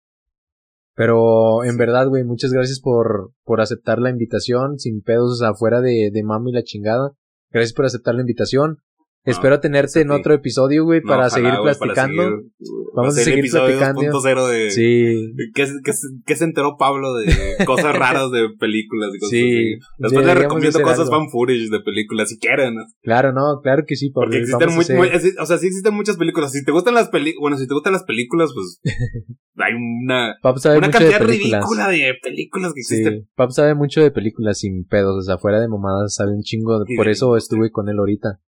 Pero, 0.96 1.66
en 1.66 1.76
verdad, 1.76 2.08
güey, 2.08 2.24
muchas 2.24 2.54
gracias 2.54 2.80
por, 2.80 3.34
por 3.44 3.60
aceptar 3.60 4.00
la 4.00 4.10
invitación, 4.10 4.80
sin 4.80 5.02
pedos, 5.02 5.34
o 5.34 5.36
sea, 5.36 5.56
fuera 5.56 5.82
de, 5.82 6.10
de 6.10 6.24
mami 6.24 6.54
la 6.54 6.64
chingada. 6.64 7.12
Gracias 7.52 7.74
por 7.74 7.84
aceptar 7.84 8.16
la 8.16 8.22
invitación. 8.22 8.78
No, 9.26 9.32
Espero 9.32 9.60
tenerte 9.60 10.02
en 10.02 10.12
otro 10.12 10.34
episodio, 10.36 10.84
güey, 10.86 11.02
No, 11.02 11.08
para 11.08 11.28
ojalá, 11.28 11.30
seguir 11.34 11.60
güey, 11.60 11.74
para 11.74 11.94
platicando. 11.94 12.24
seguir, 12.24 12.52
Vamos 12.96 13.18
a 13.18 13.22
seguir 13.22 13.52
platicando. 13.52 14.02
2.0 14.02 14.48
de... 14.50 14.70
Sí, 14.72 15.34
¿Qué, 15.56 15.66
qué, 15.84 15.92
qué 16.26 16.36
se 16.36 16.44
enteró 16.46 16.78
Pablo 16.78 17.14
de 17.16 17.34
cosas 17.66 17.96
raras 17.98 18.30
de 18.32 18.50
películas 18.60 19.10
y 19.16 19.20
cosas 19.20 19.30
Sí, 19.32 19.42
así? 19.74 19.80
Después 19.98 20.26
le 20.28 20.36
recomiendo 20.36 20.80
cosas 20.82 21.10
fan 21.10 21.30
footage 21.30 21.70
de 21.72 21.80
películas 21.84 22.30
si 22.30 22.38
quieren. 22.38 22.76
claro, 23.02 23.34
no, 23.34 23.60
claro 23.64 23.84
que 23.88 23.96
sí, 23.96 24.12
Pablo. 24.12 24.28
Porque 24.30 24.38
existen 24.44 24.70
muy, 24.76 25.10
muy- 25.10 25.36
o 25.40 25.46
sea, 25.46 25.58
sí 25.58 25.68
existen 25.68 25.94
muchas 25.96 26.18
películas. 26.18 26.52
Si 26.52 26.64
te 26.64 26.72
gustan 26.72 26.94
las 26.94 27.10
películas, 27.10 27.42
bueno, 27.42 27.58
si 27.58 27.68
te 27.68 27.74
gustan 27.74 27.94
las 27.94 28.04
películas, 28.04 28.52
pues 28.54 28.80
hay 29.58 29.74
una, 29.74 30.36
una 30.44 30.88
de 30.88 30.92
cantidad 30.92 31.22
ridícula 31.22 31.90
de 31.90 32.14
películas 32.22 32.74
que 32.74 32.80
existen. 32.82 33.22
Sí, 33.24 33.28
Pap 33.36 33.50
sabe 33.52 33.74
mucho 33.76 34.02
de 34.02 34.12
películas 34.12 34.60
sin 34.60 34.86
pedos, 34.86 35.18
o 35.18 35.22
sea, 35.22 35.38
fuera 35.38 35.60
de 35.60 35.68
mamadas 35.68 36.14
sabe 36.16 36.32
un 36.34 36.44
chingo, 36.44 36.84
por 36.96 37.10
eso 37.10 37.36
estuve 37.38 37.72
con 37.72 37.90
él 37.90 37.98
ahorita. 37.98 38.40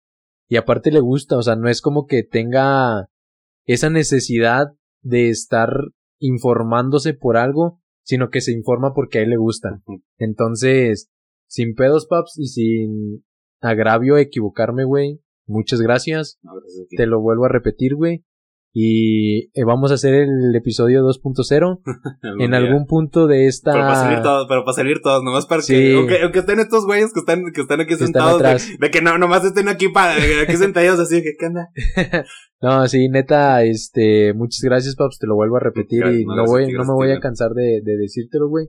Y 0.48 0.56
aparte 0.56 0.90
le 0.90 1.00
gusta, 1.00 1.36
o 1.36 1.42
sea, 1.42 1.56
no 1.56 1.68
es 1.68 1.80
como 1.80 2.06
que 2.06 2.22
tenga 2.22 3.08
esa 3.64 3.90
necesidad 3.90 4.68
de 5.02 5.28
estar 5.28 5.70
informándose 6.18 7.14
por 7.14 7.36
algo, 7.36 7.80
sino 8.02 8.30
que 8.30 8.40
se 8.40 8.52
informa 8.52 8.94
porque 8.94 9.18
a 9.18 9.22
él 9.22 9.30
le 9.30 9.36
gusta. 9.36 9.80
Entonces, 10.18 11.10
sin 11.48 11.74
pedos, 11.74 12.06
paps, 12.06 12.38
y 12.38 12.46
sin 12.46 13.24
agravio 13.60 14.16
equivocarme, 14.16 14.84
güey. 14.84 15.20
Muchas 15.46 15.80
gracias. 15.80 16.38
Te 16.96 17.06
lo 17.06 17.20
vuelvo 17.20 17.46
a 17.46 17.48
repetir, 17.48 17.94
güey. 17.94 18.24
Y 18.78 19.48
eh, 19.58 19.64
vamos 19.64 19.90
a 19.90 19.94
hacer 19.94 20.12
el 20.12 20.54
episodio 20.54 21.02
2.0 21.02 21.80
en 22.40 22.52
algún 22.52 22.84
punto 22.84 23.26
de 23.26 23.46
esta. 23.46 23.72
Pero 23.72 23.84
para 23.84 23.96
salir 23.96 24.22
todos, 24.22 24.46
pero 24.50 24.64
para 24.66 24.74
salir 24.74 25.00
todos, 25.00 25.24
nomás 25.24 25.46
para 25.46 25.62
que. 25.62 25.94
Aunque, 25.94 26.20
aunque, 26.20 26.40
estén 26.40 26.60
estos 26.60 26.84
güeyes 26.84 27.10
que 27.14 27.20
están, 27.20 27.42
que 27.54 27.62
están 27.62 27.80
aquí 27.80 27.94
sentados, 27.94 28.42
de, 28.78 28.90
que 28.90 29.00
no, 29.00 29.16
nomás 29.16 29.46
estén 29.46 29.68
aquí 29.68 29.88
para, 29.88 30.12
aquí 30.42 30.56
sentados 30.58 31.00
así, 31.00 31.22
que 31.22 31.36
¿qué 31.40 31.46
onda? 31.46 31.70
no, 32.60 32.86
sí, 32.86 33.08
neta, 33.08 33.62
este, 33.62 34.34
muchas 34.34 34.60
gracias, 34.60 34.94
Paps, 34.94 35.20
te 35.20 35.26
lo 35.26 35.36
vuelvo 35.36 35.56
a 35.56 35.60
repetir 35.60 36.04
y 36.08 36.26
no, 36.26 36.44
voy, 36.44 36.70
no 36.70 36.84
me 36.84 36.92
voy 36.92 37.12
a 37.12 37.18
cansar 37.20 37.52
de, 37.52 37.80
de 37.82 37.96
decírtelo, 37.96 38.50
güey. 38.50 38.66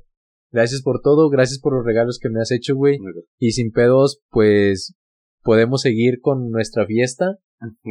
Gracias 0.54 0.84
por 0.84 1.02
todo, 1.02 1.30
gracias 1.30 1.60
por 1.60 1.76
los 1.76 1.86
regalos 1.86 2.18
que 2.18 2.30
me 2.30 2.40
has 2.40 2.52
hecho, 2.54 2.78
güey. 2.78 2.98
Y 3.40 3.52
sin 3.52 3.74
pedos, 3.74 4.22
pues 4.30 4.96
podemos 5.44 5.82
seguir 5.82 6.22
con 6.22 6.50
nuestra 6.50 6.86
fiesta. 6.86 7.40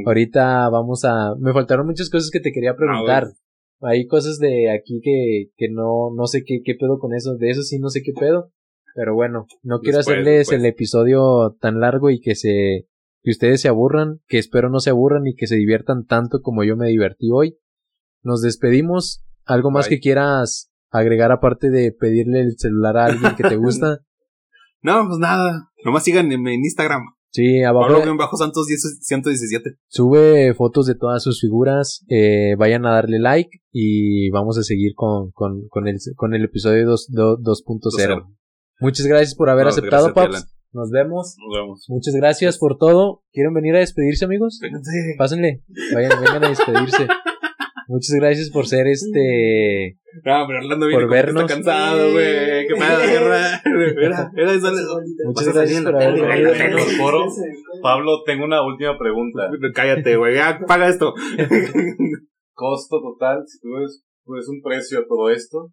Ahorita 0.07 0.69
vamos 0.69 1.05
a... 1.05 1.35
Me 1.39 1.53
faltaron 1.53 1.87
muchas 1.87 2.11
cosas 2.11 2.31
que 2.31 2.41
te 2.41 2.53
quería 2.53 2.73
ah, 2.73 2.77
preguntar. 2.77 3.29
Hay 3.81 4.07
cosas 4.07 4.39
de 4.39 4.71
aquí 4.71 5.01
que, 5.03 5.51
que 5.57 5.69
no, 5.71 6.11
no 6.15 6.27
sé 6.27 6.45
qué, 6.45 6.61
qué 6.65 6.75
pedo 6.75 6.99
con 6.99 7.15
eso. 7.15 7.37
De 7.37 7.51
eso 7.51 7.63
sí 7.63 7.79
no 7.79 7.89
sé 7.91 8.03
qué 8.03 8.13
pedo. 8.13 8.53
Pero 8.95 9.15
bueno, 9.15 9.47
no 9.63 9.81
quiero 9.81 9.99
hacerles 9.99 10.51
el 10.53 10.65
episodio 10.65 11.55
tan 11.61 11.81
largo 11.81 12.09
y 12.09 12.19
que 12.19 12.35
se, 12.35 12.87
que 13.23 13.31
ustedes 13.31 13.61
se 13.61 13.69
aburran, 13.69 14.21
que 14.27 14.39
espero 14.39 14.71
no 14.71 14.81
se 14.81 14.89
aburran 14.89 15.27
y 15.27 15.35
que 15.35 15.47
se 15.47 15.57
diviertan 15.57 16.07
tanto 16.07 16.41
como 16.41 16.65
yo 16.65 16.77
me 16.77 16.89
divertí 16.89 17.29
hoy. 17.31 17.59
Nos 18.23 18.41
despedimos. 18.41 19.23
¿Algo 19.45 19.71
más 19.71 19.89
que 19.89 20.01
quieras 20.01 20.73
agregar 20.91 21.31
aparte 21.31 21.71
de 21.71 21.93
pedirle 21.93 22.41
el 22.41 22.59
celular 22.59 22.97
a 22.97 23.05
alguien 23.07 23.37
que 23.37 23.45
te 23.45 23.57
gusta? 23.57 23.99
no, 24.81 25.07
pues 25.07 25.19
nada. 25.19 25.71
Nomás 25.85 26.03
síganme 26.03 26.35
en 26.35 26.65
Instagram. 26.65 27.16
Sí, 27.37 27.63
abajo. 27.63 28.17
bajo 28.17 28.37
Santos 28.39 28.67
117. 28.67 29.77
Sube 29.89 30.55
fotos 30.55 30.87
de 30.87 30.95
todas 30.95 31.23
sus 31.23 31.39
figuras. 31.39 32.03
Eh, 32.09 32.55
vayan 32.57 32.87
a 32.87 32.93
darle 32.93 33.19
like 33.19 33.61
y 33.73 34.31
vamos 34.31 34.57
a 34.57 34.63
seguir 34.63 34.95
con, 34.95 35.33
con, 35.33 35.69
con, 35.69 35.87
el, 35.87 35.99
con 36.17 36.35
el 36.35 36.45
episodio 36.45 36.87
2.0. 36.87 38.37
Muchas 38.81 39.07
gracias 39.07 39.35
por 39.35 39.51
haber 39.51 39.67
aceptado, 39.67 40.15
Paps. 40.15 40.47
Nos 40.73 40.91
vemos. 40.91 41.37
Nos 41.39 41.61
vemos. 41.61 41.85
Muchas 41.89 42.15
gracias 42.15 42.57
por 42.57 42.79
todo. 42.79 43.23
¿Quieren 43.33 43.53
venir 43.53 43.75
a 43.75 43.81
despedirse, 43.81 44.25
amigos? 44.25 44.59
Pásenle. 45.19 45.63
Vayan, 45.95 46.13
vengan 46.19 46.45
a 46.45 46.49
despedirse. 46.49 47.07
Muchas 47.89 48.17
gracias 48.17 48.51
por 48.51 48.67
ser 48.67 48.87
este. 48.89 49.99
No, 50.25 50.47
pero 50.47 50.59
Orlando 50.59 50.87
viene 50.87 51.03
por 51.03 51.11
vernos. 51.11 51.43
Está 51.43 51.55
cansado, 51.55 52.13
güey. 52.13 52.67
Qué 52.67 52.75
pedo, 52.75 52.99
guerra. 53.01 53.63
Mira, 53.65 54.31
mira, 54.35 54.53
Muchas 55.25 55.55
gracias 55.55 55.83
por 55.83 55.95
haber 55.95 56.21
venido. 56.21 56.79
foro. 56.99 57.27
Pablo, 57.83 58.23
tengo 58.25 58.45
una 58.45 58.63
última 58.65 58.99
pregunta. 58.99 59.51
Cállate, 59.75 60.17
güey. 60.17 60.35
Ya, 60.35 60.59
paga 60.67 60.89
esto. 60.89 61.15
Costo 62.55 63.03
total, 63.03 63.45
si 63.47 63.61
tú 63.61 63.75
ves, 63.79 64.03
pues 64.25 64.49
un 64.49 64.63
precio 64.63 65.01
a 65.01 65.07
todo 65.07 65.29
esto, 65.29 65.71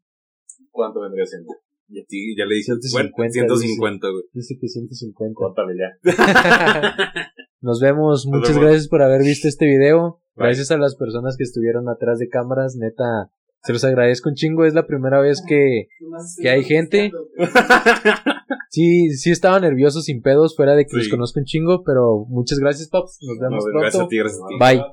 ¿cuánto 0.70 1.00
vendría 1.00 1.26
siendo? 1.26 1.48
Y 1.88 2.02
a 2.02 2.04
ti 2.06 2.36
ya 2.38 2.46
le 2.46 2.56
dije 2.56 2.66
150, 2.66 3.32
150 3.32 4.08
güey. 4.10 4.24
Dice 4.34 4.58
que 4.60 4.68
150. 4.68 5.34
Cuéntame 5.34 5.74
ya. 5.78 5.90
Nos 7.64 7.80
vemos. 7.80 8.28
Muchas 8.28 8.58
gracias 8.60 8.88
por 8.88 9.02
haber 9.02 9.22
visto 9.22 9.48
este 9.48 9.66
video. 9.66 10.20
Gracias 10.36 10.70
a 10.72 10.78
las 10.78 10.96
personas 10.96 11.38
que 11.38 11.44
estuvieron 11.44 11.88
atrás 11.88 12.20
de 12.20 12.28
cámaras, 12.28 12.76
neta, 12.76 13.32
se 13.64 13.72
los 13.72 13.84
agradezco 13.84 14.30
un 14.30 14.36
chingo, 14.36 14.66
es 14.66 14.74
la 14.74 14.86
primera 14.86 15.22
vez 15.22 15.42
que, 15.48 15.88
que 16.42 16.50
hay 16.50 16.64
gente. 16.64 17.12
Sí, 18.70 19.12
sí 19.12 19.30
estaba 19.30 19.60
nervioso 19.60 20.02
sin 20.02 20.24
pedos, 20.24 20.56
fuera 20.56 20.74
de 20.74 20.88
que 20.88 20.98
los 20.98 21.08
conozco 21.08 21.40
un 21.40 21.46
chingo, 21.46 21.84
pero 21.84 22.26
muchas 22.28 22.58
gracias, 22.58 22.90
Paps. 22.90 23.20
Nos 23.22 23.38
vemos 23.38 23.64
pronto. 23.66 23.82
Gracias 23.82 24.04
a 24.04 24.08
ti, 24.08 24.18
gracias 24.18 24.42
a 24.42 24.48
ti. 24.48 24.56
Bye. 24.58 24.84